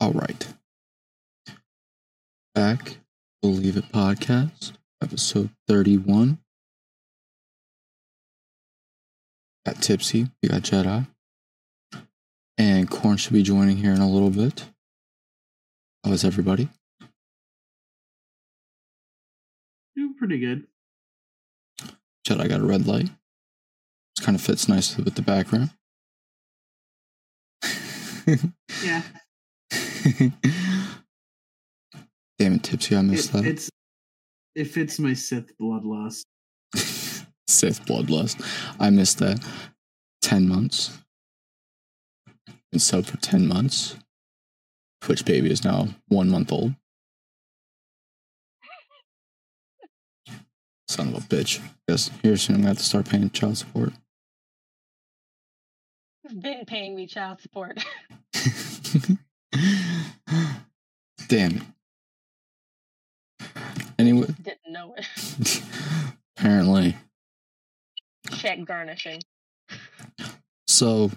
All 0.00 0.12
right. 0.12 0.46
Back, 2.54 2.96
Believe 3.42 3.76
It 3.76 3.92
podcast, 3.92 4.72
episode 5.02 5.50
31. 5.68 6.38
Got 9.66 9.82
Tipsy, 9.82 10.28
we 10.42 10.48
got 10.48 10.62
Jedi. 10.62 11.06
And 12.56 12.90
Corn 12.90 13.16
should 13.16 13.32
be 13.32 13.42
joining 13.42 13.76
here 13.78 13.92
in 13.92 14.00
a 14.00 14.08
little 14.08 14.30
bit. 14.30 14.64
How 16.04 16.12
is 16.12 16.24
everybody? 16.24 16.68
Doing 19.96 20.14
pretty 20.14 20.38
good. 20.38 20.66
Jedi 22.26 22.48
got 22.48 22.60
a 22.60 22.64
red 22.64 22.86
light. 22.86 23.06
It 24.18 24.22
kind 24.22 24.34
of 24.36 24.42
fits 24.42 24.68
nicely 24.68 25.04
with 25.04 25.14
the 25.14 25.22
background. 25.22 25.70
Yeah. 28.84 29.02
Damn 32.38 32.54
it, 32.54 32.62
Tipsy, 32.62 32.96
I 32.96 33.02
missed 33.02 33.30
It, 33.30 33.32
that. 33.32 33.44
it's 33.46 33.70
it 34.54 34.64
fits 34.66 34.98
my 34.98 35.12
Sith 35.14 35.56
bloodlust. 35.58 36.24
Sith 36.74 37.84
bloodlust. 37.86 38.42
I 38.80 38.90
missed 38.90 39.18
that. 39.18 39.44
10 40.22 40.48
months. 40.48 40.98
Been 42.72 42.78
subbed 42.80 43.06
for 43.06 43.16
10 43.18 43.46
months. 43.46 43.96
Twitch 45.00 45.24
baby 45.24 45.50
is 45.50 45.64
now 45.64 45.88
one 46.08 46.28
month 46.30 46.52
old. 46.52 46.74
Son 50.88 51.08
of 51.08 51.14
a 51.14 51.20
bitch. 51.26 51.60
Guess 51.88 52.10
here 52.22 52.36
soon 52.36 52.56
I'm 52.56 52.62
gonna 52.62 52.68
have 52.70 52.78
to 52.78 52.84
start 52.84 53.08
paying 53.08 53.30
child 53.30 53.58
support. 53.58 53.92
You've 56.28 56.40
been 56.42 56.64
paying 56.66 56.94
me 56.96 57.06
child 57.06 57.40
support. 57.40 57.84
Damn 61.28 61.56
it. 61.56 61.62
Anyway, 63.98 64.26
Didn't 64.42 64.58
know 64.72 64.94
it. 64.96 65.62
apparently. 66.36 66.96
Check 68.32 68.64
garnishing. 68.64 69.20
So 70.66 71.10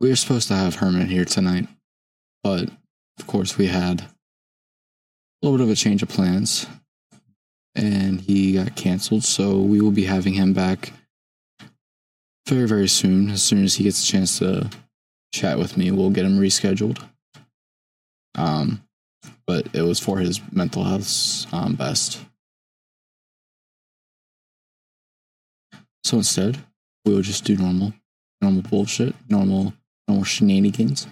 we 0.00 0.08
were 0.08 0.16
supposed 0.16 0.48
to 0.48 0.54
have 0.54 0.76
Herman 0.76 1.08
here 1.08 1.24
tonight, 1.24 1.68
but 2.42 2.70
of 3.18 3.26
course 3.26 3.58
we 3.58 3.66
had 3.66 4.00
a 4.00 4.08
little 5.42 5.58
bit 5.58 5.64
of 5.64 5.70
a 5.70 5.76
change 5.76 6.02
of 6.02 6.08
plans 6.08 6.66
and 7.74 8.20
he 8.20 8.54
got 8.54 8.76
canceled. 8.76 9.24
So 9.24 9.58
we 9.58 9.80
will 9.80 9.90
be 9.90 10.04
having 10.04 10.34
him 10.34 10.52
back 10.52 10.92
very, 12.46 12.66
very 12.66 12.88
soon. 12.88 13.30
As 13.30 13.42
soon 13.42 13.64
as 13.64 13.74
he 13.74 13.84
gets 13.84 14.02
a 14.02 14.06
chance 14.06 14.38
to 14.38 14.70
chat 15.32 15.58
with 15.58 15.76
me, 15.76 15.90
we'll 15.90 16.10
get 16.10 16.24
him 16.24 16.38
rescheduled. 16.38 17.02
Um, 18.34 18.82
but 19.46 19.66
it 19.74 19.82
was 19.82 19.98
for 19.98 20.18
his 20.18 20.40
mental 20.52 20.84
health's 20.84 21.46
um, 21.52 21.74
best. 21.74 22.20
So 26.04 26.18
instead, 26.18 26.58
we 27.04 27.14
will 27.14 27.22
just 27.22 27.44
do 27.44 27.56
normal, 27.56 27.92
normal 28.40 28.62
bullshit, 28.62 29.14
normal, 29.28 29.74
normal 30.06 30.24
shenanigans. 30.24 31.06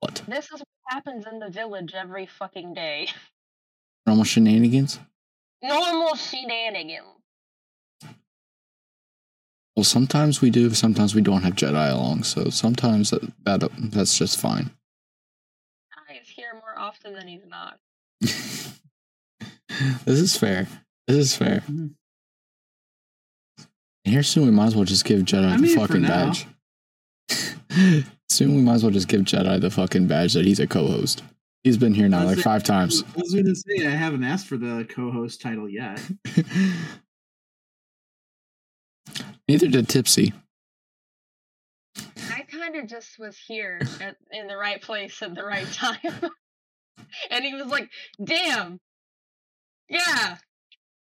What? 0.00 0.22
This 0.26 0.46
is 0.46 0.60
what 0.60 0.66
happens 0.88 1.26
in 1.30 1.38
the 1.38 1.48
village 1.48 1.94
every 1.94 2.26
fucking 2.26 2.74
day. 2.74 3.08
Normal 4.06 4.24
shenanigans? 4.24 4.98
Normal 5.62 6.16
shenanigans. 6.16 7.21
Well, 9.76 9.84
sometimes 9.84 10.40
we 10.42 10.50
do, 10.50 10.70
sometimes 10.74 11.14
we 11.14 11.22
don't 11.22 11.42
have 11.42 11.54
Jedi 11.54 11.90
along, 11.92 12.24
so 12.24 12.50
sometimes 12.50 13.10
that, 13.10 13.22
that 13.44 13.70
that's 13.78 14.18
just 14.18 14.38
fine. 14.38 14.70
He's 16.08 16.28
here 16.28 16.52
more 16.54 16.78
often 16.78 17.14
than 17.14 17.26
he's 17.26 17.46
not. 17.48 17.78
this 18.20 18.78
is 20.06 20.36
fair. 20.36 20.68
This 21.06 21.16
is 21.16 21.34
fair. 21.36 21.60
Mhm. 21.70 21.94
And 24.04 24.12
here 24.14 24.22
soon 24.22 24.44
we 24.44 24.50
might 24.50 24.66
as 24.66 24.76
well 24.76 24.84
just 24.84 25.04
give 25.06 25.22
Jedi 25.22 25.48
I 25.52 25.56
the 25.56 25.62
mean, 25.62 25.76
fucking 25.76 26.02
badge. 26.02 26.46
soon 28.28 28.54
we 28.56 28.60
might 28.60 28.74
as 28.74 28.82
well 28.82 28.92
just 28.92 29.08
give 29.08 29.22
Jedi 29.22 29.58
the 29.60 29.70
fucking 29.70 30.06
badge 30.06 30.34
that 30.34 30.44
he's 30.44 30.60
a 30.60 30.66
co-host. 30.66 31.22
He's 31.64 31.78
been 31.78 31.94
here 31.94 32.08
now 32.08 32.24
like 32.24 32.34
saying- 32.34 32.42
five 32.42 32.62
times. 32.64 33.04
I 33.16 33.20
was 33.20 33.32
going 33.32 33.46
to 33.46 33.54
say 33.54 33.86
I 33.86 33.90
haven't 33.90 34.24
asked 34.24 34.48
for 34.48 34.58
the 34.58 34.84
co-host 34.90 35.40
title 35.40 35.68
yet. 35.68 35.98
Neither 39.52 39.68
did 39.68 39.86
Tipsy. 39.86 40.32
I 42.30 42.40
kind 42.50 42.74
of 42.76 42.88
just 42.88 43.18
was 43.18 43.36
here 43.36 43.78
at, 44.00 44.16
in 44.30 44.46
the 44.46 44.56
right 44.56 44.80
place 44.80 45.20
at 45.20 45.34
the 45.34 45.44
right 45.44 45.66
time. 45.74 45.98
and 47.30 47.44
he 47.44 47.52
was 47.52 47.66
like, 47.66 47.90
damn. 48.24 48.78
Yeah, 49.90 50.36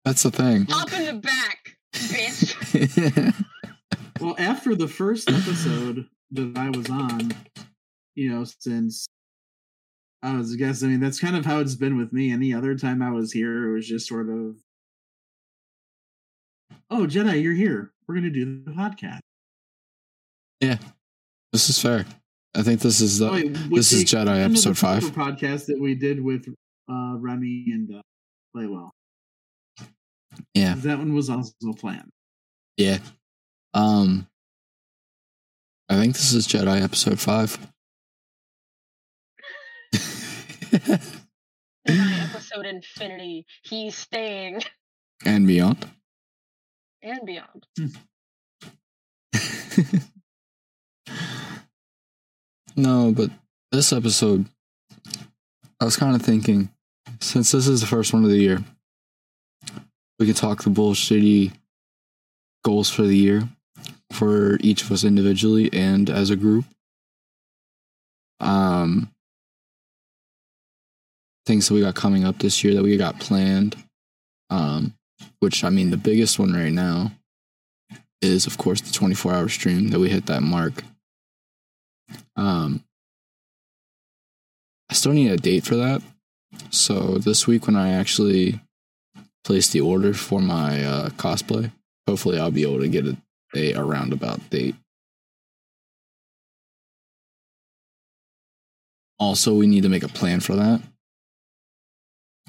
That's 0.05 0.23
the 0.23 0.31
thing. 0.31 0.65
hop 0.69 0.93
in 0.93 1.05
the 1.07 1.21
back, 1.21 1.75
bitch. 1.93 3.43
Well, 4.21 4.35
after 4.39 4.75
the 4.75 4.87
first 4.87 5.29
episode 5.29 6.07
that 6.31 6.57
I 6.57 6.69
was 6.69 6.89
on, 6.89 7.33
you 8.15 8.29
know, 8.29 8.45
since 8.45 9.07
I 10.23 10.37
was 10.37 10.55
guessing, 10.55 10.87
I 10.87 10.91
mean, 10.91 10.99
that's 11.01 11.19
kind 11.19 11.35
of 11.35 11.45
how 11.45 11.59
it's 11.59 11.75
been 11.75 11.97
with 11.97 12.13
me. 12.13 12.31
Any 12.31 12.53
other 12.53 12.75
time 12.77 13.01
I 13.01 13.11
was 13.11 13.33
here, 13.33 13.69
it 13.69 13.73
was 13.73 13.85
just 13.85 14.07
sort 14.07 14.29
of, 14.29 14.55
oh, 16.89 17.05
Jedi, 17.07 17.41
you're 17.41 17.53
here. 17.53 17.91
We're 18.07 18.15
going 18.15 18.25
to 18.25 18.29
do 18.31 18.63
the 18.63 18.71
podcast. 18.71 19.19
Yeah, 20.61 20.77
this 21.51 21.69
is 21.69 21.79
fair. 21.79 22.05
I 22.55 22.63
think 22.63 22.81
this 22.81 23.01
is 23.01 23.19
the 23.19 23.29
Oh, 23.29 23.33
wait, 23.33 23.53
this 23.69 23.91
is 23.91 24.03
Jedi 24.03 24.03
exception 24.03 24.27
of 24.29 24.35
the 24.35 24.43
episode 24.43 24.77
five. 24.77 25.03
Podcast 25.03 25.65
that 25.67 25.79
we 25.79 25.93
did 25.93 26.23
with 26.23 26.47
uh, 26.89 27.15
Remy 27.17 27.65
and 27.71 27.95
uh, 27.95 28.01
Playwell. 28.55 28.89
Yeah. 30.53 30.75
That 30.77 30.97
one 30.97 31.13
was 31.13 31.29
also 31.29 31.53
planned. 31.77 32.09
Yeah. 32.77 32.99
Um 33.73 34.27
I 35.89 35.95
think 35.95 36.15
this 36.15 36.33
is 36.33 36.47
Jedi 36.47 36.81
episode 36.81 37.19
five. 37.19 37.57
In 41.85 41.97
my 41.97 42.19
episode 42.29 42.65
Infinity, 42.65 43.45
he's 43.63 43.95
staying 43.95 44.61
and 45.25 45.47
beyond. 45.47 45.89
And 47.07 47.25
beyond. 47.25 47.65
no, 52.75 53.11
but 53.11 53.31
this 53.71 53.93
episode 53.93 54.45
I 55.79 55.85
was 55.85 55.97
kind 55.97 56.15
of 56.15 56.21
thinking 56.21 56.69
since 57.19 57.51
this 57.51 57.67
is 57.67 57.81
the 57.81 57.87
first 57.87 58.13
one 58.13 58.23
of 58.23 58.29
the 58.29 58.37
year, 58.37 58.63
we 60.19 60.25
could 60.25 60.35
talk 60.35 60.63
the 60.63 60.69
bullshitty 60.69 61.51
goals 62.63 62.89
for 62.89 63.03
the 63.03 63.15
year 63.15 63.47
for 64.11 64.57
each 64.61 64.83
of 64.83 64.91
us 64.91 65.03
individually 65.03 65.69
and 65.71 66.09
as 66.09 66.29
a 66.29 66.35
group. 66.35 66.65
Um 68.39 69.11
things 71.45 71.67
that 71.67 71.73
we 71.73 71.81
got 71.81 71.95
coming 71.95 72.25
up 72.25 72.39
this 72.39 72.63
year 72.63 72.73
that 72.73 72.83
we 72.83 72.97
got 72.97 73.19
planned. 73.19 73.75
Um 74.49 74.93
which 75.39 75.63
I 75.63 75.69
mean 75.69 75.89
the 75.89 75.97
biggest 75.97 76.39
one 76.39 76.53
right 76.53 76.73
now 76.73 77.11
is 78.21 78.47
of 78.47 78.57
course 78.57 78.81
the 78.81 78.91
24 78.91 79.33
hour 79.33 79.49
stream 79.49 79.89
that 79.89 79.99
we 79.99 80.09
hit 80.09 80.25
that 80.27 80.43
mark. 80.43 80.83
Um 82.35 82.83
I 84.89 84.93
still 84.93 85.13
need 85.13 85.31
a 85.31 85.37
date 85.37 85.65
for 85.65 85.75
that. 85.75 86.01
So 86.69 87.17
this 87.17 87.45
week 87.45 87.67
when 87.67 87.75
I 87.75 87.91
actually 87.91 88.59
place 89.43 89.69
the 89.69 89.81
order 89.81 90.13
for 90.13 90.41
my 90.41 90.83
uh, 90.83 91.09
cosplay, 91.09 91.71
hopefully 92.07 92.39
I'll 92.39 92.51
be 92.51 92.63
able 92.63 92.79
to 92.79 92.87
get 92.87 93.05
a, 93.05 93.17
a, 93.55 93.73
a 93.73 93.83
roundabout 93.83 94.49
date. 94.49 94.75
Also, 99.19 99.53
we 99.53 99.67
need 99.67 99.83
to 99.83 99.89
make 99.89 100.03
a 100.03 100.09
plan 100.09 100.39
for 100.39 100.55
that. 100.55 100.81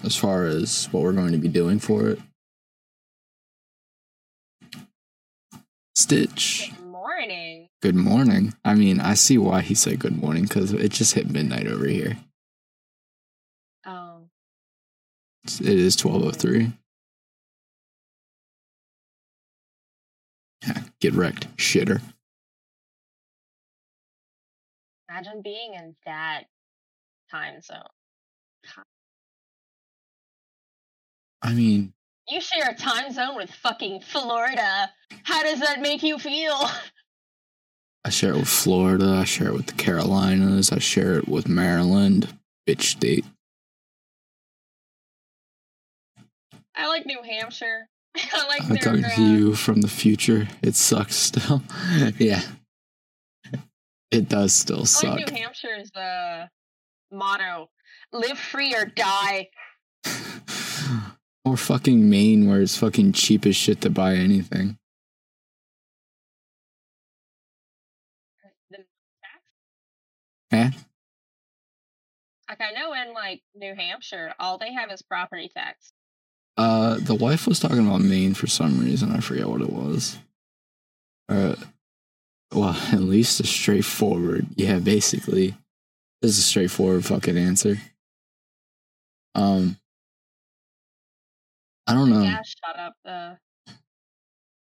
As 0.05 0.17
far 0.17 0.45
as 0.45 0.87
what 0.93 1.03
we're 1.03 1.13
going 1.13 1.33
to 1.33 1.39
be 1.39 1.49
doing 1.49 1.79
for 1.79 2.09
it. 2.09 2.21
Stitch. 5.99 6.71
Good 6.77 6.87
morning. 6.87 7.69
Good 7.83 7.97
morning. 7.97 8.55
I 8.65 8.75
mean, 8.75 9.01
I 9.01 9.15
see 9.15 9.37
why 9.37 9.63
he 9.63 9.75
said 9.75 9.99
good 9.99 10.17
morning 10.17 10.45
because 10.45 10.73
it 10.73 10.93
just 10.93 11.15
hit 11.15 11.29
midnight 11.29 11.67
over 11.67 11.89
here. 11.89 12.19
Oh, 13.85 14.29
It 15.45 15.67
is 15.67 15.97
12.03. 15.97 16.73
Yeah, 20.65 20.83
get 21.01 21.15
wrecked, 21.15 21.57
shitter. 21.57 22.01
imagine 25.11 25.43
being 25.43 25.75
in 25.75 25.97
that 26.07 26.45
time 27.29 27.61
zone. 27.61 27.83
I 31.43 31.55
mean, 31.55 31.93
You 32.29 32.41
share 32.41 32.69
a 32.71 32.75
time 32.75 33.11
zone 33.13 33.37
with 33.37 33.51
fucking 33.51 34.01
Florida. 34.03 34.91
How 35.23 35.43
does 35.43 35.61
that 35.61 35.81
make 35.81 36.03
you 36.03 36.19
feel? 36.19 36.55
I 38.05 38.11
share 38.11 38.33
it 38.33 38.37
with 38.37 38.49
Florida. 38.49 39.19
I 39.21 39.25
share 39.25 39.49
it 39.49 39.55
with 39.55 39.67
the 39.67 39.73
Carolinas. 39.75 40.71
I 40.71 40.79
share 40.79 41.19
it 41.19 41.29
with 41.29 41.49
Maryland. 41.49 42.39
Bitch 42.67 42.83
state. 42.83 43.25
I 46.75 46.87
like 46.87 47.07
New 47.07 47.23
Hampshire. 47.23 47.89
I 48.17 48.47
like 48.47 48.63
I'm 48.63 48.69
their. 48.69 48.79
talking 48.79 49.05
to 49.17 49.23
you 49.23 49.55
from 49.55 49.81
the 49.81 49.89
future. 49.89 50.49
It 50.63 50.75
sucks 50.75 51.17
still. 51.17 51.63
yeah. 52.19 52.43
It 54.11 54.29
does 54.29 54.55
still 54.55 54.83
I 54.83 54.85
suck. 54.85 55.17
like 55.17 55.33
New 55.33 55.43
Hampshire's 55.43 55.91
uh, 55.95 56.47
motto: 57.13 57.69
"Live 58.13 58.39
free 58.39 58.75
or 58.75 58.87
die." 58.87 59.49
Or 61.45 61.57
fucking 61.57 62.09
Maine 62.09 62.49
where 62.49 62.61
it's 62.61 62.77
fucking 62.77 63.13
cheap 63.13 63.47
as 63.47 63.57
shit 63.57 63.81
to 63.83 63.91
buy 63.91 64.15
anything. 64.15 64.79
Eh? 70.51 70.71
Like 72.49 72.61
I 72.61 72.71
know 72.73 72.95
in 72.95 73.13
like 73.13 73.43
New 73.55 73.75
Hampshire, 73.75 74.35
all 74.39 74.59
they 74.59 74.73
have 74.73 74.91
is 74.91 75.03
property 75.03 75.51
tax. 75.55 75.93
Uh, 76.57 76.99
the 77.01 77.15
wife 77.15 77.47
was 77.47 77.61
talking 77.61 77.87
about 77.87 78.01
Maine 78.01 78.35
for 78.35 78.47
some 78.47 78.81
reason. 78.81 79.13
I 79.13 79.21
forget 79.21 79.49
what 79.49 79.61
it 79.61 79.71
was. 79.71 80.19
Uh, 81.29 81.55
well, 82.53 82.71
at 82.93 83.01
least 83.01 83.41
a 83.41 83.47
straightforward. 83.47 84.47
Yeah, 84.57 84.79
basically, 84.79 85.55
this 86.23 86.33
is 86.33 86.39
a 86.39 86.43
straightforward 86.43 87.05
fucking 87.05 87.37
answer. 87.37 87.77
Um, 89.35 89.77
I 91.89 91.95
don't 91.95 92.11
know. 92.11 92.23
Gas 92.23 92.55
shot 92.63 92.79
up 92.79 92.93
uh, 93.07 93.35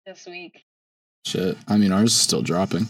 this 0.06 0.24
week. 0.26 0.64
Shit. 1.26 1.58
I 1.66 1.76
mean, 1.76 1.90
ours 1.90 2.12
is 2.12 2.20
still 2.20 2.42
dropping. 2.42 2.88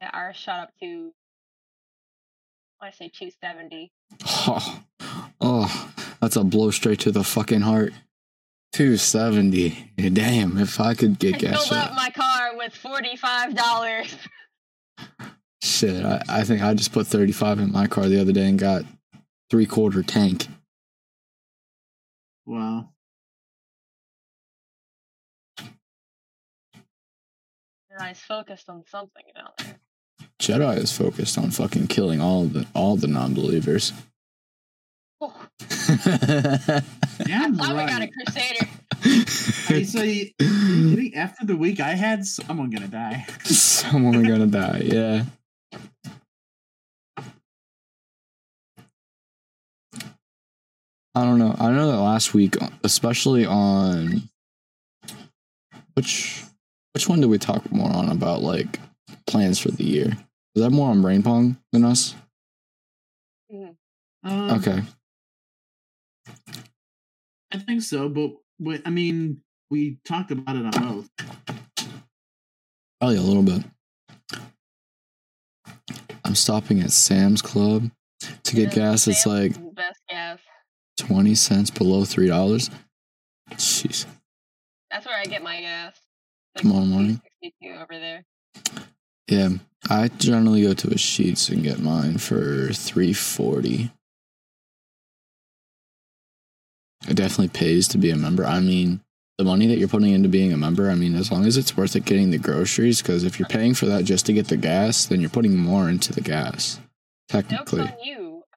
Yeah, 0.00 0.10
ours 0.12 0.36
shot 0.36 0.60
up 0.60 0.70
to. 0.82 1.12
I 2.80 2.90
say 2.90 3.10
two 3.14 3.30
seventy. 3.42 3.92
Oh, 4.48 4.80
oh, 5.40 5.92
that's 6.20 6.36
a 6.36 6.44
blow 6.44 6.70
straight 6.70 7.00
to 7.00 7.10
the 7.10 7.24
fucking 7.24 7.62
heart. 7.62 7.92
270. 8.72 9.92
Damn, 10.12 10.58
if 10.58 10.80
I 10.80 10.94
could 10.94 11.12
I 11.12 11.14
get 11.14 11.38
gas. 11.38 11.68
filled 11.68 11.80
up 11.80 11.94
my 11.94 12.10
car 12.10 12.56
with 12.56 12.74
forty 12.74 13.16
five 13.16 13.54
dollars. 13.54 14.14
Shit, 15.62 16.04
I, 16.04 16.22
I 16.28 16.44
think 16.44 16.62
I 16.62 16.74
just 16.74 16.92
put 16.92 17.06
35 17.06 17.58
in 17.58 17.72
my 17.72 17.86
car 17.86 18.06
the 18.08 18.20
other 18.20 18.32
day 18.32 18.48
and 18.48 18.58
got 18.58 18.84
three 19.50 19.66
quarter 19.66 20.02
tank. 20.02 20.46
Wow. 22.46 22.90
And 25.58 25.68
I 28.00 28.10
was 28.10 28.20
focused 28.20 28.68
on 28.68 28.84
something 28.88 29.24
down 29.34 29.50
there. 29.58 29.78
Jedi 30.38 30.76
is 30.78 30.96
focused 30.96 31.36
on 31.38 31.50
fucking 31.50 31.88
killing 31.88 32.20
all 32.20 32.44
the 32.44 32.66
all 32.74 32.96
the 32.96 33.08
non-believers. 33.08 33.92
Oh, 35.18 35.32
Yeah, 37.26 37.48
why 37.48 37.72
we 37.72 37.86
got 37.90 38.02
a 38.02 38.08
crusader? 38.08 38.66
I 39.68 39.82
say, 39.82 40.34
after 41.16 41.46
the 41.46 41.56
week 41.56 41.80
I 41.80 41.94
had, 41.94 42.26
someone 42.26 42.70
gonna 42.70 42.88
die. 42.88 43.24
Someone 43.44 44.22
gonna 44.24 44.46
die. 44.46 44.82
Yeah. 44.84 45.24
I 51.16 51.24
don't 51.24 51.38
know. 51.38 51.56
I 51.58 51.70
know 51.70 51.90
that 51.90 52.00
last 52.00 52.34
week, 52.34 52.56
especially 52.84 53.46
on 53.46 54.28
which 55.94 56.44
which 56.92 57.08
one 57.08 57.20
did 57.20 57.30
we 57.30 57.38
talk 57.38 57.72
more 57.72 57.90
on 57.90 58.10
about 58.10 58.42
like 58.42 58.78
plans 59.26 59.58
for 59.58 59.70
the 59.70 59.82
year? 59.82 60.12
Was 60.54 60.62
that 60.64 60.70
more 60.70 60.90
on 60.90 61.00
brain 61.00 61.22
pong 61.22 61.56
than 61.72 61.84
us? 61.84 62.14
Um, 64.22 64.50
Okay. 64.50 64.82
I 67.52 67.58
think 67.58 67.80
so, 67.82 68.08
but, 68.08 68.32
but 68.58 68.82
I 68.84 68.90
mean, 68.90 69.40
we 69.70 69.98
talked 70.04 70.30
about 70.32 70.56
it 70.56 70.66
on 70.66 70.70
both. 70.70 71.08
Probably 73.00 73.16
a 73.16 73.22
little 73.22 73.42
bit. 73.42 73.62
I'm 76.24 76.34
stopping 76.34 76.80
at 76.80 76.90
Sam's 76.90 77.40
Club 77.40 77.90
to 78.42 78.54
get 78.54 78.70
Yeah, 78.76 78.90
gas. 78.90 79.06
It's 79.06 79.24
like 79.26 79.52
best 79.74 80.00
gas. 80.08 80.40
20 80.96 81.34
cents 81.34 81.70
below 81.70 82.02
$3. 82.02 82.70
Jeez. 83.52 84.06
That's 84.90 85.06
where 85.06 85.18
I 85.18 85.24
get 85.24 85.42
my 85.42 85.60
gas. 85.60 86.00
Like 86.54 86.62
Tomorrow 86.62 86.84
morning? 86.86 87.20
262 87.42 87.82
over 87.82 88.00
there. 88.00 88.24
Yeah, 89.28 89.48
I 89.90 90.08
generally 90.08 90.62
go 90.62 90.72
to 90.74 90.88
a 90.88 90.94
Sheetz 90.94 91.50
and 91.50 91.62
get 91.62 91.80
mine 91.80 92.18
for 92.18 92.72
340. 92.72 93.90
It 97.08 97.14
definitely 97.14 97.48
pays 97.48 97.88
to 97.88 97.98
be 97.98 98.10
a 98.10 98.16
member. 98.16 98.44
I 98.44 98.60
mean, 98.60 99.00
the 99.38 99.44
money 99.44 99.66
that 99.66 99.78
you're 99.78 99.88
putting 99.88 100.12
into 100.12 100.28
being 100.28 100.52
a 100.52 100.56
member, 100.56 100.90
I 100.90 100.94
mean, 100.94 101.14
as 101.14 101.30
long 101.30 101.44
as 101.44 101.56
it's 101.56 101.76
worth 101.76 101.94
it 101.94 102.04
getting 102.04 102.30
the 102.30 102.38
groceries, 102.38 103.02
because 103.02 103.22
if 103.22 103.38
you're 103.38 103.48
paying 103.48 103.74
for 103.74 103.86
that 103.86 104.04
just 104.04 104.26
to 104.26 104.32
get 104.32 104.48
the 104.48 104.56
gas, 104.56 105.06
then 105.06 105.20
you're 105.20 105.30
putting 105.30 105.56
more 105.56 105.88
into 105.88 106.12
the 106.12 106.20
gas. 106.20 106.80
Technically. 107.28 107.92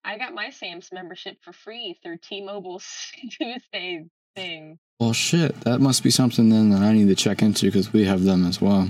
I 0.10 0.18
got 0.18 0.34
my 0.34 0.50
Sam's 0.50 0.90
membership 0.92 1.38
for 1.44 1.54
free 1.54 2.00
through 2.02 2.18
T-Mobile's 2.24 2.86
Tuesday 3.32 4.06
thing. 4.36 4.80
Well, 5.00 5.14
shit, 5.14 5.60
that 5.62 5.80
must 5.82 6.02
be 6.04 6.10
something 6.10 6.50
then 6.50 6.72
that 6.72 6.82
I 6.82 6.94
need 6.94 7.10
to 7.10 7.16
check 7.16 7.44
into 7.44 7.68
because 7.68 7.94
we 7.94 8.06
have 8.06 8.24
them 8.24 8.46
as 8.48 8.60
well. 8.60 8.90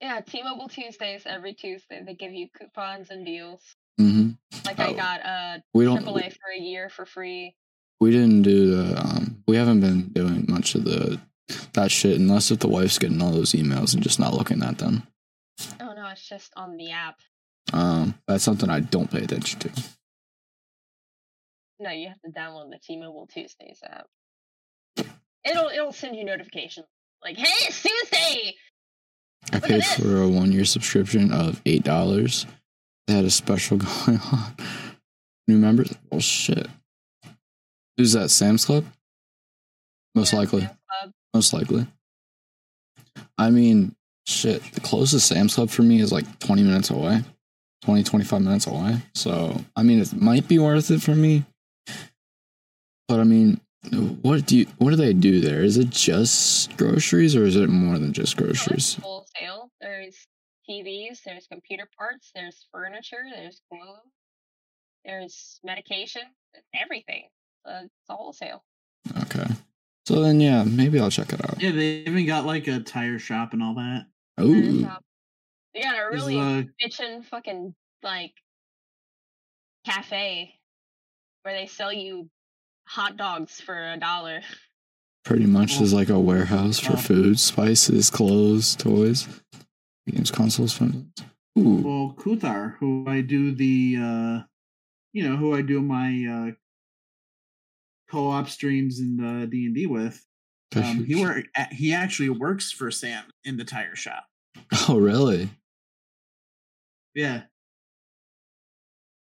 Yeah, 0.00 0.20
T-Mobile 0.20 0.68
Tuesdays 0.68 1.24
every 1.26 1.52
Tuesday. 1.52 2.02
They 2.06 2.14
give 2.14 2.32
you 2.32 2.48
coupons 2.58 3.10
and 3.10 3.26
deals. 3.26 3.60
hmm 3.98 4.30
Like 4.64 4.80
I 4.80 4.88
Oh. 4.88 4.94
got 4.94 5.24
uh 5.26 5.58
We 5.74 5.84
don't. 5.84 6.04
AAA 6.04 6.32
for 6.32 6.50
a 6.56 6.60
year 6.60 6.88
for 6.88 7.04
free. 7.04 7.54
We 8.00 8.10
didn't 8.10 8.42
do 8.42 8.74
the. 8.76 9.00
Um, 9.00 9.42
we 9.46 9.56
haven't 9.56 9.80
been 9.80 10.08
doing 10.08 10.46
much 10.48 10.74
of 10.74 10.84
the 10.84 11.20
that 11.74 11.90
shit 11.90 12.18
unless 12.18 12.50
if 12.50 12.60
the 12.60 12.68
wife's 12.68 12.98
getting 12.98 13.20
all 13.20 13.30
those 13.30 13.52
emails 13.52 13.92
and 13.92 14.02
just 14.02 14.18
not 14.18 14.32
looking 14.32 14.62
at 14.62 14.78
them. 14.78 15.02
Oh 15.80 15.92
no, 15.94 16.08
it's 16.08 16.26
just 16.26 16.50
on 16.56 16.78
the 16.78 16.90
app. 16.92 17.16
Um, 17.74 18.14
that's 18.26 18.42
something 18.44 18.70
I 18.70 18.80
don't 18.80 19.10
pay 19.10 19.22
attention 19.22 19.60
to. 19.60 19.70
No, 21.80 21.90
you 21.90 22.08
have 22.08 22.20
to 22.22 22.30
download 22.30 22.70
the 22.70 22.78
T-Mobile 22.82 23.26
Tuesdays 23.32 23.80
app. 23.84 24.06
It'll 25.44 25.68
it'll 25.68 25.92
send 25.92 26.16
you 26.16 26.24
notifications 26.24 26.86
like, 27.22 27.36
"Hey, 27.36 27.66
it's 27.66 27.82
Tuesday." 27.82 28.54
I 29.52 29.60
paid 29.60 29.84
for 29.84 30.22
a 30.22 30.28
one 30.28 30.52
year 30.52 30.64
subscription 30.64 31.32
of 31.32 31.60
eight 31.66 31.82
dollars. 31.84 32.46
They 33.06 33.14
had 33.14 33.24
a 33.26 33.30
special 33.30 33.76
going 34.06 34.18
on. 34.32 34.54
New 35.46 35.58
members? 35.58 35.92
Oh 36.10 36.20
shit. 36.20 36.66
Who's 37.98 38.12
that? 38.12 38.30
Sam's 38.30 38.64
Club? 38.64 38.84
Most 40.14 40.32
Yeah, 40.32 40.38
likely. 40.38 40.60
Club. 40.60 41.12
Most 41.34 41.52
likely. 41.52 41.86
I 43.36 43.50
mean, 43.50 43.94
shit. 44.26 44.62
The 44.72 44.80
closest 44.80 45.26
Sam's 45.28 45.54
Club 45.54 45.68
for 45.68 45.82
me 45.82 46.00
is 46.00 46.10
like 46.12 46.38
20 46.38 46.62
minutes 46.62 46.88
away, 46.90 47.22
20, 47.82 48.02
25 48.02 48.40
minutes 48.40 48.66
away. 48.66 48.96
So, 49.14 49.60
I 49.76 49.82
mean, 49.82 50.00
it 50.00 50.14
might 50.14 50.48
be 50.48 50.58
worth 50.58 50.90
it 50.90 51.02
for 51.02 51.14
me. 51.14 51.44
But 53.08 53.20
I 53.20 53.24
mean, 53.24 53.60
what 54.22 54.46
do 54.46 54.58
you, 54.58 54.66
what 54.78 54.90
do 54.90 54.96
they 54.96 55.12
do 55.12 55.40
there? 55.40 55.62
Is 55.62 55.76
it 55.76 55.90
just 55.90 56.76
groceries 56.76 57.36
or 57.36 57.44
is 57.44 57.56
it 57.56 57.68
more 57.68 57.98
than 57.98 58.12
just 58.12 58.38
No, 58.38 58.46
groceries? 58.46 58.94
wholesale. 58.94 59.70
There's 59.80 60.26
TVs, 60.68 61.22
there's 61.24 61.46
computer 61.46 61.88
parts, 61.96 62.30
there's 62.34 62.66
furniture, 62.72 63.24
there's 63.34 63.60
clothes, 63.70 63.98
there's 65.04 65.60
medication, 65.62 66.22
everything. 66.74 67.24
Uh, 67.66 67.82
it's 67.84 67.92
a 68.08 68.14
wholesale. 68.14 68.64
Okay. 69.22 69.46
So 70.06 70.20
then, 70.20 70.40
yeah, 70.40 70.64
maybe 70.64 70.98
I'll 70.98 71.10
check 71.10 71.32
it 71.32 71.44
out. 71.44 71.60
Yeah, 71.60 71.72
they 71.72 72.04
even 72.06 72.26
got 72.26 72.46
like 72.46 72.66
a 72.66 72.80
tire 72.80 73.18
shop 73.18 73.52
and 73.52 73.62
all 73.62 73.74
that. 73.74 74.06
Tire 74.38 74.46
Ooh. 74.46 74.82
shop. 74.82 75.02
They 75.74 75.82
got 75.82 75.98
a 75.98 76.08
really 76.08 76.34
bitchin' 76.82 77.24
fucking 77.24 77.74
like 78.02 78.32
cafe 79.84 80.54
where 81.44 81.54
they 81.54 81.66
sell 81.66 81.92
you 81.92 82.28
hot 82.86 83.16
dogs 83.16 83.60
for 83.60 83.92
a 83.92 83.96
dollar. 83.98 84.40
Pretty 85.24 85.46
much 85.46 85.80
is 85.80 85.92
like 85.92 86.08
a 86.08 86.18
warehouse 86.18 86.78
for 86.78 86.94
Wow. 86.94 86.98
food, 86.98 87.38
spices, 87.40 88.10
clothes, 88.10 88.74
toys, 88.76 89.28
games, 90.08 90.30
consoles, 90.30 90.72
phones. 90.72 91.06
Ooh. 91.58 91.82
well, 91.84 92.14
Kuthar, 92.18 92.76
who 92.78 93.04
I 93.06 93.20
do 93.20 93.54
the, 93.54 93.96
uh, 94.00 94.42
you 95.12 95.28
know, 95.28 95.36
who 95.36 95.54
I 95.54 95.62
do 95.62 95.80
my 95.80 96.26
uh, 96.50 96.52
co-op 98.10 98.48
streams 98.48 98.98
in 99.00 99.16
the 99.16 99.46
D 99.46 99.66
and 99.66 99.74
D 99.74 99.86
with. 99.86 100.24
Um, 100.76 101.04
he 101.04 101.14
work. 101.14 101.44
He 101.70 101.92
actually 101.94 102.30
works 102.30 102.72
for 102.72 102.90
Sam 102.90 103.24
in 103.44 103.56
the 103.56 103.64
tire 103.64 103.94
shop. 103.94 104.24
Oh, 104.88 104.98
really? 104.98 105.48
Yeah, 107.14 107.42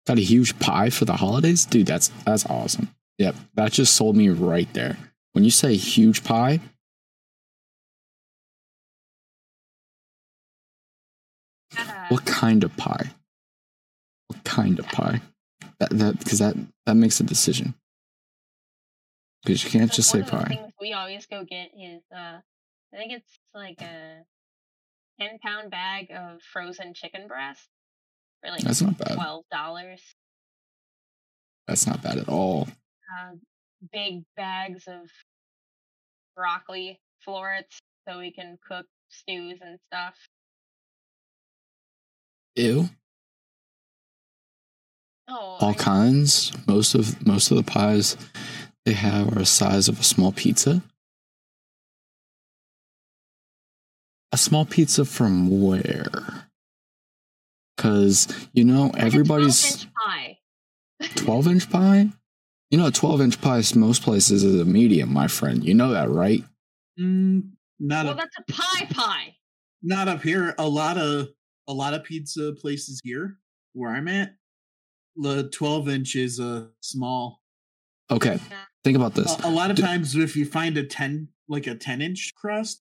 Got 0.06 0.18
a 0.18 0.22
huge 0.22 0.58
pie 0.58 0.90
for 0.90 1.04
the 1.04 1.16
holidays? 1.16 1.64
Dude, 1.64 1.86
that's 1.86 2.08
that's 2.24 2.46
awesome. 2.46 2.90
Yep, 3.18 3.34
that 3.54 3.72
just 3.72 3.94
sold 3.96 4.16
me 4.16 4.28
right 4.28 4.72
there. 4.72 4.96
When 5.32 5.44
you 5.44 5.50
say 5.50 5.74
huge 5.76 6.22
pie, 6.22 6.60
What 12.08 12.24
kind 12.24 12.62
of 12.62 12.76
pie? 12.76 13.10
What 14.28 14.44
kind 14.44 14.78
of 14.78 14.86
pie? 14.86 15.20
That 15.80 15.90
that 15.90 16.18
because 16.18 16.38
that 16.38 16.56
that 16.86 16.94
makes 16.94 17.20
a 17.20 17.24
decision. 17.24 17.74
Because 19.42 19.64
you 19.64 19.70
can't 19.70 19.90
so 19.90 19.96
just 19.96 20.10
say 20.10 20.22
pie. 20.22 20.72
we 20.80 20.92
always 20.92 21.26
go 21.26 21.44
get 21.44 21.70
is 21.78 22.02
uh, 22.14 22.38
I 22.94 22.96
think 22.96 23.12
it's 23.12 23.38
like 23.54 23.80
a 23.80 24.22
ten 25.20 25.38
pound 25.38 25.70
bag 25.70 26.10
of 26.10 26.42
frozen 26.42 26.94
chicken 26.94 27.26
breast 27.26 27.68
for 28.46 28.52
like 28.52 28.62
That's 28.62 28.82
not 28.82 28.96
bad. 28.98 29.14
twelve 29.14 29.44
dollars. 29.50 30.00
That's 31.66 31.86
not 31.86 32.02
bad 32.02 32.18
at 32.18 32.28
all. 32.28 32.68
Uh, 33.20 33.32
big 33.92 34.22
bags 34.36 34.84
of 34.86 35.10
broccoli 36.36 37.00
florets 37.24 37.78
so 38.08 38.18
we 38.18 38.30
can 38.32 38.56
cook 38.66 38.86
stews 39.08 39.58
and 39.60 39.78
stuff. 39.92 40.14
Ew. 42.54 42.88
Oh, 45.28 45.34
All 45.60 45.70
I- 45.70 45.74
kinds. 45.74 46.52
Most 46.68 46.94
of 46.94 47.26
most 47.26 47.50
of 47.50 47.56
the 47.56 47.64
pies 47.64 48.16
they 48.84 48.92
have 48.92 49.28
are 49.32 49.40
the 49.40 49.46
size 49.46 49.88
of 49.88 49.98
a 50.00 50.04
small 50.04 50.30
pizza. 50.32 50.82
A 54.32 54.36
small 54.38 54.64
pizza 54.64 55.04
from 55.04 55.62
where? 55.62 56.46
Because 57.76 58.48
you 58.52 58.64
know 58.64 58.90
everybody's 58.96 59.62
12-inch 59.62 59.88
pie. 59.94 60.38
12 61.16 61.46
inch 61.48 61.70
pie? 61.70 62.06
You 62.70 62.78
know, 62.78 62.86
a 62.86 62.90
12 62.90 63.20
inch 63.20 63.40
pie, 63.40 63.62
most 63.74 64.02
places 64.02 64.42
is 64.42 64.60
a 64.60 64.64
medium, 64.64 65.12
my 65.12 65.28
friend. 65.28 65.62
You 65.64 65.74
know 65.74 65.90
that, 65.90 66.08
right? 66.10 66.42
Mm, 66.98 67.50
not 67.78 68.06
Well, 68.06 68.14
up, 68.14 68.18
that's 68.18 68.36
a 68.38 68.52
pie 68.52 68.86
pie. 68.90 69.36
not 69.82 70.08
up 70.08 70.22
here. 70.22 70.54
A 70.58 70.68
lot 70.68 70.96
of 70.98 71.28
a 71.68 71.72
lot 71.72 71.94
of 71.94 72.04
pizza 72.04 72.52
places 72.58 73.00
here 73.04 73.38
where 73.72 73.90
I'm 73.90 74.08
at, 74.08 74.36
the 75.16 75.48
12 75.50 75.88
inch 75.88 76.16
is 76.16 76.38
a 76.40 76.70
small. 76.80 77.42
Okay, 78.10 78.38
think 78.84 78.96
about 78.96 79.14
this. 79.14 79.36
A, 79.44 79.48
a 79.48 79.50
lot 79.50 79.70
of 79.70 79.76
D- 79.76 79.82
times, 79.82 80.14
if 80.16 80.36
you 80.36 80.46
find 80.46 80.76
a 80.78 80.84
10 80.84 81.28
like 81.48 81.66
a 81.66 81.74
10 81.74 82.00
inch 82.00 82.32
crust, 82.36 82.82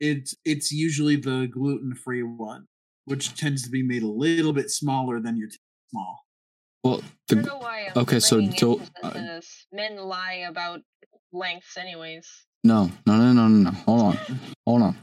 it's 0.00 0.34
it's 0.44 0.70
usually 0.70 1.16
the 1.16 1.48
gluten 1.50 1.94
free 1.94 2.22
one, 2.22 2.66
which 3.06 3.34
tends 3.36 3.62
to 3.62 3.70
be 3.70 3.82
made 3.82 4.02
a 4.02 4.08
little 4.08 4.52
bit 4.52 4.70
smaller 4.70 5.20
than 5.20 5.36
your 5.36 5.48
small. 5.90 6.24
Well, 6.82 7.00
I 7.02 7.02
don't 7.28 7.42
the, 7.42 7.48
know 7.48 7.58
why 7.58 7.88
I'm 7.94 8.02
okay, 8.02 8.20
so 8.20 8.36
don't- 8.40 8.50
into 8.50 8.80
uh. 9.02 9.40
Men 9.72 9.96
lie 9.96 10.44
about 10.48 10.80
lengths, 11.32 11.76
anyways. 11.76 12.28
no, 12.62 12.90
no, 13.06 13.16
no, 13.16 13.32
no, 13.32 13.48
no, 13.48 13.70
no. 13.70 13.76
Hold 13.86 14.00
on, 14.02 14.18
hold 14.66 14.82
on. 14.82 14.96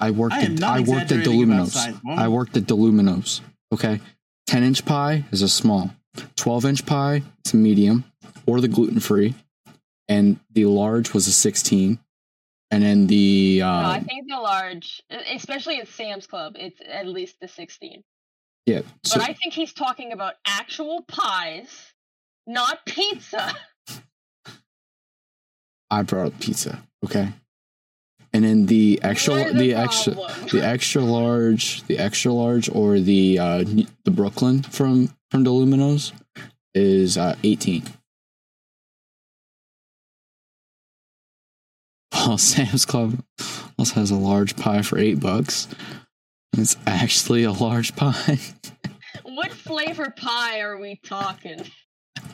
I 0.00 0.10
worked. 0.10 0.34
I 0.34 0.42
At, 0.42 0.62
I 0.62 0.80
worked 0.80 1.12
at 1.12 1.24
Deluminos. 1.24 2.00
I 2.06 2.28
worked 2.28 2.56
at 2.56 2.64
Deluminos. 2.64 3.40
Okay, 3.72 4.00
10 4.48 4.62
inch 4.64 4.84
pie 4.84 5.24
is 5.30 5.42
a 5.42 5.48
small. 5.48 5.90
12 6.36 6.64
inch 6.66 6.86
pie 6.86 7.22
is 7.46 7.54
a 7.54 7.56
medium, 7.56 8.04
or 8.44 8.60
the 8.60 8.68
gluten 8.68 9.00
free, 9.00 9.34
and 10.08 10.38
the 10.50 10.66
large 10.66 11.14
was 11.14 11.26
a 11.26 11.32
16. 11.32 11.98
And 12.72 12.82
then 12.82 13.06
the 13.06 13.60
no, 13.60 13.68
I 13.68 13.98
uh, 13.98 14.00
think 14.00 14.28
the 14.28 14.38
large, 14.38 15.02
especially 15.10 15.78
at 15.78 15.88
Sam's 15.88 16.26
Club, 16.26 16.56
it's 16.58 16.80
at 16.90 17.06
least 17.06 17.38
the 17.38 17.46
16. 17.46 18.02
yeah, 18.64 18.80
so, 19.04 19.20
But 19.20 19.28
I 19.28 19.34
think 19.34 19.52
he's 19.52 19.74
talking 19.74 20.12
about 20.12 20.36
actual 20.46 21.02
pies, 21.02 21.92
not 22.46 22.86
pizza. 22.86 23.54
I 25.90 26.02
brought 26.02 26.28
up 26.28 26.40
pizza. 26.40 26.82
Okay, 27.04 27.28
and 28.32 28.42
then 28.42 28.64
the 28.64 28.98
extra, 29.02 29.52
the 29.52 29.74
extra, 29.74 30.14
problem. 30.14 30.48
the 30.50 30.64
extra 30.64 31.02
large, 31.02 31.82
the 31.82 31.98
extra 31.98 32.32
large, 32.32 32.70
or 32.74 33.00
the 33.00 33.38
uh, 33.38 33.64
the 34.04 34.10
Brooklyn 34.10 34.62
from 34.62 35.14
from 35.30 35.44
Deluminos 35.44 36.12
is 36.74 37.18
uh, 37.18 37.36
eighteen. 37.44 37.82
Oh, 42.24 42.36
Sam's 42.38 42.84
Club 42.84 43.22
also 43.78 43.94
has 43.94 44.10
a 44.10 44.16
large 44.16 44.56
pie 44.56 44.82
for 44.82 44.98
eight 44.98 45.18
bucks. 45.20 45.68
It's 46.56 46.76
actually 46.86 47.44
a 47.44 47.52
large 47.52 47.96
pie. 47.96 48.38
What 49.24 49.52
flavor 49.52 50.12
pie 50.16 50.60
are 50.60 50.78
we 50.78 51.00
talking? 51.02 51.64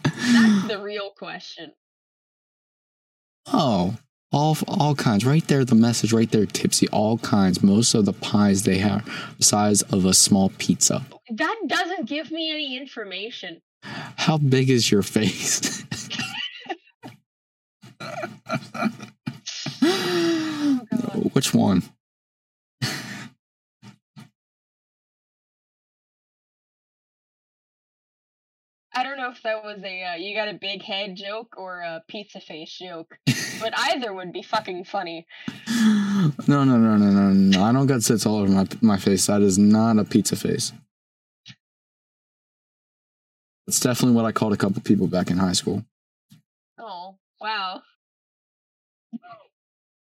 That's 0.02 0.68
the 0.68 0.80
real 0.82 1.10
question. 1.10 1.72
Oh, 3.46 3.96
all 4.32 4.56
all 4.66 4.94
kinds. 4.94 5.24
Right 5.24 5.46
there, 5.46 5.64
the 5.64 5.74
message 5.74 6.12
right 6.12 6.30
there, 6.30 6.46
tipsy. 6.46 6.88
All 6.88 7.18
kinds. 7.18 7.62
Most 7.62 7.94
of 7.94 8.04
the 8.04 8.12
pies 8.12 8.64
they 8.64 8.78
have 8.78 9.04
the 9.38 9.44
size 9.44 9.82
of 9.82 10.04
a 10.04 10.14
small 10.14 10.50
pizza. 10.58 11.06
That 11.30 11.56
doesn't 11.66 12.08
give 12.08 12.30
me 12.30 12.50
any 12.50 12.76
information. 12.76 13.60
How 13.82 14.38
big 14.38 14.68
is 14.68 14.90
your 14.90 15.02
face? 15.02 15.84
Oh. 20.00 21.30
Which 21.32 21.54
one? 21.54 21.82
I 28.94 29.04
don't 29.04 29.16
know 29.16 29.30
if 29.30 29.40
that 29.44 29.62
was 29.62 29.78
a 29.84 30.02
uh, 30.02 30.14
you 30.16 30.34
got 30.34 30.48
a 30.48 30.54
big 30.54 30.82
head 30.82 31.14
joke 31.14 31.54
or 31.56 31.82
a 31.82 32.02
pizza 32.08 32.40
face 32.40 32.76
joke, 32.76 33.16
but 33.60 33.72
either 33.76 34.12
would 34.12 34.32
be 34.32 34.42
fucking 34.42 34.84
funny. 34.84 35.24
No, 36.48 36.64
no, 36.64 36.64
no, 36.64 36.96
no, 36.96 36.96
no, 36.96 37.30
no. 37.30 37.62
I 37.62 37.72
don't 37.72 37.86
got 37.86 38.02
sits 38.02 38.26
all 38.26 38.38
over 38.38 38.50
my 38.50 38.66
my 38.80 38.96
face. 38.96 39.26
That 39.26 39.40
is 39.40 39.56
not 39.56 39.98
a 39.98 40.04
pizza 40.04 40.34
face. 40.34 40.72
It's 43.68 43.78
definitely 43.78 44.16
what 44.16 44.24
I 44.24 44.32
called 44.32 44.54
a 44.54 44.56
couple 44.56 44.80
people 44.82 45.06
back 45.06 45.30
in 45.30 45.36
high 45.36 45.52
school. 45.52 45.84
Oh, 46.78 47.18
wow. 47.38 47.82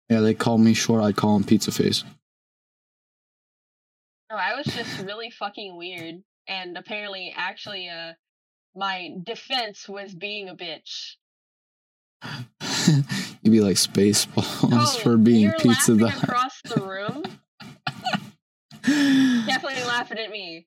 Yeah, 0.08 0.20
they 0.20 0.34
call 0.34 0.58
me 0.58 0.74
short. 0.74 1.02
I'd 1.02 1.16
call 1.16 1.36
him 1.36 1.44
pizza 1.44 1.70
face. 1.70 2.04
No, 4.30 4.36
I 4.36 4.54
was 4.54 4.66
just 4.66 5.00
really 5.04 5.30
fucking 5.30 5.76
weird, 5.76 6.22
and 6.46 6.76
apparently, 6.76 7.34
actually, 7.36 7.88
uh, 7.88 8.12
my 8.74 9.14
defense 9.22 9.88
was 9.88 10.14
being 10.14 10.48
a 10.48 10.54
bitch. 10.54 11.14
You'd 13.42 13.52
be 13.52 13.60
like 13.60 13.76
Spaceballs 13.76 14.70
Oh, 14.72 14.98
for 15.02 15.16
being 15.16 15.42
you're 15.42 15.52
pizza 15.54 15.94
the 15.94 16.06
across 16.06 16.60
the 16.62 16.80
room. 16.80 17.22
Definitely 19.46 19.84
laughing 19.84 20.18
at 20.18 20.30
me. 20.30 20.66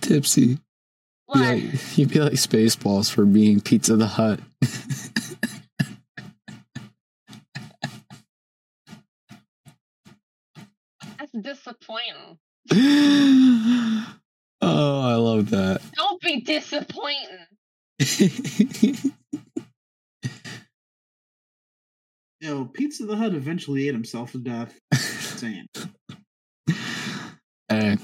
Tipsy. 0.00 0.58
Be 1.32 1.40
like, 1.40 1.62
you'd 1.96 2.10
be 2.10 2.20
like 2.20 2.32
Spaceballs 2.34 3.10
for 3.10 3.24
being 3.24 3.60
Pizza 3.62 3.96
the 3.96 4.06
Hut. 4.06 4.40
That's 11.34 11.58
disappointing. 11.62 12.38
oh, 14.60 15.00
I 15.00 15.14
love 15.14 15.50
that. 15.50 15.80
Don't 15.96 16.20
be 16.20 16.40
disappointing. 16.42 17.46
You 22.42 22.48
know, 22.48 22.64
Pizza 22.64 23.06
the 23.06 23.14
Hut 23.14 23.34
eventually 23.34 23.86
ate 23.86 23.94
himself 23.94 24.32
to 24.32 24.38
death. 24.38 24.76
Saying. 24.92 25.66
hey, 27.68 27.98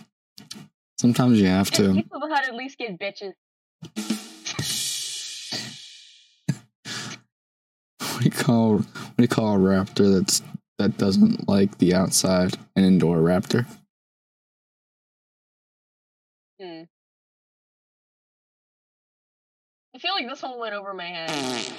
sometimes 1.01 1.41
you 1.41 1.49
have 1.49 1.67
And 1.77 1.77
to. 1.77 1.95
people 1.95 2.29
had 2.33 2.45
at 2.45 2.55
least 2.55 2.79
get 2.79 3.01
bitches. 3.01 3.33
What 7.99 8.21
do 8.21 8.25
you 8.27 8.31
call 8.31 8.79
what 8.79 9.17
do 9.17 9.23
you 9.25 9.29
call 9.29 9.57
a 9.57 9.59
raptor 9.59 10.19
that's 10.21 10.41
that 10.79 10.97
doesn't 10.97 11.49
like 11.49 11.79
the 11.79 11.95
outside? 11.95 12.57
An 12.77 12.85
indoor 12.85 13.19
raptor. 13.19 13.67
Hmm. 16.61 16.83
I 19.95 19.99
feel 19.99 20.13
like 20.13 20.29
this 20.29 20.43
one 20.43 20.59
went 20.59 20.75
over 20.75 20.95
my 20.95 21.07
head. 21.07 21.73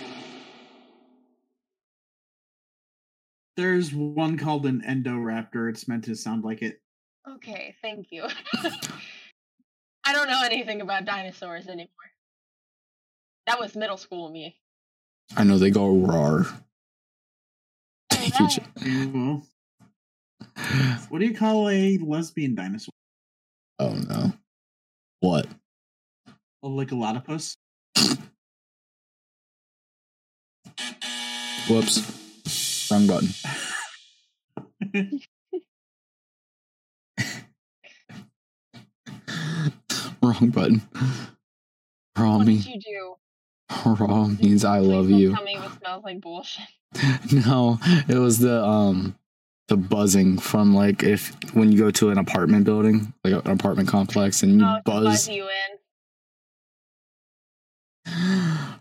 There's 3.55 3.93
one 3.93 4.37
called 4.37 4.65
an 4.65 4.81
Indoraptor. 4.87 5.69
It's 5.69 5.87
meant 5.87 6.05
to 6.05 6.15
sound 6.15 6.43
like 6.43 6.61
it. 6.61 6.81
Okay, 7.27 7.75
thank 7.81 8.07
you. 8.09 8.25
I 10.05 10.13
don't 10.13 10.27
know 10.27 10.41
anything 10.43 10.81
about 10.81 11.05
dinosaurs 11.05 11.67
anymore. 11.67 11.89
That 13.47 13.59
was 13.59 13.75
middle 13.75 13.97
school 13.97 14.29
me. 14.29 14.57
I 15.35 15.43
know 15.43 15.57
they 15.57 15.71
go 15.71 15.89
rar. 15.89 16.45
Take 18.39 18.57
each- 18.57 18.59
Well, 19.13 19.43
mm-hmm. 20.57 21.03
what 21.09 21.19
do 21.19 21.25
you 21.25 21.35
call 21.35 21.69
a 21.69 21.97
lesbian 21.97 22.55
dinosaur? 22.55 22.93
Oh 23.79 23.93
no. 23.93 24.33
What? 25.19 25.47
Like 26.63 26.91
a 26.91 26.95
Lickalotopus? 26.95 27.55
Whoops. 31.69 32.89
Wrong 32.91 33.07
button. 33.07 33.29
wrong 40.23 40.49
button. 40.49 40.81
Wrong 42.17 42.37
What 42.39 42.47
means 42.47 42.65
did 42.65 42.83
you 42.85 43.15
do? 43.15 43.15
raw 43.85 44.27
means 44.27 44.65
I 44.65 44.79
love 44.79 45.09
you. 45.09 45.33
Tell 45.35 45.43
me 45.43 45.55
it 45.55 45.71
smells 45.79 46.03
like 46.03 46.21
bullshit. 46.21 46.65
No, 47.31 47.77
it 48.07 48.17
was 48.17 48.39
the 48.39 48.63
um 48.65 49.15
the 49.67 49.77
buzzing 49.77 50.39
from 50.39 50.73
like 50.75 51.03
if 51.03 51.35
when 51.53 51.71
you 51.71 51.77
go 51.77 51.91
to 51.91 52.09
an 52.09 52.17
apartment 52.17 52.65
building, 52.65 53.13
like 53.23 53.45
an 53.45 53.51
apartment 53.51 53.87
complex, 53.87 54.41
and 54.41 54.59
you 54.59 54.65
Oh, 54.65 54.79
buzz. 54.83 55.03
buzz 55.05 55.29
you 55.29 55.47
in. 55.47 55.77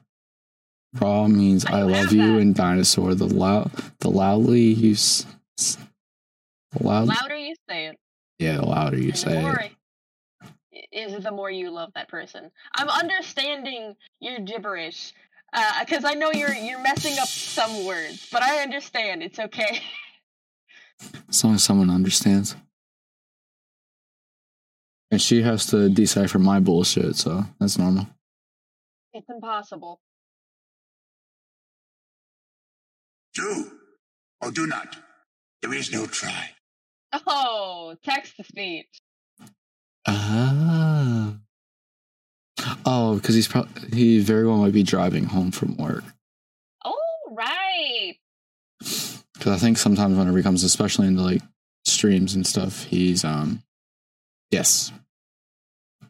Raw 0.99 1.29
means 1.29 1.67
I 1.67 1.81
I 1.81 1.83
love 1.83 2.13
you 2.13 2.33
that. 2.35 2.39
in 2.39 2.53
dinosaur. 2.55 3.15
The 3.15 3.27
loud, 3.27 3.71
the 4.01 4.09
loudly 4.11 4.63
you, 4.63 4.93
s- 4.93 5.27
s- 5.59 5.77
the 6.73 6.83
loud, 6.87 7.09
louder 7.09 7.37
you 7.37 7.55
say 7.69 7.89
it, 7.89 7.99
yeah, 8.39 8.57
the 8.57 8.65
louder 8.67 8.97
you 8.97 9.09
and 9.11 9.19
say 9.19 9.47
it. 9.47 9.73
It 10.91 11.11
is 11.11 11.25
the 11.25 11.31
more 11.31 11.51
you 11.51 11.71
love 11.71 11.91
that 11.95 12.09
person. 12.09 12.51
I'm 12.75 12.89
understanding 12.89 13.95
your 14.21 14.41
gibberish 14.41 15.13
because 15.81 16.05
I 16.05 16.15
know 16.15 16.31
you're 16.33 16.55
you're 16.55 16.83
messing 16.83 17.19
up 17.19 17.29
some 17.29 17.85
words, 17.85 18.29
but 18.31 18.43
I 18.43 18.63
understand. 18.63 19.23
It's 19.23 19.39
okay. 19.39 19.81
As 21.29 21.45
long 21.45 21.55
as 21.55 21.65
someone 21.65 21.91
understands. 21.91 22.57
And 25.11 25.23
she 25.23 25.43
has 25.43 25.65
to 25.67 25.89
decipher 25.89 26.39
my 26.39 26.61
bullshit, 26.61 27.17
so 27.17 27.45
that's 27.59 27.79
normal. 27.79 28.07
It's 29.15 29.29
impossible. 29.31 30.01
Do 33.35 33.73
or 34.43 34.51
do 34.51 34.67
not. 34.67 34.97
There 35.63 35.73
is 35.73 35.91
no 35.93 36.07
try. 36.07 36.51
Oh, 37.27 37.97
text 38.05 38.37
to 38.37 38.45
speech. 38.45 39.01
Ah. 40.07 40.68
Oh, 42.85 43.17
because 43.17 43.35
he's 43.35 43.49
probably 43.49 43.97
he 43.97 44.21
very 44.21 44.47
well 44.47 44.59
might 44.59 44.73
be 44.73 44.83
driving 44.83 45.25
home 45.25 45.51
from 45.51 45.77
work. 45.77 46.05
Oh, 46.85 46.97
right. 47.31 48.15
Because 48.81 49.53
I 49.53 49.57
think 49.57 49.79
sometimes 49.79 50.17
whenever 50.17 50.37
he 50.37 50.43
comes, 50.43 50.65
especially 50.65 51.07
into 51.07 51.23
like 51.23 51.43
streams 51.85 52.35
and 52.35 52.47
stuff, 52.47 52.85
he's 52.85 53.25
um, 53.25 53.63
yes, 54.51 54.93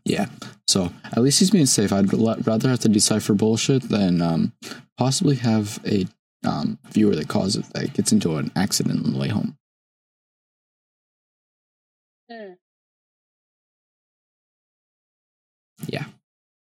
yeah. 0.04 0.26
So 0.66 0.90
at 1.04 1.22
least 1.22 1.38
he's 1.38 1.50
being 1.50 1.66
safe. 1.66 1.92
I'd 1.92 2.12
rather 2.46 2.68
have 2.68 2.80
to 2.80 2.88
decipher 2.88 3.34
bullshit 3.34 3.88
than 3.88 4.22
um, 4.22 4.52
possibly 4.96 5.36
have 5.36 5.78
a 5.86 6.06
um 6.46 6.78
viewer 6.90 7.16
that 7.16 7.26
causes 7.26 7.68
that 7.70 7.92
gets 7.94 8.12
into 8.12 8.36
an 8.36 8.50
accident 8.54 9.04
on 9.04 9.12
the 9.12 9.18
way 9.18 9.28
home. 9.28 9.57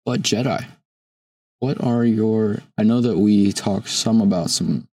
But 0.06 0.22
Jedi, 0.22 0.66
what 1.60 1.82
are 1.82 2.04
your? 2.04 2.58
I 2.78 2.84
know 2.84 3.02
that 3.02 3.18
we 3.18 3.54
talked 3.54 3.90
some 3.90 4.22
about 4.22 4.50
some 4.50 4.88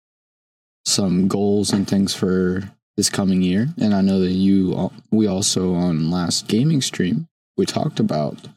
some 0.86 1.28
goals 1.28 1.72
and 1.72 1.88
things 1.88 2.14
for 2.14 2.72
this 2.96 3.10
coming 3.10 3.42
year, 3.42 3.70
and 3.82 3.94
I 3.94 4.02
know 4.02 4.20
that 4.20 4.32
you 4.32 4.92
we 5.12 5.28
also 5.28 5.74
on 5.74 6.12
last 6.12 6.48
gaming 6.48 6.82
stream 6.82 7.28
we 7.58 7.66
talked 7.66 8.00
about. 8.00 8.48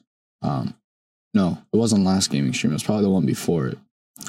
Um, 0.42 0.74
no, 1.34 1.58
it 1.72 1.76
wasn't 1.76 2.04
last 2.04 2.30
gaming 2.30 2.52
stream. 2.52 2.72
It 2.72 2.74
was 2.74 2.82
probably 2.82 3.04
the 3.04 3.10
one 3.10 3.26
before 3.26 3.68
it 3.68 3.78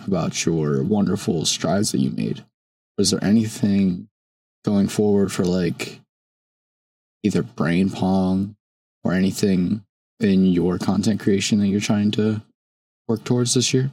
about 0.08 0.46
your 0.46 0.84
wonderful 0.84 1.46
strides 1.46 1.92
that 1.92 2.00
you 2.00 2.12
made. 2.12 2.44
Was 2.98 3.12
there 3.12 3.24
anything 3.24 4.08
going 4.64 4.88
forward 4.88 5.32
for 5.32 5.44
like 5.44 6.00
either 7.24 7.44
brain 7.44 7.90
pong 7.90 8.56
or 9.04 9.12
anything 9.12 9.84
in 10.20 10.46
your 10.46 10.78
content 10.78 11.20
creation 11.20 11.60
that 11.60 11.68
you're 11.68 11.80
trying 11.80 12.12
to 12.12 12.42
work 13.08 13.24
towards 13.24 13.54
this 13.54 13.74
year? 13.74 13.92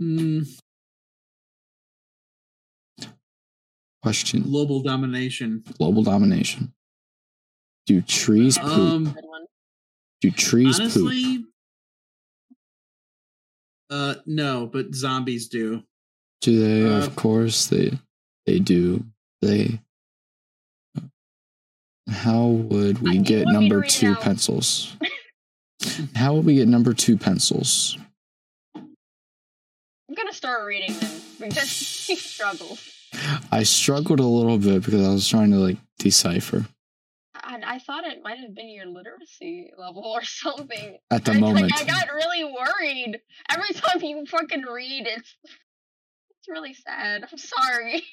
Mm, 0.00 0.46
Question 4.02 4.42
global 4.42 4.82
domination. 4.82 5.64
global 5.78 6.02
domination. 6.02 6.72
Do 7.86 8.00
trees 8.02 8.56
poop? 8.58 8.70
Um, 8.70 9.16
Do 10.20 10.30
trees 10.30 10.78
poop? 10.78 11.44
uh, 13.90 14.16
no, 14.26 14.66
but 14.66 14.94
zombies 14.94 15.48
do. 15.48 15.82
Do 16.40 16.60
they? 16.60 16.88
uh, 16.88 16.98
of 17.04 17.16
course 17.16 17.66
they 17.66 17.98
they 18.44 18.60
do. 18.60 19.04
They 19.42 19.80
How 22.10 22.46
would 22.46 23.00
we 23.02 23.18
do 23.18 23.24
get 23.24 23.44
want 23.46 23.58
me 23.60 23.68
to 23.68 23.74
number 23.76 23.84
it 23.84 23.90
2 23.90 24.08
out? 24.12 24.20
pencils? 24.20 24.96
How 26.14 26.34
would 26.34 26.44
we 26.44 26.54
get 26.54 26.68
number 26.68 26.92
2 26.94 27.16
pencils? 27.16 27.98
I'm 28.74 30.14
gonna 30.14 30.32
start 30.32 30.64
reading 30.66 30.96
them 30.98 31.20
because 31.40 31.70
he 32.06 32.16
struggles. 32.16 32.82
I 33.50 33.62
struggled 33.64 34.20
a 34.20 34.24
little 34.26 34.58
bit 34.58 34.84
because 34.84 35.06
I 35.06 35.10
was 35.12 35.28
trying 35.28 35.50
to 35.50 35.56
like 35.58 35.78
decipher 35.98 36.66
I, 37.46 37.60
I 37.74 37.78
thought 37.78 38.04
it 38.04 38.22
might 38.22 38.38
have 38.38 38.54
been 38.54 38.68
your 38.68 38.86
literacy 38.86 39.70
level 39.78 40.04
or 40.04 40.22
something. 40.24 40.98
at 41.10 41.24
the 41.24 41.32
I, 41.32 41.38
moment. 41.38 41.70
Like, 41.70 41.82
I 41.82 41.84
got 41.84 42.12
really 42.14 42.44
worried 42.44 43.20
every 43.50 43.74
time 43.74 44.02
you 44.02 44.24
fucking 44.26 44.62
read. 44.62 45.06
It's 45.06 45.36
it's 45.44 46.48
really 46.48 46.74
sad. 46.74 47.26
I'm 47.30 47.38
sorry. 47.38 48.02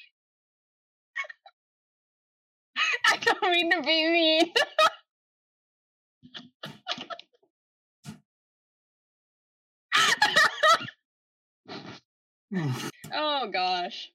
I 3.08 3.16
don't 3.18 3.50
mean 3.52 3.70
to 3.72 3.82
be 3.82 4.06
mean. 4.10 4.52
Oh 13.12 13.48
gosh. 13.52 14.10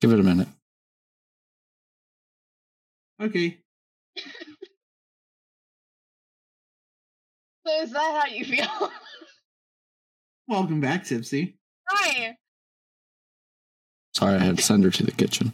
Give 0.00 0.12
it 0.12 0.20
a 0.20 0.22
minute. 0.22 0.48
Okay. 3.20 3.58
So 7.66 7.82
is 7.82 7.92
that 7.92 8.22
how 8.24 8.34
you 8.34 8.44
feel? 8.44 8.90
Welcome 10.50 10.80
back, 10.80 11.04
Tipsy. 11.04 11.56
Hi. 11.88 12.36
Sorry, 14.16 14.34
I 14.34 14.40
had 14.40 14.56
to 14.56 14.62
send 14.64 14.82
her 14.82 14.90
to 14.90 15.04
the 15.04 15.12
kitchen. 15.12 15.52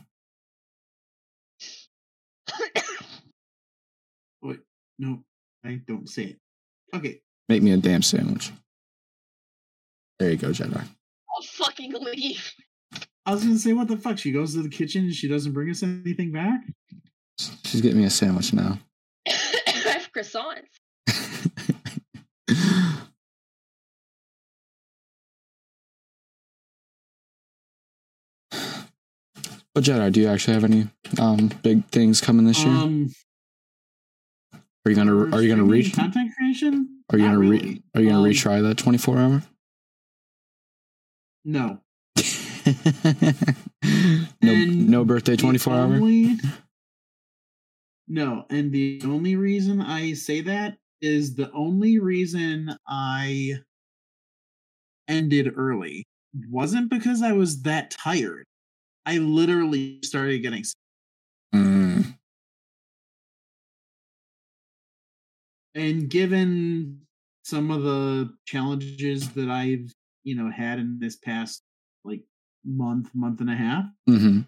Wait, 4.40 4.60
no, 4.98 5.22
I 5.62 5.82
don't 5.86 6.08
say 6.08 6.22
it. 6.22 6.38
Okay. 6.94 7.20
Make 7.46 7.62
me 7.62 7.72
a 7.72 7.76
damn 7.76 8.00
sandwich. 8.00 8.52
There 10.18 10.30
you 10.30 10.38
go, 10.38 10.48
Jedi. 10.48 10.82
I'll 10.82 11.42
fucking 11.42 11.92
leave. 11.92 12.54
I 13.26 13.34
was 13.34 13.44
gonna 13.44 13.58
say, 13.58 13.74
what 13.74 13.88
the 13.88 13.98
fuck? 13.98 14.16
She 14.16 14.32
goes 14.32 14.54
to 14.54 14.62
the 14.62 14.70
kitchen 14.70 15.04
and 15.04 15.14
she 15.14 15.28
doesn't 15.28 15.52
bring 15.52 15.68
us 15.68 15.82
anything 15.82 16.32
back? 16.32 16.62
She's 17.66 17.82
getting 17.82 17.98
me 17.98 18.06
a 18.06 18.10
sandwich 18.10 18.54
now. 18.54 18.78
I 19.28 19.32
have 19.84 20.10
croissants. 20.10 20.62
but 29.76 29.84
Jedi, 29.84 30.10
do 30.10 30.22
you 30.22 30.28
actually 30.28 30.54
have 30.54 30.64
any 30.64 30.88
um 31.20 31.50
big 31.62 31.84
things 31.88 32.22
coming 32.22 32.46
this 32.46 32.64
year? 32.64 32.74
Um, 32.74 33.12
are 34.86 34.90
you 34.90 34.96
gonna 34.96 35.36
are 35.36 35.42
you 35.42 35.50
gonna 35.50 35.64
reach 35.64 35.94
content 35.94 36.32
creation? 36.34 37.02
are 37.12 37.18
you 37.18 37.24
Not 37.26 37.34
gonna 37.34 37.38
re- 37.40 37.50
really. 37.58 37.82
are 37.94 38.00
you 38.00 38.08
gonna 38.08 38.22
Um, 38.22 38.30
retry 38.30 38.62
that 38.62 38.78
twenty 38.78 38.96
four 38.96 39.18
hour? 39.18 39.42
No. 41.44 41.80
no 44.42 44.54
no 44.64 45.04
birthday 45.04 45.36
twenty 45.36 45.58
four 45.58 45.74
hour? 45.74 46.00
No, 48.08 48.46
and 48.48 48.72
the 48.72 49.02
only 49.04 49.36
reason 49.36 49.82
I 49.82 50.14
say 50.14 50.40
that 50.40 50.78
is 51.02 51.34
the 51.34 51.52
only 51.52 51.98
reason 51.98 52.78
I 52.88 53.56
ended 55.06 55.52
early 55.54 56.06
wasn't 56.48 56.88
because 56.88 57.20
I 57.20 57.32
was 57.32 57.60
that 57.64 57.90
tired. 57.90 58.46
I 59.06 59.18
literally 59.18 60.00
started 60.02 60.40
getting 60.40 60.64
sick. 60.64 60.76
Mm, 61.54 62.16
and 65.76 66.08
given 66.08 67.02
some 67.44 67.70
of 67.70 67.82
the 67.82 68.34
challenges 68.46 69.30
that 69.30 69.48
I've, 69.48 69.94
you 70.24 70.34
know, 70.34 70.50
had 70.50 70.80
in 70.80 70.98
this 70.98 71.16
past 71.16 71.62
like 72.04 72.22
month, 72.64 73.10
month 73.14 73.40
and 73.40 73.50
a 73.50 73.54
half, 73.54 73.84
mm-hmm. 74.08 74.40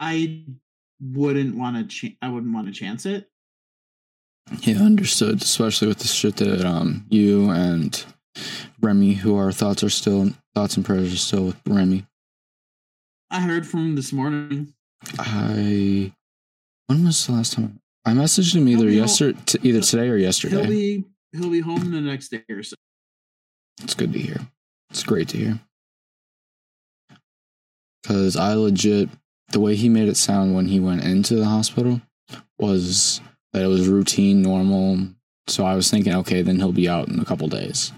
I 0.00 0.44
wouldn't 1.00 1.56
want 1.56 1.76
to 1.76 1.84
ch- 1.84 2.16
I 2.22 2.28
wouldn't 2.28 2.54
want 2.54 2.68
to 2.68 2.72
chance 2.72 3.04
it. 3.04 3.28
Yeah, 4.60 4.78
understood. 4.78 5.42
Especially 5.42 5.88
with 5.88 5.98
the 5.98 6.08
shit 6.08 6.36
that 6.36 6.64
um 6.64 7.04
you 7.10 7.50
and 7.50 8.04
Remy, 8.80 9.14
who 9.14 9.36
our 9.36 9.52
thoughts 9.52 9.82
are 9.82 9.90
still 9.90 10.30
thoughts 10.54 10.76
and 10.76 10.86
prayers 10.86 11.12
are 11.12 11.18
still 11.18 11.46
with 11.46 11.60
Remy. 11.66 12.06
I 13.30 13.40
heard 13.40 13.66
from 13.66 13.80
him 13.80 13.96
this 13.96 14.12
morning. 14.12 14.72
I 15.18 16.12
when 16.86 17.04
was 17.04 17.26
the 17.26 17.32
last 17.32 17.54
time 17.54 17.80
I 18.04 18.12
messaged 18.12 18.54
him 18.54 18.68
either 18.68 18.84
home- 18.84 18.92
yesterday, 18.92 19.38
t- 19.46 19.58
either 19.62 19.80
today 19.80 20.08
or 20.08 20.16
yesterday. 20.16 20.56
He'll 20.56 20.66
be 20.66 21.04
he'll 21.32 21.50
be 21.50 21.60
home 21.60 21.90
the 21.90 22.00
next 22.00 22.28
day 22.28 22.44
or 22.48 22.62
so. 22.62 22.76
It's 23.82 23.94
good 23.94 24.12
to 24.12 24.18
hear. 24.18 24.38
It's 24.90 25.02
great 25.02 25.28
to 25.28 25.36
hear. 25.36 25.60
Because 28.02 28.36
I 28.36 28.54
legit, 28.54 29.10
the 29.50 29.60
way 29.60 29.74
he 29.74 29.88
made 29.88 30.08
it 30.08 30.16
sound 30.16 30.54
when 30.54 30.66
he 30.68 30.78
went 30.78 31.04
into 31.04 31.34
the 31.34 31.44
hospital 31.44 32.00
was 32.58 33.20
that 33.52 33.62
it 33.62 33.66
was 33.66 33.88
routine, 33.88 34.42
normal. 34.42 35.08
So 35.48 35.64
I 35.64 35.74
was 35.74 35.90
thinking, 35.90 36.14
okay, 36.14 36.42
then 36.42 36.56
he'll 36.56 36.72
be 36.72 36.88
out 36.88 37.08
in 37.08 37.18
a 37.18 37.24
couple 37.24 37.48
days. 37.48 37.92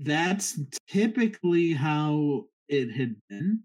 That's 0.00 0.58
typically 0.88 1.72
how 1.72 2.46
it 2.68 2.90
had 2.92 3.16
been. 3.28 3.62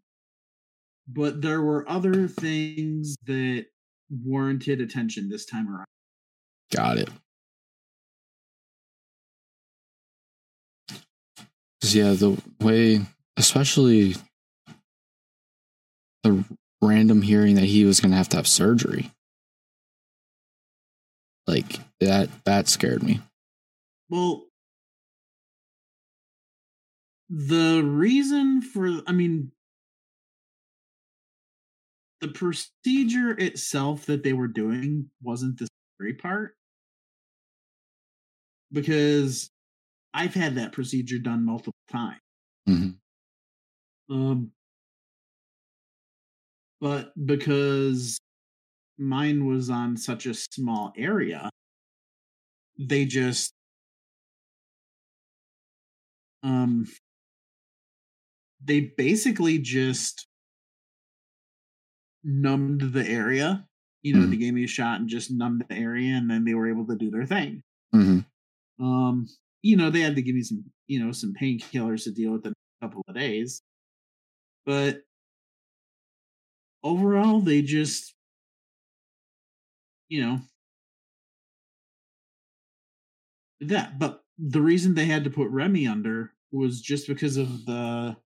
But 1.07 1.41
there 1.41 1.61
were 1.61 1.87
other 1.89 2.27
things 2.27 3.15
that 3.25 3.65
warranted 4.09 4.81
attention 4.81 5.29
this 5.29 5.45
time 5.45 5.67
around. 5.67 5.85
Got 6.71 6.97
it. 6.97 7.09
yeah, 11.93 12.13
the 12.13 12.41
way, 12.59 13.01
especially 13.37 14.15
the 16.23 16.43
random 16.81 17.21
hearing 17.21 17.55
that 17.55 17.65
he 17.65 17.85
was 17.85 17.99
going 17.99 18.11
to 18.11 18.17
have 18.17 18.29
to 18.29 18.37
have 18.37 18.47
surgery. 18.47 19.11
Like 21.45 21.79
that, 21.99 22.29
that 22.45 22.69
scared 22.69 23.03
me. 23.03 23.19
Well, 24.09 24.45
the 27.29 27.81
reason 27.83 28.61
for, 28.61 29.01
I 29.05 29.11
mean, 29.11 29.51
the 32.23 32.29
procedure 32.29 33.31
itself 33.37 34.05
that 34.05 34.23
they 34.23 34.31
were 34.31 34.47
doing 34.47 35.09
wasn't 35.21 35.59
the 35.59 35.67
scary 35.97 36.13
part. 36.13 36.55
Because 38.71 39.49
I've 40.13 40.33
had 40.33 40.55
that 40.55 40.71
procedure 40.73 41.19
done 41.19 41.45
multiple 41.45 41.73
times. 41.91 42.21
Mhm. 42.69 42.99
Um, 44.09 44.51
but 46.79 47.13
because 47.25 48.19
mine 48.97 49.45
was 49.47 49.69
on 49.69 49.97
such 49.97 50.25
a 50.25 50.33
small 50.33 50.93
area, 50.97 51.49
they 52.77 53.05
just 53.05 53.53
um 56.43 56.85
they 58.63 58.81
basically 58.97 59.59
just 59.59 60.27
numbed 62.23 62.81
the 62.93 63.07
area. 63.07 63.67
You 64.03 64.13
know, 64.13 64.25
Mhm. 64.25 64.31
they 64.31 64.37
gave 64.37 64.53
me 64.53 64.63
a 64.65 64.67
shot 64.67 64.99
and 64.99 65.09
just 65.09 65.31
numbed 65.31 65.65
the 65.69 65.75
area, 65.75 66.15
and 66.15 66.29
then 66.29 66.45
they 66.45 66.53
were 66.53 66.69
able 66.69 66.85
to 66.87 66.95
do 66.95 67.09
their 67.11 67.25
thing. 67.25 67.63
hmm 67.93 68.19
Um, 68.79 69.27
you 69.61 69.75
know, 69.77 69.89
they 69.89 70.01
had 70.01 70.15
to 70.15 70.21
give 70.21 70.35
me 70.35 70.41
some, 70.43 70.71
you 70.87 71.03
know, 71.03 71.11
some 71.11 71.33
painkillers 71.33 72.03
to 72.03 72.11
deal 72.11 72.31
with 72.33 72.45
in 72.45 72.53
a 72.53 72.85
couple 72.85 73.03
of 73.07 73.15
days. 73.15 73.61
But 74.65 75.05
overall, 76.83 77.41
they 77.41 77.61
just, 77.63 78.15
you 80.09 80.21
know, 80.21 80.39
that. 83.61 83.99
But 83.99 84.23
the 84.37 84.61
reason 84.61 84.93
they 84.95 85.05
had 85.05 85.23
to 85.23 85.29
put 85.29 85.49
Remy 85.49 85.87
under 85.87 86.33
was 86.51 86.81
just 86.81 87.07
because 87.07 87.37
of 87.37 87.65
the 87.65 88.17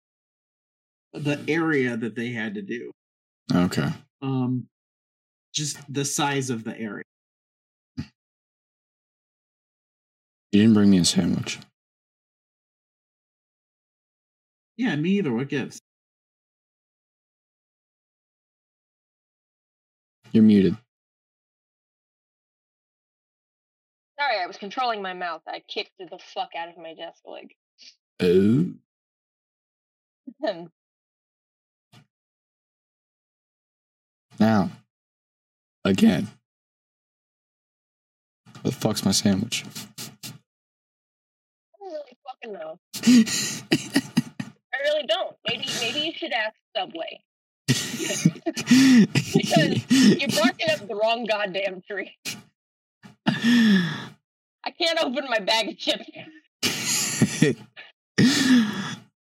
the 1.14 1.44
area 1.48 1.98
that 1.98 2.16
they 2.16 2.30
had 2.30 2.56
to 2.56 2.62
do. 2.62 2.92
Okay. 3.54 3.90
Um, 4.22 4.68
just 5.54 5.80
the 5.92 6.06
size 6.06 6.50
of 6.50 6.64
the 6.64 6.78
area. 6.78 7.04
You 10.52 10.62
didn't 10.62 10.74
bring 10.74 10.90
me 10.90 11.00
a 11.00 11.06
sandwich. 11.06 11.60
Yeah, 14.78 14.96
me 14.96 15.12
either. 15.12 15.34
What 15.34 15.50
gives? 15.50 15.80
You're 20.32 20.44
muted. 20.44 20.78
Sorry, 24.20 24.40
I 24.42 24.48
was 24.48 24.58
controlling 24.58 25.02
my 25.02 25.14
mouth. 25.14 25.42
I 25.48 25.62
kicked 25.68 25.92
the 26.00 26.20
fuck 26.20 26.50
out 26.58 26.70
of 26.70 26.78
my 26.78 26.94
desk 26.94 27.22
leg. 27.26 27.54
Oh. 28.20 28.66
Now, 34.39 34.69
again. 35.84 36.28
What 38.62 38.63
the 38.63 38.71
fuck's 38.71 39.06
my 39.06 39.12
sandwich? 39.12 39.63
I 40.26 40.32
don't 41.80 41.91
really 41.91 42.17
fucking 42.26 42.54
know. 42.54 42.80
I 43.71 44.78
really 44.84 45.06
don't. 45.08 45.36
Maybe 45.47 45.65
maybe 45.82 46.00
you 46.02 46.13
should 46.13 46.32
ask 46.32 46.56
Subway. 46.76 47.21
Because 47.67 48.26
you're 49.89 50.30
barking 50.30 50.69
up 50.71 50.88
the 50.88 50.95
wrong 51.02 51.26
goddamn 51.26 51.82
tree. 51.82 52.15
I 53.28 54.71
can't 54.78 55.00
open 55.04 55.26
my 55.30 55.39
bag 55.39 55.69
of 55.69 55.78
chips. 55.78 56.10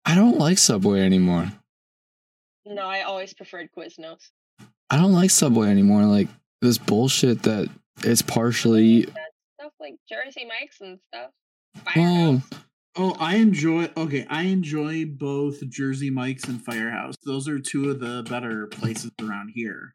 I 0.06 0.14
don't 0.14 0.38
like 0.38 0.58
Subway 0.58 1.00
anymore. 1.00 1.50
No, 2.66 2.86
I 2.86 3.02
always 3.02 3.34
preferred 3.34 3.68
Quiznos. 3.76 4.30
I 4.90 4.96
don't 4.96 5.12
like 5.12 5.30
Subway 5.30 5.68
anymore. 5.68 6.04
Like 6.04 6.28
this 6.60 6.78
bullshit 6.78 7.42
that 7.44 7.68
it's 7.98 8.22
partially 8.22 9.02
That 9.02 9.30
stuff 9.60 9.72
like 9.80 9.94
Jersey 10.08 10.46
Mike's 10.46 10.80
and 10.80 10.98
stuff. 11.08 11.30
well, 11.96 12.42
Firehouse. 12.42 12.50
Oh, 12.96 13.16
I 13.18 13.36
enjoy. 13.36 13.90
Okay, 13.96 14.24
I 14.30 14.42
enjoy 14.42 15.04
both 15.04 15.66
Jersey 15.68 16.10
Mike's 16.10 16.44
and 16.44 16.64
Firehouse. 16.64 17.16
Those 17.24 17.48
are 17.48 17.58
two 17.58 17.90
of 17.90 17.98
the 18.00 18.24
better 18.28 18.66
places 18.68 19.10
around 19.20 19.50
here. 19.54 19.94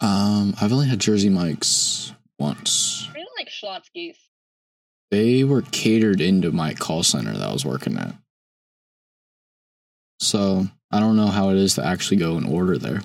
um, 0.00 0.54
I've 0.60 0.72
only 0.72 0.86
had 0.86 1.00
Jersey 1.00 1.30
Mike's 1.30 2.12
once. 2.38 3.08
I 3.10 3.14
really 3.14 3.26
like 3.38 3.48
Schlotzsky's. 3.48 4.16
They 5.10 5.42
were 5.42 5.62
catered 5.62 6.20
into 6.20 6.52
my 6.52 6.74
call 6.74 7.02
center 7.02 7.32
that 7.32 7.48
I 7.48 7.52
was 7.52 7.64
working 7.64 7.96
at. 7.98 8.14
So 10.20 10.66
I 10.90 11.00
don't 11.00 11.16
know 11.16 11.28
how 11.28 11.50
it 11.50 11.56
is 11.56 11.74
to 11.74 11.84
actually 11.84 12.18
go 12.18 12.36
and 12.36 12.46
order 12.46 12.78
there. 12.78 13.00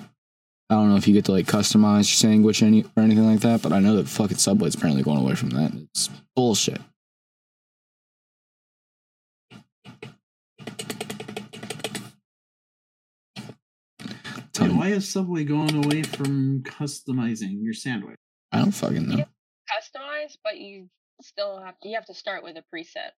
I 0.70 0.76
don't 0.76 0.88
know 0.88 0.96
if 0.96 1.06
you 1.06 1.12
get 1.12 1.26
to 1.26 1.32
like 1.32 1.46
customize 1.46 2.08
your 2.08 2.16
sandwich 2.16 2.62
any 2.62 2.84
or 2.96 3.02
anything 3.02 3.26
like 3.26 3.40
that, 3.40 3.60
but 3.60 3.72
I 3.72 3.80
know 3.80 3.96
that 3.96 4.08
fucking 4.08 4.38
Subway's 4.38 4.74
apparently 4.74 5.02
going 5.02 5.18
away 5.18 5.34
from 5.34 5.50
that. 5.50 5.72
It's 5.74 6.08
bullshit. 6.34 6.80
Tell 14.54 14.68
Wait, 14.68 14.76
why 14.76 14.88
is 14.88 15.06
Subway 15.06 15.44
going 15.44 15.84
away 15.84 16.02
from 16.02 16.62
customizing 16.62 17.62
your 17.62 17.74
sandwich? 17.74 18.16
I 18.50 18.58
don't 18.60 18.72
fucking 18.72 19.06
know. 19.06 19.16
Customize, 19.16 20.38
but 20.42 20.58
you 20.58 20.88
still 21.20 21.60
have 21.60 21.74
you 21.82 21.94
have 21.96 22.06
to 22.06 22.14
start 22.14 22.42
with 22.42 22.56
a 22.56 22.64
preset. 22.74 23.10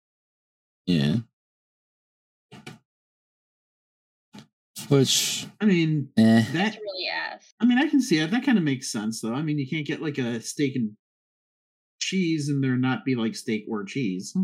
Which, 4.89 5.47
I 5.59 5.65
mean, 5.65 6.09
eh. 6.17 6.45
that. 6.53 6.77
Really 6.79 7.07
ass. 7.07 7.53
I 7.59 7.65
mean, 7.65 7.77
I 7.77 7.87
can 7.87 8.01
see 8.01 8.19
it. 8.19 8.31
That 8.31 8.45
kind 8.45 8.57
of 8.57 8.63
makes 8.63 8.91
sense, 8.91 9.21
though. 9.21 9.33
I 9.33 9.41
mean, 9.41 9.57
you 9.57 9.67
can't 9.67 9.87
get 9.87 10.01
like 10.01 10.17
a 10.17 10.41
steak 10.41 10.75
and 10.75 10.91
cheese 11.99 12.49
and 12.49 12.63
there 12.63 12.75
not 12.75 13.05
be 13.05 13.15
like 13.15 13.35
steak 13.35 13.65
or 13.69 13.83
cheese. 13.83 14.35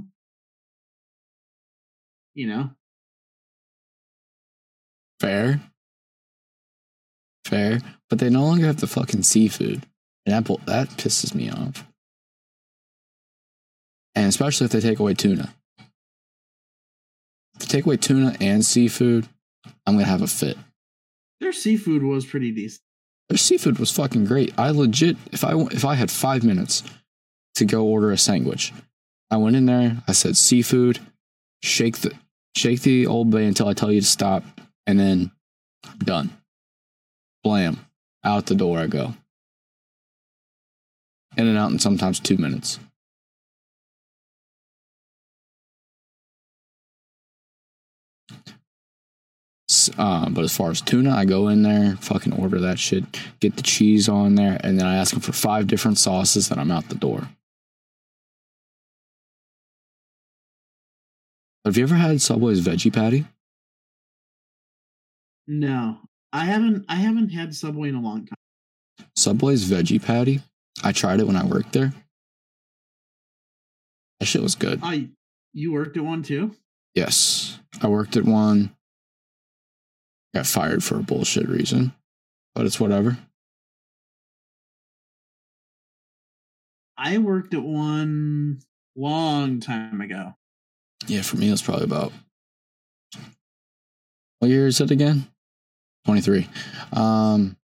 You 2.34 2.48
know, 2.48 2.72
Fair. 5.22 5.62
Fair. 7.46 7.80
But 8.10 8.18
they 8.18 8.32
no 8.32 8.42
longer 8.42 8.66
have 8.66 8.80
the 8.80 8.88
fucking 8.88 9.22
seafood. 9.22 9.86
And 10.26 10.46
that, 10.46 10.66
that 10.66 10.90
pisses 10.98 11.36
me 11.36 11.52
off. 11.52 11.86
And 14.16 14.26
especially 14.26 14.66
if 14.66 14.72
they 14.72 14.80
take 14.82 14.98
away 14.98 15.14
tuna. 15.14 15.54
If 17.54 17.60
they 17.60 17.66
take 17.68 17.86
away 17.86 17.98
tuna 17.98 18.36
and 18.42 18.66
seafood, 18.66 19.30
I'm 19.86 19.98
to 19.98 20.04
have 20.06 20.22
a 20.22 20.28
fit. 20.28 20.58
their 21.40 21.54
seafood 21.54 22.04
was 22.04 22.26
pretty 22.26 22.52
decent. 22.52 22.82
Their 23.30 23.38
seafood 23.38 23.80
was 23.80 23.92
fucking 23.92 24.26
great. 24.26 24.54
I 24.58 24.72
legit, 24.72 25.18
if 25.32 25.44
I, 25.44 25.54
if 25.56 25.86
I 25.86 25.96
had 25.96 26.12
five 26.12 26.44
minutes 26.44 26.84
to 27.56 27.66
go 27.66 27.86
order 27.86 28.12
a 28.12 28.18
sandwich, 28.18 28.74
I 29.30 29.38
went 29.38 29.56
in 29.56 29.66
there, 29.66 30.04
I 30.08 30.12
said 30.12 30.36
seafood, 30.36 31.00
shake 31.64 32.00
the, 32.00 32.14
shake 32.56 32.82
the 32.82 33.08
old 33.08 33.30
bay 33.30 33.46
until 33.46 33.68
I 33.68 33.74
tell 33.74 33.92
you 33.92 34.02
to 34.02 34.08
stop, 34.08 34.44
and 34.86 35.00
then 35.00 35.32
done. 36.00 36.32
Blam. 37.44 37.86
Out 38.24 38.46
the 38.46 38.56
door 38.56 38.78
I 38.78 38.88
go. 38.88 39.16
In 41.38 41.48
and 41.48 41.58
out 41.58 41.72
in 41.72 41.80
sometimes 41.80 42.20
two 42.20 42.38
minutes. 42.38 42.78
Um, 49.98 50.34
but 50.34 50.44
as 50.44 50.56
far 50.56 50.72
as 50.72 50.82
tuna, 50.82 51.12
I 51.16 51.26
go 51.26 51.48
in 51.48 51.64
there, 51.64 51.96
fucking 51.98 52.34
order 52.34 52.60
that 52.60 52.80
shit, 52.80 53.04
get 53.40 53.56
the 53.56 53.62
cheese 53.62 54.08
on 54.10 54.36
there, 54.36 54.60
and 54.64 54.80
then 54.80 54.86
I 54.86 54.96
ask 54.96 55.12
them 55.12 55.22
for 55.22 55.32
five 55.32 55.68
different 55.68 55.98
sauces, 55.98 56.52
and 56.52 56.60
I'm 56.60 56.72
out 56.72 56.90
the 56.90 56.96
door. 56.96 57.30
Have 61.66 61.78
you 61.78 61.84
ever 61.84 61.96
had 61.96 62.22
Subway's 62.22 62.62
veggie 62.62 62.94
patty? 62.94 63.26
No, 65.48 66.00
I 66.34 66.46
haven't. 66.46 66.86
I 66.90 66.96
haven't 66.96 67.30
had 67.30 67.56
Subway 67.56 67.90
in 67.90 67.96
a 67.96 68.02
long 68.02 68.26
time. 68.26 69.08
Subway's 69.16 69.70
veggie 69.70 70.02
patty. 70.02 70.42
I 70.84 70.92
tried 70.92 71.20
it 71.20 71.28
when 71.28 71.36
I 71.36 71.46
worked 71.46 71.74
there. 71.74 71.94
That 74.20 74.26
shit 74.26 74.42
was 74.42 74.56
good. 74.56 74.80
I 74.84 75.10
you 75.54 75.74
worked 75.74 75.98
at 75.98 76.04
one 76.04 76.24
too? 76.24 76.56
Yes, 76.96 77.60
I 77.82 77.88
worked 77.88 78.18
at 78.18 78.26
one. 78.26 78.76
Got 80.34 80.48
fired 80.48 80.84
for 80.84 80.98
a 80.98 81.04
bullshit 81.04 81.48
reason, 81.48 81.94
but 82.56 82.66
it's 82.66 82.80
whatever. 82.80 83.18
I 86.98 87.18
worked 87.18 87.54
at 87.54 87.64
one 87.64 88.60
long 88.96 89.60
time 89.60 90.02
ago. 90.02 90.36
Yeah, 91.08 91.24
for 91.24 91.38
me, 91.38 91.48
it 91.48 91.52
was 91.52 91.62
probably 91.62 91.86
about. 91.86 92.14
What 94.40 94.50
year 94.50 94.68
is 94.68 94.80
it 94.80 94.92
again? 94.92 95.28
23. 96.06 96.48
Um, 96.94 97.58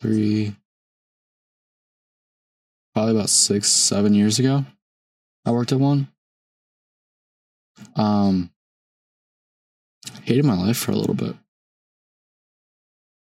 three, 0.00 0.54
probably 2.94 3.14
about 3.14 3.30
six, 3.30 3.68
seven 3.68 4.14
years 4.14 4.38
ago. 4.38 4.64
I 5.44 5.50
worked 5.50 5.72
at 5.72 5.80
one. 5.80 6.08
Um, 7.96 8.50
hated 10.24 10.44
my 10.44 10.56
life 10.56 10.76
for 10.76 10.92
a 10.92 10.96
little 10.96 11.14
bit. 11.14 11.34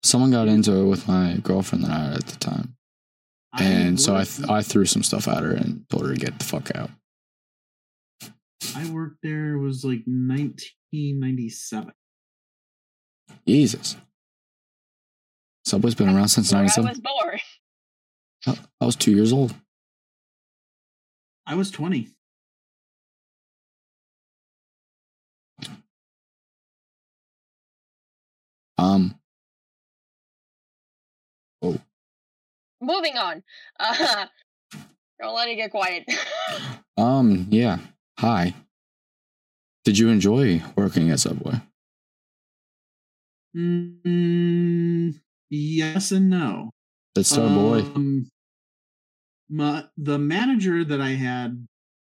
Someone 0.04 0.32
got 0.32 0.48
into 0.48 0.76
it 0.76 0.86
with 0.86 1.08
my 1.08 1.38
girlfriend 1.42 1.84
that 1.84 1.92
I 1.92 2.04
had 2.06 2.18
at 2.18 2.28
the 2.28 2.38
time, 2.38 2.76
and 3.58 4.00
so 4.00 4.16
I 4.16 4.24
th- 4.24 4.48
I 4.50 4.62
threw 4.62 4.86
some 4.86 5.04
stuff 5.04 5.28
at 5.28 5.44
her 5.44 5.52
and 5.52 5.86
told 5.90 6.06
her 6.06 6.14
to 6.14 6.20
get 6.20 6.38
the 6.38 6.46
fuck 6.46 6.76
out. 6.76 6.92
I 8.76 8.90
worked 8.90 9.18
there 9.24 9.58
was 9.58 9.84
like 9.84 10.04
1997. 10.06 11.94
Jesus. 13.48 13.96
Subway's 15.66 15.96
been 15.96 16.10
around 16.10 16.28
since 16.28 16.54
Where 16.54 16.62
I 16.62 16.66
was 16.66 17.00
born. 17.00 17.40
I 18.80 18.86
was 18.86 18.96
two 18.96 19.12
years 19.12 19.34
old. 19.34 19.56
I 21.48 21.56
was 21.56 21.72
20. 21.72 22.15
Um, 28.78 29.16
Oh. 31.66 31.78
Moving 32.82 33.18
on. 33.18 33.44
Uh, 33.80 34.26
don't 35.20 35.36
let 35.36 35.48
it 35.48 35.56
get 35.56 35.72
quiet. 35.72 36.06
um, 36.98 37.48
yeah. 37.50 37.80
Hi. 38.20 38.54
Did 39.84 39.98
you 39.98 40.10
enjoy 40.10 40.62
working 40.76 41.10
at 41.12 41.20
Subway? 41.20 41.62
Mm, 43.56 45.14
yes 45.50 46.12
and 46.12 46.30
no. 46.30 46.72
That's 47.14 47.38
our 47.38 47.48
boy. 47.48 47.80
Um, 47.80 48.30
my, 49.50 49.86
the 49.98 50.18
manager 50.18 50.84
that 50.84 51.00
I 51.00 51.12
had 51.12 51.66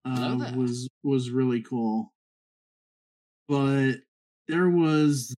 uh, 0.05 0.37
there. 0.37 0.53
was 0.55 0.89
was 1.03 1.31
really 1.31 1.61
cool, 1.61 2.13
but 3.49 3.97
there 4.49 4.71
was 4.71 5.35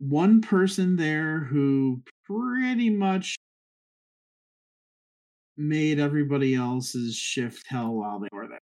one 0.00 0.40
person 0.40 0.96
there 0.96 1.40
who 1.40 2.02
pretty 2.24 2.90
much 2.90 3.36
made 5.56 6.00
everybody 6.00 6.54
else's 6.54 7.14
shift 7.14 7.66
hell 7.68 7.94
while 7.94 8.18
they 8.18 8.28
were 8.32 8.48
there. 8.48 8.60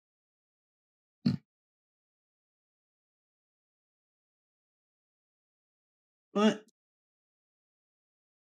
But 6.35 6.65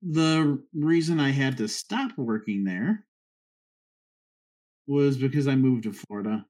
the 0.02 0.62
reason 0.74 1.20
I 1.20 1.30
had 1.30 1.58
to 1.58 1.68
stop 1.68 2.16
working 2.16 2.64
there 2.64 3.04
was 4.86 5.16
because 5.16 5.46
I 5.46 5.54
moved 5.54 5.84
to 5.84 5.92
Florida. 5.92 6.44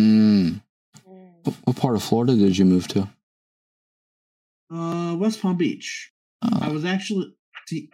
Mm. 0.00 0.60
Mm. 1.08 1.32
What, 1.44 1.54
what 1.64 1.76
part 1.76 1.94
of 1.94 2.02
Florida 2.02 2.34
did 2.34 2.58
you 2.58 2.64
move 2.64 2.88
to? 2.88 3.08
Uh, 4.72 5.16
West 5.18 5.40
Palm 5.40 5.56
Beach. 5.56 6.12
I 6.42 6.68
Oh, 6.68 6.72
was 6.72 6.84
actually 6.84 7.34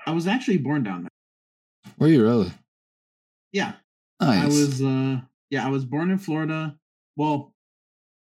I 0.07 0.13
was 0.13 0.27
actually 0.27 0.59
born 0.59 0.83
down 0.85 1.03
there. 1.03 1.93
were 1.99 2.09
you 2.09 2.23
really? 2.23 2.53
Yeah, 3.53 3.75
Nice. 4.21 4.43
I 4.43 4.47
was. 4.47 4.83
Uh, 4.83 5.21
yeah, 5.51 5.67
I 5.67 5.71
was 5.71 5.85
born 5.85 6.11
in 6.11 6.19
Florida. 6.19 6.77
Well, 7.17 7.53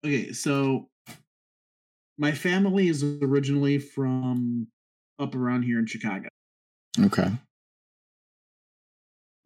okay, 0.04 0.32
so 0.32 0.88
my 2.18 2.32
family 2.32 2.88
is 2.88 3.02
originally 3.22 3.78
from 3.78 4.68
up 5.18 5.34
around 5.34 5.62
here 5.62 5.78
in 5.78 5.86
Chicago. 5.86 6.28
okay. 7.00 7.30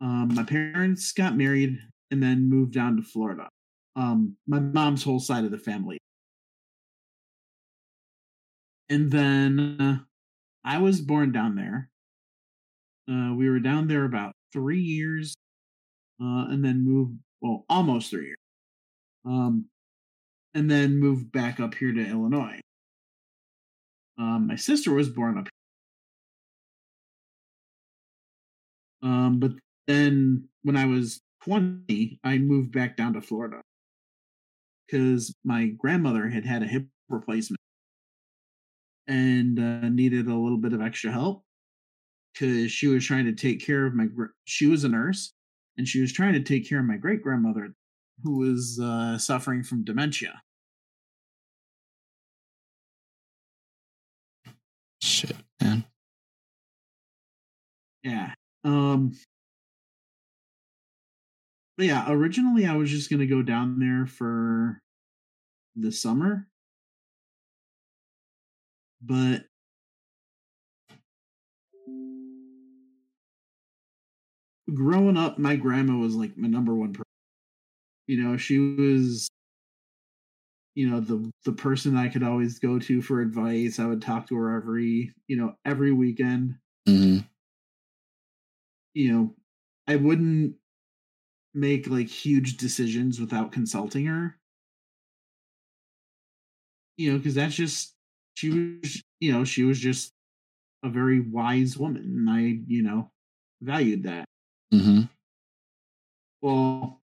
Um, 0.00 0.34
my 0.34 0.42
parents 0.42 1.12
got 1.12 1.36
married 1.36 1.78
and 2.10 2.22
then 2.22 2.48
moved 2.48 2.72
down 2.74 2.96
to 2.96 3.02
Florida. 3.02 3.48
Um, 3.96 4.36
my 4.46 4.58
mom's 4.58 5.02
whole 5.04 5.20
side 5.20 5.44
of 5.44 5.50
the 5.50 5.58
family. 5.58 5.98
And 8.88 9.10
then 9.10 9.80
uh, 9.80 9.98
I 10.64 10.78
was 10.78 11.00
born 11.00 11.32
down 11.32 11.56
there. 11.56 11.88
Uh, 13.10 13.34
we 13.34 13.48
were 13.48 13.60
down 13.60 13.88
there 13.88 14.04
about 14.04 14.34
three 14.52 14.80
years, 14.80 15.34
uh, 16.20 16.46
and 16.48 16.64
then 16.64 16.84
moved. 16.84 17.18
Well, 17.40 17.64
almost 17.68 18.10
three 18.10 18.26
years. 18.26 18.36
Um, 19.24 19.66
and 20.54 20.70
then 20.70 20.98
moved 20.98 21.32
back 21.32 21.58
up 21.58 21.74
here 21.74 21.92
to 21.92 22.06
Illinois. 22.06 22.60
Um, 24.18 24.46
my 24.46 24.56
sister 24.56 24.92
was 24.92 25.08
born 25.08 25.38
up. 25.38 25.48
here. 29.02 29.10
Um, 29.10 29.40
but 29.40 29.52
then 29.88 30.48
when 30.62 30.76
I 30.76 30.86
was 30.86 31.20
20, 31.44 32.20
I 32.22 32.38
moved 32.38 32.72
back 32.72 32.96
down 32.96 33.14
to 33.14 33.20
Florida 33.20 33.60
because 34.86 35.34
my 35.44 35.68
grandmother 35.78 36.28
had 36.28 36.44
had 36.44 36.62
a 36.62 36.66
hip 36.66 36.86
replacement 37.08 37.61
and 39.12 39.58
uh, 39.58 39.90
needed 39.90 40.26
a 40.26 40.34
little 40.34 40.56
bit 40.56 40.72
of 40.72 40.80
extra 40.80 41.12
help 41.12 41.44
because 42.32 42.72
she 42.72 42.86
was 42.86 43.04
trying 43.04 43.26
to 43.26 43.32
take 43.32 43.64
care 43.64 43.84
of 43.84 43.94
my. 43.94 44.06
She 44.44 44.66
was 44.66 44.84
a 44.84 44.88
nurse 44.88 45.34
and 45.76 45.86
she 45.86 46.00
was 46.00 46.12
trying 46.12 46.32
to 46.32 46.40
take 46.40 46.66
care 46.66 46.80
of 46.80 46.86
my 46.86 46.96
great 46.96 47.22
grandmother 47.22 47.74
who 48.22 48.38
was 48.38 48.80
uh, 48.82 49.18
suffering 49.18 49.62
from 49.62 49.84
dementia. 49.84 50.40
Shit, 55.02 55.36
man. 55.60 55.84
Yeah. 58.02 58.34
Um 58.64 59.12
but 61.76 61.86
yeah, 61.86 62.04
originally 62.08 62.66
I 62.66 62.76
was 62.76 62.90
just 62.90 63.10
gonna 63.10 63.26
go 63.26 63.42
down 63.42 63.78
there 63.80 64.06
for 64.06 64.80
the 65.74 65.90
summer. 65.90 66.46
But 69.02 69.46
growing 74.74 75.16
up, 75.16 75.38
my 75.38 75.54
grandma 75.56 75.96
was 75.96 76.14
like 76.16 76.36
my 76.36 76.48
number 76.48 76.74
one 76.74 76.92
person. 76.92 77.04
You 78.06 78.22
know, 78.22 78.36
she 78.36 78.58
was 78.58 79.28
you 80.74 80.88
know 80.88 81.00
the 81.00 81.30
the 81.44 81.52
person 81.52 81.96
I 81.96 82.08
could 82.08 82.22
always 82.22 82.58
go 82.58 82.78
to 82.78 83.02
for 83.02 83.20
advice. 83.20 83.78
I 83.78 83.86
would 83.86 84.02
talk 84.02 84.28
to 84.28 84.36
her 84.36 84.56
every, 84.56 85.14
you 85.26 85.36
know, 85.36 85.54
every 85.64 85.92
weekend 85.92 86.56
hmm 86.86 87.18
you 88.94 89.12
know, 89.12 89.34
I 89.86 89.96
wouldn't 89.96 90.56
make 91.54 91.88
like 91.88 92.08
huge 92.08 92.56
decisions 92.58 93.20
without 93.20 93.52
consulting 93.52 94.06
her. 94.06 94.38
You 96.96 97.12
know, 97.12 97.18
because 97.18 97.34
that's 97.34 97.54
just 97.54 97.94
she 98.34 98.50
was, 98.82 99.02
you 99.20 99.32
know, 99.32 99.44
she 99.44 99.64
was 99.64 99.78
just 99.78 100.12
a 100.84 100.90
very 100.90 101.20
wise 101.20 101.76
woman, 101.78 102.04
and 102.04 102.30
I, 102.30 102.60
you 102.66 102.82
know, 102.82 103.10
valued 103.62 104.04
that. 104.04 104.26
hmm 104.72 105.02
Well, 106.42 107.00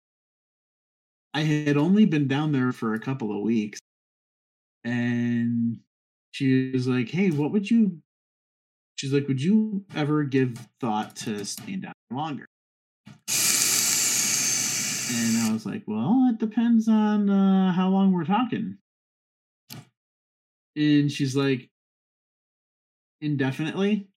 I 1.34 1.42
had 1.42 1.76
only 1.76 2.06
been 2.06 2.26
down 2.26 2.52
there 2.52 2.72
for 2.72 2.94
a 2.94 2.98
couple 2.98 3.36
of 3.36 3.42
weeks, 3.42 3.80
and 4.84 5.78
she 6.32 6.70
was 6.72 6.86
like, 6.88 7.08
"Hey, 7.10 7.30
what 7.30 7.52
would 7.52 7.70
you?" 7.70 8.00
She's 8.96 9.12
like, 9.12 9.28
"Would 9.28 9.42
you 9.42 9.84
ever 9.94 10.24
give 10.24 10.68
thought 10.80 11.16
to 11.18 11.44
staying 11.44 11.82
down 11.82 11.94
longer?" 12.10 12.46
And 15.10 15.36
I 15.48 15.52
was 15.52 15.66
like, 15.66 15.84
well, 15.86 16.28
it 16.30 16.38
depends 16.38 16.88
on 16.88 17.28
uh, 17.30 17.72
how 17.72 17.88
long 17.90 18.12
we're 18.12 18.24
talking. 18.24 18.78
And 20.76 21.10
she's 21.10 21.36
like, 21.36 21.68
indefinitely. 23.20 24.08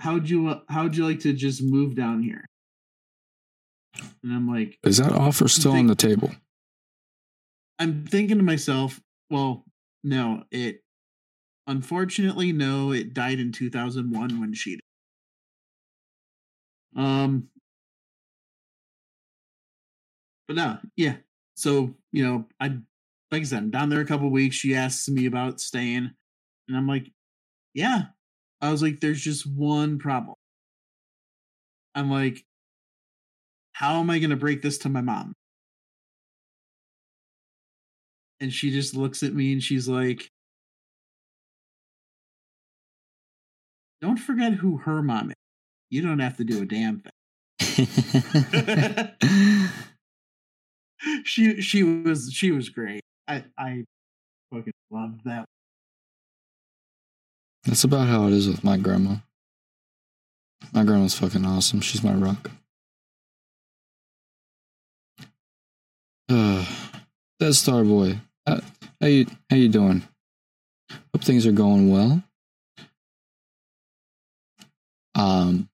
How'd 0.00 0.28
you 0.28 0.60
How'd 0.68 0.96
you 0.96 1.06
like 1.06 1.20
to 1.20 1.32
just 1.32 1.62
move 1.62 1.94
down 1.94 2.22
here? 2.22 2.44
And 4.22 4.32
I'm 4.32 4.48
like, 4.48 4.78
Is 4.82 4.98
that 4.98 5.12
offer 5.12 5.48
still 5.48 5.72
on 5.72 5.86
the 5.86 5.94
table? 5.94 6.32
I'm 7.78 8.04
thinking 8.06 8.38
to 8.38 8.44
myself, 8.44 9.00
well, 9.30 9.64
no, 10.02 10.44
it 10.50 10.80
unfortunately 11.66 12.52
no, 12.52 12.92
it 12.92 13.14
died 13.14 13.38
in 13.38 13.52
2001 13.52 14.40
when 14.40 14.54
she 14.54 14.72
did. 14.72 14.80
Um 16.96 17.48
but 20.48 20.56
no, 20.56 20.78
yeah. 20.96 21.16
So, 21.54 21.94
you 22.10 22.24
know, 22.24 22.46
I 22.60 22.78
like 23.32 23.40
I 23.40 23.44
said, 23.44 23.58
I'm 23.58 23.70
down 23.70 23.88
there 23.88 24.02
a 24.02 24.06
couple 24.06 24.30
weeks. 24.30 24.56
She 24.56 24.74
asks 24.74 25.08
me 25.08 25.26
about 25.26 25.58
staying, 25.58 26.10
and 26.68 26.76
I'm 26.76 26.86
like, 26.86 27.10
yeah. 27.74 28.02
I 28.60 28.70
was 28.70 28.82
like, 28.82 29.00
there's 29.00 29.22
just 29.22 29.46
one 29.46 29.98
problem. 29.98 30.36
I'm 31.94 32.10
like, 32.10 32.44
how 33.72 34.00
am 34.00 34.10
I 34.10 34.18
gonna 34.18 34.36
break 34.36 34.62
this 34.62 34.78
to 34.78 34.88
my 34.88 35.00
mom? 35.00 35.34
And 38.40 38.52
she 38.52 38.70
just 38.70 38.94
looks 38.94 39.22
at 39.22 39.34
me 39.34 39.52
and 39.52 39.62
she's 39.62 39.88
like, 39.88 40.30
Don't 44.00 44.18
forget 44.18 44.54
who 44.54 44.78
her 44.78 45.00
mom 45.00 45.30
is. 45.30 45.36
You 45.88 46.02
don't 46.02 46.18
have 46.18 46.36
to 46.38 46.44
do 46.44 46.62
a 46.62 46.66
damn 46.66 47.00
thing. 47.00 47.12
she 51.24 51.60
she 51.60 51.82
was 51.82 52.30
she 52.32 52.50
was 52.50 52.68
great. 52.68 53.02
I 53.28 53.44
I 53.56 53.84
fucking 54.52 54.72
love 54.90 55.22
that. 55.24 55.46
That's 57.64 57.84
about 57.84 58.08
how 58.08 58.26
it 58.26 58.32
is 58.32 58.48
with 58.48 58.64
my 58.64 58.76
grandma. 58.76 59.16
My 60.72 60.84
grandma's 60.84 61.14
fucking 61.14 61.44
awesome. 61.44 61.80
She's 61.80 62.02
my 62.02 62.14
rock. 62.14 62.50
Uh, 66.28 66.64
Dead 67.38 67.54
Star 67.54 67.84
Boy, 67.84 68.18
how, 68.46 68.60
how 69.00 69.06
you 69.06 69.26
how 69.50 69.56
you 69.56 69.68
doing? 69.68 70.02
Hope 70.90 71.24
things 71.24 71.46
are 71.46 71.52
going 71.52 71.90
well. 71.90 72.22
Um, 75.14 75.68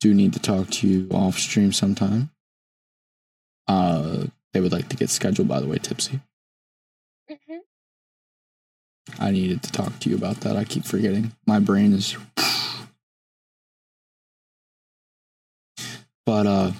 do 0.00 0.12
need 0.12 0.34
to 0.34 0.38
talk 0.38 0.68
to 0.70 0.86
you 0.88 1.08
off 1.10 1.38
stream 1.38 1.72
sometime. 1.72 2.30
Uh, 3.66 4.26
they 4.52 4.60
would 4.60 4.72
like 4.72 4.88
to 4.88 4.96
get 4.96 5.10
scheduled. 5.10 5.48
By 5.48 5.60
the 5.60 5.66
way, 5.66 5.78
Tipsy. 5.78 6.20
I 9.20 9.30
needed 9.30 9.62
to 9.62 9.72
talk 9.72 9.98
to 10.00 10.10
you 10.10 10.16
about 10.16 10.40
that. 10.40 10.56
I 10.56 10.64
keep 10.64 10.84
forgetting. 10.84 11.32
My 11.46 11.60
brain 11.60 11.92
is. 11.92 12.16
But 16.26 16.46
uh 16.46 16.72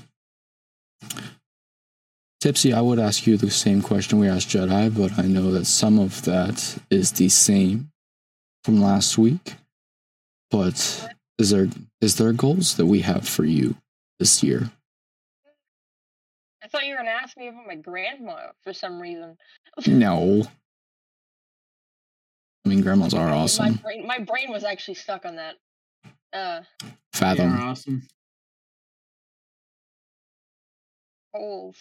Tipsy, 2.40 2.72
I 2.72 2.80
would 2.80 2.98
ask 2.98 3.26
you 3.26 3.36
the 3.36 3.50
same 3.50 3.82
question 3.82 4.18
we 4.18 4.26
asked 4.26 4.48
Jedi, 4.48 4.96
but 4.96 5.18
I 5.18 5.26
know 5.26 5.50
that 5.50 5.66
some 5.66 5.98
of 5.98 6.22
that 6.22 6.78
is 6.90 7.12
the 7.12 7.28
same 7.28 7.90
from 8.64 8.80
last 8.80 9.18
week. 9.18 9.56
But 10.50 11.10
is 11.38 11.50
there 11.50 11.68
is 12.00 12.16
there 12.16 12.32
goals 12.32 12.76
that 12.76 12.86
we 12.86 13.00
have 13.00 13.28
for 13.28 13.44
you 13.44 13.76
this 14.18 14.42
year? 14.42 14.70
I 16.62 16.68
thought 16.68 16.86
you 16.86 16.92
were 16.92 16.98
gonna 16.98 17.10
ask 17.10 17.36
me 17.36 17.48
about 17.48 17.66
my 17.66 17.74
grandma 17.74 18.52
for 18.62 18.72
some 18.72 19.00
reason. 19.00 19.36
No. 19.86 20.44
I 22.64 22.68
mean, 22.68 22.82
grandmas 22.82 23.14
are 23.14 23.30
My 23.30 23.36
awesome. 23.36 23.74
brain, 23.74 24.06
my 24.06 24.18
brain 24.18 24.50
was 24.50 24.64
actually 24.64 24.94
stuck 24.94 25.24
on 25.24 25.36
that. 25.36 25.56
Uh, 26.32 26.60
They 26.82 26.88
Fathom. 27.14 27.54
are 27.54 27.62
awesome. 27.62 28.02
goals. 31.34 31.76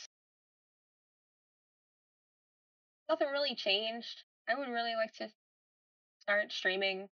Nothing 3.09 3.29
really 3.29 3.55
changed. 3.55 4.23
I 4.47 4.53
would 4.57 4.69
really 4.69 4.93
like 4.95 5.11
to 5.15 5.29
start 6.21 6.51
streaming. 6.51 7.09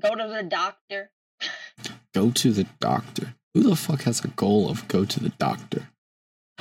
Go 0.00 0.14
to 0.16 0.26
the 0.28 0.42
doctor. 0.42 1.10
Go 2.14 2.30
to 2.32 2.52
the 2.52 2.66
doctor. 2.80 3.34
Who 3.54 3.62
the 3.62 3.76
fuck 3.76 4.02
has 4.02 4.24
a 4.24 4.28
goal 4.28 4.68
of 4.70 4.88
go 4.88 5.04
to 5.04 5.20
the 5.20 5.28
doctor? 5.30 5.88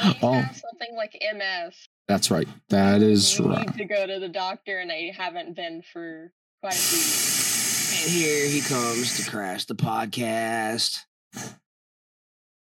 I 0.01 0.17
Oh. 0.21 0.33
have 0.33 0.55
something 0.69 0.95
like 0.95 1.21
MS. 1.33 1.75
That's 2.07 2.29
right. 2.31 2.47
That 2.69 3.01
is 3.01 3.37
you 3.39 3.45
right. 3.47 3.67
need 3.67 3.77
to 3.77 3.85
go 3.85 4.05
to 4.07 4.19
the 4.19 4.27
doctor, 4.29 4.79
and 4.79 4.91
I 4.91 5.13
haven't 5.15 5.55
been 5.55 5.81
for 5.93 6.31
quite 6.61 6.73
a 6.73 6.77
few 6.77 6.97
weeks. 6.97 8.03
And 8.03 8.11
here 8.11 8.47
he 8.47 8.61
comes 8.61 9.23
to 9.23 9.29
crash 9.29 9.65
the 9.65 9.75
podcast. 9.75 10.97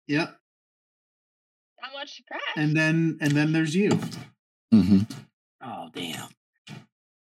Yep. 0.09 0.37
Not 1.81 1.93
much 1.95 2.17
to 2.17 2.23
crash. 2.25 2.41
And 2.57 2.77
then 2.77 3.19
and 3.21 3.33
then 3.33 3.53
there's 3.53 3.75
you. 3.75 3.91
Mm-hmm. 4.75 5.01
Oh, 5.65 5.89
damn. 5.95 6.29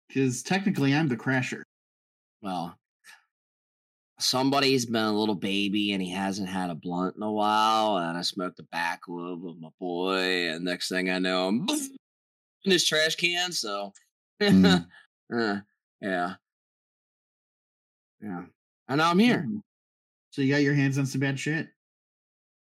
Because 0.08 0.42
technically 0.42 0.94
I'm 0.94 1.08
the 1.08 1.16
crasher. 1.16 1.62
Well, 2.40 2.76
somebody's 4.22 4.86
been 4.86 5.04
a 5.04 5.12
little 5.12 5.34
baby 5.34 5.92
and 5.92 6.02
he 6.02 6.10
hasn't 6.10 6.48
had 6.48 6.70
a 6.70 6.74
blunt 6.74 7.16
in 7.16 7.22
a 7.22 7.30
while. 7.32 7.98
And 7.98 8.16
I 8.16 8.22
smoked 8.22 8.58
a 8.60 8.64
backwood 8.64 9.44
of 9.44 9.60
my 9.60 9.68
boy. 9.80 10.48
And 10.50 10.64
next 10.64 10.88
thing 10.88 11.10
I 11.10 11.18
know, 11.18 11.48
I'm 11.48 11.66
in 11.68 12.70
this 12.70 12.86
trash 12.86 13.16
can. 13.16 13.52
So, 13.52 13.92
Mm. 14.42 14.86
Uh, 15.32 15.60
yeah. 16.00 16.34
Yeah. 18.20 18.44
And 18.88 18.98
now 18.98 19.10
I'm 19.10 19.18
here. 19.18 19.46
Mhm. 19.48 19.62
So 20.30 20.42
you 20.42 20.52
got 20.52 20.62
your 20.62 20.74
hands 20.74 20.98
on 20.98 21.06
some 21.06 21.20
bad 21.20 21.38
shit? 21.38 21.68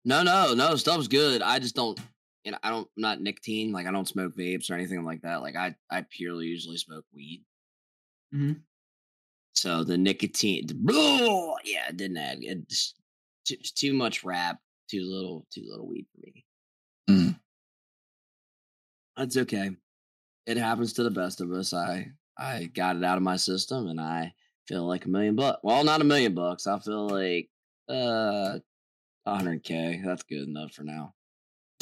No, 0.03 0.23
no, 0.23 0.53
no. 0.53 0.75
Stuff's 0.75 1.07
good. 1.07 1.41
I 1.41 1.59
just 1.59 1.75
don't. 1.75 1.99
You 2.43 2.51
know, 2.51 2.57
I 2.63 2.69
don't. 2.71 2.87
I'm 2.97 3.01
not 3.01 3.21
nicotine. 3.21 3.71
Like 3.71 3.85
I 3.87 3.91
don't 3.91 4.07
smoke 4.07 4.35
vapes 4.35 4.69
or 4.69 4.73
anything 4.73 5.05
like 5.05 5.21
that. 5.21 5.41
Like 5.41 5.55
I, 5.55 5.75
I 5.89 6.01
purely 6.09 6.47
usually 6.47 6.77
smoke 6.77 7.05
weed. 7.13 7.45
Mhm. 8.33 8.61
So 9.53 9.83
the 9.83 9.97
nicotine, 9.97 10.67
the, 10.67 11.55
yeah, 11.65 11.89
it 11.89 11.97
didn't 11.97 12.17
add. 12.17 12.39
It 12.41 12.67
just 12.69 12.95
too, 13.45 13.55
it's 13.59 13.71
too 13.71 13.93
much 13.93 14.23
rap, 14.23 14.59
too 14.89 15.01
little, 15.03 15.45
too 15.53 15.63
little 15.67 15.87
weed 15.87 16.05
for 16.13 16.21
me. 16.21 16.45
Mm. 17.09 17.39
That's 19.17 19.37
okay. 19.37 19.71
It 20.45 20.57
happens 20.57 20.93
to 20.93 21.03
the 21.03 21.11
best 21.11 21.41
of 21.41 21.51
us. 21.51 21.73
I, 21.73 22.07
I 22.37 22.69
got 22.73 22.95
it 22.95 23.03
out 23.03 23.17
of 23.17 23.23
my 23.23 23.35
system, 23.35 23.87
and 23.87 23.99
I 23.99 24.33
feel 24.67 24.87
like 24.87 25.05
a 25.05 25.09
million 25.09 25.35
bucks. 25.35 25.59
Well, 25.63 25.83
not 25.83 26.01
a 26.01 26.05
million 26.05 26.33
bucks. 26.33 26.65
I 26.65 26.79
feel 26.79 27.07
like 27.07 27.49
uh, 27.89 28.59
100k. 29.27 30.03
That's 30.03 30.23
good 30.23 30.47
enough 30.47 30.73
for 30.73 30.83
now. 30.83 31.13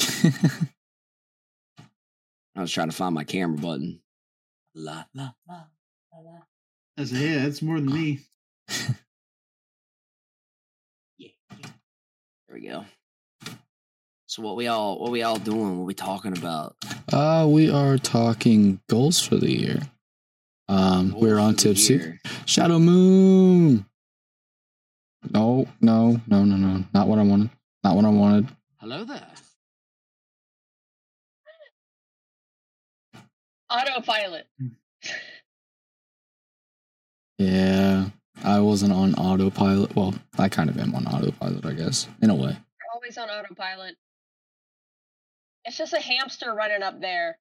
I 2.56 2.60
was 2.60 2.72
trying 2.72 2.90
to 2.90 2.96
find 2.96 3.14
my 3.14 3.24
camera 3.24 3.56
button. 3.58 4.00
La 4.74 5.04
la 5.14 5.32
la 5.48 5.64
la 6.12 6.20
la. 6.20 6.49
I 7.00 7.04
said, 7.04 7.18
yeah, 7.18 7.42
that's 7.44 7.62
more 7.62 7.76
than 7.80 7.92
me. 7.92 8.18
Yeah, 11.18 11.28
yeah. 11.58 11.66
There 12.48 12.54
we 12.56 12.66
go. 12.66 12.84
So 14.26 14.42
what 14.42 14.56
we 14.56 14.66
all 14.68 14.98
what 14.98 15.10
we 15.10 15.22
all 15.22 15.38
doing? 15.38 15.78
What 15.78 15.86
we 15.86 15.94
talking 15.94 16.36
about? 16.36 16.76
uh, 17.12 17.46
we 17.48 17.70
are 17.70 17.98
talking 17.98 18.80
goals 18.88 19.20
for 19.20 19.36
the 19.36 19.50
year. 19.50 19.80
Um, 20.68 21.14
we're 21.16 21.38
on 21.38 21.54
for 21.54 21.68
the 21.68 21.74
Tipsy. 21.74 21.94
year. 21.94 22.20
Shadow 22.46 22.78
Moon. 22.78 23.84
No, 25.30 25.66
no, 25.80 26.20
no, 26.26 26.44
no, 26.44 26.56
no. 26.56 26.84
Not 26.94 27.08
what 27.08 27.18
I 27.18 27.22
wanted. 27.22 27.50
Not 27.84 27.96
what 27.96 28.04
I 28.04 28.10
wanted. 28.10 28.48
Hello 28.78 29.04
there. 29.04 29.26
Autopilot. 33.70 34.46
Yeah, 37.40 38.04
I 38.44 38.60
wasn't 38.60 38.92
on 38.92 39.14
autopilot. 39.14 39.96
Well, 39.96 40.14
I 40.38 40.50
kind 40.50 40.68
of 40.68 40.76
am 40.76 40.94
on 40.94 41.06
autopilot, 41.06 41.64
I 41.64 41.72
guess, 41.72 42.06
in 42.20 42.28
a 42.28 42.34
way. 42.34 42.50
You're 42.50 42.92
always 42.94 43.16
on 43.16 43.30
autopilot. 43.30 43.96
It's 45.64 45.78
just 45.78 45.94
a 45.94 46.00
hamster 46.00 46.52
running 46.52 46.82
up 46.82 47.00
there. 47.00 47.38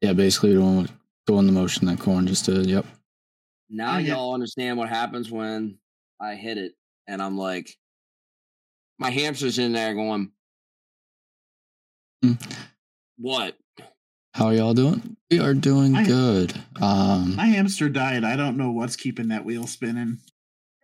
Yeah, 0.00 0.12
basically 0.12 0.54
doing 0.54 0.88
doing 1.28 1.46
the 1.46 1.52
motion 1.52 1.86
that 1.86 2.00
Corn 2.00 2.26
just 2.26 2.46
did. 2.46 2.66
Yep. 2.66 2.86
Now 3.68 3.98
yeah. 3.98 4.14
y'all 4.16 4.34
understand 4.34 4.76
what 4.76 4.88
happens 4.88 5.30
when 5.30 5.78
I 6.20 6.34
hit 6.34 6.58
it, 6.58 6.72
and 7.06 7.22
I'm 7.22 7.38
like, 7.38 7.76
my 8.98 9.10
hamster's 9.10 9.60
in 9.60 9.72
there 9.72 9.94
going, 9.94 10.32
Mm. 12.24 12.58
what? 13.18 13.56
How 14.34 14.46
are 14.46 14.54
y'all 14.54 14.74
doing? 14.74 15.16
We 15.30 15.40
are 15.40 15.54
doing 15.54 15.96
I- 15.96 16.06
good. 16.06 16.54
Um, 16.80 17.36
My 17.36 17.46
hamster 17.46 17.88
died. 17.88 18.24
I 18.24 18.36
don't 18.36 18.56
know 18.56 18.70
what's 18.70 18.96
keeping 18.96 19.28
that 19.28 19.44
wheel 19.44 19.66
spinning. 19.66 20.18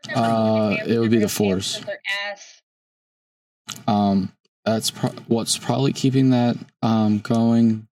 Remember, 0.09 0.28
Uh, 0.28 0.76
it 0.86 0.99
would 0.99 1.11
be 1.11 1.18
the 1.18 1.28
force. 1.28 1.78
up 1.78 1.86
Their 1.86 2.01
ass. 2.30 2.62
Um, 3.88 4.32
that's 4.64 4.90
pro- 4.90 5.11
what's 5.26 5.59
probably 5.59 5.92
keeping 5.92 6.30
that 6.30 6.57
um 6.82 7.18
going 7.20 7.88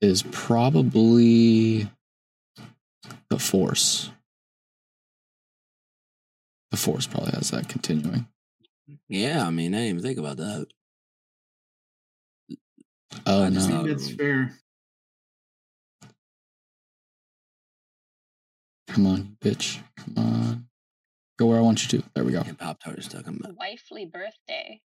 is 0.00 0.22
probably 0.24 1.88
the 3.28 3.38
force. 3.38 4.10
The 6.72 6.76
force 6.76 7.06
probably 7.06 7.32
has 7.32 7.50
that 7.50 7.68
continuing. 7.68 8.26
Yeah, 9.08 9.46
I 9.46 9.50
mean, 9.50 9.74
I 9.74 9.78
didn't 9.78 9.90
even 9.98 10.02
think 10.02 10.18
about 10.18 10.36
that. 10.38 10.66
Oh 13.24 13.42
I 13.42 13.46
I 13.46 13.48
no! 13.50 13.60
think 13.60 13.86
that's 13.88 14.10
fair. 14.10 14.58
Come 18.88 19.06
on, 19.06 19.36
bitch! 19.40 19.80
Come 19.96 20.14
on, 20.16 20.68
go 21.38 21.46
where 21.46 21.58
I 21.58 21.62
want 21.62 21.82
you 21.82 21.98
to. 22.00 22.08
There 22.14 22.24
we 22.24 22.32
go. 22.32 22.40
And 22.40 22.58
Pop 22.58 22.80
Tart 22.80 22.98
is 22.98 23.08
talking 23.08 23.38
about. 23.38 23.56
Wifely 23.56 24.06
birthday. 24.06 24.80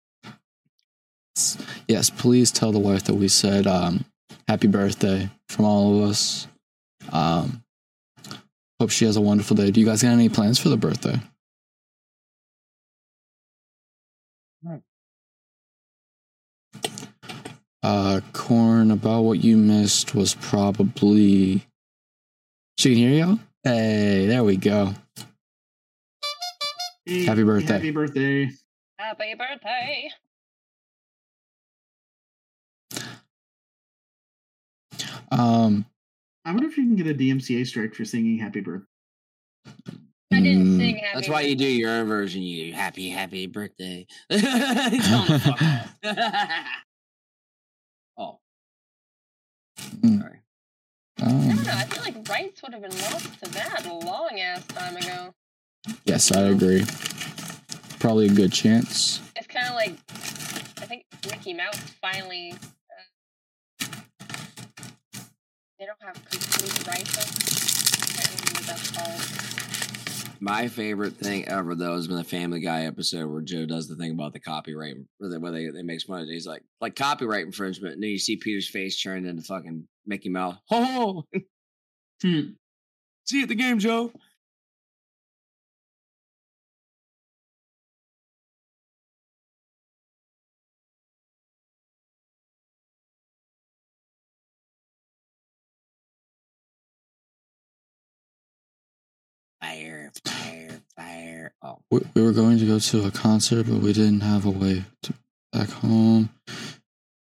Yes, 1.87 2.09
please 2.09 2.51
tell 2.51 2.71
the 2.71 2.79
wife 2.79 3.05
that 3.05 3.15
we 3.15 3.27
said 3.27 3.67
um, 3.67 4.05
happy 4.47 4.67
birthday 4.67 5.29
from 5.49 5.65
all 5.65 5.97
of 5.97 6.09
us. 6.09 6.47
Um, 7.11 7.63
hope 8.79 8.89
she 8.89 9.05
has 9.05 9.15
a 9.15 9.21
wonderful 9.21 9.55
day. 9.55 9.71
Do 9.71 9.79
you 9.79 9.85
guys 9.85 10.03
got 10.03 10.09
any 10.09 10.29
plans 10.29 10.59
for 10.59 10.69
the 10.69 10.77
birthday? 10.77 11.19
Uh, 17.83 18.21
corn. 18.33 18.91
About 18.91 19.21
what 19.21 19.43
you 19.43 19.57
missed 19.57 20.13
was 20.13 20.35
probably. 20.35 21.65
She 22.77 22.89
can 22.89 22.97
hear 22.97 23.25
y'all. 23.25 23.39
Hey, 23.63 24.25
there 24.25 24.43
we 24.43 24.57
go. 24.57 24.91
Hey, 27.05 27.25
Happy 27.25 27.43
birthday. 27.43 27.73
Happy 27.73 27.91
birthday. 27.91 28.49
Happy 28.97 29.35
birthday. 29.35 30.09
Um, 35.31 35.85
I 36.43 36.51
wonder 36.53 36.67
if 36.67 36.77
you 36.77 36.83
can 36.85 36.95
get 36.95 37.05
a 37.07 37.13
DMCA 37.13 37.67
strike 37.67 37.93
for 37.93 38.03
singing 38.03 38.39
happy 38.39 38.61
birthday. 38.61 38.87
I 40.33 40.39
didn't 40.39 40.65
mm, 40.65 40.77
sing 40.77 40.95
happy 40.95 41.09
That's 41.13 41.29
why 41.29 41.41
you 41.41 41.55
do 41.55 41.65
your 41.65 41.91
own 41.91 42.07
version. 42.07 42.41
You 42.41 42.73
happy, 42.73 43.09
happy 43.09 43.45
birthday. 43.45 44.07
Tell 44.31 44.39
'em 44.41 45.39
to 45.39 46.65
oh, 48.17 48.39
Mm. 50.01 50.39
Sorry. 51.21 51.33
I 51.33 51.47
don't 51.47 51.57
um, 51.59 51.63
know. 51.63 51.71
I 51.73 51.83
feel 51.85 52.03
like 52.03 52.29
rights 52.29 52.61
would 52.63 52.73
have 52.73 52.81
been 52.81 52.91
lost 52.91 53.43
to 53.43 53.51
that 53.51 53.85
a 53.85 53.93
long 53.93 54.39
ass 54.39 54.65
time 54.67 54.97
ago. 54.97 55.33
yes, 56.05 56.31
I 56.31 56.41
agree. 56.41 56.83
Probably 57.99 58.27
a 58.27 58.33
good 58.33 58.51
chance. 58.51 59.21
It's 59.35 59.47
kind 59.47 59.67
of 59.67 59.75
like 59.75 59.91
I 60.81 60.85
think 60.85 61.05
Mickey 61.29 61.53
Mouse 61.53 61.79
finally. 62.01 62.53
Uh, 63.81 63.85
they 65.79 65.85
don't 65.85 66.01
have 66.01 66.15
complete 66.29 66.87
rights. 66.87 67.17
on- 67.17 67.51
I 68.01 68.13
can't 68.13 68.29
remember 68.29 68.53
what 68.53 68.67
that's 68.67 68.91
called. 68.91 69.41
My 70.43 70.67
favorite 70.67 71.13
thing 71.17 71.47
ever 71.47 71.75
though 71.75 71.95
has 71.95 72.07
been 72.07 72.17
the 72.17 72.23
Family 72.23 72.61
Guy 72.61 72.85
episode 72.85 73.29
where 73.29 73.41
Joe 73.41 73.67
does 73.67 73.87
the 73.87 73.95
thing 73.95 74.11
about 74.11 74.33
the 74.33 74.39
copyright, 74.39 74.95
where 75.19 75.29
they, 75.29 75.37
where 75.37 75.51
they, 75.51 75.69
they 75.69 75.83
makes 75.83 76.03
fun 76.03 76.21
of 76.21 76.27
it. 76.27 76.31
He's 76.31 76.47
like, 76.47 76.63
like 76.79 76.95
copyright 76.95 77.45
infringement, 77.45 77.93
and 77.93 78.01
then 78.03 78.09
you 78.09 78.17
see 78.17 78.37
Peter's 78.37 78.67
face 78.67 78.99
turn 78.99 79.27
into 79.27 79.43
fucking 79.43 79.87
Mickey 80.05 80.29
Mouse. 80.29 80.57
Ho 80.69 80.83
ho! 80.83 81.25
Hmm. 82.23 82.51
See 83.25 83.37
you 83.37 83.43
at 83.43 83.49
the 83.49 83.55
game, 83.55 83.79
Joe. 83.79 84.11
Fire, 99.61 100.11
fire, 100.25 100.81
fire. 100.95 101.53
Oh, 101.63 101.79
we, 101.91 102.01
we 102.15 102.21
were 102.21 102.33
going 102.33 102.59
to 102.59 102.65
go 102.65 102.79
to 102.79 103.05
a 103.05 103.11
concert, 103.11 103.65
but 103.67 103.77
we 103.79 103.93
didn't 103.93 104.21
have 104.21 104.45
a 104.45 104.51
way 104.51 104.85
to 105.03 105.13
back 105.51 105.69
home. 105.69 106.29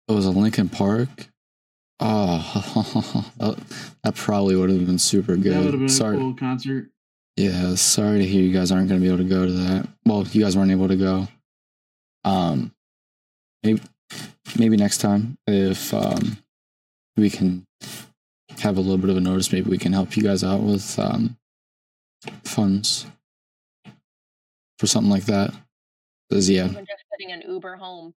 It 0.09 0.13
was 0.13 0.27
a 0.27 0.31
Linkin 0.31 0.69
Park. 0.69 1.29
Oh, 2.07 3.31
that, 3.39 3.57
that 4.03 4.15
probably 4.17 4.57
would 4.57 4.69
have 4.71 4.85
been 4.87 4.99
super 4.99 5.37
That 5.37 5.45
would 5.45 5.55
have 5.55 5.73
good. 5.73 5.79
been 5.79 5.89
Sorry, 5.89 6.17
a 6.17 6.19
cool 6.19 6.35
concert. 6.35 6.91
yeah, 7.37 7.75
sorry 7.77 8.19
to 8.19 8.27
hear 8.27 8.43
you 8.43 8.53
guys 8.53 8.73
aren't 8.73 8.89
going 8.89 9.01
to 9.01 9.05
be 9.07 9.09
able 9.13 9.23
to 9.23 9.29
go 9.29 9.47
to 9.47 9.53
that. 9.53 9.89
Well, 10.05 10.25
you 10.25 10.43
guys 10.43 10.57
weren't 10.57 10.71
able 10.73 10.89
to 10.89 10.97
go. 10.97 11.29
Um, 12.25 12.73
maybe 13.63 13.81
maybe 14.59 14.77
next 14.77 14.99
time 14.99 15.37
if 15.47 15.93
um 15.95 16.39
we 17.17 17.31
can 17.31 17.65
have 18.59 18.77
a 18.77 18.81
little 18.81 18.99
bit 18.99 19.11
of 19.11 19.17
a 19.17 19.21
notice, 19.21 19.53
maybe 19.53 19.71
we 19.71 19.79
can 19.79 19.93
help 19.93 20.17
you 20.17 20.23
guys 20.23 20.43
out 20.43 20.61
with 20.61 20.99
um 20.99 21.37
funds 22.45 23.07
for 24.79 24.87
something 24.87 25.11
like 25.11 25.27
that. 25.27 25.53
Cause 26.33 26.49
yeah, 26.51 26.65
Even 26.65 26.85
just 26.87 27.05
getting 27.13 27.33
an 27.33 27.43
Uber 27.51 27.77
home. 27.77 28.15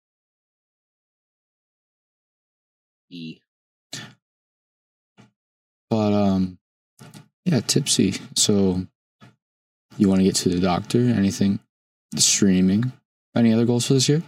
E. 3.11 3.41
but 5.91 6.12
um, 6.12 6.59
yeah, 7.45 7.61
tipsy. 7.61 8.14
So 8.34 8.87
you 9.97 10.09
want 10.09 10.20
to 10.20 10.24
get 10.24 10.34
to 10.37 10.49
the 10.49 10.61
doctor? 10.61 10.99
Anything? 10.99 11.61
The 12.12 12.20
streaming? 12.20 12.93
Any 13.34 13.53
other 13.53 13.66
goals 13.66 13.87
for 13.87 13.95
this 13.95 14.09
year? 14.09 14.22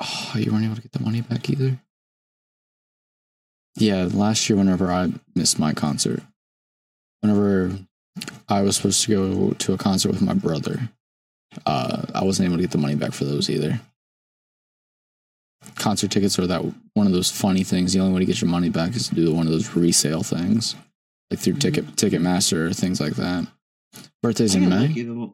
Oh, 0.00 0.32
you 0.36 0.52
weren't 0.52 0.64
able 0.64 0.76
to 0.76 0.82
get 0.82 0.92
the 0.92 1.02
money 1.02 1.20
back 1.22 1.50
either. 1.50 1.78
Yeah, 3.76 4.08
last 4.12 4.48
year, 4.48 4.56
whenever 4.56 4.90
I 4.90 5.12
missed 5.34 5.58
my 5.58 5.72
concert, 5.72 6.22
whenever 7.20 7.78
I 8.48 8.62
was 8.62 8.76
supposed 8.76 9.04
to 9.04 9.10
go 9.10 9.50
to 9.54 9.72
a 9.72 9.78
concert 9.78 10.10
with 10.10 10.22
my 10.22 10.34
brother, 10.34 10.90
uh, 11.66 12.02
I 12.14 12.24
wasn't 12.24 12.46
able 12.46 12.56
to 12.56 12.62
get 12.62 12.70
the 12.70 12.78
money 12.78 12.94
back 12.94 13.12
for 13.12 13.24
those 13.24 13.48
either. 13.50 13.80
Concert 15.74 16.10
tickets 16.10 16.38
are 16.38 16.46
that 16.46 16.62
one 16.94 17.06
of 17.06 17.12
those 17.12 17.30
funny 17.30 17.64
things. 17.64 17.92
The 17.92 18.00
only 18.00 18.12
way 18.12 18.20
to 18.20 18.26
get 18.26 18.40
your 18.40 18.50
money 18.50 18.68
back 18.68 18.94
is 18.94 19.08
to 19.08 19.14
do 19.14 19.32
one 19.32 19.46
of 19.46 19.52
those 19.52 19.74
resale 19.74 20.22
things, 20.22 20.76
like 21.30 21.40
through 21.40 21.54
mm-hmm. 21.54 21.60
Ticket 21.60 21.96
Ticketmaster 21.96 22.68
or 22.68 22.72
things 22.72 23.00
like 23.00 23.14
that. 23.14 23.46
Birthdays 24.22 24.54
in 24.54 24.68
May. 24.68 24.88
lucky. 24.88 25.32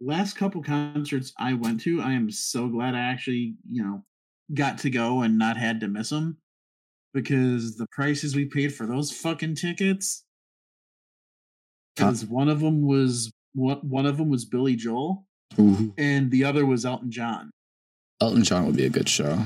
Last 0.00 0.36
couple 0.36 0.62
concerts 0.62 1.32
I 1.38 1.54
went 1.54 1.80
to, 1.80 2.00
I 2.00 2.12
am 2.12 2.30
so 2.30 2.68
glad 2.68 2.94
I 2.94 3.00
actually, 3.00 3.56
you 3.68 3.82
know, 3.82 4.04
got 4.54 4.78
to 4.78 4.90
go 4.90 5.22
and 5.22 5.38
not 5.38 5.56
had 5.56 5.80
to 5.80 5.88
miss 5.88 6.10
them 6.10 6.38
because 7.12 7.76
the 7.76 7.86
prices 7.90 8.36
we 8.36 8.44
paid 8.44 8.72
for 8.72 8.86
those 8.86 9.10
fucking 9.10 9.56
tickets. 9.56 10.24
Because 11.96 12.24
one 12.24 12.48
of 12.48 12.60
them 12.60 12.86
was 12.86 13.32
one 13.54 13.78
one 13.78 14.06
of 14.06 14.18
them 14.18 14.28
was 14.28 14.44
Billy 14.44 14.76
Joel 14.76 15.26
Ooh, 15.58 15.92
and 15.98 16.30
the 16.30 16.44
other 16.44 16.64
was 16.64 16.86
Elton 16.86 17.10
John. 17.10 17.50
Elton 18.20 18.44
John 18.44 18.66
would 18.66 18.76
be 18.76 18.86
a 18.86 18.90
good 18.90 19.08
show. 19.08 19.44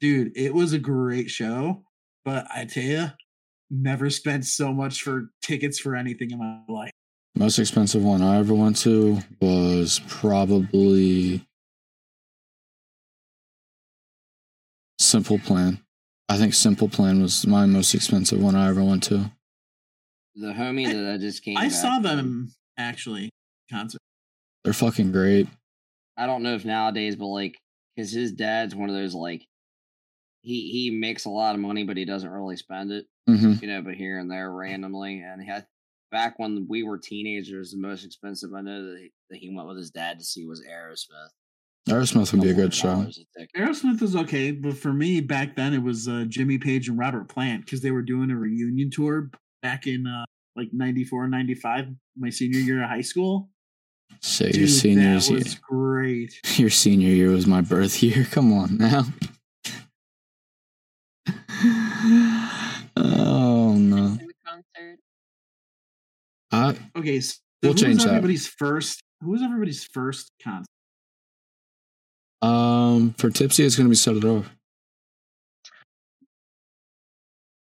Dude, 0.00 0.36
it 0.36 0.54
was 0.54 0.72
a 0.72 0.78
great 0.78 1.30
show, 1.30 1.84
but 2.24 2.46
I 2.54 2.64
tell 2.64 2.82
you, 2.82 3.06
never 3.70 4.10
spent 4.10 4.44
so 4.44 4.72
much 4.72 5.02
for 5.02 5.30
tickets 5.42 5.78
for 5.78 5.94
anything 5.96 6.30
in 6.30 6.38
my 6.38 6.60
life. 6.68 6.90
Most 7.34 7.58
expensive 7.58 8.02
one 8.02 8.22
I 8.22 8.38
ever 8.38 8.54
went 8.54 8.76
to 8.78 9.18
was 9.40 10.00
probably 10.08 11.44
Simple 14.98 15.38
Plan. 15.38 15.80
I 16.28 16.36
think 16.36 16.54
Simple 16.54 16.88
Plan 16.88 17.22
was 17.22 17.46
my 17.46 17.64
most 17.66 17.94
expensive 17.94 18.40
one 18.40 18.54
I 18.54 18.68
ever 18.68 18.82
went 18.82 19.04
to. 19.04 19.30
The 20.34 20.48
homie 20.52 20.88
I- 20.88 20.92
that 20.92 21.14
I 21.14 21.18
just 21.18 21.42
came. 21.44 21.56
I 21.56 21.62
back 21.68 21.72
saw 21.72 21.94
from- 21.96 22.02
them 22.02 22.52
actually 22.76 23.30
concert. 23.70 24.00
They're 24.64 24.72
fucking 24.72 25.12
great. 25.12 25.48
I 26.16 26.26
don't 26.26 26.42
know 26.42 26.54
if 26.54 26.64
nowadays, 26.64 27.14
but 27.16 27.26
like, 27.26 27.56
because 27.98 28.12
his 28.12 28.30
dad's 28.32 28.76
one 28.76 28.88
of 28.88 28.94
those 28.94 29.14
like, 29.14 29.44
he 30.42 30.70
he 30.70 30.90
makes 30.90 31.24
a 31.24 31.30
lot 31.30 31.56
of 31.56 31.60
money, 31.60 31.82
but 31.82 31.96
he 31.96 32.04
doesn't 32.04 32.30
really 32.30 32.56
spend 32.56 32.92
it, 32.92 33.06
hmm 33.26 33.54
you 33.60 33.66
know. 33.66 33.82
But 33.82 33.94
here 33.94 34.18
and 34.18 34.30
there, 34.30 34.52
randomly, 34.52 35.20
and 35.20 35.42
he 35.42 35.48
had 35.48 35.66
back 36.12 36.38
when 36.38 36.66
we 36.68 36.84
were 36.84 36.96
teenagers, 36.96 37.72
the 37.72 37.78
most 37.78 38.04
expensive 38.04 38.54
I 38.54 38.60
know 38.60 38.92
that 38.92 38.98
he, 39.00 39.12
that 39.30 39.38
he 39.38 39.52
went 39.54 39.66
with 39.66 39.76
his 39.76 39.90
dad 39.90 40.20
to 40.20 40.24
see 40.24 40.46
was 40.46 40.62
Aerosmith. 40.62 41.92
Aerosmith 41.92 42.32
would 42.32 42.42
be 42.42 42.50
a 42.50 42.54
good 42.54 42.72
show. 42.72 42.88
$100 42.88 43.08
a 43.08 43.40
ticket. 43.40 43.50
Aerosmith 43.56 44.00
was 44.00 44.14
okay, 44.14 44.52
but 44.52 44.76
for 44.76 44.92
me 44.92 45.20
back 45.20 45.56
then 45.56 45.74
it 45.74 45.82
was 45.82 46.06
uh, 46.06 46.24
Jimmy 46.28 46.58
Page 46.58 46.88
and 46.88 46.98
Robert 46.98 47.28
Plant 47.28 47.64
because 47.64 47.80
they 47.80 47.90
were 47.90 48.02
doing 48.02 48.30
a 48.30 48.36
reunion 48.36 48.90
tour 48.90 49.30
back 49.62 49.86
in 49.88 50.06
uh, 50.06 50.24
like 50.54 50.68
94, 50.72 51.26
95, 51.26 51.86
my 52.16 52.30
senior 52.30 52.60
year 52.60 52.82
of 52.82 52.88
high 52.88 53.00
school. 53.00 53.50
Say 54.20 54.46
your 54.46 54.52
Dude, 54.52 54.70
senior 54.70 55.14
that 55.20 55.28
year 55.30 55.42
great. 55.62 56.40
Your 56.58 56.70
senior 56.70 57.08
year 57.10 57.30
was 57.30 57.46
my 57.46 57.60
birth 57.60 58.02
year. 58.02 58.24
Come 58.30 58.52
on 58.52 58.76
now. 58.78 59.04
oh 62.96 63.74
no. 63.78 64.18
In. 64.80 64.98
I 66.52 66.76
Okay, 66.96 67.20
so 67.20 67.36
We'll 67.62 67.72
who 67.72 67.78
change 67.78 67.94
was 67.96 68.04
that. 68.04 68.10
everybody's 68.10 68.46
first? 68.46 69.00
Who 69.20 69.30
was 69.30 69.42
everybody's 69.42 69.84
first 69.84 70.30
concert? 70.42 70.66
Um, 72.40 73.14
for 73.18 73.30
Tipsy, 73.30 73.64
it's 73.64 73.76
gonna 73.76 73.88
be 73.88 73.94
set 73.96 74.16
it 74.16 74.24
over. 74.24 74.46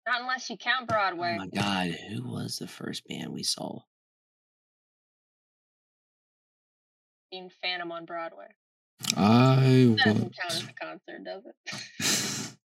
Not 0.07 0.21
unless 0.21 0.49
you 0.49 0.57
count 0.57 0.87
Broadway. 0.87 1.33
Oh 1.39 1.45
Broadway. 1.45 1.49
my 1.55 1.61
god, 1.61 1.99
who 2.09 2.23
was 2.29 2.57
the 2.57 2.67
first 2.67 3.07
band 3.07 3.29
we 3.33 3.43
saw? 3.43 3.79
Seen 7.37 7.51
Phantom 7.61 7.91
on 7.91 8.05
Broadway. 8.05 8.47
I 9.15 9.95
That 9.97 10.05
doesn't 10.05 10.35
count 10.35 10.51
as 10.51 10.63
a 10.63 10.73
concert, 10.73 11.23
does 11.23 11.43
it? 11.45 12.57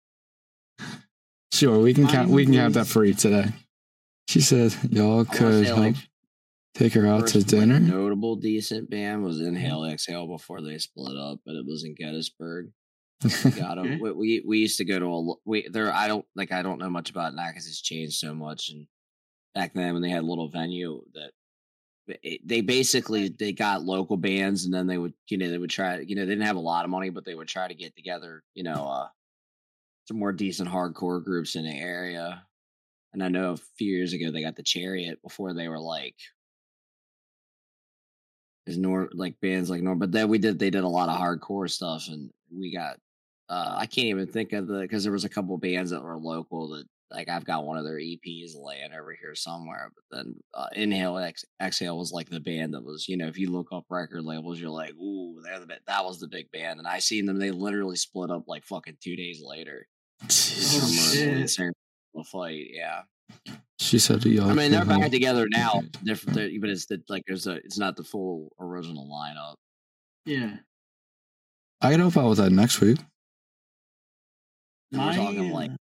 sure 1.53 1.79
we 1.79 1.93
can 1.93 2.07
count. 2.07 2.29
We 2.29 2.45
can 2.45 2.55
have 2.55 2.73
that 2.73 2.87
for 2.87 3.05
you 3.05 3.13
today. 3.13 3.49
She 4.27 4.41
said 4.41 4.75
y'all 4.89 5.21
I 5.21 5.23
could 5.25 5.65
say, 5.65 5.65
help 5.65 5.79
like, 5.79 5.95
take 6.73 6.93
her 6.93 7.05
out 7.05 7.21
First, 7.21 7.33
to 7.33 7.39
like, 7.39 7.67
dinner. 7.67 7.79
notable 7.79 8.35
decent 8.35 8.89
band 8.89 9.23
was 9.23 9.41
Inhale 9.41 9.81
mm-hmm. 9.81 9.93
Exhale 9.93 10.25
before 10.25 10.61
they 10.61 10.79
split 10.79 11.17
up, 11.17 11.39
but 11.45 11.53
it 11.53 11.67
was 11.67 11.83
in 11.83 11.93
Gettysburg. 11.93 12.71
Got 13.55 13.77
'em. 13.77 13.85
Okay. 13.85 13.97
We, 13.97 14.11
we 14.11 14.43
we 14.45 14.57
used 14.57 14.77
to 14.79 14.85
go 14.85 14.97
to 14.97 15.05
a 15.05 15.21
lo- 15.21 15.41
we 15.45 15.67
there. 15.67 15.93
I 15.93 16.07
don't 16.07 16.25
like 16.35 16.51
I 16.51 16.63
don't 16.63 16.79
know 16.79 16.89
much 16.89 17.11
about 17.11 17.33
it 17.33 17.35
now 17.35 17.47
because 17.47 17.67
it's 17.67 17.81
changed 17.81 18.15
so 18.15 18.33
much. 18.33 18.69
And 18.69 18.87
back 19.53 19.75
then 19.75 19.93
when 19.93 20.01
they 20.01 20.09
had 20.09 20.23
a 20.23 20.27
little 20.27 20.49
venue 20.49 21.03
that 21.13 21.25
it, 21.27 21.33
they 22.43 22.61
basically 22.61 23.29
they 23.29 23.53
got 23.53 23.83
local 23.83 24.17
bands 24.17 24.65
and 24.65 24.73
then 24.73 24.87
they 24.87 24.97
would 24.97 25.13
you 25.29 25.37
know 25.37 25.49
they 25.49 25.57
would 25.57 25.69
try 25.69 25.99
you 25.99 26.15
know 26.15 26.25
they 26.25 26.31
didn't 26.31 26.45
have 26.45 26.57
a 26.57 26.59
lot 26.59 26.83
of 26.83 26.91
money 26.91 27.09
but 27.09 27.23
they 27.23 27.33
would 27.33 27.47
try 27.47 27.65
to 27.67 27.73
get 27.73 27.95
together 27.95 28.43
you 28.55 28.63
know 28.63 28.87
uh 28.87 29.07
some 30.07 30.19
more 30.19 30.31
decent 30.31 30.69
hardcore 30.69 31.23
groups 31.23 31.55
in 31.55 31.63
the 31.63 31.71
area. 31.77 32.45
And 33.13 33.23
I 33.23 33.29
know 33.29 33.51
a 33.51 33.57
few 33.77 33.95
years 33.95 34.13
ago 34.13 34.31
they 34.31 34.41
got 34.41 34.55
the 34.55 34.63
Chariot 34.63 35.21
before 35.21 35.53
they 35.53 35.67
were 35.67 35.79
like 35.79 36.15
is 38.65 38.77
nor 38.77 39.09
like 39.13 39.39
bands 39.41 39.69
like 39.69 39.81
Norm, 39.81 39.99
but 39.99 40.11
then 40.11 40.29
we 40.29 40.37
did 40.37 40.57
they 40.57 40.69
did 40.69 40.83
a 40.83 40.87
lot 40.87 41.09
of 41.09 41.19
hardcore 41.19 41.69
stuff, 41.69 42.07
and 42.07 42.29
we 42.51 42.73
got 42.73 42.97
uh 43.49 43.75
I 43.77 43.85
can't 43.85 44.07
even 44.07 44.27
think 44.27 44.53
of 44.53 44.67
the 44.67 44.79
because 44.79 45.03
there 45.03 45.11
was 45.11 45.25
a 45.25 45.29
couple 45.29 45.57
bands 45.57 45.91
that 45.91 46.01
were 46.01 46.17
local 46.17 46.69
that 46.69 46.85
like 47.13 47.29
I've 47.29 47.45
got 47.45 47.63
one 47.65 47.77
of 47.77 47.85
their 47.85 47.99
EPs 47.99 48.51
laying 48.55 48.91
over 48.91 49.13
here 49.19 49.35
somewhere, 49.35 49.91
but 49.93 50.17
then 50.17 50.35
uh, 50.53 50.67
Inhale 50.73 51.17
Ex- 51.19 51.45
Exhale 51.61 51.97
was 51.97 52.11
like 52.11 52.29
the 52.29 52.39
band 52.39 52.73
that 52.73 52.83
was 52.83 53.07
you 53.07 53.15
know 53.17 53.27
if 53.27 53.37
you 53.37 53.51
look 53.51 53.67
up 53.71 53.85
record 53.89 54.23
labels 54.23 54.59
you're 54.59 54.69
like 54.69 54.93
ooh 54.95 55.39
they're 55.43 55.59
the 55.59 55.67
bit 55.67 55.81
that 55.87 56.03
was 56.03 56.19
the 56.19 56.27
big 56.27 56.51
band, 56.51 56.79
and 56.79 56.87
I 56.87 56.99
seen 56.99 57.25
them 57.27 57.37
they 57.39 57.51
literally 57.51 57.95
split 57.95 58.31
up 58.31 58.45
like 58.47 58.65
fucking 58.65 58.97
two 59.01 59.15
days 59.15 59.41
later. 59.45 59.87
Oh, 60.23 60.27
Summer 60.29 61.47
shit. 61.47 61.73
a 62.15 62.23
fight, 62.23 62.67
yeah. 62.71 63.01
she 63.79 63.99
said 63.99 64.21
to 64.21 64.29
y'all. 64.29 64.49
I 64.49 64.53
mean, 64.53 64.71
they're 64.71 64.85
back 64.85 64.99
help. 65.01 65.11
together 65.11 65.47
now. 65.51 65.81
Different, 66.03 66.35
they're- 66.35 66.59
but 66.59 66.69
it's 66.69 66.85
the, 66.85 67.01
like 67.09 67.23
there's 67.27 67.47
a. 67.47 67.53
It's 67.55 67.77
not 67.77 67.95
the 67.95 68.03
full 68.03 68.51
original 68.59 69.07
lineup. 69.09 69.55
Yeah. 70.25 70.57
I 71.81 71.91
can 71.91 71.99
help 71.99 72.15
out 72.15 72.29
with 72.29 72.37
that 72.37 72.51
next 72.51 72.79
week. 72.79 72.99
And 74.93 75.01
we're 75.01 75.13
talking 75.13 75.51
like 75.51 75.71
uh, 75.71 75.75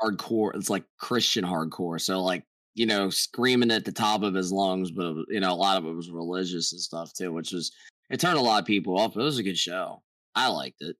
hardcore. 0.00 0.54
It's 0.54 0.70
like 0.70 0.84
Christian 0.98 1.44
hardcore. 1.44 2.00
So 2.00 2.22
like 2.22 2.44
you 2.74 2.84
know, 2.84 3.08
screaming 3.08 3.70
at 3.70 3.86
the 3.86 3.92
top 3.92 4.22
of 4.22 4.34
his 4.34 4.52
lungs, 4.52 4.90
but 4.90 5.14
you 5.28 5.40
know, 5.40 5.52
a 5.52 5.54
lot 5.54 5.78
of 5.78 5.86
it 5.86 5.94
was 5.94 6.10
religious 6.10 6.72
and 6.72 6.80
stuff 6.80 7.12
too, 7.14 7.32
which 7.32 7.52
was 7.52 7.72
it 8.10 8.20
turned 8.20 8.38
a 8.38 8.42
lot 8.42 8.60
of 8.60 8.66
people 8.66 8.98
off. 8.98 9.16
It 9.16 9.20
was 9.20 9.38
a 9.38 9.42
good 9.42 9.58
show. 9.58 10.02
I 10.34 10.48
liked 10.48 10.82
it. 10.82 10.96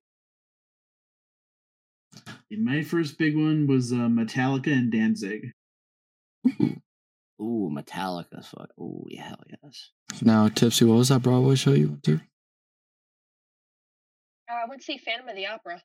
my 2.51 2.83
first 2.83 3.19
big 3.19 3.37
one 3.37 3.67
was 3.67 3.93
uh, 3.93 4.09
Metallica 4.09 4.73
and 4.73 4.91
Danzig. 4.91 5.53
Ooh, 7.41 7.71
Metallica. 7.71 8.43
Fuck. 8.45 8.71
Ooh, 8.81 9.05
yeah, 9.09 9.29
hell 9.29 9.43
yes. 9.63 9.91
Now, 10.23 10.49
Tipsy, 10.49 10.87
what 10.87 10.97
was 10.97 11.11
that 11.11 11.23
Broadway 11.23 11.55
show 11.55 11.73
you 11.73 11.89
went 11.89 12.03
to? 12.05 12.15
Uh, 14.51 14.55
I 14.65 14.69
went 14.69 14.81
to 14.81 14.85
see 14.85 14.97
Phantom 14.97 15.29
of 15.29 15.37
the 15.37 15.47
Opera. 15.47 15.83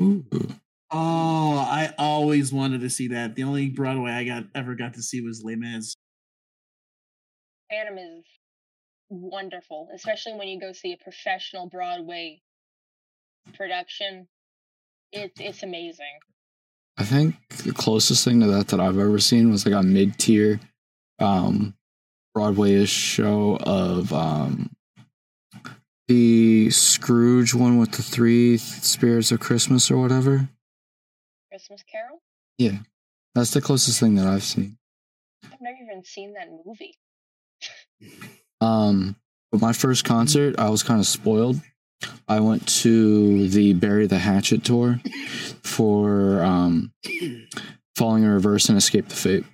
Ooh. 0.00 0.24
Oh, 0.92 1.56
I 1.58 1.94
always 1.98 2.52
wanted 2.52 2.80
to 2.80 2.90
see 2.90 3.08
that. 3.08 3.36
The 3.36 3.44
only 3.44 3.68
Broadway 3.68 4.10
I 4.10 4.24
got 4.24 4.44
ever 4.54 4.74
got 4.74 4.94
to 4.94 5.02
see 5.02 5.20
was 5.20 5.42
Les 5.44 5.54
Mis. 5.54 5.94
Phantom 7.70 7.98
is 7.98 8.24
wonderful, 9.08 9.88
especially 9.94 10.34
when 10.34 10.48
you 10.48 10.60
go 10.60 10.72
see 10.72 10.92
a 10.92 10.96
professional 10.96 11.68
Broadway 11.68 12.42
production. 13.54 14.26
It's 15.12 15.40
it's 15.40 15.62
amazing. 15.62 16.18
I 16.98 17.04
think 17.04 17.36
the 17.64 17.72
closest 17.72 18.24
thing 18.24 18.40
to 18.40 18.46
that 18.48 18.68
that 18.68 18.80
I've 18.80 18.98
ever 18.98 19.18
seen 19.18 19.50
was 19.50 19.64
like 19.64 19.74
a 19.74 19.82
mid 19.82 20.18
tier 20.18 20.60
um 21.18 21.74
Broadway-ish 22.34 22.90
show 22.90 23.58
of 23.62 24.12
um 24.12 24.70
the 26.08 26.70
Scrooge 26.70 27.54
one 27.54 27.78
with 27.78 27.92
the 27.92 28.02
three 28.02 28.56
spirits 28.56 29.30
of 29.30 29.38
Christmas 29.38 29.90
or 29.90 29.98
whatever. 29.98 30.48
Christmas 31.70 31.84
Carol. 31.90 32.20
Yeah, 32.58 32.78
that's 33.36 33.52
the 33.52 33.60
closest 33.60 34.00
thing 34.00 34.16
that 34.16 34.26
I've 34.26 34.42
seen. 34.42 34.76
I've 35.44 35.60
never 35.60 35.76
even 35.80 36.02
seen 36.02 36.34
that 36.34 36.48
movie. 36.66 36.96
Um 38.60 39.14
but 39.52 39.60
my 39.60 39.72
first 39.72 40.04
concert, 40.04 40.58
I 40.58 40.68
was 40.68 40.82
kind 40.82 40.98
of 40.98 41.06
spoiled. 41.06 41.60
I 42.26 42.40
went 42.40 42.66
to 42.80 43.48
the 43.48 43.74
Bury 43.74 44.08
the 44.08 44.18
Hatchet 44.18 44.64
tour 44.64 45.00
for 45.62 46.42
um 46.42 46.92
Falling 47.94 48.24
in 48.24 48.30
Reverse 48.30 48.68
and 48.68 48.76
Escape 48.76 49.08
the 49.08 49.14
Fate. 49.14 49.44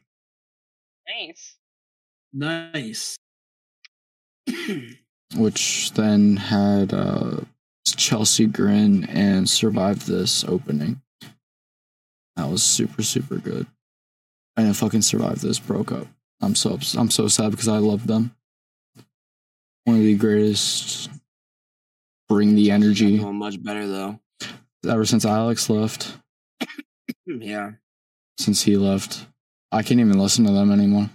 Nice. 1.06 1.56
Nice. 2.32 3.18
which 5.36 5.92
then 5.92 6.36
had 6.36 6.94
uh, 6.94 7.40
Chelsea 7.84 8.46
Grin 8.46 9.04
and 9.04 9.50
Survive 9.50 10.06
This 10.06 10.44
opening. 10.44 11.02
That 12.36 12.50
was 12.50 12.62
super 12.62 13.02
super 13.02 13.36
good. 13.36 13.66
And 14.56 14.66
then 14.66 14.74
fucking 14.74 15.02
Survive 15.02 15.40
This 15.40 15.58
broke 15.58 15.92
up. 15.92 16.06
I'm 16.40 16.54
so 16.54 16.78
I'm 16.96 17.10
so 17.10 17.28
sad 17.28 17.50
because 17.50 17.68
I 17.68 17.78
love 17.78 18.06
them. 18.06 18.34
One 19.84 19.96
of 19.96 20.02
the 20.02 20.16
greatest. 20.16 21.10
Bring 22.28 22.56
the 22.56 22.72
energy 22.72 23.18
much 23.18 23.62
better 23.62 23.86
though. 23.86 24.18
ever 24.88 25.04
since 25.04 25.24
Alex 25.24 25.70
left. 25.70 26.16
Yeah. 27.26 27.72
Since 28.38 28.62
he 28.62 28.76
left, 28.76 29.26
I 29.72 29.82
can't 29.82 29.98
even 29.98 30.18
listen 30.18 30.44
to 30.44 30.52
them 30.52 30.70
anymore. 30.70 31.10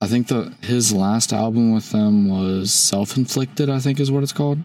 I 0.00 0.06
think 0.06 0.28
the 0.28 0.54
his 0.62 0.92
last 0.94 1.32
album 1.32 1.72
with 1.72 1.90
them 1.90 2.28
was 2.28 2.72
Self 2.72 3.16
Inflicted. 3.18 3.68
I 3.68 3.78
think 3.80 4.00
is 4.00 4.10
what 4.10 4.22
it's 4.22 4.32
called. 4.32 4.60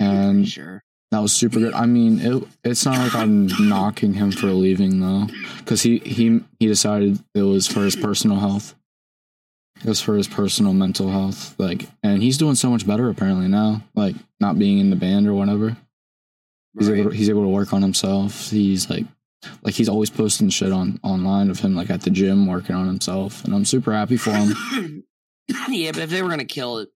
And 0.00 0.48
sure. 0.48 0.82
That 1.10 1.20
was 1.20 1.32
super 1.32 1.58
good. 1.58 1.74
I 1.74 1.86
mean, 1.86 2.20
it 2.20 2.42
it's 2.64 2.84
not 2.84 2.98
like 2.98 3.14
I'm 3.14 3.46
knocking 3.68 4.14
him 4.14 4.30
for 4.30 4.48
leaving 4.48 5.00
though, 5.00 5.26
because 5.58 5.82
he 5.82 5.98
he 5.98 6.40
he 6.58 6.66
decided 6.66 7.18
it 7.34 7.42
was 7.42 7.66
for 7.66 7.80
his 7.80 7.96
personal 7.96 8.38
health. 8.38 8.74
It 9.80 9.86
was 9.86 10.00
for 10.00 10.16
his 10.16 10.26
personal 10.26 10.72
mental 10.72 11.08
health, 11.08 11.54
like, 11.56 11.88
and 12.02 12.20
he's 12.20 12.36
doing 12.36 12.56
so 12.56 12.68
much 12.68 12.84
better 12.84 13.08
apparently 13.10 13.46
now. 13.46 13.82
Like, 13.94 14.16
not 14.40 14.58
being 14.58 14.80
in 14.80 14.90
the 14.90 14.96
band 14.96 15.28
or 15.28 15.34
whatever, 15.34 15.76
he's 16.76 16.90
able 16.90 17.10
to, 17.10 17.16
he's 17.16 17.30
able 17.30 17.42
to 17.42 17.48
work 17.48 17.72
on 17.72 17.80
himself. 17.80 18.50
He's 18.50 18.90
like, 18.90 19.06
like 19.62 19.74
he's 19.74 19.88
always 19.88 20.10
posting 20.10 20.50
shit 20.50 20.72
on 20.72 20.98
online 21.04 21.48
of 21.48 21.60
him 21.60 21.76
like 21.76 21.90
at 21.90 22.02
the 22.02 22.10
gym 22.10 22.46
working 22.48 22.74
on 22.74 22.86
himself, 22.86 23.44
and 23.44 23.54
I'm 23.54 23.64
super 23.64 23.92
happy 23.92 24.16
for 24.16 24.32
him. 24.32 25.04
yeah, 25.68 25.92
but 25.92 26.02
if 26.02 26.10
they 26.10 26.22
were 26.22 26.28
gonna 26.28 26.44
kill 26.44 26.78
it, 26.78 26.88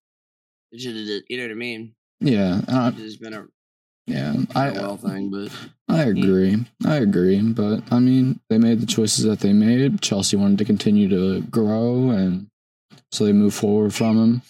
they 0.72 0.78
should 0.78 0.96
have 0.96 1.06
did. 1.06 1.24
You 1.28 1.38
know 1.38 1.44
what 1.44 1.52
I 1.52 1.54
mean? 1.54 1.94
Yeah, 2.20 2.60
and 2.66 2.76
I, 2.76 2.92
It's 2.96 3.16
been 3.16 3.32
a, 3.32 3.46
yeah, 4.06 4.34
a 4.54 4.58
I 4.58 4.70
well 4.72 4.96
thing, 4.96 5.30
but 5.30 5.50
I 5.88 6.02
agree. 6.04 6.64
I 6.84 6.96
agree. 6.96 7.40
But 7.40 7.82
I 7.92 7.98
mean, 7.98 8.40
they 8.50 8.58
made 8.58 8.80
the 8.80 8.86
choices 8.86 9.24
that 9.24 9.40
they 9.40 9.52
made. 9.52 10.00
Chelsea 10.00 10.36
wanted 10.36 10.58
to 10.58 10.64
continue 10.64 11.08
to 11.08 11.42
grow, 11.42 12.10
and 12.10 12.48
so 13.10 13.24
they 13.24 13.32
moved 13.32 13.56
forward 13.56 13.94
from 13.94 14.18
him. 14.18 14.42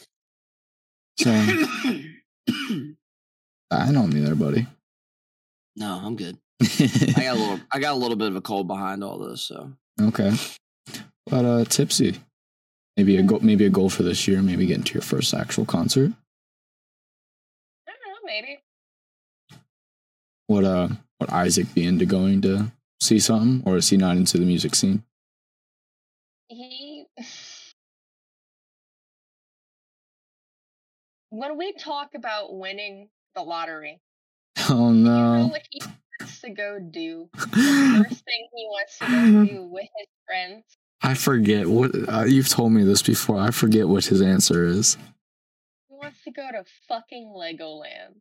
So 1.18 1.30
I 3.70 3.92
don't 3.92 4.14
either, 4.16 4.34
buddy. 4.34 4.66
no, 5.76 6.00
I'm 6.02 6.16
good. 6.16 6.38
I 6.62 7.22
got 7.22 7.36
a 7.36 7.40
little. 7.40 7.60
I 7.72 7.78
got 7.78 7.92
a 7.92 7.96
little 7.98 8.16
bit 8.16 8.28
of 8.28 8.36
a 8.36 8.40
cold 8.40 8.68
behind 8.68 9.04
all 9.04 9.18
this, 9.18 9.42
so 9.42 9.72
okay, 10.00 10.32
but 11.26 11.44
uh, 11.44 11.64
tipsy. 11.64 12.16
Maybe 12.96 13.16
a 13.16 13.22
goal. 13.22 13.40
Maybe 13.40 13.64
a 13.64 13.70
goal 13.70 13.88
for 13.90 14.02
this 14.02 14.28
year. 14.28 14.42
Maybe 14.42 14.66
get 14.66 14.76
into 14.78 14.94
your 14.94 15.02
first 15.02 15.32
actual 15.34 15.64
concert. 15.64 16.12
I 17.88 17.92
don't 17.92 18.12
know, 18.12 18.18
maybe. 18.26 18.58
Would 20.52 20.64
uh, 20.64 20.88
would 21.18 21.30
Isaac 21.30 21.72
be 21.72 21.86
into 21.86 22.04
going 22.04 22.42
to 22.42 22.70
see 23.00 23.18
something, 23.18 23.62
or 23.64 23.78
is 23.78 23.88
he 23.88 23.96
not 23.96 24.18
into 24.18 24.36
the 24.36 24.44
music 24.44 24.74
scene? 24.74 25.02
He 26.48 27.06
when 31.30 31.56
we 31.56 31.72
talk 31.72 32.10
about 32.14 32.54
winning 32.54 33.08
the 33.34 33.40
lottery, 33.40 34.02
Oh 34.68 34.92
you 34.92 34.96
know 34.96 35.46
no! 35.46 35.56
he 35.70 35.80
wants 36.20 36.42
to 36.42 36.50
go 36.50 36.78
do? 36.78 37.30
The 37.32 38.04
first 38.06 38.22
thing 38.26 38.48
he 38.54 38.66
wants 38.66 38.98
to 38.98 39.06
go 39.06 39.46
do 39.46 39.62
with 39.72 39.88
his 39.96 40.08
friends. 40.26 40.64
I 41.00 41.14
forget 41.14 41.66
what 41.66 41.92
uh, 42.06 42.24
you've 42.24 42.50
told 42.50 42.72
me 42.72 42.84
this 42.84 43.00
before. 43.00 43.40
I 43.40 43.52
forget 43.52 43.88
what 43.88 44.04
his 44.04 44.20
answer 44.20 44.66
is. 44.66 44.98
He 45.88 45.94
wants 45.94 46.22
to 46.24 46.30
go 46.30 46.46
to 46.52 46.62
fucking 46.88 47.32
Legoland. 47.34 48.20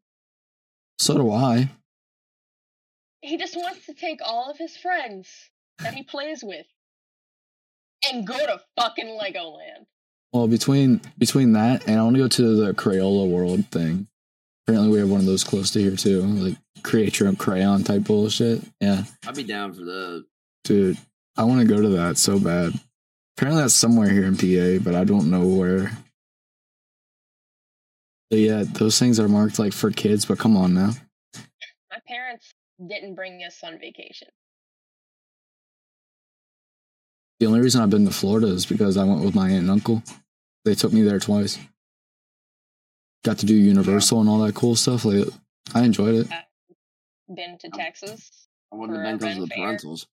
So 0.97 1.15
do 1.17 1.29
I. 1.29 1.71
He 3.21 3.37
just 3.37 3.55
wants 3.55 3.85
to 3.85 3.93
take 3.93 4.19
all 4.23 4.49
of 4.49 4.57
his 4.57 4.75
friends 4.75 5.29
that 5.79 5.93
he 5.93 6.03
plays 6.03 6.43
with 6.43 6.65
and 8.11 8.25
go 8.25 8.37
to 8.37 8.61
fucking 8.79 9.19
Legoland. 9.21 9.85
Well, 10.33 10.47
between 10.47 11.01
between 11.17 11.53
that 11.53 11.87
and 11.87 11.99
I 11.99 12.03
want 12.03 12.15
to 12.15 12.21
go 12.21 12.27
to 12.27 12.65
the 12.65 12.73
Crayola 12.73 13.29
World 13.29 13.67
thing. 13.67 14.07
Apparently, 14.65 14.91
we 14.91 14.99
have 14.99 15.09
one 15.09 15.19
of 15.19 15.25
those 15.25 15.43
close 15.43 15.71
to 15.71 15.81
here 15.81 15.95
too, 15.95 16.21
like 16.21 16.57
create 16.83 17.19
your 17.19 17.27
own 17.27 17.35
crayon 17.35 17.83
type 17.83 18.03
bullshit. 18.03 18.61
Yeah, 18.79 19.03
I'd 19.27 19.35
be 19.35 19.43
down 19.43 19.73
for 19.73 19.81
the. 19.81 20.25
dude, 20.63 20.97
I 21.35 21.43
want 21.43 21.61
to 21.61 21.67
go 21.67 21.81
to 21.81 21.89
that 21.89 22.17
so 22.17 22.39
bad. 22.39 22.73
Apparently, 23.35 23.61
that's 23.61 23.73
somewhere 23.73 24.09
here 24.09 24.25
in 24.25 24.37
PA, 24.37 24.83
but 24.83 24.95
I 24.95 25.03
don't 25.03 25.29
know 25.29 25.45
where. 25.45 25.91
But 28.29 28.39
yeah, 28.39 28.63
those 28.65 28.97
things 28.97 29.19
are 29.19 29.27
marked 29.27 29.59
like 29.59 29.73
for 29.73 29.91
kids, 29.91 30.25
but 30.25 30.39
come 30.39 30.55
on 30.55 30.73
now. 30.73 30.91
My 31.89 31.97
parents 32.07 32.53
didn't 32.87 33.15
bring 33.15 33.43
us 33.43 33.63
on 33.63 33.79
vacation. 33.79 34.27
The 37.39 37.47
only 37.47 37.59
reason 37.59 37.81
I've 37.81 37.89
been 37.89 38.05
to 38.05 38.11
Florida 38.11 38.47
is 38.47 38.65
because 38.65 38.97
I 38.97 39.03
went 39.03 39.23
with 39.23 39.33
my 39.35 39.49
aunt 39.49 39.61
and 39.61 39.71
uncle. 39.71 40.03
They 40.63 40.75
took 40.75 40.93
me 40.93 41.01
there 41.01 41.19
twice. 41.19 41.57
Got 43.23 43.39
to 43.39 43.45
do 43.45 43.55
Universal 43.55 44.21
and 44.21 44.29
all 44.29 44.39
that 44.39 44.55
cool 44.55 44.75
stuff. 44.75 45.05
Like, 45.05 45.27
I 45.73 45.83
enjoyed 45.83 46.15
it. 46.15 46.27
Been 47.33 47.57
to 47.59 47.69
Oh. 47.73 47.77
Texas. 47.77 48.47
I 48.71 48.75
wouldn't 48.75 48.97
For 48.97 49.03
have 49.03 49.19
been 49.19 49.27
a 49.27 49.31
because 49.31 49.43
of 49.43 49.49
the 49.49 49.61
Ren 49.63 49.77
parentals. 49.77 50.05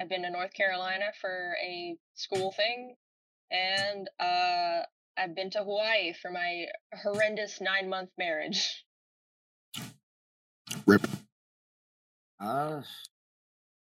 I've 0.00 0.08
been 0.08 0.22
to 0.22 0.30
North 0.30 0.52
Carolina 0.52 1.06
for 1.20 1.56
a 1.64 1.96
school 2.14 2.52
thing, 2.52 2.96
and 3.50 4.08
uh, 4.20 4.82
I've 5.16 5.34
been 5.34 5.50
to 5.50 5.60
Hawaii 5.60 6.12
for 6.12 6.30
my 6.30 6.66
horrendous 7.02 7.60
nine 7.60 7.88
month 7.88 8.10
marriage. 8.18 8.84
Rip. 10.86 11.06
Uh, 12.40 12.80
I 12.82 12.82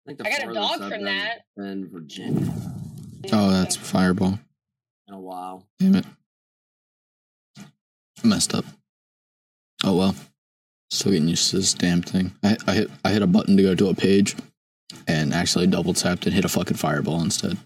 think 0.05 0.17
the 0.19 0.27
I 0.27 0.29
got 0.37 0.49
a 0.49 0.53
dog 0.53 0.89
from 0.91 1.03
that. 1.03 1.39
Been 1.57 1.89
Virginia 1.89 2.51
Oh, 3.33 3.49
that's 3.51 3.75
Fireball. 3.75 4.39
in 5.07 5.13
a 5.13 5.19
while. 5.19 5.65
Damn 5.79 5.95
it. 5.95 6.05
Messed 8.23 8.53
up. 8.55 8.65
Oh 9.83 9.95
well. 9.97 10.15
Still 10.91 11.11
getting 11.11 11.27
used 11.27 11.49
to 11.49 11.57
this 11.57 11.73
damn 11.73 12.01
thing. 12.01 12.33
I, 12.43 12.55
I 12.67 12.73
hit 12.73 12.91
I 13.03 13.09
hit 13.11 13.21
a 13.21 13.27
button 13.27 13.57
to 13.57 13.63
go 13.63 13.75
to 13.75 13.89
a 13.89 13.95
page 13.95 14.35
and 15.07 15.33
actually 15.33 15.67
double 15.67 15.93
tapped 15.93 16.25
and 16.25 16.33
hit 16.33 16.45
a 16.45 16.49
fucking 16.49 16.77
fireball 16.77 17.21
instead. 17.21 17.57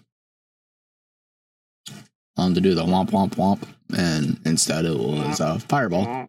Um 2.36 2.54
to 2.54 2.60
do 2.60 2.74
the 2.74 2.84
womp 2.84 3.10
womp 3.10 3.34
womp 3.36 3.62
and 3.96 4.40
instead 4.46 4.86
it 4.86 4.98
was 4.98 5.40
a 5.40 5.58
fireball. 5.60 6.26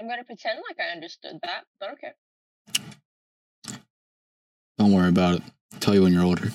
I'm 0.00 0.08
gonna 0.08 0.24
pretend 0.24 0.58
like 0.68 0.78
I 0.80 0.90
understood 0.92 1.38
that, 1.42 1.64
but 1.78 1.92
okay. 1.92 2.12
Don't 4.78 4.92
worry 4.92 5.08
about 5.08 5.36
it. 5.36 5.42
I'll 5.72 5.80
tell 5.80 5.94
you 5.94 6.02
when 6.02 6.12
you're 6.12 6.24
older. 6.24 6.50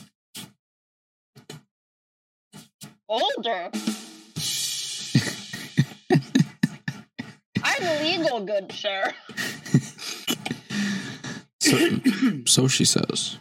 Older. 3.08 3.72
I'm 7.64 8.04
legal, 8.04 8.46
good 8.46 8.72
sir. 8.72 9.14
So, 11.62 11.78
so 12.46 12.68
she 12.68 12.86
says. 12.86 13.38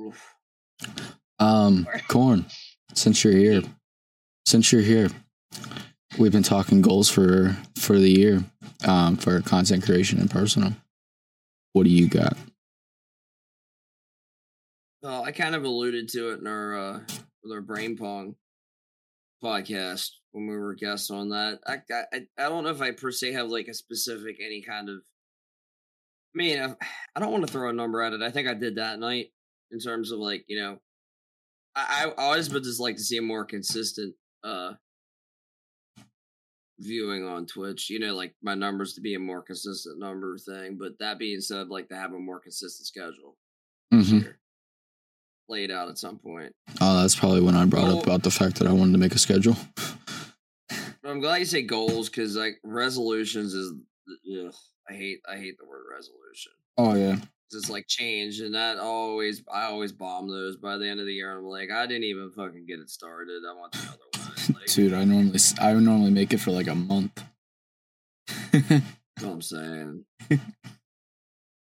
Oof. 0.00 0.34
Um, 1.38 1.86
Corn, 2.08 2.46
since 2.94 3.24
you're 3.24 3.32
here, 3.32 3.62
since 4.46 4.72
you're 4.72 4.82
here, 4.82 5.08
we've 6.18 6.32
been 6.32 6.42
talking 6.42 6.82
goals 6.82 7.08
for 7.08 7.56
for 7.76 7.98
the 7.98 8.10
year, 8.10 8.44
um, 8.86 9.16
for 9.16 9.40
content 9.42 9.84
creation 9.84 10.18
and 10.18 10.30
personal. 10.30 10.72
What 11.72 11.84
do 11.84 11.90
you 11.90 12.08
got? 12.08 12.36
Well, 15.02 15.22
I 15.22 15.32
kind 15.32 15.54
of 15.54 15.64
alluded 15.64 16.08
to 16.10 16.30
it 16.32 16.40
in 16.40 16.46
our 16.46 16.76
uh, 16.76 17.00
with 17.42 17.52
our 17.52 17.60
brain 17.60 17.96
pong 17.96 18.34
podcast 19.42 20.10
when 20.32 20.46
we 20.46 20.56
were 20.56 20.74
guests 20.74 21.10
on 21.10 21.30
that. 21.30 21.60
I, 21.66 21.78
I 21.92 22.26
I 22.38 22.48
don't 22.48 22.64
know 22.64 22.70
if 22.70 22.80
I 22.80 22.92
per 22.92 23.10
se 23.10 23.32
have 23.32 23.48
like 23.48 23.68
a 23.68 23.74
specific 23.74 24.38
any 24.40 24.62
kind 24.62 24.88
of. 24.88 24.96
I 24.96 26.36
mean, 26.36 26.60
I, 26.60 26.74
I 27.14 27.20
don't 27.20 27.32
want 27.32 27.46
to 27.46 27.52
throw 27.52 27.70
a 27.70 27.72
number 27.72 28.02
at 28.02 28.12
it. 28.12 28.22
I 28.22 28.30
think 28.30 28.48
I 28.48 28.54
did 28.54 28.76
that 28.76 28.98
night 28.98 29.28
in 29.70 29.78
terms 29.78 30.12
of 30.12 30.18
like 30.18 30.44
you 30.48 30.58
know, 30.60 30.78
I 31.74 32.12
I 32.18 32.22
always 32.22 32.52
would 32.52 32.64
just 32.64 32.80
like 32.80 32.96
to 32.96 33.02
see 33.02 33.18
a 33.18 33.22
more 33.22 33.44
consistent 33.44 34.14
uh 34.44 34.72
viewing 36.78 37.24
on 37.24 37.46
Twitch. 37.46 37.88
You 37.90 37.98
know, 37.98 38.14
like 38.14 38.34
my 38.42 38.54
numbers 38.54 38.94
to 38.94 39.00
be 39.00 39.14
a 39.14 39.18
more 39.18 39.42
consistent 39.42 39.98
number 39.98 40.36
thing. 40.38 40.76
But 40.78 40.98
that 41.00 41.18
being 41.18 41.40
said, 41.40 41.58
I'd 41.58 41.68
like 41.68 41.88
to 41.88 41.96
have 41.96 42.12
a 42.12 42.18
more 42.18 42.40
consistent 42.40 42.86
schedule 42.86 43.36
Mhm. 43.92 44.22
year 44.22 44.38
laid 45.48 45.70
out 45.70 45.88
at 45.88 45.96
some 45.98 46.18
point. 46.18 46.52
Oh, 46.80 47.00
that's 47.00 47.14
probably 47.14 47.40
when 47.40 47.54
I 47.54 47.64
brought 47.64 47.84
Well- 47.84 47.98
up 47.98 48.04
about 48.04 48.22
the 48.24 48.30
fact 48.30 48.58
that 48.58 48.66
I 48.66 48.72
wanted 48.72 48.92
to 48.92 48.98
make 48.98 49.14
a 49.14 49.18
schedule. 49.18 49.56
I'm 51.04 51.20
glad 51.20 51.36
you 51.36 51.44
say 51.44 51.62
goals 51.62 52.08
because 52.08 52.36
like 52.36 52.58
resolutions 52.64 53.54
is 53.54 53.72
ugh, 54.36 54.54
I 54.90 54.94
hate 54.94 55.20
I 55.28 55.36
hate 55.36 55.56
the 55.58 55.64
word 55.64 55.84
resolution. 55.90 56.52
Oh 56.76 56.94
yeah. 56.96 57.20
It's 57.52 57.70
like 57.70 57.86
change, 57.86 58.40
and 58.40 58.56
that 58.56 58.78
always 58.78 59.40
I 59.48 59.66
always 59.66 59.92
bomb 59.92 60.28
those 60.28 60.56
by 60.56 60.78
the 60.78 60.88
end 60.88 60.98
of 60.98 61.06
the 61.06 61.14
year. 61.14 61.30
I'm 61.38 61.44
like, 61.44 61.70
I 61.70 61.86
didn't 61.86 62.04
even 62.04 62.32
fucking 62.32 62.66
get 62.66 62.80
it 62.80 62.90
started. 62.90 63.44
I 63.48 63.52
want 63.54 63.70
the 63.72 63.78
other 63.78 63.98
one. 64.14 64.15
Dude. 64.66 64.92
I 64.92 65.04
normally 65.04 65.38
I 65.60 65.74
would 65.74 65.82
normally 65.82 66.10
make 66.10 66.32
it 66.32 66.38
for 66.38 66.50
like 66.50 66.66
a 66.66 66.74
month. 66.74 67.22
That's 68.52 68.82
what 69.20 69.32
I'm 69.32 69.42
saying. 69.42 70.04
but 70.28 70.40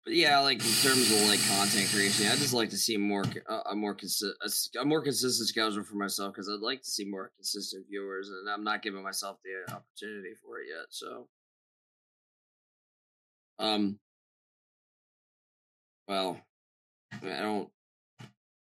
yeah, 0.07 0.39
like 0.39 0.57
in 0.57 0.71
terms 0.71 1.11
of 1.11 1.27
like 1.27 1.39
content 1.47 1.89
creation, 1.91 2.27
I 2.27 2.35
just 2.35 2.53
like 2.53 2.69
to 2.69 2.77
see 2.77 2.97
more 2.97 3.25
uh, 3.49 3.61
a 3.71 3.75
more 3.75 3.95
consi- 3.95 4.31
a, 4.41 4.79
a 4.79 4.85
more 4.85 5.01
consistent 5.01 5.49
schedule 5.49 5.83
for 5.83 5.95
myself 5.95 6.33
because 6.33 6.49
I'd 6.49 6.59
like 6.59 6.81
to 6.81 6.89
see 6.89 7.05
more 7.05 7.31
consistent 7.35 7.85
viewers, 7.89 8.29
and 8.29 8.49
I'm 8.49 8.63
not 8.63 8.81
giving 8.81 9.03
myself 9.03 9.37
the 9.43 9.73
opportunity 9.73 10.33
for 10.43 10.59
it 10.59 10.67
yet. 10.69 10.87
So, 10.89 11.27
um, 13.59 13.99
well, 16.07 16.39
I 17.13 17.41
don't. 17.41 17.69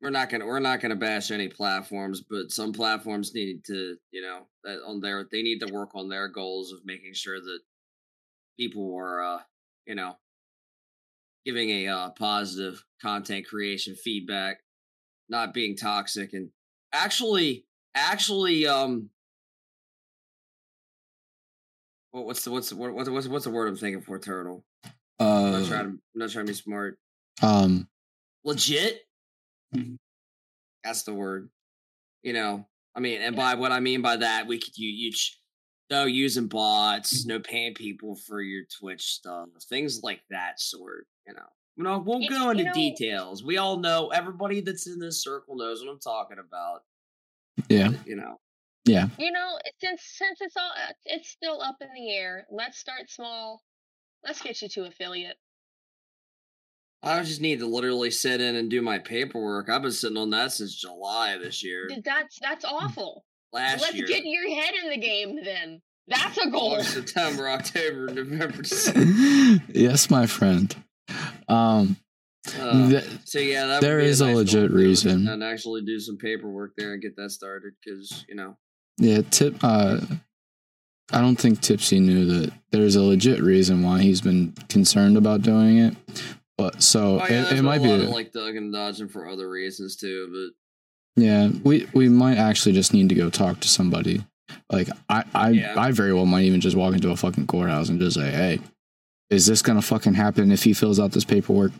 We're 0.03 0.09
not 0.09 0.29
gonna 0.29 0.45
we're 0.45 0.59
not 0.59 0.81
gonna 0.81 0.97
bash 0.97 1.31
any 1.31 1.47
platforms, 1.47 2.21
but 2.21 2.51
some 2.51 2.73
platforms 2.73 3.33
need 3.33 3.63
to 3.65 3.95
you 4.11 4.21
know 4.21 4.41
that 4.65 4.79
on 4.85 4.99
their 4.99 5.25
they 5.31 5.41
need 5.41 5.59
to 5.59 5.73
work 5.73 5.91
on 5.95 6.09
their 6.09 6.27
goals 6.27 6.73
of 6.73 6.79
making 6.85 7.13
sure 7.13 7.39
that 7.39 7.59
people 8.59 8.93
are 8.97 9.23
uh 9.23 9.39
you 9.85 9.95
know 9.95 10.17
giving 11.45 11.69
a 11.69 11.87
uh, 11.87 12.09
positive 12.11 12.83
content 13.01 13.47
creation 13.47 13.95
feedback 13.95 14.59
not 15.29 15.53
being 15.53 15.75
toxic 15.75 16.33
and 16.33 16.49
actually 16.91 17.65
actually 17.95 18.67
um 18.67 19.09
what- 22.11 22.25
what's 22.25 22.43
the 22.43 22.51
what's 22.51 22.69
the, 22.69 22.75
what, 22.75 22.93
what's 22.93 23.27
what's 23.27 23.45
the 23.45 23.51
word 23.51 23.67
i'm 23.67 23.75
thinking 23.75 24.01
for 24.01 24.19
turtle 24.19 24.63
i'm 25.19 25.51
not 25.51 25.65
trying 25.65 25.79
uh, 25.79 25.83
to 25.83 25.89
I'm 25.89 25.99
not 26.15 26.29
trying 26.29 26.45
to 26.45 26.51
be 26.51 26.55
smart 26.55 26.99
um, 27.41 27.87
legit. 28.43 29.01
That's 30.83 31.03
the 31.03 31.13
word 31.13 31.49
you 32.21 32.33
know 32.33 32.65
i 32.95 32.99
mean 32.99 33.21
and 33.21 33.35
by 33.35 33.55
what 33.55 33.71
i 33.71 33.79
mean 33.79 34.01
by 34.01 34.15
that 34.15 34.47
we 34.47 34.59
could 34.59 34.77
you 34.77 34.89
you 34.89 35.11
ch- 35.11 35.39
no 35.89 36.05
using 36.05 36.47
bots 36.47 37.25
no 37.25 37.39
paying 37.39 37.73
people 37.73 38.15
for 38.15 38.41
your 38.41 38.63
twitch 38.79 39.03
stuff 39.03 39.47
things 39.69 40.01
like 40.03 40.21
that 40.29 40.59
sort 40.59 41.05
you 41.27 41.33
know 41.33 41.41
we 41.77 41.83
don't, 41.83 42.05
won't 42.05 42.29
go 42.29 42.49
into 42.49 42.63
know- 42.63 42.73
details 42.73 43.43
we 43.43 43.57
all 43.57 43.77
know 43.77 44.09
everybody 44.09 44.61
that's 44.61 44.87
in 44.87 44.99
this 44.99 45.23
circle 45.23 45.55
knows 45.55 45.83
what 45.83 45.91
i'm 45.91 45.99
talking 45.99 46.37
about 46.39 46.81
yeah, 47.69 47.91
you 48.05 48.15
know 48.15 48.39
yeah. 48.85 49.07
You 49.17 49.31
know, 49.31 49.57
since 49.79 50.01
since 50.03 50.39
it's 50.41 50.57
all 50.57 50.71
uh, 50.71 50.91
it's 51.05 51.29
still 51.29 51.61
up 51.61 51.77
in 51.79 51.87
the 51.95 52.13
air. 52.13 52.45
Let's 52.51 52.77
start 52.77 53.09
small. 53.09 53.61
Let's 54.25 54.41
get 54.41 54.61
you 54.61 54.67
to 54.69 54.85
affiliate. 54.85 55.37
I 57.03 57.21
just 57.21 57.41
need 57.41 57.59
to 57.59 57.65
literally 57.67 58.09
sit 58.11 58.39
in 58.41 58.55
and 58.55 58.69
do 58.69 58.81
my 58.81 58.97
paperwork 58.99 59.69
i've 59.69 59.81
been 59.81 59.91
sitting 59.91 60.17
on 60.17 60.29
that 60.29 60.51
since 60.51 60.75
july 60.75 61.37
this 61.37 61.63
year 61.63 61.87
That's 62.03 62.39
that's 62.41 62.65
awful. 62.65 63.25
last 63.51 63.81
Let's 63.81 63.93
year 63.95 64.07
get 64.07 64.23
your 64.25 64.49
head 64.49 64.73
in 64.83 64.89
the 64.89 64.97
game 64.97 65.39
then. 65.43 65.81
That's 66.07 66.37
a 66.37 66.49
goal. 66.49 66.73
August, 66.73 66.93
september 66.93 67.47
october 67.49 68.07
november 68.13 68.61
December. 68.63 69.63
yes, 69.69 70.09
my 70.09 70.25
friend. 70.25 70.75
Um, 71.47 71.97
Uh, 72.59 72.89
th- 72.89 73.05
So 73.23 73.39
yeah, 73.39 73.67
that 73.67 73.81
There 73.81 73.95
would 73.97 74.03
be 74.03 74.09
is 74.09 74.19
a 74.21 74.25
nice 74.27 74.35
legit 74.35 74.69
goal 74.69 74.77
to 74.79 74.83
reason. 74.83 75.27
and 75.29 75.43
actually 75.43 75.81
do 75.83 75.97
some 75.99 76.17
paperwork 76.17 76.73
there 76.77 76.91
and 76.93 77.01
get 77.01 77.15
that 77.15 77.29
started 77.31 77.73
because 77.83 78.25
you 78.27 78.35
know 78.35 78.57
Yeah, 78.97 79.21
tip. 79.21 79.55
Uh, 79.63 80.01
I 81.11 81.21
don't 81.21 81.35
think 81.39 81.61
Tipsy 81.61 81.99
knew 81.99 82.25
that 82.25 82.53
there's 82.71 82.95
a 82.95 83.03
legit 83.03 83.41
reason 83.41 83.81
why 83.83 84.01
he's 84.01 84.19
been 84.21 84.53
concerned 84.69 85.15
about 85.15 85.41
doing 85.41 85.77
it. 85.77 85.95
But 86.57 86.83
so 86.83 87.19
oh, 87.19 87.27
yeah, 87.27 87.47
it, 87.47 87.53
it 87.53 87.59
a 87.59 87.63
might 87.63 87.81
be. 87.81 87.89
lot 87.89 88.01
of 88.01 88.09
like 88.09 88.31
ducking 88.31 88.57
and 88.57 88.73
dodging 88.73 89.07
for 89.07 89.27
other 89.27 89.49
reasons 89.49 89.95
too. 89.95 90.51
But 91.15 91.21
yeah, 91.21 91.49
we 91.63 91.87
we 91.93 92.09
might 92.09 92.37
actually 92.37 92.73
just 92.73 92.93
need 92.93 93.09
to 93.09 93.15
go 93.15 93.29
talk 93.29 93.59
to 93.61 93.67
somebody. 93.67 94.23
Like 94.71 94.89
I 95.09 95.23
I 95.33 95.49
Yeah. 95.49 95.73
I 95.77 95.91
very 95.91 96.13
well 96.13 96.25
might 96.25 96.43
even 96.45 96.61
just 96.61 96.75
walk 96.77 96.93
into 96.93 97.09
a 97.11 97.15
fucking 97.15 97.47
courthouse 97.47 97.89
and 97.89 97.99
just 97.99 98.15
say, 98.17 98.29
"Hey, 98.31 98.59
is 99.29 99.45
this 99.47 99.61
gonna 99.61 99.81
fucking 99.81 100.13
happen 100.13 100.51
if 100.51 100.63
he 100.63 100.73
fills 100.73 100.99
out 100.99 101.11
this 101.11 101.25
paperwork?" 101.25 101.71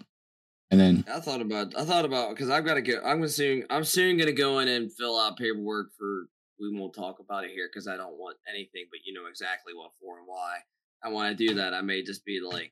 And 0.71 0.79
then 0.79 1.05
I 1.07 1.19
thought 1.19 1.41
about 1.41 1.77
I 1.77 1.85
thought 1.85 2.05
about 2.05 2.31
because 2.31 2.49
I've 2.49 2.65
got 2.65 2.75
to 2.75 2.81
go. 2.81 2.99
I'm 3.05 3.27
soon 3.27 3.65
I'm 3.69 3.83
soon 3.83 4.17
gonna 4.17 4.31
go 4.31 4.57
in 4.59 4.67
and 4.67 4.91
fill 4.91 5.19
out 5.19 5.37
paperwork 5.37 5.89
for. 5.97 6.27
We 6.59 6.71
won't 6.79 6.93
talk 6.95 7.19
about 7.19 7.43
it 7.43 7.51
here 7.51 7.67
because 7.71 7.87
I 7.87 7.97
don't 7.97 8.17
want 8.17 8.37
anything, 8.47 8.85
but 8.89 8.99
you 9.03 9.13
know 9.13 9.27
exactly 9.29 9.73
what 9.73 9.91
for 9.99 10.19
and 10.19 10.27
why 10.27 10.59
I 11.03 11.09
want 11.09 11.37
to 11.37 11.47
do 11.47 11.55
that. 11.55 11.73
I 11.73 11.81
may 11.81 12.03
just 12.03 12.23
be 12.25 12.39
like, 12.39 12.71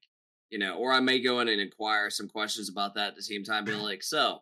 you 0.52 0.60
know, 0.60 0.76
or 0.76 0.92
I 0.92 1.00
may 1.00 1.20
go 1.20 1.40
in 1.40 1.48
and 1.48 1.60
inquire 1.62 2.10
some 2.10 2.28
questions 2.28 2.70
about 2.70 2.94
that 2.96 3.10
at 3.10 3.16
the 3.16 3.24
same 3.24 3.44
time, 3.44 3.66
be 3.66 3.72
like, 3.74 4.04
so 4.04 4.42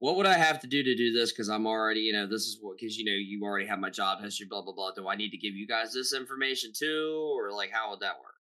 what 0.00 0.16
would 0.16 0.26
I 0.26 0.34
have 0.34 0.60
to 0.60 0.66
do 0.66 0.82
to 0.82 0.94
do 0.96 1.12
this? 1.12 1.30
Because 1.32 1.48
I'm 1.48 1.66
already, 1.66 2.00
you 2.00 2.12
know, 2.12 2.26
this 2.26 2.42
is 2.42 2.58
what 2.60 2.78
because 2.78 2.96
you 2.98 3.04
know 3.04 3.12
you 3.12 3.42
already 3.44 3.66
have 3.66 3.78
my 3.78 3.90
job 3.90 4.20
history, 4.22 4.46
blah 4.50 4.62
blah 4.62 4.72
blah. 4.74 4.90
Do 4.92 5.08
I 5.08 5.14
need 5.16 5.30
to 5.30 5.36
give 5.38 5.54
you 5.54 5.66
guys 5.66 5.92
this 5.94 6.12
information 6.14 6.72
too, 6.76 7.32
or 7.36 7.52
like 7.52 7.70
how 7.70 7.90
would 7.90 8.00
that 8.00 8.18
work? 8.18 8.34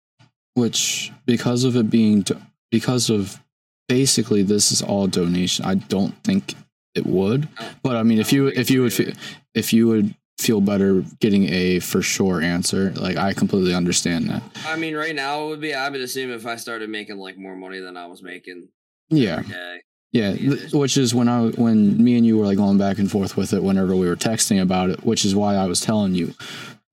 which 0.54 1.12
because 1.24 1.62
of 1.62 1.76
it 1.76 1.88
being 1.88 2.22
do- 2.22 2.40
because 2.72 3.10
of 3.10 3.40
basically 3.88 4.42
this 4.42 4.72
is 4.72 4.82
all 4.82 5.06
donation. 5.06 5.64
I 5.64 5.76
don't 5.76 6.14
think 6.24 6.54
it 6.94 7.06
would, 7.06 7.48
don't- 7.54 7.82
but 7.82 7.96
I 7.96 8.02
mean, 8.02 8.18
I 8.18 8.22
if 8.22 8.32
you 8.32 8.48
if 8.48 8.70
you 8.70 8.82
would 8.82 9.16
if 9.54 9.72
you 9.72 9.86
would 9.88 10.14
feel 10.38 10.60
better 10.60 11.02
getting 11.20 11.52
a 11.52 11.80
for 11.80 12.00
sure 12.00 12.40
answer, 12.40 12.92
like 12.92 13.16
I 13.16 13.32
completely 13.34 13.74
understand 13.74 14.28
that. 14.30 14.42
I 14.66 14.76
mean, 14.76 14.94
right 14.96 15.14
now 15.14 15.44
it 15.44 15.48
would 15.48 15.60
be. 15.60 15.74
I 15.74 15.88
would 15.88 16.00
assume 16.00 16.30
if 16.30 16.46
I 16.46 16.56
started 16.56 16.88
making 16.90 17.18
like 17.18 17.36
more 17.36 17.56
money 17.56 17.80
than 17.80 17.96
I 17.96 18.06
was 18.06 18.22
making 18.22 18.68
Yeah, 19.10 19.42
day. 19.42 19.80
Yeah, 20.12 20.34
th- 20.36 20.72
which 20.72 20.96
is 20.96 21.14
when 21.14 21.28
I 21.28 21.48
when 21.48 22.02
me 22.02 22.16
and 22.16 22.24
you 22.24 22.38
were 22.38 22.46
like 22.46 22.56
going 22.56 22.78
back 22.78 22.98
and 22.98 23.10
forth 23.10 23.36
with 23.36 23.52
it 23.52 23.62
whenever 23.62 23.94
we 23.96 24.08
were 24.08 24.16
texting 24.16 24.62
about 24.62 24.90
it, 24.90 25.04
which 25.04 25.24
is 25.24 25.34
why 25.34 25.54
I 25.56 25.66
was 25.66 25.80
telling 25.80 26.14
you 26.14 26.32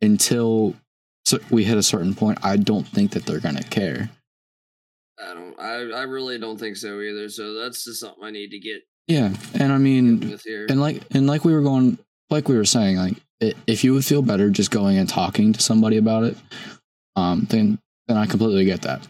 until 0.01 0.75
we 1.49 1.63
hit 1.63 1.77
a 1.77 1.83
certain 1.83 2.13
point, 2.13 2.39
I 2.43 2.57
don't 2.57 2.87
think 2.87 3.11
that 3.11 3.25
they're 3.25 3.39
gonna 3.39 3.63
care. 3.63 4.09
I 5.17 5.33
don't. 5.33 5.59
I 5.59 5.73
I 5.99 6.03
really 6.03 6.37
don't 6.39 6.57
think 6.59 6.75
so 6.77 6.99
either. 6.99 7.29
So 7.29 7.53
that's 7.53 7.85
just 7.85 7.99
something 8.01 8.23
I 8.23 8.31
need 8.31 8.49
to 8.49 8.59
get 8.59 8.81
Yeah, 9.07 9.33
and 9.53 9.71
I 9.71 9.77
mean, 9.77 10.31
with 10.31 10.41
here. 10.43 10.65
and 10.69 10.81
like 10.81 11.03
and 11.11 11.25
like 11.27 11.45
we 11.45 11.53
were 11.53 11.61
going, 11.61 11.97
like 12.29 12.47
we 12.47 12.55
were 12.55 12.65
saying, 12.65 12.97
like 12.97 13.13
i 13.41 13.53
if 13.67 13.83
you 13.83 13.93
would 13.93 14.05
feel 14.05 14.21
better 14.21 14.49
just 14.49 14.71
going 14.71 14.97
and 14.97 15.09
talking 15.09 15.51
to 15.53 15.61
somebody 15.61 15.97
about 15.97 16.23
it, 16.23 16.37
um, 17.15 17.45
then 17.49 17.79
then 18.07 18.17
I 18.17 18.25
completely 18.25 18.65
get 18.65 18.83
that 18.83 19.07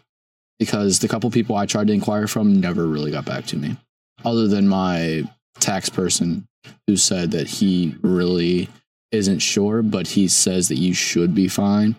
because 0.60 1.00
the 1.00 1.08
couple 1.08 1.30
people 1.30 1.56
I 1.56 1.66
tried 1.66 1.88
to 1.88 1.94
inquire 1.94 2.28
from 2.28 2.60
never 2.60 2.86
really 2.88 3.12
got 3.12 3.26
back 3.26 3.46
to 3.48 3.58
me, 3.58 3.78
other 4.24 4.48
than 4.48 4.68
my 4.68 5.24
tax 5.60 5.90
person 5.90 6.48
who 6.88 6.98
said 6.98 7.32
that 7.32 7.48
he 7.48 7.96
really 8.02 8.68
isn't 9.12 9.40
sure, 9.40 9.82
but 9.82 10.08
he 10.08 10.28
says 10.28 10.68
that 10.70 10.78
you 10.78 10.94
should 10.94 11.36
be 11.36 11.48
fine. 11.48 11.96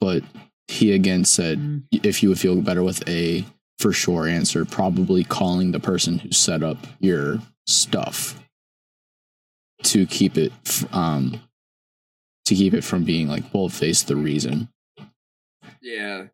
But 0.00 0.22
he 0.68 0.92
again 0.92 1.24
said 1.24 1.58
Mm. 1.58 1.82
if 2.02 2.22
you 2.22 2.30
would 2.30 2.40
feel 2.40 2.60
better 2.60 2.82
with 2.82 3.06
a 3.08 3.44
for 3.78 3.92
sure 3.92 4.26
answer, 4.26 4.64
probably 4.64 5.22
calling 5.22 5.72
the 5.72 5.80
person 5.80 6.18
who 6.18 6.32
set 6.32 6.62
up 6.62 6.78
your 7.00 7.40
stuff 7.66 8.40
to 9.86 10.06
keep 10.06 10.36
it 10.36 10.52
um 10.92 11.40
to 12.46 12.54
keep 12.54 12.74
it 12.74 12.82
from 12.84 13.04
being 13.04 13.26
like 13.28 13.50
bold 13.52 13.72
faced 13.72 14.06
the 14.08 14.16
reason. 14.16 14.68
yeah, 15.82 16.26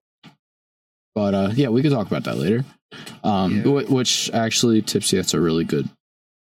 But 1.15 1.35
uh 1.35 1.51
yeah, 1.55 1.69
we 1.69 1.83
could 1.83 1.93
talk 1.93 2.07
about 2.07 2.25
that 2.25 2.37
later. 2.39 2.65
Um 3.25 3.57
Yeah. 3.57 3.63
wh- 3.63 3.91
which 3.91 4.31
actually 4.33 4.83
tipsy 4.83 5.17
that's 5.17 5.35
a 5.35 5.41
really 5.41 5.65
good 5.65 5.89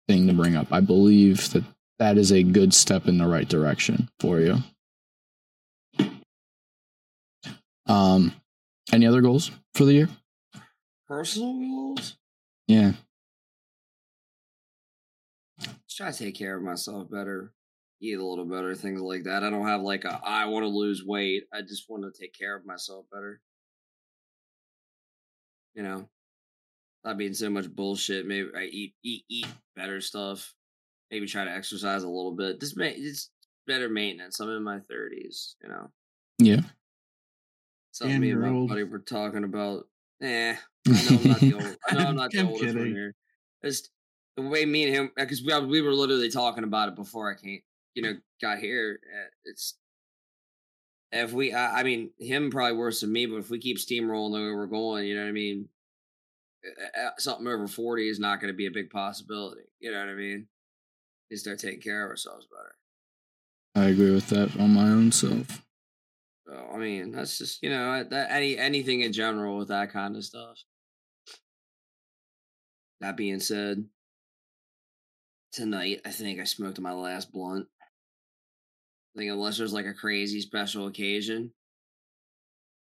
thing 0.07 0.27
to 0.27 0.33
bring 0.33 0.55
up. 0.55 0.67
I 0.71 0.79
believe 0.79 1.49
that 1.51 1.63
that 1.99 2.17
is 2.17 2.31
a 2.31 2.43
good 2.43 2.73
step 2.73 3.07
in 3.07 3.17
the 3.17 3.27
right 3.27 3.47
direction 3.47 4.09
for 4.19 4.39
you. 4.39 4.57
Um 7.87 8.33
any 8.91 9.05
other 9.05 9.21
goals 9.21 9.51
for 9.73 9.85
the 9.85 9.93
year? 9.93 10.09
personal 11.07 11.53
goals. 11.59 12.17
Yeah. 12.67 12.93
Just 15.89 15.97
try 15.97 16.11
to 16.11 16.17
take 16.17 16.35
care 16.35 16.55
of 16.55 16.61
myself 16.61 17.09
better, 17.09 17.51
eat 17.99 18.13
a 18.19 18.23
little 18.23 18.45
better, 18.45 18.75
things 18.75 19.01
like 19.01 19.23
that. 19.23 19.43
I 19.43 19.49
don't 19.49 19.65
have 19.65 19.81
like 19.81 20.05
a 20.05 20.21
I 20.23 20.45
want 20.45 20.63
to 20.63 20.67
lose 20.67 21.03
weight. 21.03 21.45
I 21.51 21.61
just 21.63 21.89
want 21.89 22.03
to 22.03 22.11
take 22.21 22.33
care 22.37 22.55
of 22.55 22.63
myself 22.65 23.05
better. 23.11 23.41
You 25.73 25.81
know, 25.83 26.09
not 27.03 27.17
being 27.17 27.33
so 27.33 27.49
much 27.49 27.73
bullshit. 27.73 28.27
Maybe 28.27 28.49
I 28.55 28.65
eat 28.65 28.93
eat 29.03 29.23
eat 29.29 29.47
better 29.75 29.99
stuff. 29.99 30.53
Maybe 31.09 31.25
try 31.25 31.43
to 31.45 31.51
exercise 31.51 32.03
a 32.03 32.07
little 32.07 32.35
bit. 32.35 32.59
Just 32.59 32.77
make 32.77 32.95
it's 32.97 33.31
better 33.65 33.89
maintenance. 33.89 34.39
I'm 34.39 34.49
in 34.49 34.63
my 34.63 34.79
thirties. 34.89 35.55
You 35.63 35.69
know. 35.69 35.91
Yeah. 36.37 36.61
Something 37.93 38.15
And 38.15 38.21
me 38.23 38.31
and 38.31 38.41
my 38.41 38.49
old. 38.49 38.69
buddy 38.69 38.83
were 38.83 38.99
talking 38.99 39.43
about. 39.43 39.85
Eh, 40.21 40.55
I 40.87 40.91
know 40.91 41.17
I'm 41.17 41.27
not 41.27 41.39
the 41.39 41.53
old. 41.55 41.77
I 41.89 41.93
know 41.95 42.07
I'm 42.09 42.15
not 42.15 42.31
the 42.31 42.39
I'm 42.41 42.47
oldest 42.49 42.75
one 42.77 42.87
here. 42.87 43.15
It's 43.63 43.89
the 44.43 44.49
way 44.49 44.65
me 44.65 44.85
and 44.85 44.93
him 44.95 45.11
uh, 45.17 45.23
because 45.23 45.43
we 45.43 45.51
uh, 45.51 45.61
we 45.61 45.81
were 45.81 45.93
literally 45.93 46.29
talking 46.29 46.63
about 46.63 46.89
it 46.89 46.95
before 46.95 47.31
I 47.31 47.35
came. 47.35 47.61
You 47.95 48.03
know, 48.03 48.13
got 48.41 48.59
here. 48.59 48.99
eh, 49.03 49.27
It's 49.45 49.77
if 51.11 51.33
we. 51.33 51.53
I, 51.53 51.79
I 51.79 51.83
mean, 51.83 52.11
him 52.19 52.51
probably 52.51 52.77
worse 52.77 53.01
than 53.01 53.11
me, 53.11 53.25
but 53.25 53.37
if 53.37 53.49
we 53.49 53.59
keep 53.59 53.77
steamrolling 53.77 54.33
the 54.33 54.39
way 54.39 54.51
we're 54.55 54.67
going, 54.67 55.05
you 55.05 55.15
know 55.15 55.23
what 55.23 55.29
I 55.29 55.33
mean. 55.33 55.69
Something 57.17 57.47
over 57.47 57.67
forty 57.67 58.09
is 58.09 58.19
not 58.19 58.41
going 58.41 58.51
to 58.53 58.57
be 58.57 58.65
a 58.65 58.71
big 58.71 58.89
possibility. 58.89 59.61
You 59.79 59.91
know 59.91 59.99
what 59.99 60.09
I 60.09 60.13
mean? 60.13 60.47
We 61.31 61.37
start 61.37 61.59
taking 61.59 61.79
care 61.79 62.03
of 62.03 62.09
ourselves 62.09 62.47
better. 62.47 62.75
I 63.75 63.89
agree 63.91 64.11
with 64.11 64.27
that 64.29 64.59
on 64.59 64.73
my 64.73 64.89
own 64.89 65.11
self. 65.11 65.65
So 66.45 66.69
I 66.73 66.77
mean, 66.77 67.11
that's 67.11 67.37
just 67.37 67.63
you 67.63 67.69
know 67.69 68.03
that 68.03 68.31
any 68.31 68.57
anything 68.57 69.01
in 69.01 69.13
general 69.13 69.57
with 69.57 69.69
that 69.69 69.91
kind 69.91 70.15
of 70.17 70.25
stuff. 70.25 70.57
That 72.99 73.15
being 73.15 73.39
said, 73.39 73.85
tonight 75.51 76.01
I 76.05 76.11
think 76.11 76.39
I 76.39 76.43
smoked 76.43 76.79
my 76.79 76.93
last 76.93 77.31
blunt. 77.31 77.67
I 79.15 79.19
think 79.19 79.31
unless 79.31 79.57
there's 79.57 79.73
like 79.73 79.85
a 79.85 79.93
crazy 79.93 80.41
special 80.41 80.87
occasion, 80.87 81.51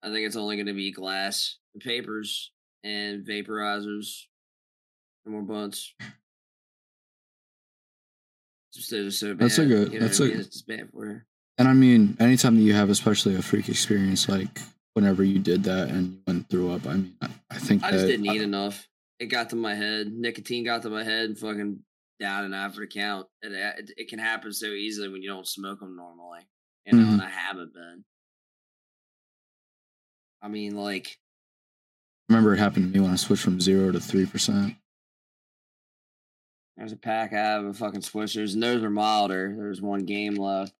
I 0.03 0.07
think 0.11 0.25
it's 0.25 0.35
only 0.35 0.55
going 0.55 0.67
to 0.67 0.73
be 0.73 0.91
glass 0.91 1.57
and 1.73 1.83
papers 1.83 2.51
and 2.83 3.25
vaporizers 3.25 4.23
and 5.25 5.33
more 5.33 5.43
blunts. 5.43 5.93
Just 8.73 8.89
just 8.89 9.19
so 9.19 9.33
bad. 9.33 9.45
That's 9.45 9.57
a 9.57 9.65
good- 9.65 9.93
You 9.93 9.99
know 9.99 10.05
that's 10.07 10.19
what 10.19 10.25
I 10.27 10.29
a- 10.29 10.31
mean? 10.33 10.41
It's 10.41 10.61
bad 10.61 10.89
for 10.91 11.07
you. 11.11 11.21
And 11.57 11.67
I 11.69 11.73
mean, 11.73 12.17
anytime 12.19 12.55
that 12.57 12.61
you 12.63 12.73
have 12.73 12.89
especially 12.89 13.35
a 13.35 13.41
freak 13.41 13.69
experience 13.69 14.27
like 14.27 14.59
whenever 14.93 15.23
you 15.23 15.39
did 15.39 15.63
that 15.63 15.89
and 15.89 16.13
you 16.13 16.19
went 16.27 16.49
through 16.49 16.73
up, 16.73 16.85
I 16.85 16.93
mean, 16.95 17.15
I, 17.21 17.29
I 17.49 17.57
think 17.59 17.83
I 17.83 17.91
just 17.91 18.07
didn't 18.07 18.25
eat 18.25 18.41
enough. 18.41 18.85
It 19.19 19.27
got 19.27 19.49
to 19.51 19.55
my 19.55 19.73
head. 19.73 20.11
Nicotine 20.11 20.65
got 20.65 20.81
to 20.81 20.89
my 20.89 21.03
head 21.05 21.29
and 21.29 21.37
fucking 21.39 21.79
down 22.19 22.45
and 22.45 22.53
out 22.55 22.67
after 22.69 22.81
the 22.81 22.87
count. 22.87 23.27
It, 23.41 23.51
it, 23.51 23.91
it 23.97 24.07
can 24.09 24.19
happen 24.19 24.53
so 24.53 24.67
easily 24.67 25.09
when 25.09 25.21
you 25.21 25.29
don't 25.29 25.47
smoke 25.47 25.79
them 25.79 25.95
normally. 25.95 26.41
You 26.85 26.97
know, 26.97 27.03
Mhm. 27.05 27.13
and 27.13 27.21
I 27.21 27.29
haven't 27.29 27.73
been. 27.73 28.03
I 30.41 30.47
mean, 30.47 30.75
like, 30.75 31.17
remember 32.29 32.53
it 32.53 32.59
happened 32.59 32.91
to 32.93 32.99
me 32.99 33.03
when 33.03 33.11
I 33.13 33.15
switched 33.15 33.43
from 33.43 33.59
zero 33.59 33.91
to 33.91 33.99
three 33.99 34.25
percent. 34.25 34.75
there's 36.77 36.91
a 36.91 36.97
pack 36.97 37.31
I 37.31 37.37
have 37.37 37.63
of 37.65 37.77
fucking 37.77 38.01
swishers, 38.01 38.53
and 38.53 38.61
those 38.61 38.83
are 38.83 38.89
milder. 38.89 39.55
There's 39.57 39.81
one 39.81 40.05
game 40.05 40.35
left. 40.35 40.73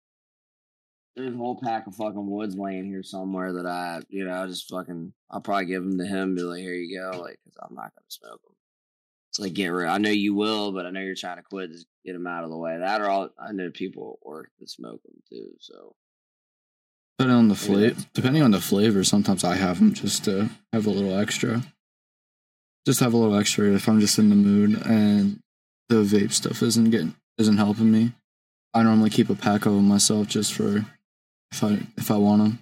There's 1.16 1.34
a 1.34 1.38
whole 1.38 1.58
pack 1.64 1.88
of 1.88 1.96
fucking 1.96 2.30
woods 2.30 2.58
laying 2.58 2.86
here 2.86 3.02
somewhere 3.02 3.54
that 3.54 3.66
I, 3.66 4.02
you 4.10 4.26
know, 4.26 4.34
I 4.44 4.46
just 4.48 4.68
fucking, 4.70 5.14
I'll 5.32 5.40
probably 5.40 5.68
give 5.68 5.84
them 5.84 5.98
to 5.98 6.06
him. 6.06 6.36
Be 6.36 6.42
like, 6.42 6.60
here 6.60 6.74
you 6.74 7.00
go, 7.00 7.18
like, 7.22 7.40
because 7.46 7.58
I'm 7.62 7.74
not 7.76 7.94
gonna 7.96 8.06
smoke 8.10 8.42
them. 8.44 8.56
It's 9.36 9.40
like 9.42 9.54
get 9.54 9.68
rid. 9.68 9.90
I 9.90 9.98
know 9.98 10.12
you 10.12 10.34
will, 10.34 10.72
but 10.72 10.86
I 10.86 10.92
know 10.92 11.02
you're 11.02 11.14
trying 11.14 11.36
to 11.36 11.44
quit. 11.44 11.70
Just 11.70 11.88
get 12.06 12.14
them 12.14 12.26
out 12.26 12.46
of 12.46 12.50
the 12.50 12.58
way. 12.58 12.78
That 12.78 13.02
or 13.02 13.10
all. 13.10 13.30
I 13.38 13.52
know 13.52 13.70
people 13.70 14.18
at 14.22 14.26
work 14.26 14.50
that 14.60 14.70
smoke 14.70 15.04
them 15.04 15.22
too. 15.30 15.52
So 15.60 15.96
Depending 17.18 17.38
on 17.38 17.48
the 17.50 17.56
flavor, 17.56 18.02
depending 18.14 18.44
on 18.44 18.52
the 18.52 18.62
flavor, 18.62 19.04
sometimes 19.04 19.44
I 19.44 19.56
have 19.56 19.80
them 19.80 19.94
just 19.94 20.24
to 20.24 20.50
have 20.72 20.86
a 20.86 20.90
little 20.90 21.18
extra. 21.18 21.64
Just 22.86 23.02
have 23.02 23.14
a 23.14 23.18
little 23.18 23.38
extra 23.38 23.74
if 23.74 23.90
I'm 23.90 24.00
just 24.00 24.18
in 24.18 24.30
the 24.30 24.36
mood 24.36 24.86
and 24.86 25.40
the 25.90 26.04
vape 26.04 26.32
stuff 26.32 26.64
isn't 26.64 26.92
getting 26.92 27.14
isn't 27.38 27.58
helping 27.58 27.92
me. 27.92 28.14
I 28.74 28.84
normally 28.84 29.10
keep 29.10 29.30
a 29.30 29.36
pack 29.36 29.66
of 29.66 29.74
them 29.74 29.88
myself 29.88 30.28
just 30.28 30.54
for 30.54 30.86
if 31.52 31.62
I 31.62 31.80
if 31.98 32.10
I 32.10 32.16
want 32.16 32.42
them. 32.42 32.60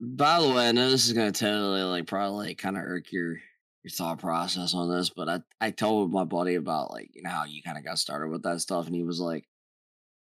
By 0.00 0.40
the 0.40 0.48
way, 0.48 0.68
I 0.68 0.72
know 0.72 0.90
this 0.90 1.06
is 1.06 1.12
gonna 1.12 1.30
totally 1.30 1.82
like 1.82 2.06
probably 2.06 2.48
like, 2.48 2.58
kind 2.58 2.76
of 2.76 2.82
irk 2.82 3.12
your 3.12 3.38
your 3.84 3.90
thought 3.90 4.18
process 4.18 4.74
on 4.74 4.90
this, 4.90 5.10
but 5.10 5.28
I 5.28 5.40
I 5.60 5.70
told 5.70 6.12
my 6.12 6.24
buddy 6.24 6.54
about 6.56 6.90
like 6.90 7.10
you 7.14 7.22
know 7.22 7.30
how 7.30 7.44
you 7.44 7.62
kind 7.62 7.78
of 7.78 7.84
got 7.84 7.98
started 7.98 8.28
with 8.30 8.42
that 8.42 8.60
stuff, 8.60 8.86
and 8.86 8.94
he 8.94 9.02
was 9.04 9.20
like, 9.20 9.44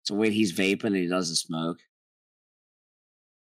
"So 0.04 0.16
wait, 0.16 0.34
he's 0.34 0.54
vaping 0.58 0.86
and 0.86 0.96
he 0.96 1.08
doesn't 1.08 1.36
smoke." 1.36 1.80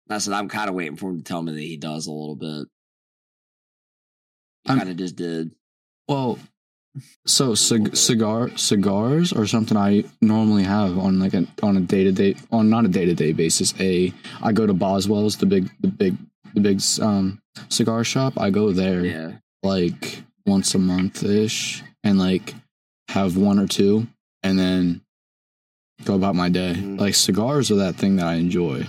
And 0.07 0.15
I 0.15 0.17
said, 0.19 0.33
"I'm 0.33 0.49
kind 0.49 0.69
of 0.69 0.75
waiting 0.75 0.97
for 0.97 1.09
him 1.09 1.17
to 1.17 1.23
tell 1.23 1.41
me 1.41 1.53
that 1.53 1.59
he 1.61 1.77
does 1.77 2.07
a 2.07 2.11
little 2.11 2.35
bit." 2.35 2.67
He 4.65 4.69
I'm- 4.69 4.77
kind 4.79 4.89
of 4.89 4.97
just 4.97 5.15
did. 5.15 5.51
Well, 6.07 6.37
So 7.25 7.55
cig- 7.55 7.95
cigar 7.95 8.55
cigars 8.55 9.33
are 9.33 9.47
something 9.47 9.75
I 9.75 10.03
normally 10.21 10.61
have 10.63 10.99
on 10.99 11.19
like 11.19 11.33
a 11.33 11.47
on 11.63 11.75
a 11.75 11.81
day 11.81 12.03
to 12.03 12.11
day 12.11 12.35
on 12.51 12.69
not 12.69 12.85
a 12.85 12.87
day 12.87 13.05
to 13.05 13.15
day 13.15 13.31
basis. 13.31 13.73
A 13.79 14.13
I 14.43 14.51
go 14.51 14.67
to 14.67 14.73
Boswell's, 14.73 15.37
the 15.37 15.47
big 15.47 15.71
the 15.81 15.87
big 15.87 16.15
the 16.53 16.61
big 16.61 16.81
um 17.01 17.41
cigar 17.69 18.03
shop. 18.03 18.33
I 18.37 18.51
go 18.51 18.71
there 18.71 19.03
Yeah. 19.03 19.37
Like 19.63 20.21
once 20.45 20.75
a 20.75 20.79
month 20.79 21.23
ish 21.23 21.81
and 22.03 22.19
like 22.19 22.53
have 23.09 23.37
one 23.37 23.59
or 23.59 23.67
two 23.67 24.07
and 24.43 24.59
then 24.59 25.01
go 26.03 26.15
about 26.15 26.35
my 26.35 26.49
day. 26.49 26.73
Mhm. 26.75 26.99
Like 26.99 27.15
cigars 27.15 27.71
are 27.71 27.75
that 27.75 27.95
thing 27.95 28.17
that 28.17 28.25
I 28.27 28.35
enjoy. 28.35 28.85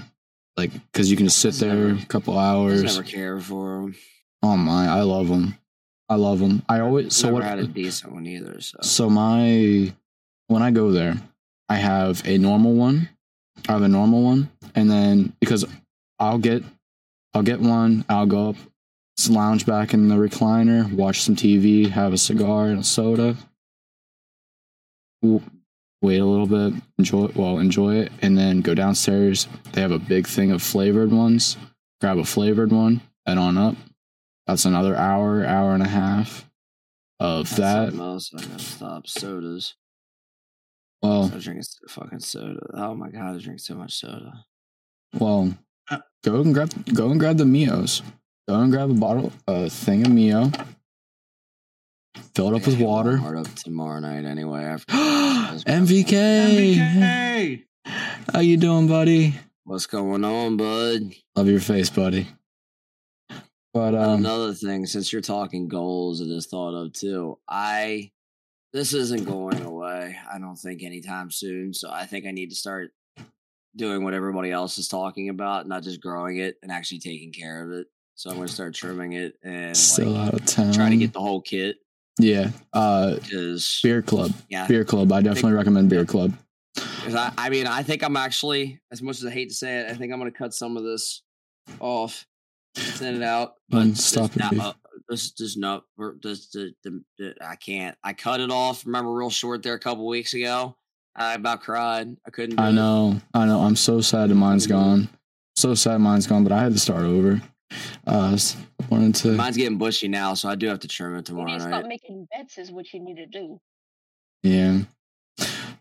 Like 0.56 0.72
because 0.92 1.10
you 1.10 1.16
can 1.16 1.26
just 1.26 1.38
sit 1.38 1.54
there 1.54 1.88
never- 1.88 2.02
a 2.02 2.06
couple 2.06 2.38
hours. 2.38 2.82
never 2.82 3.02
care 3.02 3.40
for 3.40 3.80
them. 3.82 3.94
Oh 4.42 4.56
my, 4.56 4.86
I 4.88 5.02
love 5.02 5.28
them. 5.28 5.56
I 6.08 6.16
love 6.16 6.38
them. 6.38 6.62
I 6.68 6.80
always 6.80 7.14
so 7.14 7.28
never 7.28 7.34
what 7.34 7.44
had 7.44 7.58
a 7.60 7.66
decent 7.66 8.12
one 8.12 8.26
either. 8.26 8.60
So 8.60 8.78
so 8.82 9.08
my 9.10 9.92
when 10.48 10.62
I 10.62 10.70
go 10.70 10.90
there, 10.90 11.14
I 11.68 11.76
have 11.76 12.22
a 12.26 12.36
normal 12.36 12.74
one. 12.74 13.08
I 13.68 13.72
have 13.72 13.82
a 13.82 13.88
normal 13.88 14.22
one, 14.22 14.50
and 14.74 14.90
then 14.90 15.32
because 15.40 15.64
I'll 16.18 16.38
get 16.38 16.62
I'll 17.32 17.42
get 17.42 17.60
one. 17.60 18.04
I'll 18.08 18.26
go 18.26 18.50
up, 18.50 18.56
s- 19.18 19.28
lounge 19.30 19.66
back 19.66 19.94
in 19.94 20.08
the 20.08 20.16
recliner, 20.16 20.90
watch 20.92 21.22
some 21.22 21.36
TV, 21.36 21.88
have 21.90 22.12
a 22.12 22.18
cigar 22.18 22.68
and 22.68 22.80
a 22.80 22.84
soda. 22.84 23.36
Wait 25.22 26.18
a 26.20 26.24
little 26.26 26.46
bit, 26.46 26.74
enjoy 26.98 27.24
it 27.24 27.34
well, 27.36 27.58
enjoy 27.58 27.94
it, 27.96 28.12
and 28.20 28.36
then 28.36 28.60
go 28.60 28.74
downstairs. 28.74 29.48
They 29.72 29.80
have 29.80 29.90
a 29.92 29.98
big 29.98 30.26
thing 30.26 30.50
of 30.52 30.62
flavored 30.62 31.10
ones. 31.10 31.56
Grab 32.00 32.18
a 32.18 32.24
flavored 32.24 32.70
one, 32.72 33.00
head 33.26 33.38
on 33.38 33.56
up. 33.56 33.76
That's 34.46 34.66
another 34.66 34.94
hour, 34.94 35.44
hour 35.46 35.72
and 35.72 35.82
a 35.82 35.88
half 35.88 36.44
of 37.20 37.48
that's 37.48 37.56
that. 37.56 37.84
something 37.92 38.00
else 38.00 38.30
I 38.36 38.42
gotta 38.42 38.58
stop. 38.58 39.06
Sodas. 39.06 39.74
Well, 41.02 41.30
I 41.34 41.38
drinking 41.38 41.64
fucking 41.88 42.18
soda. 42.20 42.60
Oh 42.74 42.94
my 42.94 43.08
god, 43.10 43.36
I 43.36 43.38
drink 43.38 43.60
so 43.60 43.74
much 43.74 43.94
soda. 43.94 44.44
Well, 45.18 45.54
go 46.22 46.40
and 46.42 46.52
grab 46.52 46.70
go 46.94 47.10
and 47.10 47.18
grab 47.20 47.38
the 47.38 47.44
Mios. 47.44 48.02
Go 48.46 48.60
and 48.60 48.70
grab 48.70 48.90
a 48.90 48.94
bottle, 48.94 49.32
a 49.48 49.70
thing 49.70 50.04
of 50.04 50.12
Mio. 50.12 50.50
Fill 52.34 52.54
it 52.54 52.60
up 52.60 52.66
with 52.66 52.78
water. 52.78 53.16
Walmart 53.16 53.46
up 53.46 53.54
tomorrow 53.54 54.00
night 54.00 54.26
anyway. 54.26 54.64
After 54.64 54.92
MVK, 54.92 56.74
MVK. 56.76 57.62
how 58.32 58.40
you 58.40 58.58
doing, 58.58 58.86
buddy? 58.86 59.34
What's 59.64 59.86
going 59.86 60.24
on, 60.24 60.58
bud? 60.58 61.14
Love 61.34 61.48
your 61.48 61.60
face, 61.60 61.88
buddy. 61.88 62.26
But 63.72 63.94
um, 63.94 64.20
Another 64.20 64.52
thing, 64.52 64.84
since 64.84 65.10
you're 65.10 65.22
talking 65.22 65.66
goals, 65.66 66.20
I 66.20 66.26
just 66.26 66.50
thought 66.50 66.74
of 66.74 66.92
too. 66.92 67.38
I 67.48 68.10
this 68.74 68.92
isn't 68.92 69.24
going 69.24 69.62
away. 69.62 70.16
I 70.30 70.38
don't 70.38 70.56
think 70.56 70.82
anytime 70.82 71.30
soon. 71.30 71.72
So 71.72 71.90
I 71.90 72.04
think 72.04 72.26
I 72.26 72.30
need 72.30 72.50
to 72.50 72.56
start 72.56 72.90
doing 73.74 74.04
what 74.04 74.12
everybody 74.12 74.50
else 74.50 74.76
is 74.76 74.86
talking 74.86 75.30
about, 75.30 75.66
not 75.66 75.82
just 75.82 76.02
growing 76.02 76.36
it 76.36 76.56
and 76.62 76.70
actually 76.70 76.98
taking 76.98 77.32
care 77.32 77.64
of 77.64 77.72
it. 77.72 77.86
So 78.16 78.30
I'm 78.30 78.36
going 78.36 78.48
to 78.48 78.54
start 78.54 78.74
trimming 78.74 79.14
it 79.14 79.34
and 79.42 79.76
still 79.76 80.10
like, 80.10 80.28
out 80.28 80.34
of 80.34 80.46
town. 80.46 80.72
try 80.72 80.88
to 80.90 80.96
get 80.96 81.12
the 81.12 81.20
whole 81.20 81.40
kit 81.40 81.76
yeah. 82.18 82.50
Uh, 82.72 83.16
Beard 83.82 84.06
Club, 84.06 84.32
yeah, 84.48 84.66
Beard 84.68 84.86
Club. 84.86 85.10
I 85.12 85.20
definitely 85.20 85.52
recommend 85.54 85.90
Beard 85.90 86.08
Club. 86.08 86.32
I, 86.76 87.32
I 87.36 87.50
mean 87.50 87.66
I 87.66 87.82
think 87.82 88.02
I'm 88.02 88.16
actually 88.16 88.80
as 88.92 89.02
much 89.02 89.18
as 89.18 89.26
I 89.26 89.30
hate 89.30 89.48
to 89.48 89.54
say 89.54 89.80
it, 89.80 89.90
I 89.90 89.94
think 89.94 90.12
I'm 90.12 90.18
going 90.20 90.30
to 90.30 90.36
cut 90.38 90.54
some 90.54 90.76
of 90.76 90.84
this 90.84 91.22
off, 91.80 92.26
send 92.76 93.16
it 93.16 93.22
out, 93.22 93.54
but 93.68 93.96
stop 93.96 94.30
it, 94.36 94.38
not- 94.38 94.56
uh, 94.58 94.72
this 95.08 95.32
just 95.32 95.58
no, 95.58 95.82
we're- 95.96 96.14
this 96.22 96.48
the, 96.50 96.72
the, 96.84 97.02
the 97.18 97.34
I 97.40 97.56
can't. 97.56 97.96
I 98.02 98.12
cut 98.12 98.40
it 98.40 98.50
off. 98.50 98.86
Remember, 98.86 99.12
real 99.12 99.30
short 99.30 99.62
there 99.62 99.74
a 99.74 99.78
couple 99.78 100.06
weeks 100.06 100.34
ago. 100.34 100.76
I 101.16 101.34
about 101.34 101.62
cried. 101.62 102.16
I 102.26 102.30
couldn't. 102.30 102.56
Do 102.56 102.62
I 102.62 102.70
it. 102.70 102.72
know, 102.72 103.20
I 103.34 103.44
know. 103.46 103.60
I'm 103.60 103.76
so 103.76 104.00
sad 104.00 104.30
that 104.30 104.34
mine's 104.36 104.66
gone. 104.66 105.08
So 105.56 105.74
sad 105.74 105.98
mine's 106.00 106.26
gone, 106.26 106.42
but 106.42 106.52
I 106.52 106.60
had 106.60 106.72
to 106.72 106.78
start 106.78 107.02
over. 107.02 107.40
Uh, 108.06 108.36
wanted 108.90 109.14
to. 109.16 109.32
Mine's 109.32 109.56
getting 109.56 109.78
bushy 109.78 110.08
now, 110.08 110.34
so 110.34 110.48
I 110.48 110.54
do 110.54 110.66
have 110.68 110.80
to 110.80 110.88
trim 110.88 111.14
it 111.14 111.18
You 111.18 111.22
tomorrow 111.22 111.48
need 111.48 111.54
to 111.54 111.60
stop 111.60 111.70
night. 111.82 111.88
making 111.88 112.28
bets, 112.30 112.58
is 112.58 112.70
what 112.70 112.92
you 112.92 113.00
need 113.00 113.16
to 113.16 113.26
do. 113.26 113.60
Yeah. 114.42 114.80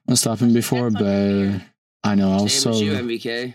I'm 0.08 0.16
stopping 0.16 0.54
before 0.54 0.90
That's 0.90 1.04
bed. 1.04 1.66
I 2.04 2.16
know. 2.16 2.32
I 2.38 2.42
was 2.42 2.54
Same 2.54 2.62
so. 2.62 2.70
as 2.72 2.82
you, 2.82 2.94
MVK. 2.94 3.54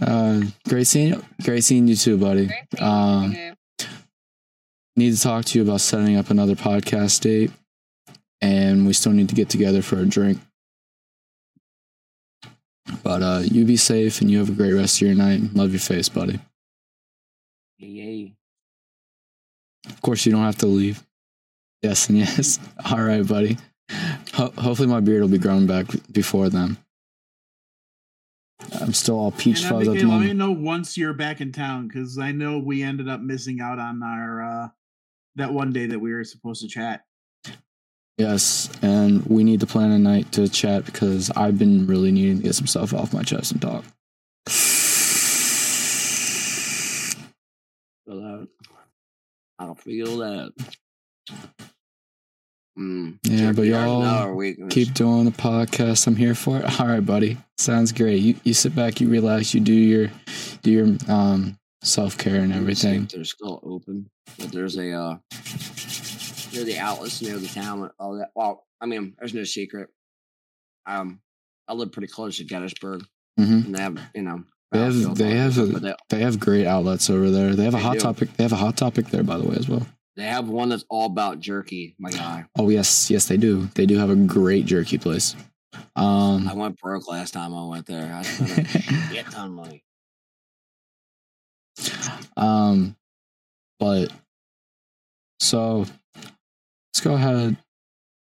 Uh, 0.00 0.42
great 0.68 0.86
seeing 0.86 1.08
you. 1.08 1.24
Great 1.42 1.62
seeing 1.64 1.86
you 1.86 1.94
too, 1.96 2.16
buddy. 2.16 2.46
Great 2.46 2.64
you, 2.78 2.84
Um, 2.86 3.32
nigga. 3.34 3.56
need 4.96 5.14
to 5.14 5.20
talk 5.20 5.44
to 5.46 5.58
you 5.58 5.64
about 5.64 5.80
setting 5.80 6.16
up 6.16 6.30
another 6.30 6.54
podcast 6.54 7.20
date, 7.20 7.50
and 8.40 8.86
we 8.86 8.92
still 8.92 9.12
need 9.12 9.28
to 9.28 9.34
get 9.34 9.48
together 9.50 9.82
for 9.82 9.98
a 9.98 10.06
drink. 10.06 10.38
But 13.02 13.22
uh, 13.22 13.42
you 13.44 13.64
be 13.64 13.76
safe 13.76 14.20
and 14.20 14.30
you 14.30 14.38
have 14.38 14.48
a 14.48 14.52
great 14.52 14.72
rest 14.72 15.00
of 15.00 15.06
your 15.06 15.16
night. 15.16 15.40
Love 15.54 15.70
your 15.70 15.80
face, 15.80 16.08
buddy. 16.08 16.40
Yay. 17.80 18.34
Of 19.88 20.02
course, 20.02 20.26
you 20.26 20.32
don't 20.32 20.44
have 20.44 20.58
to 20.58 20.66
leave. 20.66 21.02
Yes 21.82 22.08
and 22.08 22.18
yes. 22.18 22.58
All 22.90 23.02
right, 23.02 23.26
buddy. 23.26 23.56
Ho- 24.34 24.52
hopefully, 24.56 24.88
my 24.88 25.00
beard 25.00 25.22
will 25.22 25.28
be 25.28 25.38
growing 25.38 25.66
back 25.66 25.86
before 26.12 26.48
then. 26.48 26.76
I'm 28.80 28.92
still 28.92 29.18
all 29.18 29.30
peach 29.30 29.64
fuzz 29.64 29.88
at 29.88 29.94
the 29.94 30.04
let 30.04 30.20
me 30.20 30.32
know 30.34 30.52
once 30.52 30.96
you're 30.96 31.14
back 31.14 31.40
in 31.40 31.50
town 31.50 31.88
because 31.88 32.18
I 32.18 32.30
know 32.30 32.58
we 32.58 32.82
ended 32.82 33.08
up 33.08 33.20
missing 33.20 33.60
out 33.60 33.78
on 33.78 34.02
our 34.02 34.42
uh 34.42 34.68
that 35.36 35.52
one 35.52 35.72
day 35.72 35.86
that 35.86 35.98
we 35.98 36.12
were 36.12 36.24
supposed 36.24 36.60
to 36.62 36.68
chat. 36.68 37.04
Yes, 38.18 38.70
and 38.82 39.24
we 39.26 39.44
need 39.44 39.60
to 39.60 39.66
plan 39.66 39.90
a 39.92 39.98
night 39.98 40.30
to 40.32 40.46
chat 40.46 40.84
because 40.84 41.30
I've 41.30 41.58
been 41.58 41.86
really 41.86 42.12
needing 42.12 42.36
to 42.36 42.42
get 42.42 42.54
some 42.54 42.66
stuff 42.66 42.92
off 42.92 43.14
my 43.14 43.22
chest 43.22 43.52
and 43.52 43.62
talk. 43.62 43.84
That. 48.16 48.48
I'll 49.58 49.74
feel 49.74 50.18
that. 50.18 50.52
Mm. 52.78 53.18
Yeah, 53.24 53.52
but 53.52 53.62
y'all 53.66 54.68
keep 54.68 54.94
doing 54.94 55.24
the 55.24 55.30
podcast. 55.32 56.06
I'm 56.06 56.16
here 56.16 56.34
for 56.34 56.58
it. 56.58 56.80
All 56.80 56.86
right, 56.86 57.04
buddy. 57.04 57.36
Sounds 57.58 57.92
great. 57.92 58.20
You 58.22 58.36
you 58.44 58.54
sit 58.54 58.74
back, 58.74 59.00
you 59.00 59.08
relax, 59.08 59.52
you 59.54 59.60
do 59.60 59.72
your 59.74 60.10
do 60.62 60.70
your 60.70 60.96
um 61.08 61.58
self 61.82 62.16
care 62.16 62.36
and 62.40 62.50
Let 62.52 62.62
me 62.62 62.74
see 62.74 62.88
everything. 62.88 63.08
They're 63.12 63.24
still 63.24 63.60
open, 63.62 64.08
but 64.38 64.52
there's 64.52 64.76
a 64.78 64.92
uh, 64.92 65.18
near 66.52 66.64
the 66.64 66.78
outlets 66.78 67.20
near 67.20 67.38
the 67.38 67.48
town. 67.48 67.90
All 67.98 68.16
that. 68.16 68.30
Well, 68.34 68.64
I 68.80 68.86
mean, 68.86 69.14
there's 69.18 69.34
no 69.34 69.44
secret. 69.44 69.88
Um, 70.86 71.20
I 71.68 71.74
live 71.74 71.92
pretty 71.92 72.08
close 72.08 72.38
to 72.38 72.44
Gettysburg, 72.44 73.04
Mhm. 73.38 73.66
and 73.66 73.74
they 73.74 73.82
have 73.82 73.98
you 74.14 74.22
know 74.22 74.44
They 74.72 74.78
have 74.78 75.14
they 75.16 75.34
have 75.34 75.58
a, 75.58 75.66
they, 75.66 75.94
they 76.10 76.20
have 76.20 76.38
great 76.38 76.66
outlets 76.66 77.10
over 77.10 77.30
there. 77.30 77.54
They 77.56 77.64
have 77.64 77.74
a 77.74 77.78
hot 77.78 77.94
do. 77.94 78.00
topic. 78.00 78.32
They 78.36 78.44
have 78.44 78.52
a 78.52 78.56
hot 78.56 78.76
topic 78.76 79.06
there, 79.06 79.24
by 79.24 79.36
the 79.36 79.44
way, 79.44 79.56
as 79.56 79.68
well. 79.68 79.84
they 80.16 80.24
have 80.24 80.48
one 80.48 80.68
that's 80.68 80.84
all 80.88 81.06
about 81.06 81.40
jerky. 81.40 81.96
My 81.98 82.10
guy, 82.10 82.44
Oh 82.56 82.68
yes, 82.68 83.10
yes 83.10 83.26
they 83.26 83.36
do. 83.36 83.66
They 83.74 83.84
do 83.86 83.98
have 83.98 84.10
a 84.10 84.16
great 84.16 84.66
jerky 84.66 84.96
place. 84.98 85.34
Um, 85.96 86.48
I 86.48 86.54
went 86.54 86.78
broke 86.78 87.08
last 87.08 87.32
time 87.32 87.54
I 87.54 87.64
went 87.66 87.86
there. 87.86 88.12
I 88.14 88.22
spent 88.22 88.58
a 88.74 88.78
shit 89.12 89.26
ton 89.30 89.46
of 89.46 89.52
money. 89.52 89.82
um, 92.36 92.96
but 93.78 94.12
so 95.40 95.86
let's 96.16 97.00
go 97.02 97.14
ahead. 97.14 97.56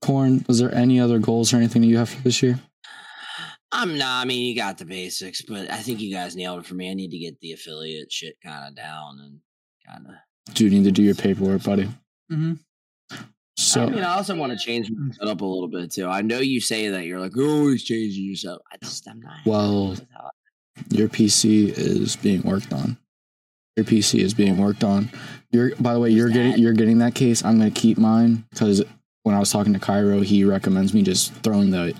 Corn, 0.02 0.44
was 0.48 0.60
there 0.60 0.74
any 0.74 1.00
other 1.00 1.20
goals 1.20 1.54
or 1.54 1.58
anything 1.58 1.84
that 1.84 1.88
you 1.88 1.98
have 1.98 2.10
for 2.10 2.22
this 2.22 2.42
year? 2.42 2.60
I'm 3.72 3.98
not. 3.98 4.22
I 4.22 4.26
mean, 4.26 4.46
you 4.46 4.56
got 4.56 4.78
the 4.78 4.86
basics, 4.86 5.42
but 5.42 5.72
I 5.72 5.78
think 5.78 6.02
you 6.02 6.14
guys 6.14 6.36
nailed 6.36 6.60
it 6.60 6.66
for 6.66 6.76
me. 6.76 6.90
I 6.92 6.94
need 6.94 7.12
to 7.12 7.18
get 7.18 7.40
the 7.40 7.54
affiliate 7.54 8.12
shit 8.12 8.36
kind 8.44 8.68
of 8.68 8.76
down 8.76 9.20
and 9.20 9.40
kind 9.88 10.08
of. 10.08 10.54
Do 10.54 10.66
you 10.66 10.70
need 10.70 10.84
to 10.84 10.92
do 10.92 11.04
your 11.04 11.16
paperwork, 11.16 11.64
buddy? 11.64 11.88
Mm-hmm. 12.32 12.54
So 13.58 13.84
I 13.84 13.90
mean, 13.90 14.04
I 14.04 14.14
also 14.16 14.36
want 14.36 14.52
to 14.52 14.58
change 14.58 14.90
my 14.92 15.14
setup 15.14 15.42
a 15.42 15.46
little 15.46 15.68
bit 15.68 15.92
too. 15.92 16.08
I 16.08 16.22
know 16.22 16.40
you 16.40 16.60
say 16.60 16.90
that 16.90 17.06
you're 17.06 17.20
like 17.20 17.36
you're 17.36 17.50
always 17.50 17.84
changing 17.84 18.26
yourself. 18.26 18.62
I 18.72 18.78
just 18.84 19.08
I'm 19.08 19.22
not. 19.22 19.38
Well, 19.46 19.96
your 20.90 21.08
PC 21.10 21.70
is 21.78 22.16
being 22.16 22.42
worked 22.42 22.74
on. 22.74 22.98
Your 23.78 23.86
PC 23.86 24.20
is 24.20 24.34
being 24.34 24.58
worked 24.58 24.84
on. 24.84 25.10
You're 25.52 25.76
by 25.76 25.94
the 25.94 26.00
way, 26.00 26.10
you're 26.10 26.30
getting 26.30 26.58
you're 26.58 26.74
getting 26.74 26.98
that 27.00 27.14
case. 27.14 27.46
I'm 27.46 27.60
gonna 27.60 27.72
keep 27.72 27.98
mine 27.98 28.46
because 28.50 28.84
when 29.24 29.36
I 29.36 29.40
was 29.40 29.52
talking 29.52 29.74
to 29.74 29.80
Cairo, 29.80 30.22
he 30.22 30.44
recommends 30.44 30.94
me 30.94 31.04
just 31.04 31.34
throwing 31.36 31.70
the 31.70 31.94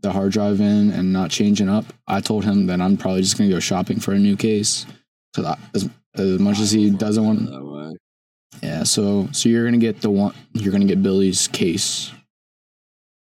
the 0.00 0.12
hard 0.12 0.32
drive 0.32 0.60
in 0.60 0.90
and 0.90 1.12
not 1.12 1.30
changing 1.30 1.68
up. 1.68 1.84
I 2.06 2.20
told 2.20 2.44
him 2.44 2.66
that 2.66 2.80
I'm 2.80 2.96
probably 2.96 3.22
just 3.22 3.36
gonna 3.38 3.50
go 3.50 3.60
shopping 3.60 3.98
for 4.00 4.12
a 4.12 4.18
new 4.18 4.36
case 4.36 4.86
because 5.34 5.56
as, 5.74 5.88
as 6.14 6.38
much 6.40 6.60
as 6.60 6.70
he 6.70 6.90
doesn't 6.90 7.24
want, 7.24 7.98
yeah. 8.62 8.82
So 8.84 9.28
so 9.32 9.48
you're 9.48 9.64
gonna 9.64 9.78
get 9.78 10.00
the 10.00 10.10
one. 10.10 10.34
You're 10.52 10.72
gonna 10.72 10.84
get 10.86 11.02
Billy's 11.02 11.48
case. 11.48 12.10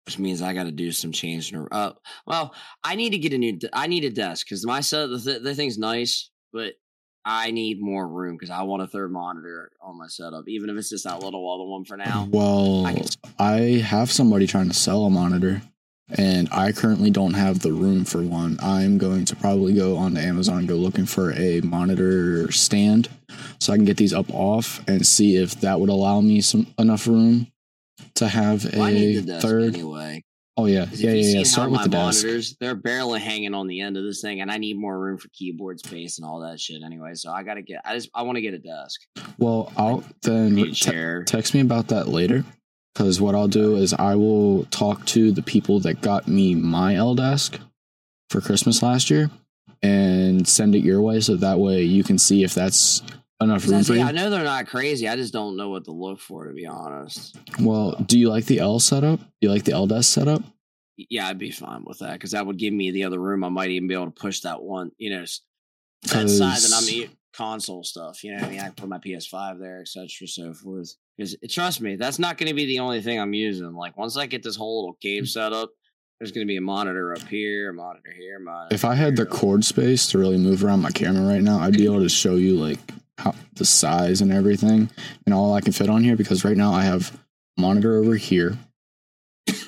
which 0.06 0.18
means 0.18 0.42
I 0.42 0.52
got 0.52 0.64
to 0.64 0.70
do 0.72 0.92
some 0.92 1.12
changing. 1.12 1.66
Uh, 1.72 1.92
well, 2.26 2.54
I 2.82 2.94
need 2.94 3.10
to 3.10 3.18
get 3.18 3.32
a 3.32 3.38
new. 3.38 3.56
de- 3.58 3.70
I 3.72 3.86
need 3.86 4.04
a 4.04 4.10
desk 4.10 4.46
because 4.46 4.66
my 4.66 4.80
set 4.80 5.08
the, 5.08 5.18
th- 5.18 5.42
the 5.42 5.54
thing's 5.54 5.78
nice, 5.78 6.30
but 6.52 6.74
I 7.24 7.52
need 7.52 7.80
more 7.80 8.06
room 8.06 8.36
because 8.36 8.50
I 8.50 8.62
want 8.64 8.82
a 8.82 8.86
third 8.86 9.10
monitor 9.10 9.70
on 9.80 9.96
my 9.98 10.08
setup, 10.08 10.44
even 10.46 10.68
if 10.68 10.76
it's 10.76 10.90
just 10.90 11.04
that 11.04 11.20
little 11.22 11.50
other 11.50 11.64
one 11.64 11.84
for 11.86 11.96
now. 11.96 12.28
Well, 12.30 12.84
I 12.86 12.92
can- 12.94 13.06
I 13.38 13.54
have 13.80 14.12
somebody 14.12 14.46
trying 14.46 14.68
to 14.68 14.74
sell 14.74 15.04
a 15.06 15.10
monitor, 15.10 15.62
and 16.10 16.48
I 16.52 16.72
currently 16.72 17.10
don't 17.10 17.34
have 17.34 17.60
the 17.60 17.72
room 17.72 18.04
for 18.04 18.22
one. 18.22 18.58
I'm 18.62 18.98
going 18.98 19.24
to 19.26 19.36
probably 19.36 19.74
go 19.74 19.96
onto 19.96 20.20
Amazon 20.20 20.58
and 20.60 20.68
go 20.68 20.74
looking 20.76 21.06
for 21.06 21.32
a 21.32 21.60
monitor 21.62 22.50
stand 22.52 23.08
so 23.60 23.72
I 23.72 23.76
can 23.76 23.84
get 23.84 23.96
these 23.96 24.12
up 24.12 24.26
off 24.32 24.82
and 24.86 25.06
see 25.06 25.36
if 25.36 25.60
that 25.60 25.80
would 25.80 25.88
allow 25.90 26.20
me 26.20 26.40
some 26.40 26.66
enough 26.78 27.06
room 27.06 27.46
to 28.16 28.28
have 28.28 28.64
Well, 28.74 28.86
a 28.88 29.20
desk 29.22 29.42
third. 29.46 29.74
anyway. 29.74 30.22
Oh 30.56 30.66
yeah, 30.66 30.86
yeah, 30.92 31.10
yeah, 31.10 31.38
yeah. 31.38 31.42
Start 31.42 31.72
with 31.72 31.82
the 31.82 31.88
desk. 31.88 32.22
monitors, 32.22 32.56
they're 32.60 32.76
barely 32.76 33.18
hanging 33.18 33.54
on 33.54 33.66
the 33.66 33.80
end 33.80 33.96
of 33.96 34.04
this 34.04 34.20
thing, 34.20 34.40
and 34.40 34.52
I 34.52 34.56
need 34.58 34.78
more 34.78 34.96
room 35.00 35.18
for 35.18 35.26
keyboard 35.30 35.80
space 35.80 36.18
and 36.18 36.24
all 36.24 36.38
that 36.42 36.60
shit 36.60 36.80
anyway. 36.84 37.14
So 37.14 37.32
I 37.32 37.42
gotta 37.42 37.62
get. 37.62 37.80
I 37.84 37.94
just 37.94 38.08
I 38.14 38.22
want 38.22 38.36
to 38.36 38.40
get 38.42 38.54
a 38.54 38.58
desk, 38.58 39.00
Well, 39.36 39.72
I'll 39.76 40.04
then 40.22 40.54
need 40.54 40.74
te- 40.76 41.24
text 41.26 41.54
me 41.54 41.60
about 41.60 41.88
that 41.88 42.06
later. 42.06 42.44
Because 42.94 43.20
what 43.20 43.34
I'll 43.34 43.48
do 43.48 43.76
is 43.76 43.92
I 43.92 44.14
will 44.14 44.64
talk 44.66 45.04
to 45.06 45.32
the 45.32 45.42
people 45.42 45.80
that 45.80 46.00
got 46.00 46.28
me 46.28 46.54
my 46.54 46.94
L 46.94 47.14
desk 47.14 47.58
for 48.30 48.40
Christmas 48.40 48.82
last 48.82 49.10
year 49.10 49.30
and 49.82 50.46
send 50.46 50.74
it 50.74 50.84
your 50.84 51.02
way, 51.02 51.20
so 51.20 51.34
that 51.36 51.58
way 51.58 51.82
you 51.82 52.04
can 52.04 52.18
see 52.18 52.44
if 52.44 52.54
that's 52.54 53.02
enough 53.40 53.66
room 53.68 53.82
for 53.82 53.94
you. 53.94 54.02
I 54.02 54.12
know 54.12 54.30
they're 54.30 54.44
not 54.44 54.68
crazy. 54.68 55.08
I 55.08 55.16
just 55.16 55.32
don't 55.32 55.56
know 55.56 55.70
what 55.70 55.84
to 55.84 55.90
look 55.90 56.20
for, 56.20 56.46
to 56.46 56.54
be 56.54 56.66
honest. 56.66 57.36
Well, 57.60 57.96
do 58.06 58.18
you 58.18 58.28
like 58.30 58.46
the 58.46 58.60
L 58.60 58.78
setup? 58.78 59.18
Do 59.18 59.26
you 59.40 59.50
like 59.50 59.64
the 59.64 59.72
L 59.72 59.86
desk 59.86 60.12
setup? 60.12 60.42
Yeah, 60.96 61.26
I'd 61.26 61.38
be 61.38 61.50
fine 61.50 61.84
with 61.84 61.98
that 61.98 62.12
because 62.12 62.30
that 62.30 62.46
would 62.46 62.56
give 62.56 62.72
me 62.72 62.92
the 62.92 63.04
other 63.04 63.18
room. 63.18 63.42
I 63.42 63.48
might 63.48 63.70
even 63.70 63.88
be 63.88 63.94
able 63.94 64.06
to 64.06 64.12
push 64.12 64.40
that 64.40 64.62
one, 64.62 64.92
you 64.96 65.10
know, 65.10 65.24
that 66.04 66.30
side 66.30 66.58
that 66.58 66.72
I'm 66.72 67.10
console 67.34 67.82
stuff. 67.84 68.22
You 68.24 68.32
know 68.32 68.38
what 68.38 68.46
I 68.46 68.50
mean? 68.50 68.60
I 68.60 68.70
put 68.70 68.88
my 68.88 68.98
PS5 68.98 69.58
there, 69.58 69.80
etc. 69.80 70.08
So 70.26 70.52
forth. 70.54 70.94
Because 71.16 71.36
trust 71.48 71.80
me, 71.80 71.96
that's 71.96 72.18
not 72.18 72.38
going 72.38 72.48
to 72.48 72.54
be 72.54 72.64
the 72.66 72.78
only 72.80 73.00
thing 73.02 73.20
I'm 73.20 73.34
using. 73.34 73.72
Like 73.74 73.96
once 73.96 74.16
I 74.16 74.26
get 74.26 74.42
this 74.42 74.56
whole 74.56 74.80
little 74.82 74.94
Mm. 74.94 75.00
cave 75.00 75.28
set 75.28 75.52
up, 75.52 75.70
there's 76.18 76.32
going 76.32 76.46
to 76.46 76.50
be 76.50 76.56
a 76.56 76.60
monitor 76.60 77.12
up 77.12 77.26
here, 77.28 77.70
a 77.70 77.74
monitor 77.74 78.12
here, 78.16 78.36
a 78.36 78.40
monitor. 78.40 78.74
If 78.74 78.84
I 78.84 78.94
had 78.94 79.16
the 79.16 79.26
cord 79.26 79.64
space 79.64 80.06
to 80.08 80.18
really 80.18 80.38
move 80.38 80.64
around 80.64 80.80
my 80.80 80.90
camera 80.90 81.26
right 81.26 81.42
now, 81.42 81.58
I'd 81.58 81.76
be 81.76 81.84
able 81.84 82.00
to 82.02 82.08
show 82.08 82.36
you 82.36 82.56
like 82.56 82.78
how 83.18 83.34
the 83.54 83.64
size 83.64 84.20
and 84.20 84.32
everything 84.32 84.90
and 85.26 85.34
all 85.34 85.54
I 85.54 85.60
can 85.60 85.72
fit 85.72 85.88
on 85.90 86.02
here 86.02 86.16
because 86.16 86.44
right 86.44 86.56
now 86.56 86.72
I 86.72 86.82
have 86.84 87.16
monitor 87.58 87.96
over 87.96 88.14
here, 88.16 88.56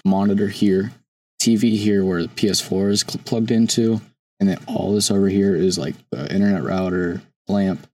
monitor 0.05 0.49
here, 0.49 0.93
TV 1.41 1.77
here 1.77 2.05
where 2.05 2.23
the 2.23 2.29
PS4 2.29 2.91
is 2.91 3.01
cl- 3.07 3.23
plugged 3.25 3.51
into, 3.51 4.01
and 4.41 4.49
then 4.49 4.59
all 4.67 4.93
this 4.95 5.11
over 5.11 5.29
here 5.29 5.55
is 5.55 5.79
like 5.79 5.95
the 6.11 6.33
internet 6.33 6.62
router, 6.62 7.21
lamp, 7.49 7.86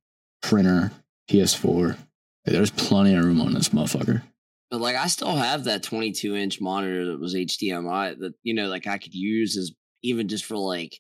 printer, 0.43 0.93
PS4. 1.31 1.97
There's 2.45 2.71
plenty 2.71 3.15
of 3.15 3.25
room 3.25 3.41
on 3.41 3.55
this 3.55 3.69
motherfucker. 3.71 4.23
But 4.71 4.81
like 4.81 4.97
I 4.97 5.07
still 5.07 5.37
have 5.37 5.65
that 5.65 5.83
22 5.83 6.35
inch 6.35 6.61
monitor 6.61 7.07
that 7.07 7.21
was 7.21 7.35
HDMI 7.35 8.19
that 8.21 8.33
you 8.43 8.55
know 8.55 8.69
like 8.69 8.87
I 8.87 8.99
could 8.99 9.15
use 9.15 9.57
as 9.57 9.71
even 10.03 10.29
just 10.29 10.47
for 10.47 10.57
like 10.57 10.99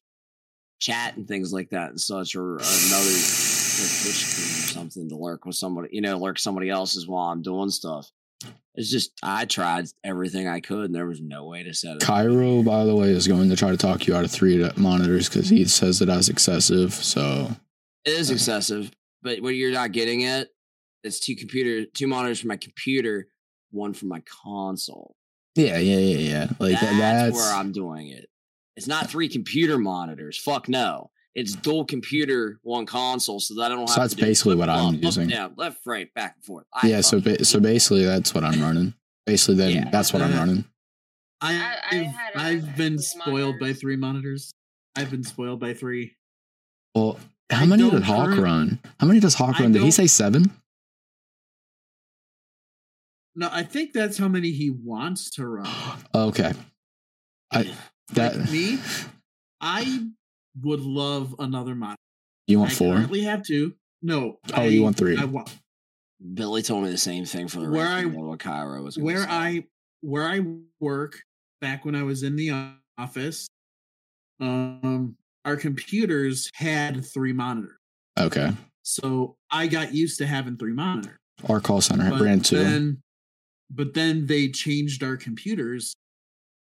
chat 0.79 1.17
and 1.17 1.27
things 1.27 1.53
like 1.53 1.71
that 1.71 1.91
and 1.91 2.01
such 2.01 2.37
or 2.37 2.57
another 2.57 2.63
Twitch 2.63 4.27
stream 4.27 4.65
or 4.65 4.69
something 4.69 5.09
to 5.09 5.17
lurk 5.17 5.47
with 5.47 5.57
somebody 5.57 5.89
you 5.93 6.03
know 6.03 6.19
lurk 6.19 6.39
somebody 6.39 6.69
else's 6.69 7.09
while 7.09 7.31
I'm 7.31 7.41
doing 7.41 7.71
stuff. 7.71 8.11
It's 8.75 8.91
just 8.91 9.13
I 9.23 9.47
tried 9.47 9.87
everything 10.05 10.49
I 10.49 10.61
could 10.61 10.85
and 10.85 10.95
there 10.95 11.07
was 11.07 11.23
no 11.23 11.47
way 11.47 11.63
to 11.63 11.73
set 11.73 11.97
it. 11.97 12.03
up. 12.03 12.09
Cairo, 12.09 12.63
by 12.63 12.85
the 12.85 12.95
way, 12.95 13.09
is 13.09 13.27
going 13.27 13.49
to 13.49 13.57
try 13.57 13.71
to 13.71 13.77
talk 13.77 14.07
you 14.07 14.15
out 14.15 14.25
of 14.25 14.31
three 14.31 14.71
monitors 14.77 15.29
because 15.29 15.49
he 15.49 15.65
says 15.65 15.99
that 15.99 16.07
that's 16.07 16.29
excessive. 16.29 16.93
So 16.93 17.57
It 18.05 18.11
is 18.11 18.31
excessive, 18.31 18.91
but 19.23 19.41
what 19.41 19.55
you're 19.55 19.73
not 19.73 19.93
getting 19.93 20.23
it, 20.23 20.49
it's 21.05 21.21
two 21.21 21.37
computer 21.37 21.85
two 21.95 22.07
monitors 22.07 22.41
for 22.41 22.49
my 22.49 22.57
computer, 22.57 23.29
one 23.71 23.93
for 23.93 24.07
my 24.07 24.21
console. 24.45 25.15
yeah, 25.55 25.79
yeah, 25.79 25.99
yeah, 25.99 26.17
yeah. 26.19 26.47
Like 26.59 26.81
that's, 26.81 26.99
that's, 26.99 27.37
where 27.37 27.55
I'm 27.55 27.73
doing 27.73 28.09
it. 28.09 28.29
It's 28.77 28.87
not 28.89 29.11
three 29.11 29.29
computer 29.29 29.79
monitors. 29.79 30.39
Fuck 30.39 30.69
no. 30.69 31.11
It's 31.35 31.55
dual 31.55 31.85
computer, 31.87 32.59
one 32.63 32.85
console, 32.85 33.41
so 33.41 33.55
that 33.55 33.67
I 33.67 33.69
don't 33.71 33.81
have. 33.81 33.89
So 33.89 33.95
to 33.95 34.01
that's 34.01 34.15
do 34.15 34.23
basically 34.23 34.55
what 34.57 34.69
I'm 34.69 34.97
up, 34.97 35.03
using. 35.03 35.31
Yeah, 35.31 35.49
left, 35.57 35.79
right, 35.87 36.13
back 36.15 36.35
and 36.37 36.45
forth. 36.45 36.67
I 36.75 36.87
yeah. 36.89 37.01
So 37.01 37.21
ba- 37.21 37.45
so 37.45 37.59
basically, 37.59 38.05
that's 38.05 38.35
what 38.35 38.45
I'm 38.45 38.61
running. 38.61 38.93
Basically, 39.25 39.55
then 39.55 39.71
Yeah. 39.71 39.91
that's 39.91 40.13
what 40.13 40.21
I'm 40.21 40.33
Uh, 40.33 40.37
running. 40.37 40.65
I, 41.41 41.55
I- 41.55 41.59
I 41.91 42.01
I've, 42.01 42.07
had, 42.07 42.37
uh, 42.37 42.41
I've 42.41 42.77
been 42.77 42.99
three 42.99 43.03
spoiled 43.23 43.59
by 43.59 43.73
three 43.73 43.97
monitors. 43.97 44.53
I've 44.95 45.11
been 45.11 45.25
spoiled 45.25 45.59
by 45.61 45.73
three. 45.73 46.17
Well, 46.95 47.19
how 47.53 47.63
I 47.63 47.67
many 47.67 47.83
don't 47.83 47.93
did 47.95 48.03
Hawk 48.05 48.27
current- 48.29 48.41
run? 48.43 48.79
How 49.01 49.07
many 49.07 49.21
does 49.21 49.35
Hawk 49.35 49.59
I 49.61 49.65
run? 49.65 49.73
Did 49.73 49.83
he 49.83 49.91
say 49.91 50.07
seven? 50.07 50.51
No, 53.35 53.49
I 53.51 53.63
think 53.63 53.93
that's 53.93 54.19
how 54.19 54.29
many 54.29 54.51
he 54.51 54.71
wants 54.71 55.31
to 55.33 55.47
run. 55.47 55.69
okay, 56.15 56.53
I 57.51 57.73
that 58.13 58.37
Like 58.39 58.51
me, 58.51 58.79
I 59.61 60.09
would 60.61 60.81
love 60.81 61.35
another 61.39 61.75
monitor. 61.75 61.97
you 62.47 62.59
want 62.59 62.73
I 62.73 62.75
four? 62.75 62.95
currently 62.97 63.23
have 63.23 63.43
two. 63.43 63.75
No. 64.03 64.39
Oh, 64.53 64.63
I, 64.63 64.65
you 64.67 64.83
want 64.83 64.97
three. 64.97 65.17
I 65.17 65.25
want 65.25 65.51
Billy 66.35 66.63
told 66.63 66.85
me 66.85 66.91
the 66.91 66.99
same 66.99 67.25
thing 67.25 67.49
for 67.49 67.61
the 67.61 67.71
Where 67.71 67.87
I- 67.87 68.03
of 68.03 68.13
what 68.15 68.39
Cairo 68.41 68.83
was. 68.83 68.99
where 68.99 69.23
say. 69.23 69.27
I 69.31 69.65
where 70.03 70.25
I 70.29 70.41
work 70.81 71.23
back 71.61 71.85
when 71.87 71.95
I 71.95 72.03
was 72.03 72.23
in 72.23 72.37
the 72.37 72.51
office. 72.99 73.47
Um, 74.41 75.17
our 75.45 75.57
computers 75.57 76.51
had 76.55 77.05
three 77.05 77.33
monitors, 77.33 77.77
Okay, 78.19 78.53
so 78.83 79.37
I 79.51 79.67
got 79.67 79.95
used 79.95 80.19
to 80.19 80.27
having 80.27 80.57
three 80.57 80.73
monitors. 80.73 81.17
our 81.49 81.61
call 81.61 81.81
center 81.81 82.09
But 82.11 82.21
ran 82.21 82.41
two. 82.41 82.57
Then, 82.59 83.03
but 83.71 83.95
then 83.95 84.27
they 84.27 84.49
changed 84.49 85.03
our 85.03 85.17
computers, 85.17 85.95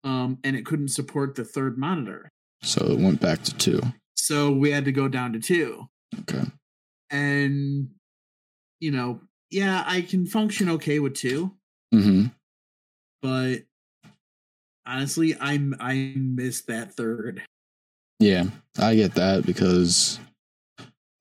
um, 0.04 0.40
and 0.44 0.56
it 0.56 0.66
couldn't 0.66 0.88
support 0.90 1.36
the 1.36 1.44
third 1.46 1.78
monitor, 1.78 2.30
so 2.62 2.86
it 2.92 3.00
went 3.00 3.20
back 3.22 3.44
to 3.44 3.54
two. 3.56 3.82
so 4.16 4.52
we 4.52 4.72
had 4.72 4.86
to 4.86 4.92
go 4.92 5.08
down 5.08 5.34
to 5.34 5.40
two. 5.40 5.88
Okay, 6.22 6.44
And 7.10 7.90
you 8.80 8.92
know, 8.92 9.22
yeah, 9.52 9.84
I 9.86 10.02
can 10.02 10.26
function 10.26 10.70
okay 10.70 11.00
with 11.00 11.14
two, 11.16 11.52
mm-hmm. 11.94 12.26
but 13.22 13.64
honestly, 14.86 15.36
I'm 15.40 15.76
I 15.80 16.14
miss 16.16 16.62
that 16.64 16.94
third. 16.94 17.44
Yeah, 18.24 18.46
I 18.80 18.96
get 18.96 19.16
that 19.16 19.46
because 19.46 20.18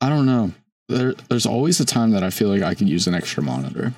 I 0.00 0.08
don't 0.08 0.26
know. 0.26 0.52
There, 0.88 1.14
there's 1.28 1.46
always 1.46 1.80
a 1.80 1.84
time 1.84 2.12
that 2.12 2.22
I 2.22 2.30
feel 2.30 2.48
like 2.48 2.62
I 2.62 2.74
could 2.74 2.88
use 2.88 3.08
an 3.08 3.14
extra 3.14 3.42
monitor. 3.42 3.92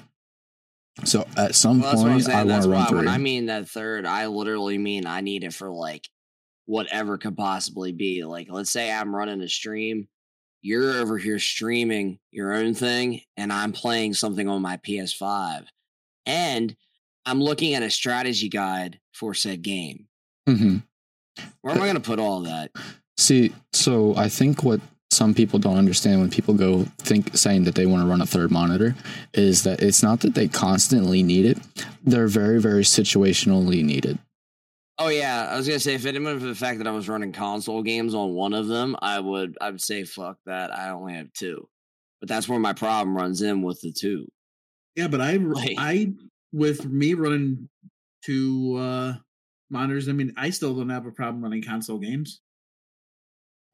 So 1.05 1.27
at 1.37 1.55
some 1.55 1.81
Well, 1.81 1.91
that's 1.91 2.03
what 2.03 2.13
I'm 2.13 2.21
point. 2.21 2.29
I 2.31 2.45
want 2.45 2.63
to 2.63 2.69
run 2.71 2.97
when. 2.97 3.09
I 3.09 3.19
mean 3.19 3.47
that 3.47 3.69
third, 3.69 4.07
I 4.07 4.27
literally 4.27 4.79
mean 4.79 5.07
I 5.07 5.21
need 5.21 5.45
it 5.45 5.53
for 5.53 5.71
like 5.71 6.09
whatever 6.65 7.19
could 7.19 7.37
possibly 7.37 7.93
be. 7.93 8.25
Like, 8.25 8.47
let's 8.51 8.71
say 8.71 8.91
I'm 8.91 9.15
running 9.15 9.43
a 9.43 9.49
stream, 9.49 10.09
you're 10.63 10.95
over 10.95 11.19
here 11.19 11.39
streaming 11.39 12.21
your 12.31 12.55
own 12.55 12.73
thing, 12.73 13.21
and 13.37 13.53
I'm 13.53 13.73
playing 13.73 14.15
something 14.15 14.49
on 14.49 14.63
my 14.63 14.79
PS5, 14.79 15.67
and 16.25 16.75
I'm 17.27 17.43
looking 17.43 17.75
at 17.75 17.83
a 17.83 17.91
strategy 17.91 18.49
guide 18.49 18.99
for 19.13 19.35
said 19.35 19.61
game. 19.61 20.07
hmm 20.49 20.79
Where 21.63 21.75
am 21.75 21.81
I 21.83 21.85
going 21.87 21.95
to 21.97 22.01
put 22.01 22.19
all 22.19 22.41
that? 22.43 22.71
See, 23.17 23.55
so 23.73 24.15
I 24.17 24.29
think 24.29 24.63
what 24.63 24.81
some 25.11 25.35
people 25.35 25.59
don't 25.59 25.79
understand 25.79 26.21
when 26.21 26.31
people 26.31 26.55
go 26.55 26.85
think 26.99 27.37
saying 27.37 27.65
that 27.65 27.75
they 27.77 27.87
want 27.87 28.03
to 28.03 28.09
run 28.09 28.21
a 28.21 28.27
third 28.27 28.51
monitor 28.51 28.95
is 29.33 29.63
that 29.63 29.81
it's 29.83 30.03
not 30.03 30.21
that 30.21 30.35
they 30.35 30.49
constantly 30.49 31.23
need 31.23 31.45
it; 31.47 31.59
they're 32.03 32.27
very, 32.27 32.61
very 32.61 32.83
situationally 32.83 33.85
needed. 33.85 34.19
Oh 34.99 35.09
yeah, 35.09 35.49
I 35.51 35.57
was 35.57 35.67
gonna 35.67 35.81
say 35.81 35.95
if 35.95 36.07
it 36.07 36.21
wasn't 36.21 36.41
for 36.41 36.47
the 36.47 36.55
fact 36.55 36.79
that 36.79 36.87
I 36.87 36.93
was 36.93 37.09
running 37.09 37.33
console 37.33 37.83
games 37.83 38.15
on 38.15 38.35
one 38.35 38.55
of 38.55 38.67
them, 38.67 38.97
I 39.01 39.21
would 39.21 39.57
I 39.61 39.71
would 39.71 39.81
say 39.83 40.05
fuck 40.05 40.39
that. 40.47 40.77
I 40.77 40.91
only 40.91 41.15
have 41.15 41.33
two, 41.33 41.69
but 42.21 42.29
that's 42.29 42.49
where 42.49 42.59
my 42.59 42.73
problem 42.73 43.17
runs 43.17 43.43
in 43.43 43.63
with 43.63 43.81
the 43.81 43.93
two. 43.93 44.27
Yeah, 44.97 45.09
but 45.09 45.21
I 45.21 45.37
Like- 45.37 45.77
I 45.79 46.13
with 46.53 46.87
me 46.87 47.15
running 47.15 47.69
two 48.25 48.77
uh 48.79 49.15
monitors, 49.71 50.09
I 50.09 50.13
mean, 50.13 50.33
I 50.37 50.51
still 50.51 50.75
don't 50.75 50.91
have 50.91 51.07
a 51.07 51.11
problem 51.13 51.43
running 51.43 51.63
console 51.63 51.99
games. 51.99 52.41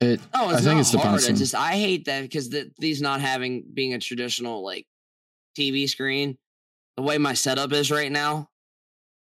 It 0.01 0.20
Oh, 0.34 0.49
I 0.51 0.55
it's 0.55 0.64
think 0.64 0.80
it's 0.80 0.93
hard. 0.93 1.03
depends 1.20 1.28
I 1.28 1.32
just 1.32 1.55
I 1.55 1.72
hate 1.72 2.07
that 2.07 2.22
because 2.22 2.49
the, 2.49 2.70
these 2.78 3.03
not 3.03 3.20
having 3.20 3.64
being 3.74 3.93
a 3.95 3.99
traditional 3.99 4.64
like 4.64 4.86
TV 5.59 5.88
screen. 5.88 6.38
The 6.97 7.03
way 7.03 7.18
my 7.18 7.34
setup 7.34 7.72
is 7.72 7.91
right 7.91 8.11
now, 8.11 8.49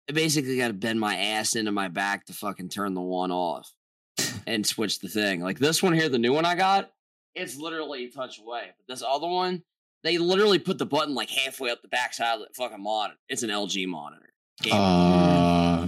I 0.09 0.13
basically 0.13 0.57
got 0.57 0.67
to 0.69 0.73
bend 0.73 0.99
my 0.99 1.15
ass 1.17 1.55
into 1.55 1.71
my 1.71 1.87
back 1.87 2.25
to 2.27 2.33
fucking 2.33 2.69
turn 2.69 2.93
the 2.93 3.01
one 3.01 3.31
off 3.31 3.71
and 4.47 4.65
switch 4.65 4.99
the 4.99 5.09
thing. 5.09 5.41
Like 5.41 5.59
this 5.59 5.81
one 5.83 5.93
here, 5.93 6.09
the 6.09 6.17
new 6.19 6.33
one 6.33 6.45
I 6.45 6.55
got, 6.55 6.91
it's 7.35 7.57
literally 7.57 8.05
a 8.05 8.09
touch 8.11 8.39
away. 8.39 8.69
But 8.77 8.93
this 8.93 9.03
other 9.07 9.27
one, 9.27 9.63
they 10.03 10.17
literally 10.17 10.59
put 10.59 10.77
the 10.77 10.85
button 10.85 11.13
like 11.15 11.29
halfway 11.29 11.71
up 11.71 11.81
the 11.81 11.87
backside 11.87 12.35
of 12.35 12.39
the 12.41 12.53
fucking 12.55 12.81
monitor. 12.81 13.17
It's 13.29 13.43
an 13.43 13.49
LG 13.49 13.87
monitor. 13.87 14.31
Game 14.61 14.73
over. 14.73 14.83
uh 14.83 15.87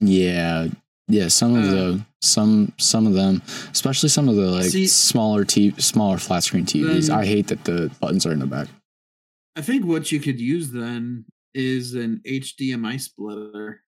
yeah, 0.00 0.68
Yeah, 1.10 1.28
some 1.28 1.56
of 1.56 1.64
Uh, 1.64 1.70
the 1.72 2.06
some 2.20 2.72
some 2.76 3.06
of 3.06 3.14
them, 3.14 3.40
especially 3.72 4.10
some 4.10 4.28
of 4.28 4.36
the 4.36 4.50
like 4.50 4.66
See- 4.70 4.86
smaller 4.86 5.44
t 5.44 5.72
smaller 5.78 6.18
flat 6.18 6.44
screen 6.44 6.66
TVs. 6.66 7.06
Then- 7.08 7.18
I 7.18 7.24
hate 7.24 7.46
that 7.46 7.64
the 7.64 7.90
buttons 7.98 8.26
are 8.26 8.32
in 8.32 8.40
the 8.40 8.46
back. 8.46 8.68
I 9.56 9.62
think 9.62 9.86
what 9.86 10.12
you 10.12 10.20
could 10.20 10.38
use 10.38 10.70
then 10.70 11.24
is 11.54 11.94
an 11.94 12.20
HDMI 12.26 12.98
splitter. 13.00 13.82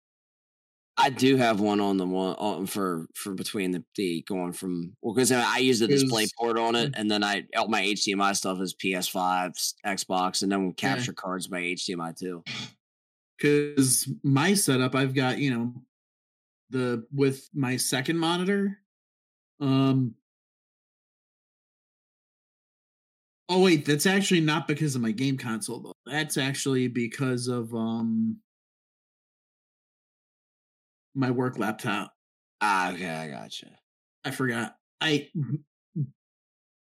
I 0.96 1.10
do 1.10 1.36
have 1.36 1.60
one 1.60 1.78
on 1.80 1.98
the 1.98 2.06
one 2.06 2.36
on 2.36 2.66
for 2.66 3.06
for 3.14 3.34
between 3.34 3.70
the, 3.72 3.84
the 3.96 4.22
going 4.26 4.52
from 4.52 4.96
well 5.02 5.14
because 5.14 5.30
I 5.30 5.58
use 5.58 5.78
the 5.80 5.88
display 5.88 6.26
port 6.38 6.58
on 6.58 6.74
it 6.74 6.94
and 6.96 7.10
then 7.10 7.22
I 7.22 7.44
all 7.56 7.68
my 7.68 7.82
HDMI 7.82 8.34
stuff 8.34 8.60
is 8.62 8.74
PS5, 8.74 9.50
s- 9.50 9.74
Xbox, 9.86 10.42
and 10.42 10.50
then 10.50 10.66
with 10.66 10.76
Yeah. 10.82 10.94
capture 10.94 11.12
cards 11.12 11.48
by 11.48 11.60
HDMI 11.60 12.12
too. 12.18 12.42
because 13.38 14.08
my 14.22 14.52
setup 14.54 14.94
i've 14.94 15.14
got 15.14 15.38
you 15.38 15.50
know 15.50 15.72
the 16.70 17.04
with 17.12 17.48
my 17.54 17.76
second 17.76 18.18
monitor 18.18 18.78
um 19.60 20.14
oh 23.48 23.60
wait 23.60 23.84
that's 23.84 24.06
actually 24.06 24.40
not 24.40 24.66
because 24.68 24.94
of 24.94 25.02
my 25.02 25.10
game 25.10 25.36
console 25.36 25.80
though. 25.80 25.92
That's 26.06 26.36
actually 26.38 26.88
because 26.88 27.48
of 27.48 27.74
um 27.74 28.38
my 31.14 31.30
work 31.30 31.58
laptop. 31.58 32.12
Ah, 32.60 32.92
okay, 32.92 33.08
I 33.08 33.28
gotcha. 33.28 33.66
i 34.24 34.30
forgot. 34.30 34.76
I 35.00 35.28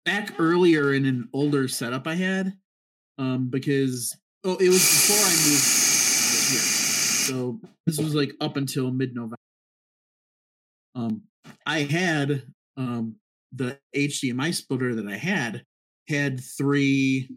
back 0.06 0.34
earlier 0.38 0.94
in 0.94 1.06
an 1.06 1.28
older 1.32 1.66
setup 1.66 2.06
i 2.06 2.14
had 2.14 2.52
um 3.16 3.48
because 3.48 4.14
oh 4.44 4.56
it 4.56 4.68
was 4.68 4.80
before 4.80 5.16
i 5.16 5.30
moved 5.30 5.64
here. 6.50 6.60
So 6.60 7.60
this 7.86 7.98
was 7.98 8.14
like 8.14 8.34
up 8.40 8.56
until 8.58 8.90
mid-november 8.90 9.36
um 10.94 11.22
i 11.66 11.80
had 11.80 12.42
um 12.76 13.16
the 13.52 13.78
hdmi 13.94 14.52
splitter 14.54 14.94
that 14.94 15.06
i 15.06 15.16
had 15.16 15.64
had 16.08 16.40
three 16.40 17.28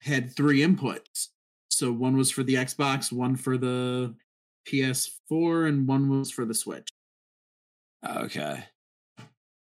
had 0.00 0.34
three 0.34 0.60
inputs 0.60 1.28
so 1.70 1.90
one 1.92 2.16
was 2.16 2.30
for 2.30 2.42
the 2.42 2.54
xbox 2.54 3.10
one 3.12 3.36
for 3.36 3.56
the 3.56 4.14
ps4 4.68 5.68
and 5.68 5.86
one 5.88 6.08
was 6.08 6.30
for 6.30 6.44
the 6.44 6.54
switch 6.54 6.88
Okay. 8.06 8.62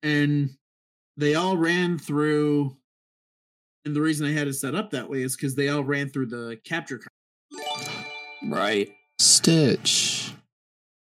and 0.03 0.49
they 1.17 1.35
all 1.35 1.57
ran 1.57 1.99
through 1.99 2.75
and 3.85 3.95
the 3.95 4.01
reason 4.01 4.25
i 4.25 4.31
had 4.31 4.47
it 4.47 4.53
set 4.53 4.73
up 4.75 4.91
that 4.91 5.09
way 5.09 5.21
is 5.21 5.35
because 5.35 5.53
they 5.55 5.69
all 5.69 5.83
ran 5.83 6.09
through 6.09 6.27
the 6.27 6.59
capture 6.65 6.97
card 6.97 7.07
Right. 8.43 8.89
Stitch. 9.19 10.20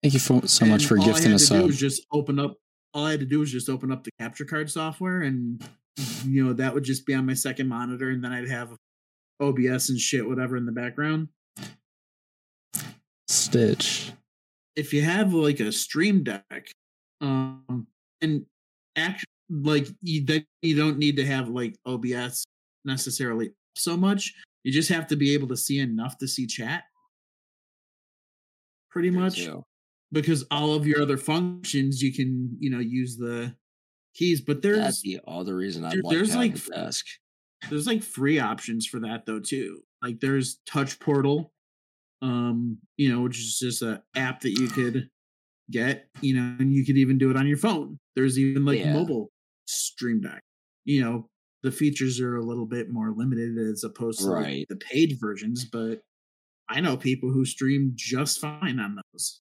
Thank 0.01 0.15
you 0.15 0.19
for, 0.19 0.47
so 0.47 0.65
much 0.65 0.81
And 0.81 0.89
for 0.89 0.97
all 0.97 1.05
gifting 1.05 1.27
I 1.27 1.29
had 1.29 1.35
us 1.35 1.47
to 1.49 1.53
do 1.53 1.59
up. 1.59 1.65
was 1.67 1.79
just 1.79 2.05
open 2.11 2.39
up 2.39 2.57
all 2.93 3.05
i 3.05 3.11
had 3.11 3.19
to 3.19 3.25
do 3.25 3.39
was 3.39 3.51
just 3.51 3.69
open 3.69 3.91
up 3.91 4.03
the 4.03 4.11
capture 4.19 4.45
card 4.45 4.69
software 4.69 5.21
and 5.21 5.63
you 6.25 6.43
know 6.43 6.53
that 6.53 6.73
would 6.73 6.83
just 6.83 7.05
be 7.05 7.13
on 7.13 7.25
my 7.25 7.33
second 7.33 7.67
monitor 7.67 8.09
and 8.09 8.23
then 8.23 8.31
i'd 8.31 8.49
have 8.49 8.75
obs 9.39 9.89
and 9.89 9.99
shit 9.99 10.27
whatever 10.27 10.57
in 10.57 10.65
the 10.65 10.71
background 10.71 11.27
Stitch. 13.27 14.11
if 14.75 14.93
you 14.93 15.01
have 15.01 15.33
like 15.33 15.59
a 15.59 15.71
stream 15.71 16.23
deck 16.23 16.71
um 17.21 17.87
and 18.21 18.45
act 18.95 19.25
like 19.49 19.87
you 20.01 20.25
that 20.25 20.45
you 20.61 20.75
don't 20.75 20.97
need 20.97 21.15
to 21.15 21.25
have 21.25 21.49
like 21.49 21.75
obs 21.85 22.45
necessarily 22.85 23.51
so 23.75 23.95
much 23.95 24.33
you 24.63 24.71
just 24.71 24.89
have 24.89 25.07
to 25.07 25.15
be 25.15 25.33
able 25.33 25.47
to 25.47 25.57
see 25.57 25.79
enough 25.79 26.17
to 26.17 26.27
see 26.27 26.45
chat 26.45 26.83
pretty 28.89 29.09
much. 29.09 29.47
Because 30.11 30.43
all 30.51 30.73
of 30.73 30.85
your 30.85 31.01
other 31.01 31.17
functions 31.17 32.01
you 32.01 32.13
can 32.13 32.55
you 32.59 32.69
know 32.69 32.79
use 32.79 33.17
the 33.17 33.55
keys 34.13 34.41
but 34.41 34.61
there's 34.61 35.01
the 35.01 35.19
reason 35.53 35.85
I'd 35.85 35.93
there- 35.93 36.01
like 36.03 36.15
there's 36.15 36.35
like 36.35 36.65
desk. 36.65 37.05
there's 37.69 37.87
like 37.87 38.03
free 38.03 38.39
options 38.39 38.85
for 38.85 38.99
that 39.01 39.25
though 39.25 39.39
too 39.39 39.81
like 40.01 40.19
there's 40.19 40.59
touch 40.65 40.99
portal 40.99 41.53
um 42.21 42.77
you 42.97 43.11
know 43.11 43.21
which 43.21 43.39
is 43.39 43.57
just 43.59 43.81
a 43.81 44.03
app 44.15 44.41
that 44.41 44.51
you 44.51 44.67
could 44.67 45.09
get 45.69 46.07
you 46.21 46.35
know 46.35 46.55
and 46.59 46.73
you 46.73 46.85
could 46.85 46.97
even 46.97 47.17
do 47.17 47.29
it 47.29 47.37
on 47.37 47.47
your 47.47 47.57
phone 47.57 47.97
there's 48.15 48.37
even 48.37 48.65
like 48.65 48.79
Yeah. 48.79 48.93
mobile 48.93 49.31
stream 49.65 50.21
deck 50.21 50.41
you 50.85 51.01
know 51.01 51.27
the 51.63 51.71
features 51.71 52.19
are 52.19 52.35
a 52.37 52.43
little 52.43 52.65
bit 52.65 52.89
more 52.89 53.13
limited 53.15 53.57
as 53.57 53.83
opposed 53.83 54.19
to 54.19 54.25
like, 54.25 54.67
the 54.67 54.75
paid 54.75 55.17
versions 55.21 55.63
but 55.63 56.01
i 56.67 56.81
know 56.81 56.97
people 56.97 57.31
who 57.31 57.45
stream 57.45 57.93
just 57.95 58.39
fine 58.41 58.79
on 58.79 58.97
those 59.13 59.39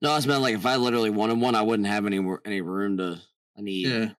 No, 0.00 0.16
it's 0.16 0.26
meant 0.26 0.42
like 0.42 0.54
if 0.54 0.66
I 0.66 0.76
literally 0.76 1.10
wanted 1.10 1.40
one, 1.40 1.54
I 1.54 1.62
wouldn't 1.62 1.88
have 1.88 2.06
any 2.06 2.24
any 2.44 2.60
room 2.60 2.98
to. 2.98 3.20
I 3.56 3.60
need. 3.60 3.86
yeah 3.86 4.10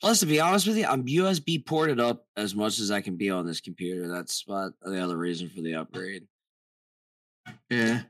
Plus, 0.00 0.20
to 0.20 0.26
be 0.26 0.40
honest 0.40 0.66
with 0.66 0.76
you, 0.76 0.84
I'm 0.86 1.06
USB 1.06 1.64
ported 1.64 2.00
up 2.00 2.26
as 2.36 2.54
much 2.54 2.80
as 2.80 2.90
I 2.90 3.00
can 3.00 3.16
be 3.16 3.30
on 3.30 3.46
this 3.46 3.60
computer. 3.60 4.08
That's 4.08 4.44
what 4.46 4.72
the 4.82 5.02
other 5.02 5.16
reason 5.16 5.48
for 5.48 5.60
the 5.60 5.76
upgrade. 5.76 6.26
yeah 7.70 8.02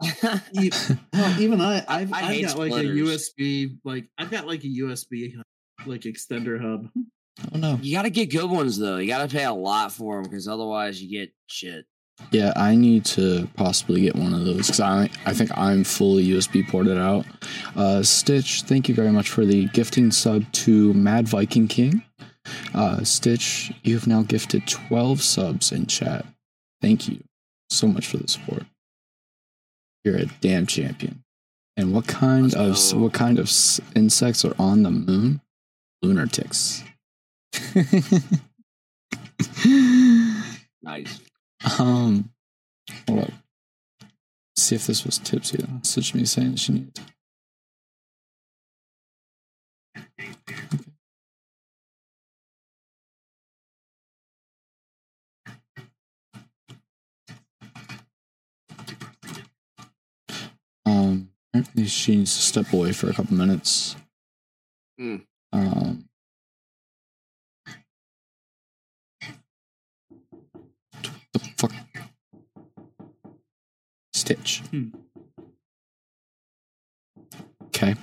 well, 0.22 1.40
even 1.40 1.60
i 1.60 1.82
i've, 1.88 2.12
I 2.12 2.18
I've 2.18 2.24
hate 2.24 2.46
got 2.46 2.58
like 2.58 2.72
a 2.72 2.84
usb 2.84 3.78
like 3.84 4.08
i've 4.18 4.30
got 4.30 4.44
like 4.46 4.64
a 4.64 4.66
usb 4.66 5.40
like 5.86 6.00
extender 6.02 6.60
hub 6.60 6.88
Oh 7.52 7.58
no. 7.58 7.78
you 7.80 7.94
got 7.94 8.02
to 8.02 8.10
get 8.10 8.30
good 8.30 8.48
ones 8.50 8.78
though. 8.78 8.98
You 8.98 9.08
got 9.08 9.28
to 9.28 9.34
pay 9.36 9.44
a 9.44 9.52
lot 9.52 9.92
for 9.92 10.14
them 10.16 10.24
because 10.24 10.46
otherwise 10.46 11.02
you 11.02 11.10
get 11.10 11.32
shit. 11.46 11.84
Yeah, 12.30 12.52
I 12.56 12.74
need 12.74 13.04
to 13.06 13.48
possibly 13.56 14.02
get 14.02 14.16
one 14.16 14.34
of 14.34 14.44
those 14.44 14.66
because 14.66 14.80
I 14.80 15.08
I 15.26 15.32
think 15.32 15.56
I'm 15.56 15.84
fully 15.84 16.24
USB 16.26 16.66
ported 16.66 16.98
out. 16.98 17.26
Uh, 17.76 18.02
Stitch, 18.02 18.62
thank 18.62 18.88
you 18.88 18.94
very 18.94 19.10
much 19.10 19.28
for 19.28 19.44
the 19.44 19.66
gifting 19.68 20.10
sub 20.10 20.50
to 20.52 20.92
Mad 20.94 21.28
Viking 21.28 21.68
King. 21.68 22.02
Uh, 22.74 23.02
Stitch, 23.04 23.72
you 23.82 23.94
have 23.94 24.06
now 24.06 24.22
gifted 24.22 24.66
12 24.66 25.22
subs 25.22 25.72
in 25.72 25.86
chat. 25.86 26.26
Thank 26.82 27.08
you 27.08 27.22
so 27.70 27.86
much 27.86 28.06
for 28.06 28.18
the 28.18 28.28
support. 28.28 28.64
You're 30.04 30.16
a 30.16 30.26
damn 30.40 30.66
champion. 30.66 31.22
And 31.76 31.92
what 31.92 32.06
kind 32.06 32.54
of 32.54 32.78
what 32.94 33.12
kind 33.12 33.38
of 33.38 33.50
insects 33.96 34.44
are 34.44 34.54
on 34.58 34.82
the 34.82 34.90
moon? 34.90 35.40
Lunar 36.02 36.26
ticks. 36.26 36.84
Nice. 40.84 41.18
Um, 41.78 42.30
hold 43.08 43.20
up. 43.20 43.30
See 44.56 44.76
if 44.76 44.86
this 44.86 45.04
was 45.04 45.18
tipsy. 45.18 45.64
Such 45.82 46.14
me 46.14 46.24
saying 46.24 46.52
that 46.52 46.58
she 46.60 46.72
needed. 46.72 47.00
Um, 60.86 61.30
apparently 61.52 61.86
she 61.86 62.16
needs 62.16 62.36
to 62.36 62.42
step 62.42 62.72
away 62.72 62.92
for 62.92 63.08
a 63.08 63.14
couple 63.14 63.36
minutes. 63.36 63.96
Hmm. 64.98 65.16
Um. 65.52 66.08
The 71.34 71.40
fuck. 71.58 71.72
Stitch. 74.14 74.62
Hmm. 74.70 74.88
Okay. 77.66 77.96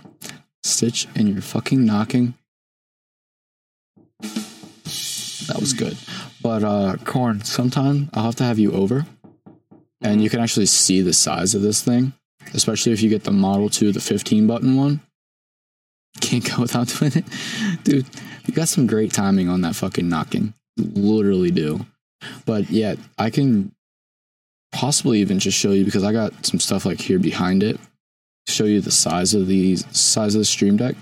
Stitch, 0.63 1.07
and 1.15 1.27
you're 1.27 1.41
fucking 1.41 1.83
knocking. 1.83 2.35
That 4.21 5.57
was 5.59 5.73
good. 5.73 5.97
But, 6.43 6.63
uh, 6.63 6.97
Corn, 7.03 7.43
sometime 7.43 8.09
I'll 8.13 8.25
have 8.25 8.35
to 8.35 8.43
have 8.43 8.59
you 8.59 8.73
over. 8.73 9.05
And 10.01 10.21
you 10.21 10.29
can 10.29 10.39
actually 10.39 10.65
see 10.67 11.01
the 11.01 11.13
size 11.13 11.55
of 11.55 11.61
this 11.61 11.81
thing, 11.81 12.13
especially 12.53 12.91
if 12.91 13.01
you 13.01 13.09
get 13.09 13.23
the 13.23 13.31
Model 13.31 13.69
2, 13.69 13.91
the 13.91 13.99
15 13.99 14.47
button 14.47 14.75
one. 14.75 15.01
Can't 16.19 16.47
go 16.55 16.61
without 16.61 16.87
doing 16.87 17.11
it. 17.15 17.25
Dude, 17.83 18.05
you 18.45 18.53
got 18.53 18.67
some 18.67 18.87
great 18.87 19.13
timing 19.13 19.49
on 19.49 19.61
that 19.61 19.75
fucking 19.75 20.07
knocking. 20.09 20.53
You 20.75 20.85
literally 20.95 21.51
do. 21.51 21.85
But 22.45 22.69
yeah, 22.69 22.95
I 23.17 23.29
can 23.29 23.73
possibly 24.71 25.19
even 25.19 25.39
just 25.39 25.57
show 25.57 25.71
you 25.71 25.85
because 25.85 26.03
I 26.03 26.11
got 26.11 26.45
some 26.45 26.59
stuff 26.59 26.85
like 26.85 27.01
here 27.01 27.19
behind 27.19 27.63
it. 27.63 27.79
Show 28.47 28.65
you 28.65 28.81
the 28.81 28.91
size 28.91 29.33
of 29.33 29.47
the 29.47 29.75
size 29.77 30.35
of 30.35 30.39
the 30.39 30.45
stream 30.45 30.77
deck. 30.77 30.95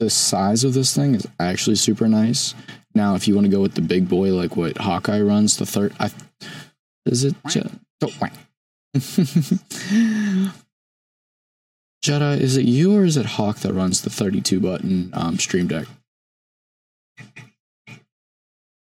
The 0.00 0.10
size 0.10 0.64
of 0.64 0.74
this 0.74 0.94
thing 0.94 1.14
is 1.14 1.26
actually 1.38 1.76
super 1.76 2.08
nice. 2.08 2.54
Now, 2.94 3.14
if 3.14 3.26
you 3.26 3.34
want 3.34 3.46
to 3.46 3.50
go 3.50 3.60
with 3.60 3.74
the 3.74 3.80
big 3.80 4.08
boy, 4.08 4.32
like 4.32 4.56
what 4.56 4.78
Hawkeye 4.78 5.20
runs, 5.20 5.56
the 5.56 5.66
third, 5.66 5.94
I, 5.98 6.10
is 7.06 7.24
it? 7.24 7.34
Je-. 7.48 7.62
Jedi, 12.04 12.38
is 12.38 12.56
it 12.56 12.66
you 12.66 12.94
or 12.94 13.04
is 13.04 13.16
it 13.16 13.24
Hawk 13.24 13.60
that 13.60 13.72
runs 13.72 14.02
the 14.02 14.10
32 14.10 14.60
button 14.60 15.10
um, 15.14 15.38
stream 15.38 15.66
deck? 15.66 15.86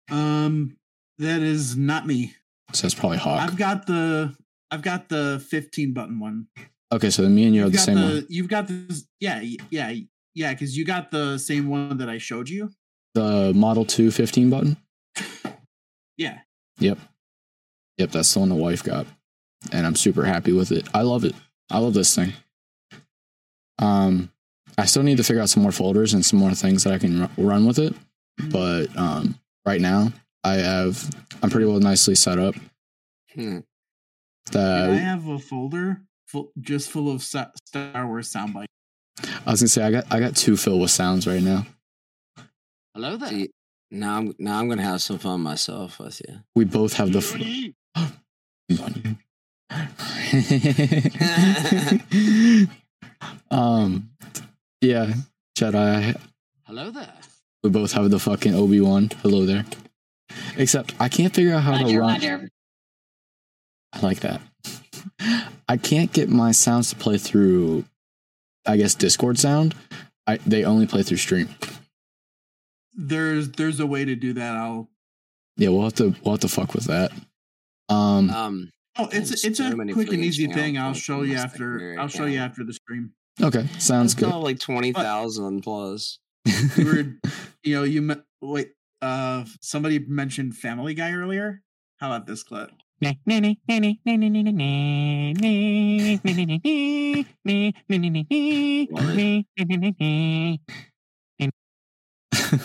Um, 0.09 0.75
that 1.19 1.41
is 1.41 1.75
not 1.75 2.05
me. 2.07 2.33
So 2.73 2.83
that's 2.83 2.95
probably 2.95 3.17
Hawk. 3.17 3.41
I've 3.41 3.57
got 3.57 3.87
the 3.87 4.35
I've 4.71 4.81
got 4.81 5.09
the 5.09 5.43
15 5.49 5.93
button 5.93 6.19
one. 6.19 6.47
Okay, 6.91 7.09
so 7.09 7.21
then 7.21 7.33
me 7.35 7.45
and 7.45 7.55
you 7.55 7.61
have 7.61 7.71
You've 7.71 7.79
the 7.79 7.85
same 7.85 7.95
the, 7.95 8.01
one. 8.01 8.25
You've 8.29 8.47
got 8.47 8.67
this. 8.67 9.05
Yeah, 9.19 9.41
yeah, 9.69 9.93
yeah. 10.33 10.53
Because 10.53 10.77
you 10.77 10.85
got 10.85 11.11
the 11.11 11.37
same 11.37 11.67
one 11.67 11.97
that 11.97 12.09
I 12.09 12.17
showed 12.17 12.49
you. 12.49 12.71
The 13.13 13.53
Model 13.55 13.85
2 13.85 14.11
15 14.11 14.49
button. 14.49 14.77
Yeah. 16.17 16.39
Yep. 16.79 16.97
Yep, 17.97 18.11
that's 18.11 18.33
the 18.33 18.39
one 18.39 18.47
the 18.47 18.55
wife 18.55 18.83
got. 18.83 19.05
And 19.73 19.85
I'm 19.85 19.95
super 19.95 20.23
happy 20.23 20.53
with 20.53 20.71
it. 20.71 20.87
I 20.93 21.01
love 21.01 21.25
it. 21.25 21.35
I 21.69 21.79
love 21.79 21.93
this 21.93 22.15
thing. 22.15 22.33
Um 23.79 24.31
I 24.77 24.85
still 24.85 25.03
need 25.03 25.17
to 25.17 25.23
figure 25.23 25.41
out 25.41 25.49
some 25.49 25.63
more 25.63 25.71
folders 25.71 26.13
and 26.13 26.25
some 26.25 26.39
more 26.39 26.51
things 26.53 26.83
that 26.83 26.93
I 26.93 26.97
can 26.97 27.21
ru- 27.21 27.45
run 27.45 27.65
with 27.65 27.79
it, 27.79 27.93
but 28.49 28.95
um 28.97 29.39
right 29.65 29.81
now 29.81 30.13
I 30.45 30.55
have 30.57 31.09
I'm 31.41 31.49
pretty 31.49 31.65
well 31.65 31.79
nicely 31.79 32.13
set 32.15 32.37
up. 32.37 32.53
Hmm. 33.33 33.59
And 34.53 34.91
I 34.91 34.95
have 34.95 35.27
a 35.27 35.39
folder 35.39 36.01
full, 36.27 36.51
just 36.61 36.91
full 36.91 37.11
of 37.11 37.23
Sa- 37.23 37.49
Star 37.65 38.05
Wars 38.07 38.29
sound 38.29 38.53
bites. 38.53 38.71
I 39.45 39.51
was 39.51 39.61
going 39.61 39.67
to 39.67 39.69
say 39.69 39.83
I 39.83 39.91
got 39.91 40.05
I 40.11 40.19
got 40.19 40.35
two 40.35 40.55
filled 40.55 40.81
with 40.81 40.91
sounds 40.91 41.25
right 41.25 41.41
now. 41.41 41.65
Hello 42.93 43.17
there. 43.17 43.29
See, 43.29 43.49
now 43.89 44.17
I'm 44.17 44.35
now 44.37 44.59
I'm 44.59 44.69
gonna 44.69 44.83
have 44.83 45.01
some 45.01 45.17
fun 45.17 45.41
myself 45.41 45.99
with 45.99 46.21
you. 46.27 46.41
We 46.55 46.65
both 46.65 46.93
have 46.93 47.11
the 47.11 47.19
f- 47.19 47.35
um 53.51 54.09
yeah, 54.81 55.13
Jedi 55.57 56.19
Hello 56.63 56.91
there. 56.91 57.13
We 57.63 57.69
both 57.71 57.93
have 57.93 58.09
the 58.11 58.19
fucking 58.19 58.53
Obi 58.53 58.79
Wan. 58.79 59.09
Hello 59.23 59.45
there. 59.45 59.65
Except 60.57 60.93
I 60.99 61.09
can't 61.09 61.33
figure 61.33 61.53
out 61.53 61.63
how 61.63 61.77
to 61.77 61.83
Roger, 61.83 61.99
run. 61.99 62.13
Roger. 62.13 62.49
I 63.93 63.99
like 64.01 64.19
that. 64.21 64.41
I 65.69 65.77
can't 65.77 66.11
get 66.13 66.29
my 66.29 66.51
sounds 66.51 66.89
to 66.91 66.95
play 66.95 67.17
through. 67.17 67.85
I 68.65 68.77
guess 68.77 68.95
Discord 68.95 69.37
sound. 69.39 69.75
I 70.27 70.37
they 70.45 70.63
only 70.63 70.87
play 70.87 71.03
through 71.03 71.17
stream. 71.17 71.49
There's 72.93 73.49
there's 73.51 73.79
a 73.79 73.85
way 73.85 74.05
to 74.05 74.15
do 74.15 74.33
that. 74.33 74.55
I'll. 74.55 74.89
Yeah, 75.57 75.69
we'll 75.69 75.83
have 75.83 75.93
to 75.95 76.15
we'll 76.23 76.33
have 76.33 76.41
to 76.41 76.47
fuck 76.47 76.73
with 76.73 76.85
that. 76.85 77.11
Um, 77.89 78.29
Um, 78.29 78.71
Oh, 78.97 79.09
it's 79.11 79.43
it's 79.43 79.59
a 79.59 79.69
so 79.71 79.75
many 79.75 79.91
quick 79.91 80.13
and 80.13 80.23
easy 80.23 80.47
thing. 80.47 80.77
I'll 80.77 80.93
show 80.93 81.23
you 81.23 81.35
after. 81.35 81.97
I'll 81.99 82.07
show 82.07 82.25
you 82.25 82.39
after 82.39 82.63
the 82.63 82.71
stream. 82.73 83.11
okay, 83.41 83.67
sounds 83.77 84.13
it's 84.13 84.21
good. 84.21 84.33
like 84.33 84.57
twenty 84.59 84.93
thousand 84.93 85.61
plus. 85.61 86.19
You 86.77 86.85
were, 86.85 87.29
you 87.63 87.75
know, 87.75 87.83
you 87.83 88.01
me- 88.01 88.15
wait. 88.41 88.71
Uh, 89.05 89.45
somebody 89.61 89.99
mentioned 89.99 90.57
Family 90.57 90.95
Guy 90.95 91.11
earlier. 91.13 91.61
How 91.97 92.07
about 92.07 92.25
this 92.25 92.41
clip? 92.41 92.71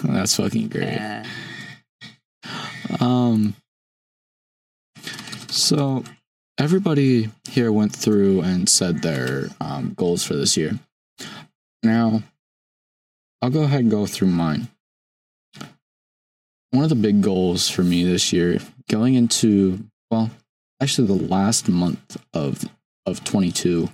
That's 0.02 0.36
fucking 0.36 0.68
great. 0.68 0.84
Yeah. 0.84 1.26
Um, 3.00 3.54
so 5.50 6.04
everybody 6.58 7.28
here 7.50 7.70
went 7.70 7.94
through 7.94 8.40
and 8.40 8.66
said 8.66 9.02
their 9.02 9.50
um, 9.60 9.92
goals 9.94 10.24
for 10.24 10.36
this 10.36 10.56
year. 10.56 10.78
Now, 11.82 12.22
I'll 13.42 13.50
go 13.50 13.64
ahead 13.64 13.80
and 13.80 13.90
go 13.90 14.06
through 14.06 14.28
mine. 14.28 14.68
One 16.72 16.84
of 16.84 16.88
the 16.88 16.96
big 16.96 17.20
goals 17.20 17.68
for 17.68 17.82
me 17.82 18.04
this 18.04 18.32
year, 18.32 18.58
going 18.88 19.14
into 19.14 19.84
well, 20.10 20.30
actually 20.80 21.06
the 21.06 21.26
last 21.26 21.68
month 21.68 22.16
of 22.32 22.64
of 23.06 23.24
22, 23.24 23.88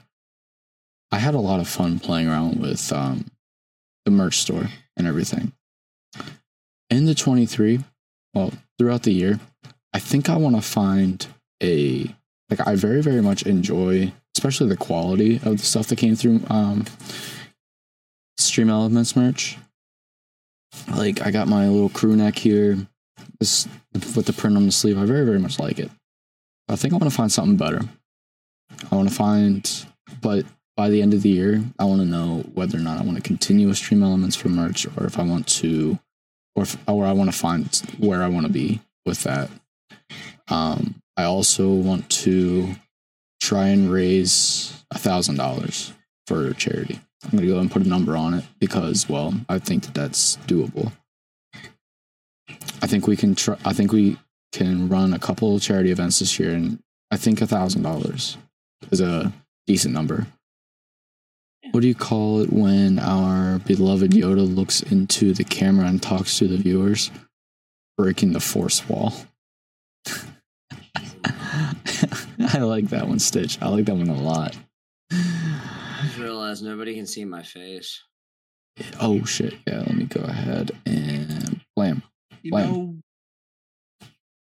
I 1.11 1.19
had 1.19 1.35
a 1.35 1.40
lot 1.40 1.61
of 1.61 1.69
fun 1.69 1.98
playing 1.98 2.28
around 2.28 2.61
with 2.61 2.93
um, 2.93 3.27
the 4.05 4.11
merch 4.11 4.39
store 4.39 4.69
and 4.97 5.07
everything. 5.07 5.53
In 6.90 7.07
the 7.07 7.15
23, 7.15 7.81
well, 8.35 8.53
throughout 8.78 9.03
the 9.05 9.12
year, 9.12 9.40
I 9.93 9.98
think 9.98 10.28
I 10.28 10.36
want 10.36 10.57
to 10.57 10.62
find 10.62 11.27
a 11.62 12.15
like 12.51 12.66
I 12.66 12.77
very 12.77 13.01
very 13.01 13.23
much 13.23 13.44
enjoy, 13.44 14.12
especially 14.36 14.69
the 14.69 14.77
quality 14.77 15.36
of 15.36 15.59
the 15.59 15.65
stuff 15.65 15.89
that 15.89 15.97
came 15.97 16.15
through 16.15 16.43
um, 16.48 16.85
Stream 18.39 18.70
Elements 18.70 19.16
merch. 19.16 19.57
Like 20.94 21.23
I 21.23 21.31
got 21.31 21.48
my 21.48 21.69
little 21.69 21.89
crew 21.89 22.16
neck 22.16 22.36
here, 22.36 22.78
this 23.39 23.69
with 23.93 24.27
the 24.27 24.32
print 24.32 24.57
on 24.57 24.66
the 24.66 24.73
sleeve. 24.73 24.98
I 24.98 25.05
very 25.05 25.24
very 25.24 25.39
much 25.39 25.59
like 25.59 25.78
it. 25.78 25.90
I 26.69 26.77
think 26.77 26.93
I 26.93 26.97
want 26.97 27.11
to 27.11 27.16
find 27.16 27.31
something 27.31 27.57
better. 27.57 27.81
I 28.90 28.94
want 28.94 29.09
to 29.09 29.15
find, 29.15 29.86
but 30.20 30.44
by 30.77 30.90
the 30.90 31.01
end 31.01 31.15
of 31.15 31.23
the 31.23 31.28
year, 31.28 31.62
I 31.78 31.85
want 31.85 32.01
to 32.01 32.07
know 32.07 32.44
whether 32.55 32.77
or 32.77 32.82
not 32.82 32.98
I 32.98 33.05
want 33.05 33.16
to 33.16 33.23
continue 33.23 33.69
with 33.69 33.78
Stream 33.78 34.03
Elements 34.03 34.36
for 34.36 34.48
merch, 34.48 34.86
or 34.97 35.07
if 35.07 35.19
I 35.19 35.23
want 35.23 35.47
to 35.48 35.98
or 36.57 36.65
if, 36.65 36.77
or 36.89 37.07
I 37.07 37.12
want 37.12 37.31
to 37.31 37.39
find 37.39 37.66
where 37.98 38.23
I 38.23 38.28
want 38.28 38.47
to 38.47 38.53
be 38.53 38.81
with 39.05 39.23
that. 39.23 39.51
Um, 40.48 40.97
I 41.16 41.24
also 41.24 41.69
want 41.69 42.09
to 42.11 42.74
try 43.40 43.69
and 43.69 43.90
raise 43.90 44.85
a 44.90 44.98
thousand 44.98 45.36
dollars 45.36 45.93
for 46.27 46.53
charity. 46.55 47.01
I'm 47.24 47.31
gonna 47.31 47.47
go 47.47 47.53
ahead 47.53 47.62
and 47.62 47.70
put 47.70 47.85
a 47.85 47.89
number 47.89 48.16
on 48.16 48.35
it 48.35 48.44
because, 48.59 49.09
well, 49.09 49.35
I 49.48 49.59
think 49.59 49.85
that 49.85 49.94
that's 49.94 50.36
doable. 50.47 50.93
I 52.82 52.86
think 52.86 53.07
we 53.07 53.16
can 53.16 53.35
try. 53.35 53.57
I 53.65 53.73
think 53.73 53.93
we 53.93 54.19
can 54.53 54.89
run 54.89 55.12
a 55.12 55.19
couple 55.19 55.57
of 55.57 55.62
charity 55.62 55.90
events 55.90 56.19
this 56.20 56.39
year, 56.39 56.53
and 56.53 56.78
I 57.11 57.16
think 57.16 57.40
a 57.40 57.47
thousand 57.47 57.82
dollars 57.82 58.36
is 58.90 59.01
a 59.01 59.32
decent 59.66 59.94
number. 59.94 60.27
What 61.73 61.81
do 61.81 61.89
you 61.89 61.94
call 61.94 62.40
it 62.43 62.53
when 62.53 62.98
our 62.98 63.59
beloved 63.61 64.12
Yoda 64.12 64.55
looks 64.55 64.82
into 64.82 65.32
the 65.32 65.44
camera 65.44 65.86
and 65.86 66.03
talks 66.03 66.39
to 66.39 66.47
the 66.47 66.57
viewers? 66.57 67.11
Breaking 67.98 68.32
the 68.32 68.40
force 68.40 68.89
wall. 68.89 69.15
I 72.48 72.59
like 72.59 72.89
that 72.90 73.09
one, 73.09 73.19
Stitch. 73.19 73.59
I 73.61 73.69
like 73.69 73.86
that 73.86 73.97
one 73.97 74.09
a 74.09 74.15
lot. 74.15 74.57
I 76.47 76.51
just 76.52 76.62
realized 76.62 76.78
nobody 76.78 76.94
can 76.94 77.06
see 77.06 77.24
my 77.24 77.43
face. 77.43 78.02
Oh 79.01 79.24
shit! 79.24 79.55
Yeah, 79.66 79.78
let 79.81 79.94
me 79.94 80.05
go 80.05 80.20
ahead 80.20 80.70
and 80.86 81.60
blam. 81.74 82.02
You 82.43 82.52
Wham. 82.52 82.70
know, 82.73 82.97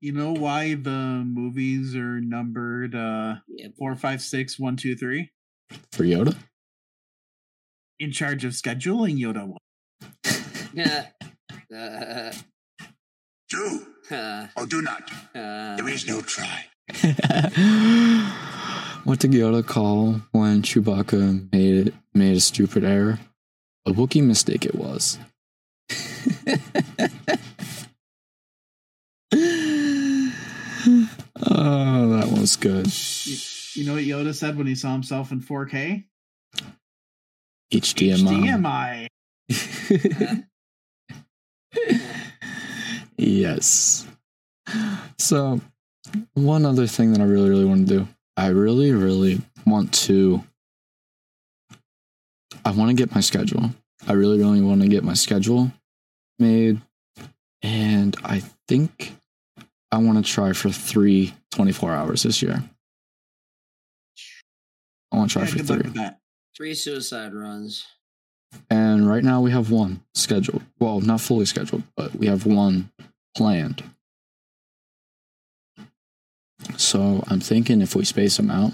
you 0.01 0.13
know 0.13 0.33
why 0.33 0.75
the 0.75 1.23
movies 1.25 1.95
are 1.97 2.21
numbered 2.21 2.95
uh 2.95 3.37
Yep. 3.49 3.73
four, 3.79 3.95
five, 3.97 4.21
six, 4.21 4.59
one, 4.59 4.77
two, 4.77 4.95
three. 4.97 5.31
for 5.93 6.05
Yoda. 6.05 6.37
In 7.99 8.13
charge 8.13 8.45
of 8.45 8.53
scheduling 8.53 9.19
Yoda. 9.19 9.57
Yeah. 10.75 11.07
Uh, 11.75 12.33
Do 13.49 13.87
uh, 14.13 14.47
or 14.57 14.67
do 14.67 14.83
not. 14.83 15.11
uh, 15.35 15.75
There 15.77 15.89
is 15.89 16.07
no 16.07 16.21
try. 16.23 16.67
what 19.07 19.21
did 19.21 19.31
Yoda 19.31 19.65
call 19.65 20.21
when 20.33 20.63
Chewbacca 20.63 21.53
made 21.53 21.95
made 22.13 22.37
a 22.37 22.41
stupid 22.41 22.83
error? 22.83 23.21
A 23.87 23.93
Wookiee 23.93 24.25
mistake 24.25 24.67
it 24.67 24.75
was. 24.75 25.21
oh, 31.41 32.09
that 32.09 32.33
was 32.37 32.57
good. 32.57 32.89
You, 33.25 33.37
you 33.75 33.87
know 33.87 33.95
what 33.95 34.03
Yoda 34.03 34.35
said 34.35 34.59
when 34.59 34.67
he 34.67 34.75
saw 34.75 34.91
himself 34.91 35.31
in 35.31 35.41
4K? 35.41 36.03
HDMI. 37.73 39.09
HDMI. 39.49 40.45
yes. 43.17 44.05
So, 45.17 45.61
one 46.35 46.65
other 46.65 46.89
thing 46.89 47.13
that 47.13 47.21
I 47.21 47.25
really, 47.25 47.51
really 47.51 47.65
want 47.65 47.87
to 47.87 47.99
do, 47.99 48.09
I 48.37 48.49
really, 48.49 48.93
really 48.93 49.41
want 49.67 49.93
to. 49.95 50.43
I 52.65 52.71
want 52.73 52.91
to 52.91 52.95
get 52.95 53.15
my 53.15 53.21
schedule. 53.21 53.71
I 54.07 54.13
really, 54.13 54.39
really 54.39 54.61
want 54.61 54.83
to 54.83 54.89
get 54.89 55.05
my 55.05 55.15
schedule 55.15 55.73
made. 56.39 56.81
And 57.63 58.17
I 58.25 58.43
think 58.69 59.15
I 59.91 59.99
want 59.99 60.25
to 60.25 60.31
try 60.33 60.53
for 60.53 60.71
three 60.71 61.35
24 61.53 61.93
hours 61.93 62.23
this 62.23 62.43
year. 62.43 62.63
I 65.13 65.17
want 65.17 65.31
to 65.31 65.33
try 65.39 65.43
Yeah, 65.43 65.49
for 65.49 65.59
three. 65.63 66.11
three 66.57 66.75
suicide 66.75 67.33
runs. 67.35 67.87
And 68.71 69.09
right 69.09 69.25
now 69.25 69.41
we 69.41 69.51
have 69.51 69.71
one 69.71 70.03
scheduled. 70.15 70.63
Well, 70.79 71.01
not 71.01 71.21
fully 71.21 71.47
scheduled, 71.47 71.83
but 71.97 72.15
we 72.15 72.27
have 72.27 72.47
one 72.47 72.91
planned. 73.37 73.83
So 76.77 77.25
I'm 77.29 77.41
thinking 77.41 77.81
if 77.81 77.95
we 77.95 78.05
space 78.05 78.37
them 78.37 78.51
out, 78.51 78.73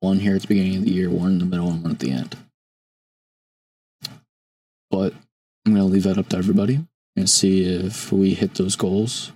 one 0.00 0.20
here 0.20 0.36
at 0.36 0.42
the 0.42 0.48
beginning 0.48 0.76
of 0.76 0.84
the 0.84 0.92
year, 0.92 1.10
one 1.10 1.32
in 1.32 1.38
the 1.38 1.44
middle, 1.44 1.70
and 1.70 1.82
one 1.82 1.92
at 1.92 1.98
the 1.98 2.10
end. 2.10 2.36
But 4.90 5.14
I'm 5.64 5.74
going 5.74 5.86
to 5.86 5.92
leave 5.92 6.04
that 6.04 6.18
up 6.18 6.28
to 6.28 6.36
everybody 6.36 6.86
and 7.16 7.28
see 7.28 7.64
if 7.64 8.12
we 8.12 8.34
hit 8.34 8.54
those 8.54 8.76
goals. 8.76 9.32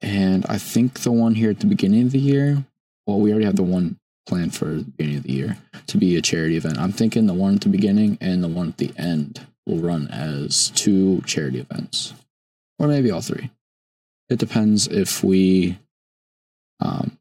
And 0.00 0.46
I 0.46 0.58
think 0.58 1.00
the 1.00 1.12
one 1.12 1.34
here 1.34 1.50
at 1.50 1.60
the 1.60 1.66
beginning 1.66 2.02
of 2.02 2.12
the 2.12 2.18
year, 2.18 2.64
well, 3.06 3.20
we 3.20 3.30
already 3.30 3.46
have 3.46 3.56
the 3.56 3.62
one 3.62 3.98
planned 4.26 4.54
for 4.54 4.66
the 4.66 4.84
beginning 4.84 5.18
of 5.18 5.22
the 5.24 5.32
year 5.32 5.58
to 5.86 5.96
be 5.96 6.16
a 6.16 6.22
charity 6.22 6.56
event. 6.56 6.78
I'm 6.78 6.92
thinking 6.92 7.26
the 7.26 7.34
one 7.34 7.54
at 7.54 7.60
the 7.62 7.68
beginning 7.68 8.18
and 8.20 8.44
the 8.44 8.48
one 8.48 8.68
at 8.68 8.76
the 8.76 8.92
end 8.96 9.46
will 9.66 9.78
run 9.78 10.08
as 10.08 10.70
two 10.70 11.22
charity 11.22 11.58
events, 11.58 12.14
or 12.78 12.86
maybe 12.88 13.10
all 13.10 13.20
three. 13.20 13.50
It 14.28 14.38
depends 14.38 14.86
if 14.86 15.24
we 15.24 15.78
um, 16.80 17.18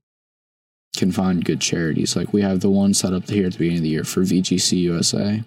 can 0.95 1.11
find 1.11 1.45
good 1.45 1.61
charities. 1.61 2.15
Like 2.15 2.33
we 2.33 2.41
have 2.41 2.59
the 2.59 2.69
one 2.69 2.93
set 2.93 3.13
up 3.13 3.29
here 3.29 3.45
at 3.45 3.53
the 3.53 3.59
beginning 3.59 3.79
of 3.79 3.83
the 3.83 3.89
year 3.89 4.03
for 4.03 4.21
VGC 4.21 4.77
USA 4.79 5.43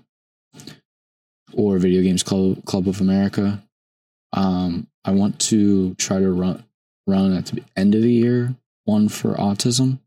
or 1.52 1.78
Video 1.78 2.02
Games 2.02 2.22
Club, 2.22 2.64
Club 2.64 2.88
of 2.88 3.00
America. 3.00 3.62
Um, 4.32 4.86
I 5.04 5.10
want 5.10 5.40
to 5.40 5.94
try 5.96 6.18
to 6.20 6.30
run 6.30 6.64
run 7.06 7.32
at 7.34 7.46
the 7.46 7.62
end 7.76 7.94
of 7.94 8.02
the 8.02 8.12
year 8.12 8.54
one 8.84 9.08
for 9.08 9.34
autism, 9.34 9.98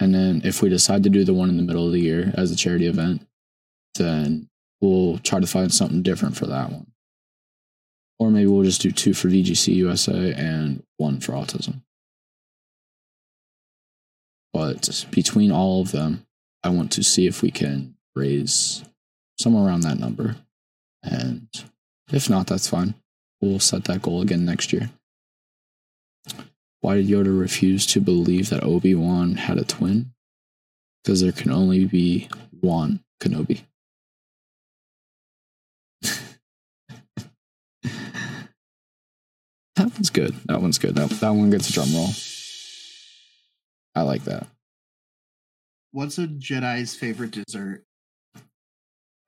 and 0.00 0.14
then 0.14 0.40
if 0.44 0.62
we 0.62 0.68
decide 0.68 1.02
to 1.02 1.10
do 1.10 1.24
the 1.24 1.34
one 1.34 1.48
in 1.48 1.56
the 1.56 1.62
middle 1.62 1.86
of 1.86 1.92
the 1.92 2.00
year 2.00 2.32
as 2.36 2.50
a 2.50 2.56
charity 2.56 2.86
event, 2.86 3.26
then 3.96 4.48
we'll 4.80 5.18
try 5.18 5.40
to 5.40 5.46
find 5.46 5.72
something 5.72 6.02
different 6.02 6.36
for 6.36 6.46
that 6.46 6.70
one. 6.70 6.86
Or 8.18 8.30
maybe 8.30 8.46
we'll 8.46 8.64
just 8.64 8.80
do 8.80 8.92
two 8.92 9.14
for 9.14 9.28
VGC 9.28 9.74
USA 9.74 10.32
and 10.32 10.82
one 10.96 11.20
for 11.20 11.32
autism. 11.32 11.82
But 14.52 15.06
between 15.10 15.50
all 15.50 15.80
of 15.80 15.92
them, 15.92 16.26
I 16.62 16.68
want 16.68 16.92
to 16.92 17.02
see 17.02 17.26
if 17.26 17.42
we 17.42 17.50
can 17.50 17.94
raise 18.14 18.84
somewhere 19.38 19.66
around 19.66 19.80
that 19.82 19.98
number. 19.98 20.36
And 21.02 21.48
if 22.12 22.28
not, 22.28 22.46
that's 22.46 22.68
fine. 22.68 22.94
We'll 23.40 23.58
set 23.58 23.84
that 23.84 24.02
goal 24.02 24.20
again 24.20 24.44
next 24.44 24.72
year. 24.72 24.90
Why 26.80 26.96
did 26.96 27.08
Yoda 27.08 27.38
refuse 27.38 27.86
to 27.86 28.00
believe 28.00 28.50
that 28.50 28.64
Obi 28.64 28.94
Wan 28.94 29.36
had 29.36 29.58
a 29.58 29.64
twin? 29.64 30.12
Because 31.02 31.20
there 31.20 31.32
can 31.32 31.50
only 31.50 31.84
be 31.84 32.28
one 32.60 33.00
Kenobi. 33.20 33.62
that 36.02 36.12
one's 39.76 40.10
good. 40.10 40.34
That 40.46 40.60
one's 40.60 40.78
good. 40.78 40.94
That, 40.94 41.10
that 41.10 41.30
one 41.30 41.50
gets 41.50 41.70
a 41.70 41.72
drum 41.72 41.92
roll. 41.94 42.10
I 43.94 44.02
like 44.02 44.24
that. 44.24 44.46
What's 45.92 46.18
a 46.18 46.26
Jedi's 46.26 46.94
favorite 46.94 47.32
dessert? 47.32 47.84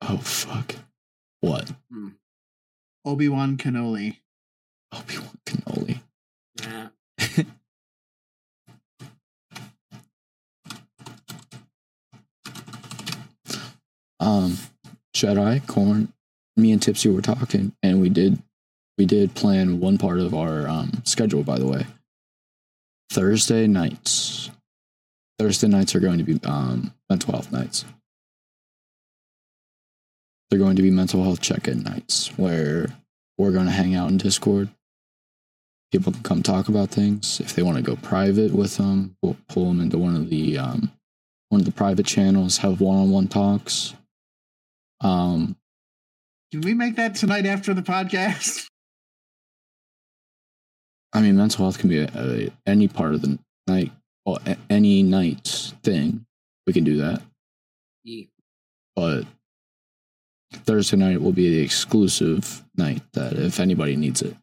Oh, 0.01 0.17
fuck. 0.17 0.75
What? 1.41 1.71
Obi 3.05 3.29
Wan 3.29 3.57
cannoli. 3.57 4.17
Obi 4.91 5.17
Wan 5.19 5.37
cannoli. 5.45 5.99
Yeah. 6.61 6.87
um 14.19 14.57
Jedi 15.15 15.65
corn 15.67 16.11
me 16.57 16.71
and 16.71 16.81
Tipsy 16.81 17.09
were 17.09 17.21
talking 17.21 17.73
and 17.83 18.01
we 18.01 18.09
did 18.09 18.41
we 18.97 19.05
did 19.05 19.35
plan 19.35 19.79
one 19.79 19.97
part 19.99 20.19
of 20.19 20.33
our 20.33 20.67
um 20.67 21.03
schedule 21.03 21.43
by 21.43 21.59
the 21.59 21.67
way. 21.67 21.85
Thursday 23.15 23.65
nights. 23.65 24.51
Thursday 25.39 25.69
nights 25.69 25.95
are 25.95 26.01
going 26.01 26.17
to 26.17 26.25
be 26.25 26.37
um 26.43 26.93
mental 27.09 27.31
health 27.31 27.49
nights. 27.49 27.85
They're 30.49 30.59
going 30.59 30.75
to 30.75 30.81
be 30.81 30.91
mental 30.91 31.23
health 31.23 31.39
check-in 31.39 31.81
nights 31.83 32.27
where 32.37 32.89
we're 33.37 33.53
going 33.53 33.67
to 33.67 33.71
hang 33.71 33.95
out 33.95 34.09
in 34.09 34.17
Discord. 34.17 34.67
People 35.93 36.11
can 36.11 36.23
come 36.23 36.43
talk 36.43 36.67
about 36.67 36.89
things. 36.89 37.39
If 37.39 37.55
they 37.55 37.63
want 37.63 37.77
to 37.77 37.83
go 37.83 37.95
private 37.95 38.51
with 38.51 38.75
them, 38.75 39.15
we'll 39.21 39.37
pull 39.47 39.69
them 39.69 39.79
into 39.79 39.97
one 39.97 40.17
of 40.17 40.29
the 40.29 40.57
um, 40.57 40.91
one 41.47 41.61
of 41.61 41.65
the 41.65 41.71
private 41.71 42.05
channels, 42.05 42.57
have 42.57 42.81
one-on-one 42.81 43.29
talks. 43.29 43.93
Um, 44.99 45.55
Can 46.51 46.61
we 46.61 46.73
make 46.73 46.97
that 46.97 47.15
tonight 47.15 47.45
after 47.45 47.73
the 47.73 47.81
podcast? 47.81 48.67
I 51.13 51.21
mean, 51.21 51.37
mental 51.37 51.63
health 51.65 51.77
can 51.79 51.89
be 51.89 51.99
a, 51.99 52.09
a, 52.15 52.49
any 52.65 52.87
part 52.87 53.13
of 53.13 53.21
the 53.21 53.39
night, 53.67 53.91
well, 54.25 54.39
a, 54.45 54.57
any 54.69 55.01
night 55.03 55.73
thing. 55.83 56.25
We 56.67 56.73
can 56.73 56.83
do 56.83 56.97
that, 56.97 57.21
Yeah. 58.03 58.25
but 58.95 59.23
Thursday 60.51 60.97
night 60.97 61.21
will 61.21 61.31
be 61.31 61.49
the 61.49 61.61
exclusive 61.61 62.63
night 62.75 63.01
that 63.13 63.33
if 63.33 63.59
anybody 63.59 63.95
needs 63.95 64.21
it. 64.23 64.35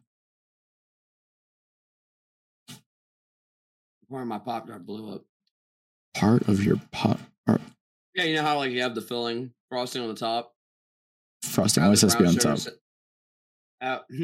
Part 4.09 4.21
of 4.21 4.27
my 4.27 4.37
pop 4.39 4.67
tart 4.67 4.85
blew 4.85 5.11
up. 5.13 5.23
Part 6.13 6.47
of 6.47 6.63
your 6.63 6.79
or 7.47 7.59
Yeah, 8.15 8.23
you 8.25 8.35
know 8.35 8.43
how 8.43 8.57
like 8.57 8.71
you 8.71 8.81
have 8.83 8.93
the 8.95 9.01
filling 9.01 9.51
frosting 9.69 10.01
on 10.03 10.07
the 10.07 10.13
top. 10.15 10.53
frosting 11.43 11.83
always 11.83 12.01
has 12.01 12.13
to 12.15 12.21
be 12.21 12.27
on 12.27 12.35
top. 12.35 12.57
cin- 12.59 12.73
uh, 13.81 13.99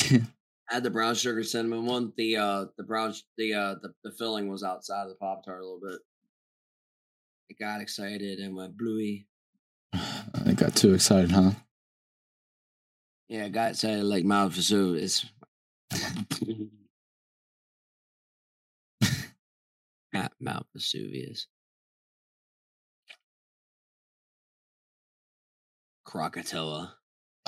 Out. 0.70 0.76
Add 0.76 0.82
the 0.82 0.90
brown 0.90 1.14
sugar 1.14 1.42
cinnamon 1.42 1.86
one. 1.86 2.12
The 2.16 2.36
uh 2.36 2.66
the 2.76 2.84
brown 2.84 3.14
the 3.36 3.54
uh 3.54 3.74
the, 3.82 3.92
the 4.04 4.12
filling 4.12 4.48
was 4.48 4.62
outside 4.62 5.02
of 5.02 5.08
the 5.08 5.14
pop 5.14 5.44
tart 5.44 5.60
a 5.60 5.64
little 5.64 5.80
bit. 5.80 6.00
I 7.50 7.54
got 7.58 7.80
excited 7.80 8.38
and 8.38 8.54
went 8.56 8.76
bluey. 8.76 9.26
I 9.92 10.52
got 10.54 10.76
too 10.76 10.94
excited, 10.94 11.30
huh? 11.30 11.52
Yeah, 13.28 13.44
I 13.44 13.48
got 13.48 13.70
excited 13.72 14.04
like 14.04 14.24
Mount 14.24 14.52
Vesuvius. 14.54 15.26
Not 20.12 20.32
Mount 20.40 20.66
Vesuvius. 20.74 21.46
Krakatoa. 26.04 26.94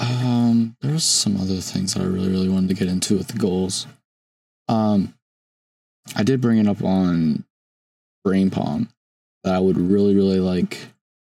Um, 0.01 0.77
there 0.81 0.93
was 0.93 1.05
some 1.05 1.37
other 1.37 1.61
things 1.61 1.93
that 1.93 2.01
I 2.01 2.07
really, 2.07 2.31
really 2.31 2.49
wanted 2.49 2.69
to 2.69 2.75
get 2.75 2.89
into 2.89 3.19
with 3.19 3.29
the 3.29 3.39
goals. 3.39 3.87
Um, 4.67 5.15
I 6.17 6.23
did 6.23 6.41
bring 6.41 6.59
it 6.59 6.67
up 6.67 6.83
on 6.83 7.45
Brain 8.25 8.51
Pong 8.51 8.89
that 9.45 9.55
I 9.55 9.59
would 9.59 9.77
really, 9.77 10.15
really 10.15 10.41
like, 10.41 10.79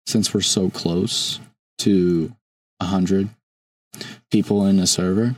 since 0.06 0.32
we're 0.32 0.42
so 0.42 0.70
close 0.70 1.40
to 1.78 2.32
a 2.78 2.84
hundred 2.84 3.30
people 4.30 4.64
in 4.66 4.78
a 4.78 4.86
server, 4.86 5.34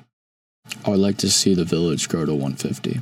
I 0.85 0.91
would 0.91 1.01
like 1.01 1.17
to 1.19 1.31
see 1.31 1.55
the 1.55 1.65
village 1.65 2.11
grow 2.11 2.27
to 2.27 2.35
150. 2.35 3.01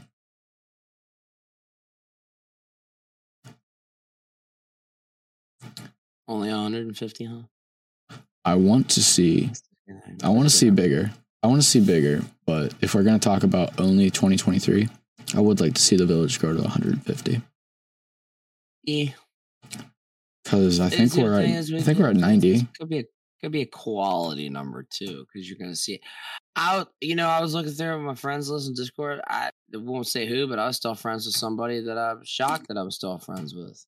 Only 6.29 6.51
150, 6.51 7.25
huh? 7.25 8.17
I 8.45 8.55
want 8.55 8.89
to 8.91 9.03
see 9.03 9.51
I 10.23 10.29
want 10.29 10.45
to 10.49 10.55
see 10.55 10.71
bigger. 10.71 11.11
I 11.43 11.47
want 11.47 11.63
to 11.63 11.67
see 11.67 11.81
bigger, 11.81 12.23
but 12.47 12.75
if 12.81 12.95
we're 12.95 13.05
going 13.05 13.19
to 13.19 13.25
talk 13.29 13.43
about 13.43 13.81
only 13.81 14.11
2023, 14.11 14.89
I 15.37 15.41
would 15.41 15.61
like 15.61 15.75
to 15.75 15.81
see 15.81 15.97
the 15.97 16.07
village 16.07 16.39
grow 16.41 16.55
to 16.55 16.63
150 16.63 17.41
Yeah. 18.85 19.11
because 20.45 20.81
I 20.81 20.89
think 20.89 21.15
we're 21.15 21.39
at 21.39 21.45
I 21.45 21.81
think 21.81 21.99
we're 21.99 22.11
at 22.11 22.17
90. 22.17 22.67
Could 22.79 22.89
be 22.89 22.99
a 23.01 23.05
could 23.41 23.53
be 23.53 23.61
a 23.63 23.67
quality 23.67 24.49
number 24.49 24.85
too, 24.91 25.25
because 25.33 25.49
you're 25.49 25.59
gonna 25.59 25.77
see 25.77 25.95
it. 25.95 26.01
Out, 26.57 26.93
you 27.01 27.15
know, 27.15 27.29
I 27.29 27.41
was 27.41 27.55
looking 27.55 27.71
through 27.73 28.01
my 28.01 28.17
friends 28.17 28.51
list 28.51 28.67
on 28.67 28.75
Discord. 28.75 29.21
I 29.29 29.51
won't 29.73 30.09
say 30.09 30.27
who, 30.27 30.49
but 30.49 30.59
I 30.59 30.67
was 30.67 30.77
still 30.77 30.97
friends 30.97 31.25
with 31.25 31.37
somebody 31.37 31.81
that 31.83 31.97
I'm 31.97 32.25
shocked 32.25 32.67
that 32.67 32.77
I 32.77 32.83
was 32.83 32.97
still 32.97 33.17
friends 33.19 33.55
with. 33.55 33.85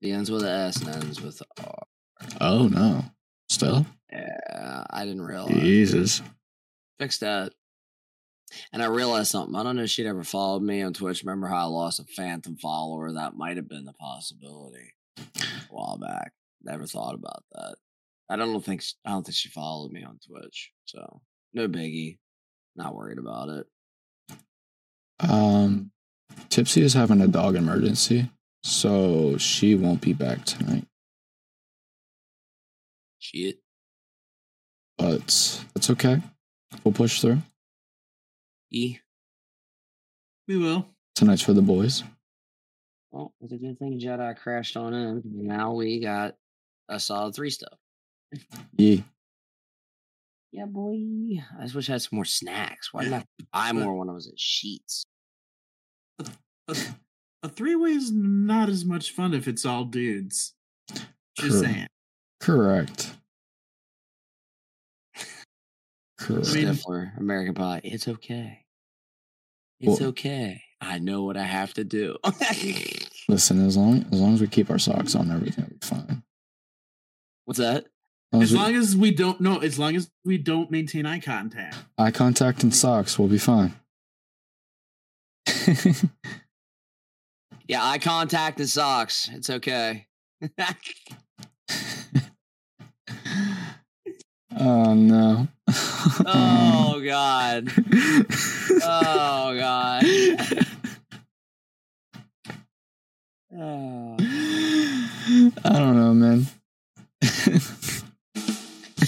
The 0.00 0.12
ends 0.12 0.30
with 0.30 0.42
an 0.42 0.48
S 0.48 0.76
and 0.82 0.90
ends 0.90 1.20
with 1.20 1.42
R. 1.64 1.82
Oh 2.40 2.68
no, 2.68 3.04
still 3.48 3.86
Yeah, 4.10 4.84
I 4.90 5.04
didn't 5.04 5.22
realize. 5.22 5.54
Jesus. 5.54 6.22
Fix 6.98 7.18
that. 7.18 7.52
And 8.72 8.82
I 8.82 8.86
realized 8.86 9.30
something. 9.30 9.56
I 9.56 9.62
don't 9.62 9.76
know 9.76 9.84
if 9.84 9.90
she'd 9.90 10.06
ever 10.06 10.24
followed 10.24 10.62
me 10.62 10.82
on 10.82 10.92
Twitch. 10.92 11.22
Remember 11.22 11.46
how 11.46 11.56
I 11.56 11.64
lost 11.64 12.00
a 12.00 12.04
phantom 12.04 12.56
follower? 12.56 13.12
That 13.12 13.34
might 13.34 13.56
have 13.56 13.68
been 13.68 13.86
the 13.86 13.94
possibility 13.94 14.92
a 15.18 15.22
while 15.70 15.96
back. 15.98 16.32
Never 16.62 16.86
thought 16.86 17.14
about 17.14 17.44
that. 17.52 17.76
I 18.28 18.36
don't 18.36 18.64
think 18.64 18.82
I 19.04 19.10
don't 19.10 19.24
think 19.24 19.36
she 19.36 19.48
followed 19.48 19.92
me 19.92 20.04
on 20.04 20.18
Twitch. 20.26 20.72
So 20.84 21.22
no 21.54 21.68
biggie. 21.68 22.18
Not 22.76 22.94
worried 22.94 23.18
about 23.18 23.48
it. 23.48 23.66
Um, 25.20 25.90
Tipsy 26.48 26.82
is 26.82 26.94
having 26.94 27.20
a 27.20 27.28
dog 27.28 27.54
emergency, 27.54 28.30
so 28.62 29.36
she 29.36 29.74
won't 29.74 30.00
be 30.00 30.12
back 30.12 30.44
tonight. 30.44 30.86
Shit. 33.34 33.58
But 34.98 35.64
it's 35.74 35.90
okay. 35.90 36.20
We'll 36.84 36.92
push 36.92 37.20
through. 37.20 37.38
E. 38.70 38.98
We 40.48 40.56
will. 40.56 40.86
Tonight's 41.14 41.42
for 41.42 41.52
the 41.52 41.62
boys. 41.62 42.02
Well, 43.10 43.34
it's 43.40 43.52
a 43.52 43.58
good 43.58 43.78
thing 43.78 44.00
Jedi 44.00 44.36
crashed 44.36 44.76
on 44.76 44.94
in. 44.94 45.22
Now 45.24 45.72
we 45.72 46.00
got 46.00 46.34
a 46.88 46.98
solid 46.98 47.34
three 47.34 47.50
stuff. 47.50 47.78
Yeah. 48.76 49.02
Yeah, 50.50 50.66
boy. 50.66 50.98
I 51.58 51.62
just 51.62 51.74
wish 51.74 51.88
I 51.88 51.92
had 51.92 52.02
some 52.02 52.16
more 52.16 52.24
snacks. 52.24 52.92
Why 52.92 53.04
didn't 53.04 53.26
I 53.52 53.72
buy 53.72 53.72
more 53.72 53.94
when 53.94 54.08
I 54.08 54.12
was 54.12 54.28
at 54.28 54.36
Sheetz? 54.36 55.04
a 57.42 57.48
three 57.48 57.74
way 57.74 57.90
is 57.90 58.10
not 58.12 58.68
as 58.68 58.84
much 58.84 59.12
fun 59.12 59.34
if 59.34 59.48
it's 59.48 59.64
all 59.64 59.84
dudes. 59.84 60.54
Just 60.88 61.06
True. 61.38 61.50
saying. 61.50 61.86
Correct. 62.40 63.12
Stifler, 66.26 67.16
American 67.18 67.54
Pie. 67.54 67.80
It's 67.84 68.08
okay. 68.08 68.64
It's 69.80 70.00
Well- 70.00 70.10
okay. 70.10 70.62
I 70.80 70.98
know 70.98 71.22
what 71.22 71.36
I 71.36 71.44
have 71.44 71.74
to 71.74 71.84
do. 71.84 72.16
Listen, 73.28 73.64
as 73.64 73.76
long 73.76 74.04
as 74.10 74.20
long 74.20 74.34
as 74.34 74.40
we 74.40 74.48
keep 74.48 74.68
our 74.68 74.80
socks 74.80 75.14
on, 75.14 75.30
everything 75.30 75.64
will 75.64 75.78
be 75.78 75.86
fine. 75.86 76.22
What's 77.44 77.58
that? 77.60 77.86
As 78.32 78.42
As 78.42 78.52
we- 78.52 78.58
long 78.58 78.74
as 78.74 78.96
we 78.96 79.10
don't 79.12 79.40
know, 79.40 79.58
as 79.58 79.78
long 79.78 79.94
as 79.94 80.10
we 80.24 80.38
don't 80.38 80.70
maintain 80.72 81.06
eye 81.06 81.20
contact. 81.20 81.76
eye 81.98 82.10
contact 82.10 82.62
and 82.64 82.74
socks, 82.74 83.16
we'll 83.18 83.28
be 83.28 83.38
fine. 83.38 83.74
Yeah, 87.68 87.84
eye 87.86 87.98
contact 87.98 88.58
and 88.58 88.68
socks. 88.68 89.30
It's 89.32 89.48
okay. 89.48 90.08
oh 94.58 94.94
no. 94.94 95.48
oh 96.26 97.00
God. 97.04 97.68
Oh 98.84 99.56
God. 99.58 100.04
Oh. 103.54 104.16
I 105.64 105.78
don't 105.78 105.96
know, 105.96 106.14
man. 106.14 106.46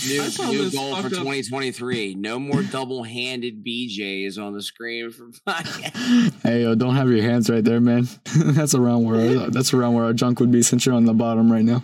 New, 0.07 0.21
new 0.53 0.71
goal 0.71 0.97
for 0.97 1.03
fucked 1.03 1.15
up- 1.15 1.21
2023. 1.23 2.15
No 2.17 2.39
more 2.39 2.63
double-handed 2.63 3.65
BJs 3.65 4.39
on 4.39 4.53
the 4.53 4.61
screen 4.63 5.11
for 5.11 5.31
hey, 6.43 6.63
yo, 6.63 6.75
don't 6.75 6.95
have 6.95 7.09
your 7.11 7.23
hands 7.23 7.49
right 7.49 7.65
there, 7.65 7.81
man. 7.81 8.07
that's 8.37 8.75
around 8.75 9.05
where 9.05 9.41
our, 9.41 9.51
that's 9.51 9.73
around 9.73 9.95
where 9.95 10.05
our 10.05 10.13
junk 10.13 10.41
would 10.41 10.51
be 10.53 10.63
since 10.63 10.85
you're 10.85 10.95
on 10.95 11.07
the 11.07 11.15
bottom 11.15 11.51
right 11.51 11.65
now. 11.65 11.83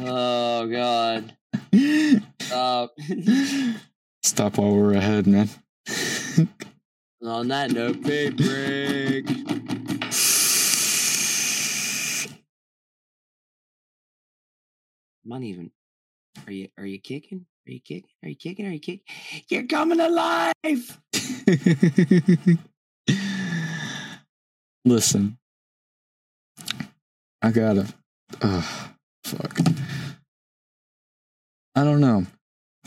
Oh 0.00 0.66
God. 0.68 1.36
Stop. 2.48 2.96
Stop 4.22 4.56
while 4.56 4.74
we're 4.74 4.94
ahead, 4.94 5.26
man. 5.26 5.50
on 7.22 7.48
that 7.48 7.72
note, 7.72 8.02
big 8.02 8.38
break. 8.38 9.28
I'm 15.24 15.26
not 15.26 15.42
even. 15.42 15.70
Are 16.46 16.52
you? 16.52 16.68
Are 16.78 16.86
you 16.86 16.98
kicking? 16.98 17.44
Are 17.68 17.70
you 17.70 17.80
kicking? 17.80 18.08
Are 18.22 18.30
you 18.30 18.36
kicking? 18.36 18.66
Are 18.66 18.70
you 18.70 18.80
kicking? 18.80 19.04
You're 19.50 19.66
coming 19.66 20.00
alive. 20.00 20.54
Listen, 24.86 25.36
I 27.42 27.50
gotta. 27.50 27.92
Uh, 28.40 28.62
fuck. 29.24 29.58
I 31.74 31.84
don't 31.84 32.00
know. 32.00 32.26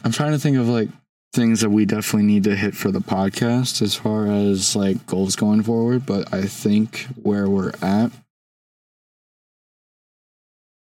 I'm 0.03 0.11
trying 0.11 0.31
to 0.31 0.39
think 0.39 0.57
of 0.57 0.67
like 0.67 0.89
things 1.33 1.61
that 1.61 1.69
we 1.69 1.85
definitely 1.85 2.27
need 2.27 2.43
to 2.43 2.55
hit 2.55 2.75
for 2.75 2.91
the 2.91 2.99
podcast 2.99 3.81
as 3.81 3.95
far 3.95 4.27
as 4.27 4.75
like 4.75 5.05
goals 5.05 5.35
going 5.35 5.63
forward, 5.63 6.05
but 6.05 6.33
I 6.33 6.43
think 6.43 7.07
where 7.21 7.47
we're 7.47 7.71
at, 7.81 8.11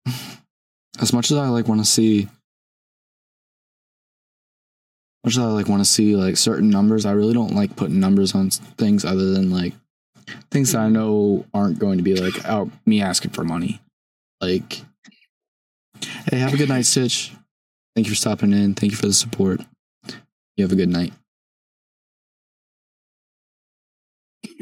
as 1.00 1.12
much 1.12 1.30
as 1.30 1.38
I 1.38 1.48
like 1.48 1.66
want 1.66 1.80
to 1.80 1.86
see 1.86 2.28
as 5.24 5.34
much 5.34 5.36
as 5.38 5.38
I 5.38 5.46
like 5.46 5.68
want 5.68 5.80
to 5.80 5.90
see 5.90 6.14
like 6.14 6.36
certain 6.36 6.70
numbers, 6.70 7.04
I 7.04 7.12
really 7.12 7.34
don't 7.34 7.54
like 7.54 7.74
putting 7.74 7.98
numbers 7.98 8.34
on 8.34 8.50
things 8.50 9.04
other 9.04 9.32
than 9.32 9.50
like 9.50 9.72
things 10.50 10.72
that 10.72 10.78
I 10.78 10.88
know 10.88 11.44
aren't 11.52 11.78
going 11.78 11.98
to 11.98 12.04
be 12.04 12.14
like 12.14 12.44
out 12.44 12.68
me 12.84 13.02
asking 13.02 13.32
for 13.32 13.44
money. 13.44 13.80
Like, 14.40 14.82
hey, 16.30 16.38
have 16.38 16.54
a 16.54 16.56
good 16.56 16.68
night, 16.68 16.86
Stitch. 16.86 17.32
Thank 17.96 18.08
you 18.08 18.12
for 18.12 18.16
stopping 18.16 18.52
in. 18.52 18.74
Thank 18.74 18.92
you 18.92 18.98
for 18.98 19.06
the 19.06 19.14
support. 19.14 19.62
You 20.56 20.64
have 20.64 20.72
a 20.72 20.76
good 20.76 20.90
night. 20.90 21.14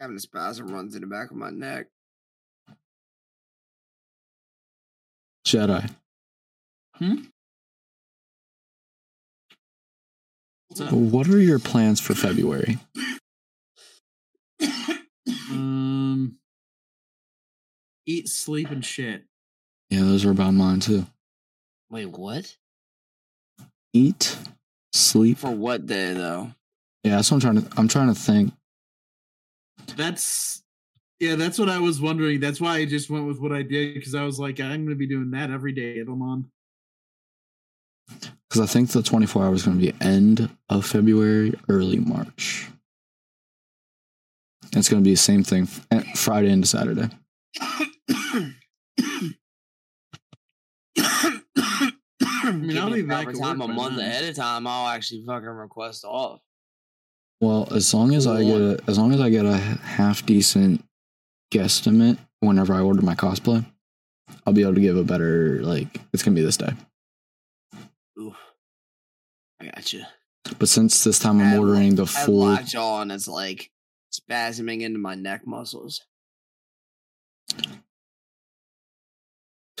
Having 0.00 0.16
a 0.16 0.20
spasm 0.20 0.66
run 0.66 0.90
through 0.90 0.98
the 1.00 1.06
back 1.06 1.30
of 1.30 1.36
my 1.36 1.50
neck. 1.50 1.86
Jedi. 5.46 5.94
What's 10.66 10.80
up? 10.80 10.92
What 10.92 11.28
are 11.28 11.38
your 11.38 11.60
plans 11.60 12.00
for 12.00 12.16
February? 12.16 12.78
Um, 15.52 16.36
eat, 18.06 18.28
sleep, 18.28 18.70
and 18.70 18.84
shit. 18.84 19.24
Yeah, 19.90 20.00
those 20.00 20.24
are 20.24 20.30
about 20.30 20.54
mine 20.54 20.80
too. 20.80 21.06
Wait, 21.90 22.06
what? 22.06 22.56
Eat, 23.92 24.36
sleep. 24.92 25.38
For 25.38 25.50
what 25.50 25.86
day 25.86 26.14
though? 26.14 26.52
Yeah, 27.02 27.16
that's 27.16 27.30
what 27.30 27.44
I'm 27.44 27.54
trying 27.54 27.62
to. 27.62 27.78
I'm 27.78 27.88
trying 27.88 28.08
to 28.08 28.20
think. 28.20 28.52
That's 29.96 30.64
yeah, 31.20 31.36
that's 31.36 31.58
what 31.58 31.68
I 31.68 31.78
was 31.78 32.00
wondering. 32.00 32.40
That's 32.40 32.60
why 32.60 32.76
I 32.76 32.84
just 32.84 33.08
went 33.08 33.26
with 33.26 33.38
what 33.38 33.52
I 33.52 33.62
did 33.62 33.94
because 33.94 34.14
I 34.14 34.24
was 34.24 34.38
like, 34.38 34.60
I'm 34.60 34.84
going 34.84 34.88
to 34.88 34.94
be 34.94 35.06
doing 35.06 35.30
that 35.30 35.50
every 35.50 35.72
day 35.72 36.00
at 36.00 36.08
Oman. 36.08 36.50
Because 38.08 38.60
I 38.60 38.66
think 38.66 38.90
the 38.90 39.02
24 39.02 39.44
hours 39.44 39.60
is 39.60 39.66
going 39.66 39.80
to 39.80 39.92
be 39.92 40.04
end 40.04 40.50
of 40.68 40.84
February, 40.84 41.54
early 41.68 41.98
March. 41.98 42.68
And 44.64 44.76
it's 44.76 44.88
going 44.88 45.02
to 45.02 45.06
be 45.06 45.14
the 45.14 45.16
same 45.16 45.44
thing 45.44 45.68
eh, 45.90 46.02
Friday 46.14 46.50
into 46.50 46.66
Saturday. 46.66 47.08
I 50.98 52.52
mean, 52.52 52.76
I'll 52.78 52.88
Give 52.88 52.96
me 52.96 53.02
be 53.02 53.08
back 53.08 53.24
proper 53.24 53.30
at 53.38 53.42
time 53.42 53.58
work 53.60 53.68
a 53.70 53.72
month 53.72 53.96
then. 53.96 54.08
ahead 54.10 54.24
of 54.24 54.36
time. 54.36 54.66
I'll 54.66 54.88
actually 54.88 55.24
fucking 55.26 55.48
request 55.48 56.04
off. 56.04 56.40
Well, 57.40 57.68
as 57.72 57.92
long 57.92 58.14
as 58.14 58.26
I 58.26 58.42
get 58.42 58.60
a, 58.60 58.78
as 58.86 58.98
long 58.98 59.12
as 59.12 59.20
I 59.20 59.28
get 59.30 59.44
a 59.44 59.56
half 59.56 60.24
decent 60.24 60.84
guesstimate 61.52 62.18
whenever 62.40 62.74
I 62.74 62.80
order 62.80 63.02
my 63.02 63.14
cosplay, 63.14 63.64
I'll 64.46 64.52
be 64.52 64.62
able 64.62 64.74
to 64.74 64.80
give 64.80 64.96
a 64.96 65.04
better 65.04 65.62
like 65.62 66.00
it's 66.12 66.22
going 66.22 66.34
to 66.34 66.40
be 66.40 66.44
this 66.44 66.56
day. 66.56 66.72
Ooh, 68.18 68.34
I 69.60 69.66
got 69.66 69.92
you. 69.92 70.02
But 70.58 70.68
since 70.68 71.02
this 71.04 71.18
time 71.18 71.40
I'm 71.40 71.46
I 71.46 71.50
have- 71.50 71.60
ordering 71.60 71.94
the 71.96 72.04
I 72.04 72.18
have 72.18 72.24
full 72.26 72.42
and 73.00 73.12
it's 73.12 73.28
like 73.28 73.70
spasming 74.12 74.82
into 74.82 74.98
my 74.98 75.14
neck 75.14 75.46
muscles. 75.46 76.02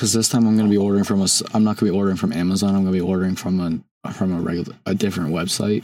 Because 0.04 0.12
this 0.12 0.28
time 0.28 0.46
I'm 0.46 0.54
going 0.54 0.68
to 0.68 0.70
be 0.70 0.76
ordering 0.76 1.04
from 1.04 1.22
a. 1.22 1.28
I'm 1.54 1.64
not 1.64 1.78
going 1.78 1.90
to 1.90 1.92
be 1.92 1.98
ordering 1.98 2.18
from 2.18 2.30
Amazon. 2.30 2.74
I'm 2.74 2.82
going 2.82 2.92
to 2.92 2.92
be 2.92 3.00
ordering 3.00 3.36
from 3.36 3.58
a 4.04 4.12
from 4.12 4.34
a 4.34 4.40
regular 4.42 4.76
a 4.84 4.94
different 4.94 5.30
website 5.30 5.82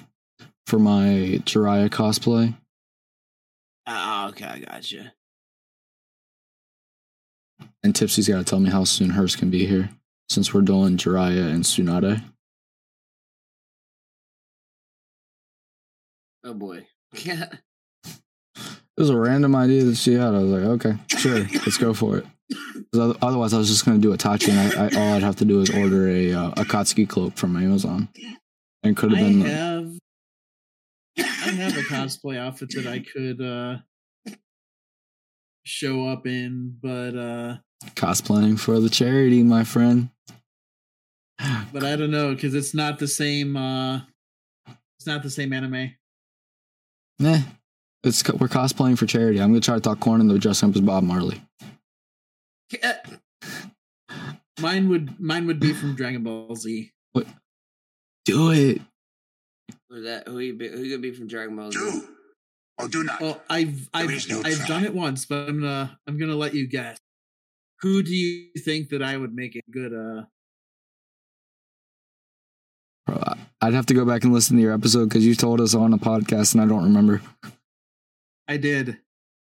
for 0.66 0.78
my 0.78 1.40
Jiraiya 1.46 1.88
cosplay. 1.88 2.54
Oh, 3.86 4.26
okay, 4.28 4.44
I 4.44 4.58
got 4.58 4.92
you. 4.92 5.04
And 7.82 7.94
Tipsy's 7.94 8.28
got 8.28 8.36
to 8.36 8.44
tell 8.44 8.60
me 8.60 8.68
how 8.68 8.84
soon 8.84 9.08
hers 9.08 9.36
can 9.36 9.48
be 9.48 9.64
here, 9.64 9.88
since 10.28 10.52
we're 10.52 10.60
doing 10.60 10.98
Jiraiya 10.98 11.50
and 11.50 11.64
Tsunade. 11.64 12.22
Oh 16.44 16.52
boy. 16.52 16.84
Yeah. 17.14 17.46
It 18.98 19.00
was 19.00 19.08
a 19.08 19.16
random 19.16 19.56
idea 19.56 19.84
that 19.84 19.96
she 19.96 20.12
had. 20.12 20.34
I 20.34 20.42
was 20.42 20.50
like, 20.50 20.62
okay, 20.62 20.94
sure, 21.06 21.38
let's 21.64 21.78
go 21.78 21.94
for 21.94 22.18
it. 22.18 22.26
Otherwise, 22.94 23.52
I 23.54 23.58
was 23.58 23.68
just 23.68 23.84
going 23.84 24.00
to 24.00 24.08
do 24.08 24.16
Itachi, 24.16 24.48
and 24.48 24.58
I, 24.58 24.86
I, 24.86 25.00
all 25.00 25.14
I'd 25.14 25.22
have 25.22 25.36
to 25.36 25.44
do 25.44 25.60
is 25.60 25.70
order 25.70 26.08
a 26.08 26.32
uh, 26.32 26.50
Akatsuki 26.52 27.08
cloak 27.08 27.36
from 27.36 27.56
Amazon, 27.56 28.08
and 28.82 28.96
could 28.96 29.12
have 29.12 29.20
been 29.20 29.40
like, 29.40 29.50
have 29.50 29.98
I 31.16 31.52
have 31.52 31.76
a 31.76 31.82
cosplay 31.82 32.38
outfit 32.38 32.70
that 32.74 32.86
I 32.86 33.00
could 33.00 33.40
uh 33.40 33.78
show 35.64 36.08
up 36.08 36.26
in, 36.26 36.76
but 36.82 37.16
uh 37.16 37.56
cosplaying 37.94 38.58
for 38.58 38.80
the 38.80 38.90
charity, 38.90 39.42
my 39.42 39.64
friend. 39.64 40.10
but 41.72 41.84
I 41.84 41.96
don't 41.96 42.10
know 42.10 42.34
because 42.34 42.54
it's 42.54 42.74
not 42.74 42.98
the 42.98 43.08
same 43.08 43.56
uh 43.56 44.00
it's 44.98 45.06
not 45.06 45.22
the 45.22 45.30
same 45.30 45.52
anime. 45.52 45.94
Nah, 47.18 47.38
it's 48.04 48.26
we're 48.32 48.48
cosplaying 48.48 48.98
for 48.98 49.06
charity. 49.06 49.40
I'm 49.40 49.50
gonna 49.50 49.60
try 49.60 49.74
to 49.76 49.80
talk 49.80 50.00
corn 50.00 50.20
into 50.20 50.38
dressing 50.38 50.70
up 50.70 50.76
as 50.76 50.82
Bob 50.82 51.04
Marley. 51.04 51.40
Mine 54.60 54.88
would 54.90 55.18
mine 55.18 55.46
would 55.46 55.58
be 55.58 55.72
from 55.72 55.94
Dragon 55.94 56.22
Ball 56.22 56.54
Z. 56.54 56.90
Do 58.26 58.50
it. 58.50 58.80
Who's 59.88 60.04
that? 60.04 60.28
Who 60.28 60.38
you 60.40 60.52
be, 60.54 60.68
who 60.68 60.82
you 60.82 60.90
gonna 60.90 61.00
be 61.00 61.12
from 61.12 61.26
Dragon 61.26 61.56
Ball 61.56 61.72
Z? 61.72 61.78
Do 61.78 62.08
or 62.78 62.88
do 62.88 63.02
not. 63.04 63.20
Well, 63.20 63.40
I've 63.48 63.88
I've 63.94 64.10
no 64.28 64.42
I've 64.44 64.58
try. 64.58 64.66
done 64.66 64.84
it 64.84 64.94
once, 64.94 65.24
but 65.24 65.48
I'm 65.48 65.60
gonna 65.60 65.98
I'm 66.06 66.18
gonna 66.18 66.36
let 66.36 66.52
you 66.54 66.66
guess. 66.66 66.98
Who 67.80 68.02
do 68.02 68.14
you 68.14 68.50
think 68.58 68.90
that 68.90 69.02
I 69.02 69.16
would 69.16 69.34
make 69.34 69.56
a 69.56 69.62
good 69.70 69.94
uh 69.94 70.24
I- 73.06 73.38
I'd 73.62 73.74
have 73.74 73.86
to 73.86 73.94
go 73.94 74.04
back 74.04 74.24
and 74.24 74.32
listen 74.32 74.56
to 74.56 74.62
your 74.62 74.72
episode 74.74 75.08
because 75.08 75.24
you 75.26 75.34
told 75.34 75.60
us 75.60 75.74
on 75.74 75.92
a 75.94 75.98
podcast 75.98 76.52
and 76.54 76.62
I 76.62 76.66
don't 76.66 76.84
remember. 76.84 77.22
I 78.48 78.56
did. 78.58 78.98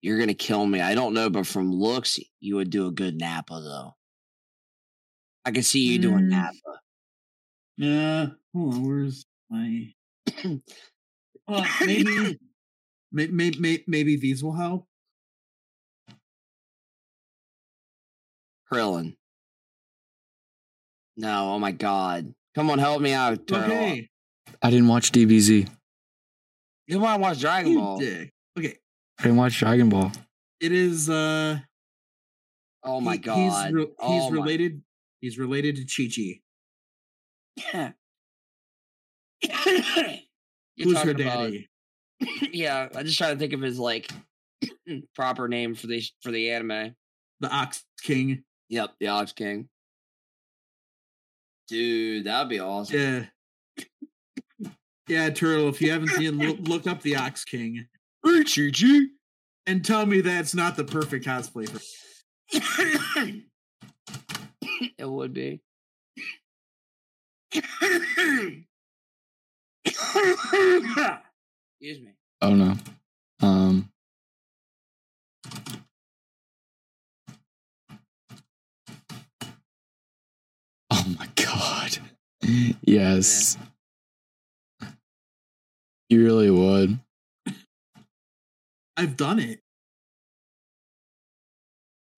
You're 0.02 0.18
gonna 0.18 0.34
kill 0.34 0.66
me. 0.66 0.80
I 0.80 0.94
don't 0.94 1.14
know, 1.14 1.30
but 1.30 1.46
from 1.46 1.72
looks, 1.72 2.18
you 2.40 2.56
would 2.56 2.70
do 2.70 2.86
a 2.88 2.90
good 2.92 3.16
Nappa 3.18 3.60
though. 3.60 3.94
I 5.44 5.50
can 5.52 5.62
see 5.62 5.86
you 5.92 5.98
doing 5.98 6.24
Mm. 6.24 6.28
Nappa. 6.28 6.80
Yeah. 7.78 8.26
Hold 8.54 8.74
on. 8.74 8.82
Where's 8.86 9.24
my? 9.48 9.94
Well, 11.48 11.66
maybe, 11.84 12.38
maybe, 13.10 13.32
maybe, 13.32 13.84
maybe 13.88 14.16
these 14.16 14.44
will 14.44 14.54
help. 14.54 14.86
Krillin. 18.72 19.16
No, 21.16 21.52
oh 21.54 21.58
my 21.58 21.72
god. 21.72 22.32
Come 22.54 22.70
on, 22.70 22.78
help 22.78 23.02
me 23.02 23.12
out. 23.12 23.46
Turtle. 23.46 23.64
Okay. 23.72 24.08
I 24.62 24.70
didn't 24.70 24.88
watch 24.88 25.10
DBZ. 25.12 25.68
You 26.86 27.00
want 27.00 27.16
to 27.18 27.22
watch 27.22 27.40
Dragon 27.40 27.72
You 27.72 27.78
Ball? 27.80 27.98
dick. 27.98 28.30
Okay. 28.58 28.76
I 29.22 29.26
didn't 29.26 29.36
watch 29.36 29.56
Dragon 29.58 29.88
Ball. 29.88 30.10
It 30.60 30.72
is. 30.72 31.08
uh 31.08 31.58
Oh 32.84 33.00
my 33.00 33.12
he- 33.12 33.18
god. 33.18 33.36
He's, 33.66 33.72
re- 33.74 33.82
he's 33.86 33.94
Oh 34.00 34.30
my- 34.30 34.36
related. 34.36 34.82
He's 35.20 35.38
related 35.38 35.76
to 35.76 35.84
Chi 35.84 36.10
Chi. 37.62 37.92
You're 40.76 40.88
Who's 40.88 40.98
her 41.02 41.12
talking 41.12 41.26
about- 41.26 41.44
daddy? 41.52 41.68
yeah, 42.52 42.88
I'm 42.94 43.04
just 43.06 43.18
trying 43.18 43.34
to 43.34 43.38
think 43.38 43.52
of 43.52 43.60
his 43.60 43.78
like 43.78 44.10
proper 45.14 45.46
name 45.48 45.74
for 45.74 45.86
the 45.86 46.02
for 46.22 46.30
the 46.32 46.50
anime. 46.50 46.94
The 47.40 47.48
Ox 47.50 47.84
King. 48.02 48.42
Yep, 48.68 48.94
the 49.00 49.08
Ox 49.08 49.32
King. 49.32 49.68
Dude, 51.68 52.24
that'd 52.24 52.48
be 52.48 52.58
awesome. 52.60 52.98
Yeah. 52.98 53.24
Yeah, 55.08 55.30
Turtle. 55.30 55.68
If 55.68 55.80
you 55.80 55.90
haven't 55.90 56.08
seen, 56.10 56.38
look, 56.38 56.58
look 56.60 56.86
up 56.86 57.02
the 57.02 57.16
Ox 57.16 57.44
King 57.44 57.86
Hey, 58.42 58.70
Chi-Chi. 58.72 59.06
and 59.66 59.84
tell 59.84 60.04
me 60.04 60.20
that's 60.20 60.52
not 60.54 60.76
the 60.76 60.82
perfect 60.82 61.24
cosplay 61.24 61.68
for. 61.68 61.80
it 64.98 65.08
would 65.08 65.32
be. 65.32 65.60
Excuse 67.54 68.00
me. 71.80 72.14
Oh 72.40 72.54
no. 72.54 72.74
Um. 73.40 73.88
Oh 80.90 81.14
my 81.16 81.28
god. 81.36 81.98
Yes. 82.82 83.56
You 86.08 86.24
really 86.24 86.50
would. 86.50 86.98
I've 88.96 89.16
done 89.16 89.38
it. 89.38 89.60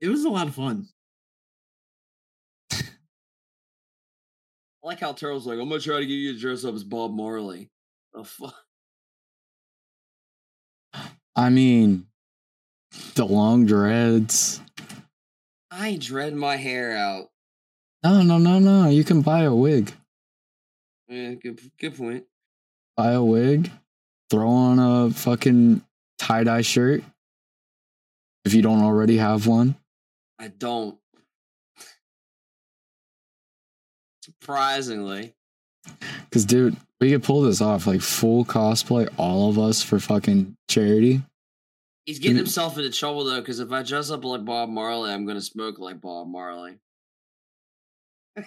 It 0.00 0.08
was 0.08 0.24
a 0.24 0.28
lot 0.28 0.48
of 0.48 0.54
fun. 0.54 0.88
I 2.72 2.82
like 4.82 5.00
how 5.00 5.12
Turtle's 5.12 5.46
like, 5.46 5.58
I'm 5.58 5.68
gonna 5.68 5.80
try 5.80 5.98
to 6.00 6.06
get 6.06 6.12
you 6.12 6.34
to 6.34 6.38
dress 6.38 6.64
up 6.64 6.74
as 6.74 6.84
Bob 6.84 7.14
Marley. 7.14 7.70
The 8.12 8.24
fuck? 8.24 8.54
I 11.34 11.48
mean, 11.48 12.06
the 13.14 13.24
long 13.24 13.66
dreads. 13.66 14.60
I 15.70 15.96
dreading 15.98 16.38
my 16.38 16.56
hair 16.56 16.96
out. 16.96 17.30
No, 18.04 18.22
no, 18.22 18.36
no, 18.38 18.58
no. 18.58 18.88
You 18.90 19.02
can 19.04 19.22
buy 19.22 19.44
a 19.44 19.54
wig. 19.54 19.92
Yeah, 21.08 21.34
good, 21.34 21.60
good 21.78 21.96
point. 21.96 22.24
Buy 22.96 23.12
a 23.12 23.22
wig. 23.24 23.70
Throw 24.30 24.48
on 24.48 24.78
a 24.78 25.10
fucking 25.10 25.82
tie 26.18 26.44
dye 26.44 26.62
shirt. 26.62 27.02
If 28.44 28.54
you 28.54 28.62
don't 28.62 28.82
already 28.82 29.16
have 29.16 29.46
one. 29.46 29.76
I 30.38 30.48
don't. 30.48 30.98
Surprisingly. 34.22 35.34
Because, 36.24 36.44
dude, 36.44 36.76
we 37.00 37.10
could 37.10 37.22
pull 37.22 37.42
this 37.42 37.60
off 37.60 37.86
like 37.86 38.00
full 38.00 38.44
cosplay, 38.44 39.08
all 39.16 39.50
of 39.50 39.58
us 39.58 39.82
for 39.82 39.98
fucking 39.98 40.56
charity. 40.68 41.22
He's 42.06 42.18
getting 42.18 42.36
himself 42.36 42.76
into 42.76 42.90
trouble 42.90 43.24
though, 43.24 43.40
because 43.40 43.60
if 43.60 43.72
I 43.72 43.82
dress 43.82 44.10
up 44.10 44.24
like 44.24 44.44
Bob 44.44 44.68
Marley, 44.68 45.10
I'm 45.10 45.26
gonna 45.26 45.40
smoke 45.40 45.78
like 45.78 46.00
Bob 46.02 46.28
Marley. 46.28 46.78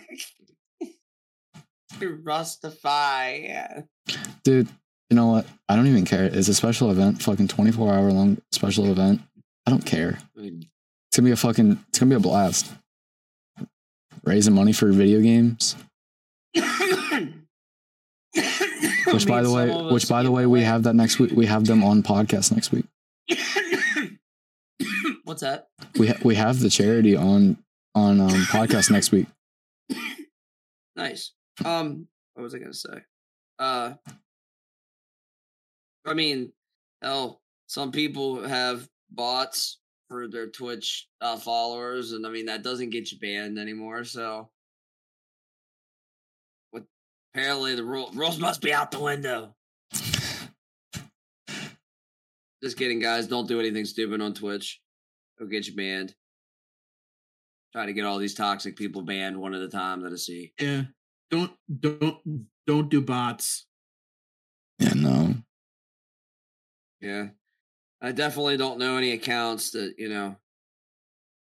Rustify, 1.99 3.43
yeah. 3.43 3.81
Dude, 4.43 4.67
you 5.09 5.15
know 5.15 5.27
what? 5.27 5.45
I 5.69 5.75
don't 5.75 5.87
even 5.87 6.05
care. 6.05 6.25
It's 6.25 6.47
a 6.47 6.53
special 6.53 6.91
event, 6.91 7.21
fucking 7.21 7.47
24 7.47 7.93
hour 7.93 8.11
long 8.11 8.37
special 8.51 8.91
event. 8.91 9.21
I 9.65 9.71
don't 9.71 9.85
care. 9.85 10.19
It's 10.35 11.15
gonna 11.15 11.27
be 11.27 11.31
a 11.31 11.35
fucking, 11.35 11.83
it's 11.89 11.99
gonna 11.99 12.09
be 12.09 12.15
a 12.15 12.19
blast. 12.19 12.71
Raising 14.23 14.53
money 14.53 14.73
for 14.73 14.91
video 14.91 15.21
games. 15.21 15.75
Which, 19.13 19.25
by 19.25 19.41
the 19.41 19.51
way, 19.51 19.69
which 19.91 20.09
by 20.09 20.21
the 20.21 20.31
way, 20.31 20.45
we 20.45 20.63
have 20.63 20.83
that 20.83 20.93
next 20.93 21.17
week. 21.17 21.31
We 21.31 21.45
have 21.45 21.65
them 21.65 21.81
on 21.83 22.03
podcast 22.03 22.51
next 22.51 22.71
week. 22.73 22.85
What's 25.23 25.41
that? 25.41 25.69
We 25.97 26.07
ha- 26.07 26.19
we 26.23 26.35
have 26.35 26.59
the 26.59 26.69
charity 26.69 27.15
on 27.15 27.57
on 27.95 28.19
um, 28.19 28.29
podcast 28.29 28.91
next 28.91 29.11
week. 29.11 29.27
Nice. 30.95 31.31
Um, 31.63 32.07
what 32.33 32.41
was 32.43 32.55
I 32.55 32.57
gonna 32.57 32.73
say? 32.73 33.03
Uh, 33.59 33.93
I 36.07 36.13
mean, 36.13 36.53
hell, 37.01 37.41
some 37.67 37.91
people 37.91 38.47
have 38.47 38.87
bots 39.11 39.79
for 40.07 40.27
their 40.27 40.47
Twitch 40.47 41.07
uh, 41.19 41.35
followers, 41.35 42.13
and 42.13 42.25
I 42.25 42.29
mean 42.29 42.45
that 42.45 42.63
doesn't 42.63 42.91
get 42.91 43.11
you 43.11 43.19
banned 43.19 43.59
anymore. 43.59 44.05
So, 44.05 44.49
what? 46.71 46.85
Apparently, 47.33 47.75
the 47.75 47.83
rule, 47.83 48.09
rules 48.13 48.39
must 48.39 48.61
be 48.61 48.73
out 48.73 48.91
the 48.91 49.01
window. 49.01 49.53
Just 52.63 52.77
kidding, 52.77 52.99
guys. 52.99 53.27
Don't 53.27 53.47
do 53.47 53.59
anything 53.59 53.85
stupid 53.85 54.21
on 54.21 54.33
Twitch. 54.33 54.81
It'll 55.37 55.49
get 55.49 55.67
you 55.67 55.75
banned. 55.75 56.15
Try 57.73 57.85
to 57.85 57.93
get 57.93 58.05
all 58.05 58.17
these 58.17 58.33
toxic 58.33 58.75
people 58.75 59.03
banned 59.03 59.37
one 59.39 59.53
at 59.53 59.61
a 59.61 59.67
time 59.67 60.01
that 60.01 60.13
I 60.13 60.15
see. 60.15 60.53
Yeah. 60.59 60.83
Don't 61.29 61.51
don't 61.79 62.47
don't 62.65 62.89
do 62.89 63.01
bots. 63.01 63.67
Yeah, 64.79 64.93
no. 64.95 65.35
Yeah. 67.01 67.29
I 68.01 68.11
definitely 68.11 68.57
don't 68.57 68.79
know 68.79 68.97
any 68.97 69.11
accounts 69.11 69.71
that, 69.71 69.95
you 69.97 70.09
know, 70.09 70.35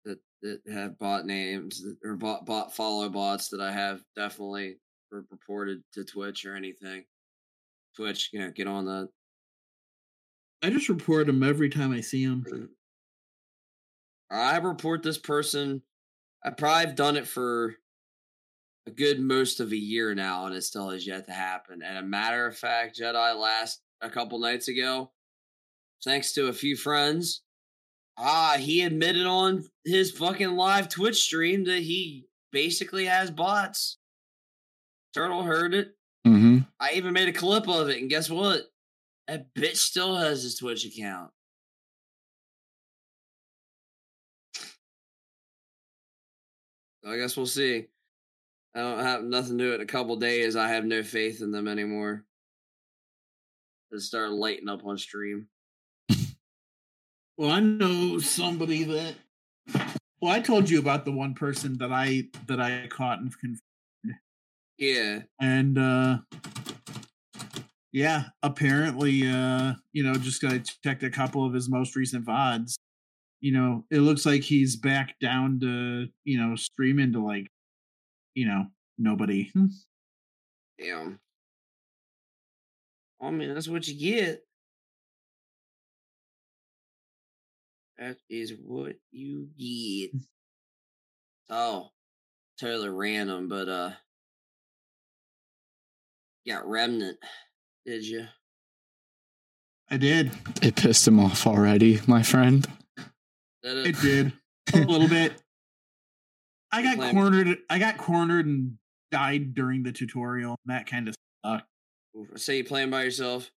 that 0.04 0.18
that 0.42 0.60
have 0.72 0.98
bot 0.98 1.26
names 1.26 1.82
that- 1.82 1.98
or 2.02 2.16
bot 2.16 2.44
bot 2.44 2.74
follow 2.74 3.08
bots 3.08 3.48
that 3.48 3.60
I 3.60 3.72
have 3.72 4.04
definitely 4.16 4.80
reported 5.10 5.82
to 5.92 6.04
Twitch 6.04 6.44
or 6.44 6.56
anything. 6.56 7.06
Twitch, 7.96 8.30
you 8.32 8.40
know, 8.40 8.50
get 8.50 8.66
on 8.66 8.84
that. 8.86 9.08
I 10.62 10.70
just 10.70 10.88
report 10.88 11.26
them 11.26 11.42
every 11.42 11.70
time 11.70 11.92
I 11.92 12.00
see 12.00 12.26
them. 12.26 12.44
Mm. 12.44 12.68
I 14.30 14.56
report 14.58 15.02
this 15.02 15.18
person. 15.18 15.82
I 16.44 16.50
probably 16.50 16.86
have 16.86 16.94
done 16.96 17.16
it 17.16 17.26
for 17.26 17.76
a 18.86 18.90
good 18.90 19.20
most 19.20 19.60
of 19.60 19.72
a 19.72 19.76
year 19.76 20.14
now, 20.14 20.46
and 20.46 20.54
it 20.54 20.62
still 20.62 20.90
has 20.90 21.06
yet 21.06 21.26
to 21.26 21.32
happen. 21.32 21.82
And 21.82 21.98
a 21.98 22.02
matter 22.02 22.46
of 22.46 22.56
fact, 22.56 22.98
Jedi 22.98 23.36
last 23.36 23.82
a 24.00 24.10
couple 24.10 24.38
nights 24.38 24.68
ago, 24.68 25.12
thanks 26.04 26.32
to 26.32 26.48
a 26.48 26.52
few 26.52 26.76
friends, 26.76 27.42
ah, 28.16 28.56
he 28.58 28.82
admitted 28.82 29.26
on 29.26 29.64
his 29.84 30.10
fucking 30.10 30.56
live 30.56 30.88
Twitch 30.88 31.22
stream 31.22 31.64
that 31.64 31.82
he 31.82 32.26
basically 32.52 33.06
has 33.06 33.30
bots. 33.30 33.98
Turtle 35.14 35.42
heard 35.42 35.74
it. 35.74 35.94
Mm-hmm. 36.26 36.58
I 36.78 36.92
even 36.94 37.12
made 37.12 37.28
a 37.28 37.32
clip 37.32 37.68
of 37.68 37.88
it, 37.88 37.98
and 37.98 38.10
guess 38.10 38.30
what? 38.30 38.62
That 39.26 39.52
bitch 39.54 39.76
still 39.76 40.16
has 40.16 40.42
his 40.42 40.56
Twitch 40.56 40.84
account. 40.84 41.30
So 47.02 47.10
I 47.10 47.16
guess 47.16 47.36
we'll 47.36 47.46
see. 47.46 47.86
I 48.74 48.80
don't 48.80 49.00
have 49.00 49.24
nothing 49.24 49.58
to 49.58 49.64
do 49.64 49.72
it 49.72 49.76
in 49.76 49.80
a 49.80 49.86
couple 49.86 50.16
days. 50.16 50.54
I 50.54 50.68
have 50.68 50.84
no 50.84 51.02
faith 51.02 51.40
in 51.40 51.50
them 51.50 51.66
anymore. 51.66 52.24
Just 53.92 54.06
start 54.06 54.30
lighting 54.30 54.68
up 54.68 54.84
on 54.84 54.96
stream. 54.98 55.48
Well, 57.40 57.52
I 57.52 57.60
know 57.60 58.18
somebody 58.18 58.84
that. 58.84 59.14
Well, 60.20 60.30
I 60.30 60.40
told 60.40 60.68
you 60.68 60.78
about 60.78 61.06
the 61.06 61.10
one 61.10 61.32
person 61.32 61.78
that 61.78 61.90
I 61.90 62.24
that 62.48 62.60
I 62.60 62.86
caught 62.88 63.20
and 63.20 63.32
confirmed. 63.32 63.60
Yeah. 64.76 65.20
and 65.40 65.78
uh 65.78 66.18
yeah, 67.92 68.24
apparently 68.42 69.26
uh 69.26 69.72
you 69.94 70.02
know 70.02 70.12
just 70.16 70.42
got 70.42 70.70
checked 70.84 71.02
a 71.02 71.08
couple 71.08 71.46
of 71.46 71.54
his 71.54 71.70
most 71.70 71.96
recent 71.96 72.26
vods. 72.26 72.74
You 73.40 73.52
know, 73.52 73.86
it 73.90 74.00
looks 74.00 74.26
like 74.26 74.42
he's 74.42 74.76
back 74.76 75.18
down 75.18 75.60
to 75.60 76.08
you 76.24 76.38
know 76.38 76.56
streaming 76.56 77.14
to 77.14 77.24
like 77.24 77.46
you 78.34 78.44
know 78.46 78.66
nobody. 78.98 79.50
Damn. 80.78 81.18
I 83.18 83.30
mean, 83.30 83.54
that's 83.54 83.66
what 83.66 83.88
you 83.88 83.98
get. 83.98 84.44
That 88.00 88.16
is 88.30 88.54
what 88.64 88.96
you 89.12 89.50
get. 89.58 90.12
Oh, 91.50 91.90
totally 92.58 92.88
random, 92.88 93.46
but 93.46 93.68
uh, 93.68 93.90
got 96.48 96.66
remnant. 96.66 97.18
Did 97.84 98.06
you? 98.06 98.24
I 99.90 99.98
did. 99.98 100.30
It 100.62 100.76
pissed 100.76 101.06
him 101.06 101.20
off 101.20 101.46
already, 101.46 102.00
my 102.06 102.22
friend. 102.22 102.66
Did 103.62 103.86
It 103.86 104.00
did 104.00 104.32
a 104.72 104.78
little 104.86 105.08
bit. 105.08 105.34
I 106.72 106.82
got 106.82 106.96
Plan- 106.96 107.14
cornered. 107.14 107.58
I 107.68 107.78
got 107.78 107.98
cornered 107.98 108.46
and 108.46 108.78
died 109.10 109.54
during 109.54 109.82
the 109.82 109.92
tutorial. 109.92 110.56
That 110.64 110.86
kind 110.86 111.06
of 111.06 111.14
sucked. 111.44 111.66
So 112.36 112.52
you 112.52 112.64
playing 112.64 112.88
by 112.88 113.02
yourself? 113.02 113.50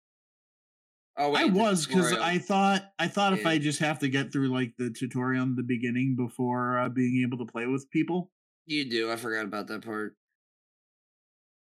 Oh 1.15 1.29
wait, 1.29 1.41
I 1.41 1.45
was 1.45 1.85
because. 1.85 2.11
I 2.13 2.39
thought 2.39 2.91
I 2.97 3.07
thought 3.07 3.33
if 3.33 3.45
I 3.45 3.57
just 3.59 3.79
have 3.79 3.99
to 3.99 4.09
get 4.09 4.31
through 4.31 4.47
like 4.47 4.73
the 4.77 4.89
tutorial 4.89 5.43
in 5.43 5.55
the 5.55 5.63
beginning 5.63 6.15
before 6.15 6.79
uh, 6.79 6.89
being 6.89 7.23
able 7.23 7.37
to 7.45 7.51
play 7.51 7.67
with 7.67 7.89
people, 7.91 8.31
you 8.65 8.89
do. 8.89 9.11
I 9.11 9.15
forgot 9.15 9.45
about 9.45 9.67
that 9.67 9.83
part. 9.83 10.15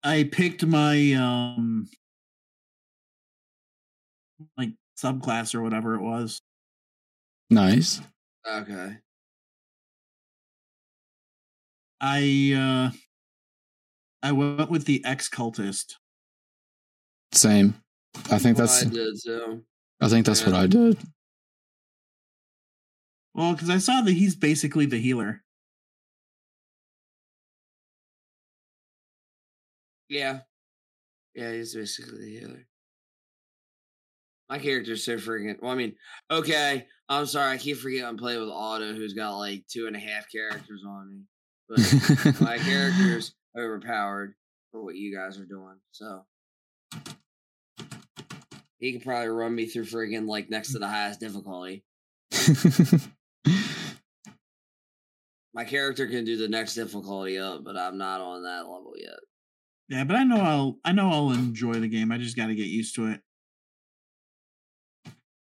I 0.03 0.29
picked 0.31 0.65
my 0.65 1.13
um 1.13 1.89
like 4.57 4.71
subclass 4.99 5.55
or 5.55 5.63
whatever 5.63 5.95
it 5.95 6.01
was. 6.01 6.41
Nice. 7.51 8.01
Okay. 8.49 8.97
I 12.01 12.91
uh 12.93 12.97
I 14.23 14.33
went 14.33 14.71
with 14.71 14.87
the 14.87 15.03
ex 15.05 15.29
cultist. 15.29 15.97
Same. 17.33 17.84
I 18.31 18.39
think 18.39 18.57
that's 18.57 18.83
I 18.83 18.89
did 18.89 19.15
too. 19.25 19.65
I 20.01 20.09
think 20.09 20.27
that's 20.27 20.45
what 20.45 20.55
I 20.55 20.67
did. 20.67 20.99
Well, 23.35 23.53
because 23.53 23.71
I 23.71 23.79
saw 23.79 24.01
that 24.03 24.13
he's 24.13 24.37
basically 24.37 24.87
the 24.87 24.99
healer. 25.01 25.43
Yeah. 30.09 30.41
Yeah, 31.35 31.53
he's 31.53 31.75
basically 31.75 32.19
the 32.21 32.39
healer. 32.39 32.67
My 34.49 34.59
character's 34.59 35.05
so 35.05 35.17
freaking. 35.17 35.61
Well, 35.61 35.73
I 35.73 35.75
mean, 35.75 35.97
okay. 36.31 36.87
I'm 37.09 37.27
sorry. 37.27 37.53
I 37.53 37.59
keep 37.59 37.79
forgetting 37.79 38.07
I'm 38.07 38.17
playing 38.17 38.41
with 38.41 38.51
Otto, 38.51 38.95
who's 38.95 39.15
got 39.15 39.37
like 39.37 39.65
two 39.69 39.87
and 39.87 39.97
a 39.97 39.99
half 39.99 40.31
characters 40.31 40.85
on 40.87 41.11
me. 41.11 41.23
But 41.69 42.41
my 42.41 42.59
character's 42.59 43.35
overpowered 43.59 44.35
for 44.71 44.83
what 44.85 44.97
you 44.97 45.17
guys 45.17 45.39
are 45.39 45.47
doing. 45.47 45.77
So 45.93 46.25
he 48.79 48.93
could 48.93 49.03
probably 49.05 49.29
run 49.29 49.55
me 49.55 49.67
through 49.67 49.85
friggin' 49.85 50.27
like 50.29 50.51
next 50.51 50.73
to 50.73 50.79
the 50.79 50.89
highest 50.95 51.21
difficulty. 51.21 51.85
My 55.55 55.65
character 55.65 56.07
can 56.09 56.25
do 56.25 56.37
the 56.37 56.49
next 56.49 56.75
difficulty 56.75 57.39
up, 57.39 57.63
but 57.65 57.77
I'm 57.77 57.97
not 57.97 58.21
on 58.21 58.43
that 58.43 58.69
level 58.69 58.95
yet. 58.97 59.21
Yeah, 59.89 60.05
but 60.05 60.17
I 60.17 60.25
know 60.25 60.41
I'll 60.41 60.79
I 60.85 60.93
know 60.93 61.11
I'll 61.11 61.31
enjoy 61.31 61.75
the 61.75 61.89
game. 61.89 62.11
I 62.11 62.19
just 62.19 62.37
got 62.37 62.47
to 62.49 62.55
get 62.55 62.67
used 62.67 62.97
to 62.97 63.07
it. 63.07 63.21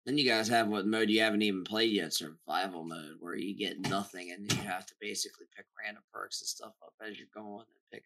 Then 0.05 0.19
you 0.19 0.25
guys 0.25 0.49
have 0.49 0.69
what 0.69 0.87
mode 0.87 1.11
you 1.11 1.21
haven't 1.21 1.43
even 1.43 1.65
played 1.65 1.91
yet, 1.91 2.13
survival 2.13 2.85
mode, 2.85 3.17
where 3.19 3.35
you 3.35 3.57
get 3.57 3.81
nothing 3.81 4.31
and 4.31 4.51
you 4.53 4.59
have 4.63 4.87
to 4.87 4.95
basically 5.01 5.47
pick 5.57 5.67
random 5.83 6.05
perks 6.13 6.41
and 6.41 6.47
stuff 6.47 6.75
up 6.85 6.93
as 7.05 7.19
you're 7.19 7.27
going 7.35 7.65
and 7.67 7.91
pick 7.93 8.05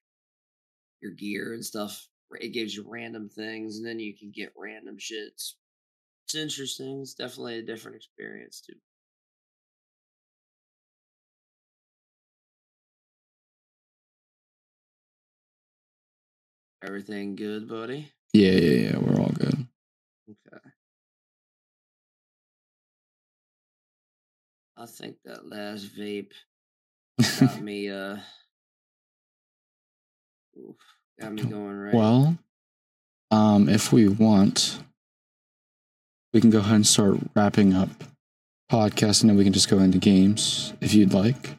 your 1.02 1.12
gear 1.12 1.52
and 1.52 1.62
stuff. 1.64 2.09
It 2.39 2.51
gives 2.51 2.74
you 2.74 2.85
random 2.86 3.28
things 3.28 3.77
and 3.78 3.86
then 3.86 3.98
you 3.98 4.16
can 4.16 4.31
get 4.31 4.52
random 4.57 4.97
shits. 4.98 5.55
It's 6.27 6.35
interesting. 6.35 7.01
It's 7.01 7.15
definitely 7.15 7.59
a 7.59 7.62
different 7.62 7.97
experience 7.97 8.61
too. 8.61 8.77
Everything 16.82 17.36
good, 17.36 17.69
buddy? 17.69 18.11
yeah, 18.32 18.52
yeah, 18.52 18.90
yeah. 18.90 18.98
We're 18.98 19.20
all 19.20 19.32
good. 19.35 19.66
Okay. 20.31 20.70
I 24.77 24.86
think 24.86 25.16
that 25.24 25.47
last 25.47 25.94
vape 25.94 26.32
got 27.40 27.61
me 27.61 27.90
uh 27.90 28.16
oof, 30.59 30.77
got 31.20 31.32
me 31.32 31.42
going 31.44 31.78
right. 31.78 31.94
Well, 31.94 32.36
um, 33.30 33.68
if 33.68 33.92
we 33.92 34.09
want, 34.09 34.78
we 36.32 36.40
can 36.40 36.51
go 36.51 36.59
ahead 36.59 36.76
and 36.76 36.86
start 36.86 37.18
wrapping 37.34 37.74
up 37.74 37.90
podcast, 38.70 39.20
and 39.20 39.30
then 39.30 39.36
we 39.36 39.44
can 39.44 39.52
just 39.52 39.68
go 39.68 39.78
into 39.78 39.98
games 39.98 40.72
if 40.80 40.94
you'd 40.94 41.12
like. 41.12 41.56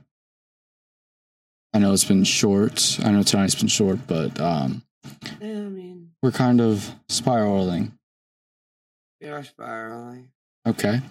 I 1.73 1.79
know 1.79 1.93
it's 1.93 2.03
been 2.03 2.23
short. 2.23 2.99
I 3.03 3.11
know 3.11 3.23
tonight's 3.23 3.55
been 3.55 3.67
short, 3.67 3.99
but 4.07 4.39
um, 4.41 4.83
I 5.41 5.45
mean 5.45 6.11
we're 6.21 6.31
kind 6.31 6.59
of 6.59 6.93
spiraling. 7.09 7.93
we 9.21 9.29
are 9.29 9.43
spiraling. 9.43 10.29
Okay. 10.67 11.01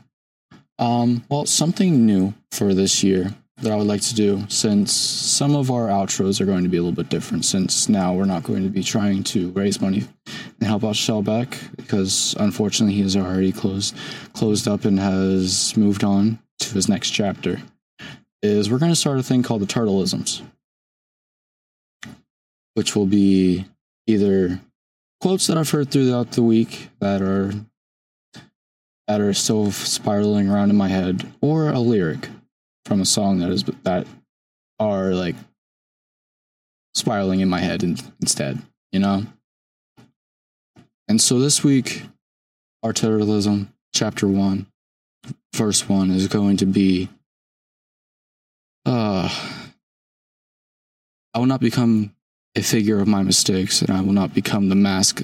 Um, 0.78 1.24
well, 1.28 1.46
something 1.46 2.06
new 2.06 2.34
for 2.52 2.72
this 2.72 3.02
year 3.02 3.34
that 3.62 3.72
I 3.72 3.76
would 3.76 3.86
like 3.86 4.00
to 4.02 4.14
do, 4.14 4.44
since 4.48 4.92
some 4.92 5.54
of 5.54 5.70
our 5.70 5.88
outros 5.88 6.40
are 6.40 6.46
going 6.46 6.62
to 6.62 6.68
be 6.70 6.78
a 6.78 6.82
little 6.82 6.96
bit 6.96 7.10
different, 7.10 7.44
since 7.44 7.88
now 7.88 8.14
we're 8.14 8.24
not 8.24 8.42
going 8.42 8.62
to 8.62 8.70
be 8.70 8.82
trying 8.82 9.22
to 9.24 9.50
raise 9.50 9.80
money 9.80 10.04
and 10.26 10.66
help 10.66 10.84
out 10.84 10.94
Shellback, 10.94 11.76
because 11.76 12.34
unfortunately 12.38 12.94
he 12.94 13.02
has 13.02 13.16
already 13.16 13.52
closed 13.52 13.94
closed 14.32 14.66
up 14.66 14.84
and 14.84 14.98
has 14.98 15.76
moved 15.76 16.04
on 16.04 16.38
to 16.60 16.74
his 16.74 16.88
next 16.88 17.10
chapter. 17.10 17.60
Is 18.42 18.70
we're 18.70 18.78
going 18.78 18.92
to 18.92 18.96
start 18.96 19.18
a 19.18 19.22
thing 19.22 19.42
called 19.42 19.60
the 19.60 19.66
Turtleisms, 19.66 20.40
which 22.74 22.96
will 22.96 23.06
be 23.06 23.66
either 24.06 24.60
quotes 25.20 25.46
that 25.48 25.58
I've 25.58 25.70
heard 25.70 25.90
throughout 25.90 26.32
the 26.32 26.42
week 26.42 26.88
that 27.00 27.20
are 27.20 27.52
that 29.06 29.20
are 29.20 29.34
still 29.34 29.70
spiraling 29.70 30.48
around 30.48 30.70
in 30.70 30.76
my 30.76 30.88
head, 30.88 31.30
or 31.42 31.68
a 31.68 31.80
lyric 31.80 32.28
from 32.90 33.00
a 33.00 33.06
song 33.06 33.38
that 33.38 33.50
is 33.50 33.62
that 33.84 34.04
are 34.80 35.14
like 35.14 35.36
spiraling 36.96 37.38
in 37.38 37.48
my 37.48 37.60
head 37.60 37.84
in, 37.84 37.96
instead, 38.20 38.60
you 38.90 38.98
know. 38.98 39.24
And 41.06 41.20
so 41.20 41.38
this 41.38 41.62
week, 41.62 42.02
our 42.82 42.92
Turtleism 42.92 43.68
chapter 43.94 44.26
one, 44.26 44.66
verse 45.54 45.88
one 45.88 46.10
is 46.10 46.26
going 46.26 46.56
to 46.56 46.66
be. 46.66 47.08
Uh, 48.84 49.28
I 51.32 51.38
will 51.38 51.46
not 51.46 51.60
become 51.60 52.12
a 52.56 52.62
figure 52.62 52.98
of 52.98 53.06
my 53.06 53.22
mistakes, 53.22 53.82
and 53.82 53.90
I 53.90 54.00
will 54.00 54.14
not 54.14 54.34
become 54.34 54.68
the 54.68 54.74
mask. 54.74 55.22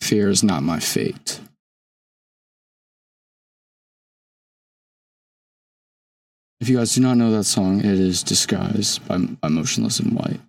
Fear 0.00 0.28
is 0.28 0.44
not 0.44 0.62
my 0.62 0.78
fate. 0.78 1.40
If 6.60 6.68
you 6.68 6.76
guys 6.76 6.94
do 6.94 7.00
not 7.00 7.16
know 7.16 7.30
that 7.30 7.44
song, 7.44 7.80
it 7.80 7.86
is 7.86 8.22
Disguise 8.22 8.98
by, 8.98 9.16
by 9.16 9.48
Motionless 9.48 9.98
in 9.98 10.14
White. 10.14 10.40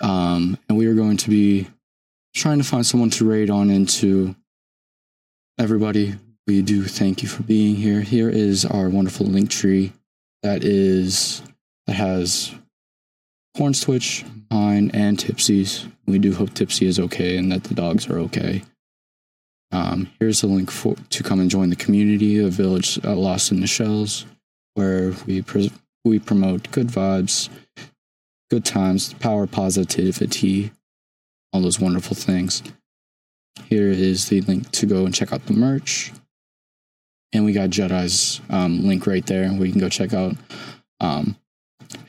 Um, 0.00 0.58
and 0.68 0.78
we 0.78 0.86
are 0.86 0.94
going 0.94 1.18
to 1.18 1.28
be 1.28 1.68
trying 2.34 2.58
to 2.58 2.64
find 2.64 2.84
someone 2.84 3.10
to 3.10 3.28
raid 3.28 3.50
on 3.50 3.70
into. 3.70 4.34
Everybody, 5.58 6.14
we 6.46 6.62
do 6.62 6.84
thank 6.84 7.22
you 7.22 7.28
for 7.28 7.42
being 7.42 7.76
here. 7.76 8.00
Here 8.00 8.28
is 8.28 8.64
our 8.64 8.88
wonderful 8.88 9.26
link 9.26 9.50
tree 9.50 9.92
that 10.42 10.64
is 10.64 11.42
that 11.86 11.94
has 11.94 12.54
Horns 13.56 13.80
Twitch, 13.80 14.24
mine, 14.50 14.90
and 14.92 15.18
Tipsy's. 15.18 15.86
We 16.06 16.18
do 16.18 16.34
hope 16.34 16.54
Tipsy 16.54 16.86
is 16.86 16.98
okay 16.98 17.36
and 17.36 17.52
that 17.52 17.64
the 17.64 17.74
dogs 17.74 18.08
are 18.08 18.18
okay. 18.20 18.62
Um, 19.74 20.08
here's 20.20 20.44
a 20.44 20.46
link 20.46 20.70
for 20.70 20.94
to 21.10 21.22
come 21.24 21.40
and 21.40 21.50
join 21.50 21.68
the 21.68 21.74
community 21.74 22.38
of 22.38 22.52
Village 22.52 23.04
uh, 23.04 23.16
Lost 23.16 23.50
in 23.50 23.60
the 23.60 23.66
Shells, 23.66 24.24
where 24.74 25.12
we 25.26 25.44
we 26.04 26.20
promote 26.20 26.70
good 26.70 26.86
vibes, 26.86 27.48
good 28.50 28.64
times, 28.64 29.14
power 29.14 29.48
positivity, 29.48 30.70
all 31.52 31.60
those 31.60 31.80
wonderful 31.80 32.14
things. 32.14 32.62
Here 33.68 33.88
is 33.88 34.28
the 34.28 34.42
link 34.42 34.70
to 34.70 34.86
go 34.86 35.06
and 35.06 35.14
check 35.14 35.32
out 35.32 35.46
the 35.46 35.54
merch, 35.54 36.12
and 37.32 37.44
we 37.44 37.52
got 37.52 37.70
Jedi's 37.70 38.40
um, 38.50 38.86
link 38.86 39.08
right 39.08 39.26
there. 39.26 39.52
We 39.52 39.72
can 39.72 39.80
go 39.80 39.88
check 39.88 40.14
out 40.14 40.36
um, 41.00 41.36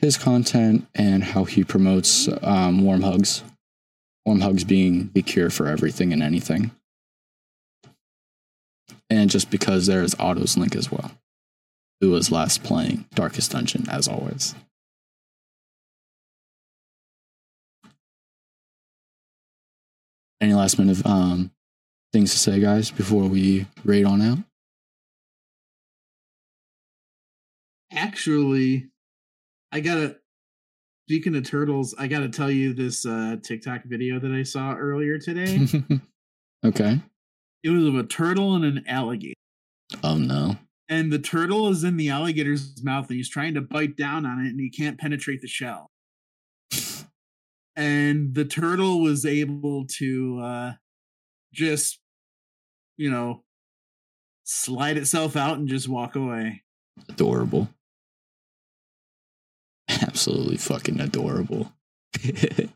his 0.00 0.16
content 0.16 0.86
and 0.94 1.24
how 1.24 1.42
he 1.42 1.64
promotes 1.64 2.28
um, 2.42 2.84
warm 2.84 3.02
hugs. 3.02 3.42
Warm 4.24 4.40
hugs 4.40 4.62
being 4.62 5.10
the 5.14 5.22
cure 5.22 5.50
for 5.50 5.66
everything 5.66 6.12
and 6.12 6.22
anything 6.22 6.70
and 9.10 9.30
just 9.30 9.50
because 9.50 9.86
there 9.86 10.02
is 10.02 10.14
Otto's 10.18 10.56
link 10.56 10.74
as 10.74 10.90
well, 10.90 11.12
who 12.00 12.10
was 12.10 12.30
last 12.30 12.62
playing 12.62 13.06
Darkest 13.14 13.52
Dungeon 13.52 13.86
as 13.88 14.08
always. 14.08 14.54
Any 20.40 20.54
last 20.54 20.78
minute 20.78 21.04
um 21.06 21.50
things 22.12 22.32
to 22.32 22.38
say, 22.38 22.60
guys, 22.60 22.90
before 22.90 23.24
we 23.24 23.66
raid 23.84 24.04
on 24.04 24.22
out? 24.22 24.38
Actually, 27.92 28.88
I 29.72 29.80
gotta. 29.80 30.16
Speaking 31.08 31.36
of 31.36 31.44
turtles, 31.44 31.94
I 31.96 32.08
gotta 32.08 32.28
tell 32.28 32.50
you 32.50 32.72
this 32.74 33.06
uh, 33.06 33.36
TikTok 33.42 33.84
video 33.84 34.18
that 34.18 34.32
I 34.32 34.42
saw 34.42 34.74
earlier 34.74 35.18
today. 35.18 35.68
okay. 36.64 37.00
It 37.62 37.70
was 37.70 37.84
of 37.84 37.96
a 37.96 38.04
turtle 38.04 38.54
and 38.54 38.64
an 38.64 38.84
alligator, 38.86 39.34
Oh 40.02 40.16
no. 40.18 40.56
and 40.88 41.12
the 41.12 41.18
turtle 41.18 41.68
is 41.68 41.84
in 41.84 41.96
the 41.96 42.10
alligator's 42.10 42.82
mouth, 42.82 43.08
and 43.08 43.16
he's 43.16 43.28
trying 43.28 43.54
to 43.54 43.60
bite 43.60 43.96
down 43.96 44.24
on 44.26 44.44
it, 44.44 44.50
and 44.50 44.60
he 44.60 44.70
can't 44.70 44.98
penetrate 44.98 45.40
the 45.40 45.48
shell. 45.48 45.90
And 47.78 48.34
the 48.34 48.44
turtle 48.46 49.00
was 49.02 49.26
able 49.26 49.86
to 49.98 50.40
uh, 50.40 50.72
just, 51.52 51.98
you 52.96 53.10
know, 53.10 53.42
slide 54.44 54.96
itself 54.96 55.36
out 55.36 55.58
and 55.58 55.68
just 55.68 55.86
walk 55.88 56.16
away. 56.16 56.62
Adorable. 57.08 57.68
Absolutely 59.88 60.56
fucking 60.56 61.00
adorable. 61.00 61.72
it 62.22 62.70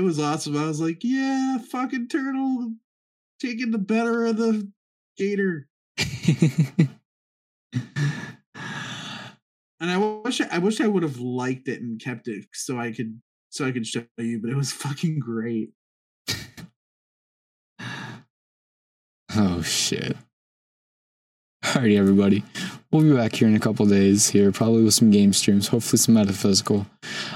was 0.00 0.18
awesome. 0.18 0.56
I 0.56 0.66
was 0.66 0.80
like, 0.80 1.00
yeah, 1.02 1.58
fucking 1.58 2.08
turtle 2.08 2.72
taking 3.46 3.70
the 3.70 3.78
better 3.78 4.26
of 4.26 4.36
the 4.36 4.70
gator. 5.16 5.68
And 9.78 9.90
I 9.90 9.98
wish 9.98 10.40
I 10.40 10.58
wish 10.58 10.80
I 10.80 10.86
would 10.86 11.02
have 11.02 11.18
liked 11.20 11.68
it 11.68 11.82
and 11.82 12.00
kept 12.00 12.28
it 12.28 12.46
so 12.54 12.78
I 12.78 12.92
could 12.92 13.20
so 13.50 13.66
I 13.66 13.72
could 13.72 13.86
show 13.86 14.04
you, 14.18 14.40
but 14.40 14.50
it 14.50 14.56
was 14.56 14.72
fucking 14.82 15.18
great. 15.18 15.70
oh 19.36 19.62
shit. 19.62 20.16
Alrighty, 21.64 21.98
everybody. 21.98 22.42
We'll 22.90 23.02
be 23.02 23.12
back 23.12 23.34
here 23.34 23.48
in 23.48 23.56
a 23.56 23.60
couple 23.60 23.84
days 23.86 24.28
here, 24.28 24.52
probably 24.52 24.82
with 24.84 24.94
some 24.94 25.10
game 25.10 25.32
streams, 25.32 25.68
hopefully 25.68 25.98
some 25.98 26.14
metaphysical. 26.14 26.86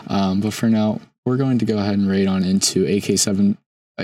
Um, 0.07 0.41
but 0.41 0.55
for 0.55 0.69
now, 0.69 1.01
we're 1.27 1.37
going 1.37 1.59
to 1.59 1.65
go 1.65 1.79
ahead 1.79 1.99
and 1.99 2.09
raid 2.09 2.29
on 2.29 2.45
into 2.45 2.85
AK7 2.85 3.57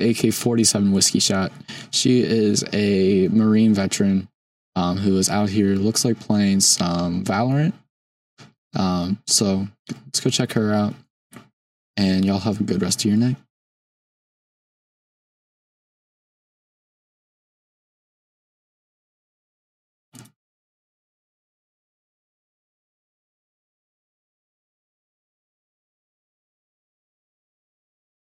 AK 0.02 0.32
47 0.32 0.93
Whiskey 0.93 1.20
Shot. 1.20 1.52
She 1.90 2.20
is 2.20 2.64
a 2.73 3.28
Marine 3.28 3.74
veteran 3.74 4.28
um, 4.74 4.98
who 4.98 5.16
is 5.16 5.28
out 5.28 5.48
here, 5.48 5.74
looks 5.74 6.05
like 6.05 6.20
playing 6.20 6.60
some 6.60 7.24
Valorant. 7.24 7.73
Um, 8.74 9.18
so 9.27 9.66
let's 10.06 10.20
go 10.20 10.31
check 10.31 10.52
her 10.52 10.73
out. 10.73 10.94
And 11.97 12.24
y'all 12.24 12.40
have 12.40 12.60
a 12.60 12.64
good 12.64 12.82
rest 12.82 13.01
of 13.01 13.06
your 13.06 13.16
night. 13.16 13.36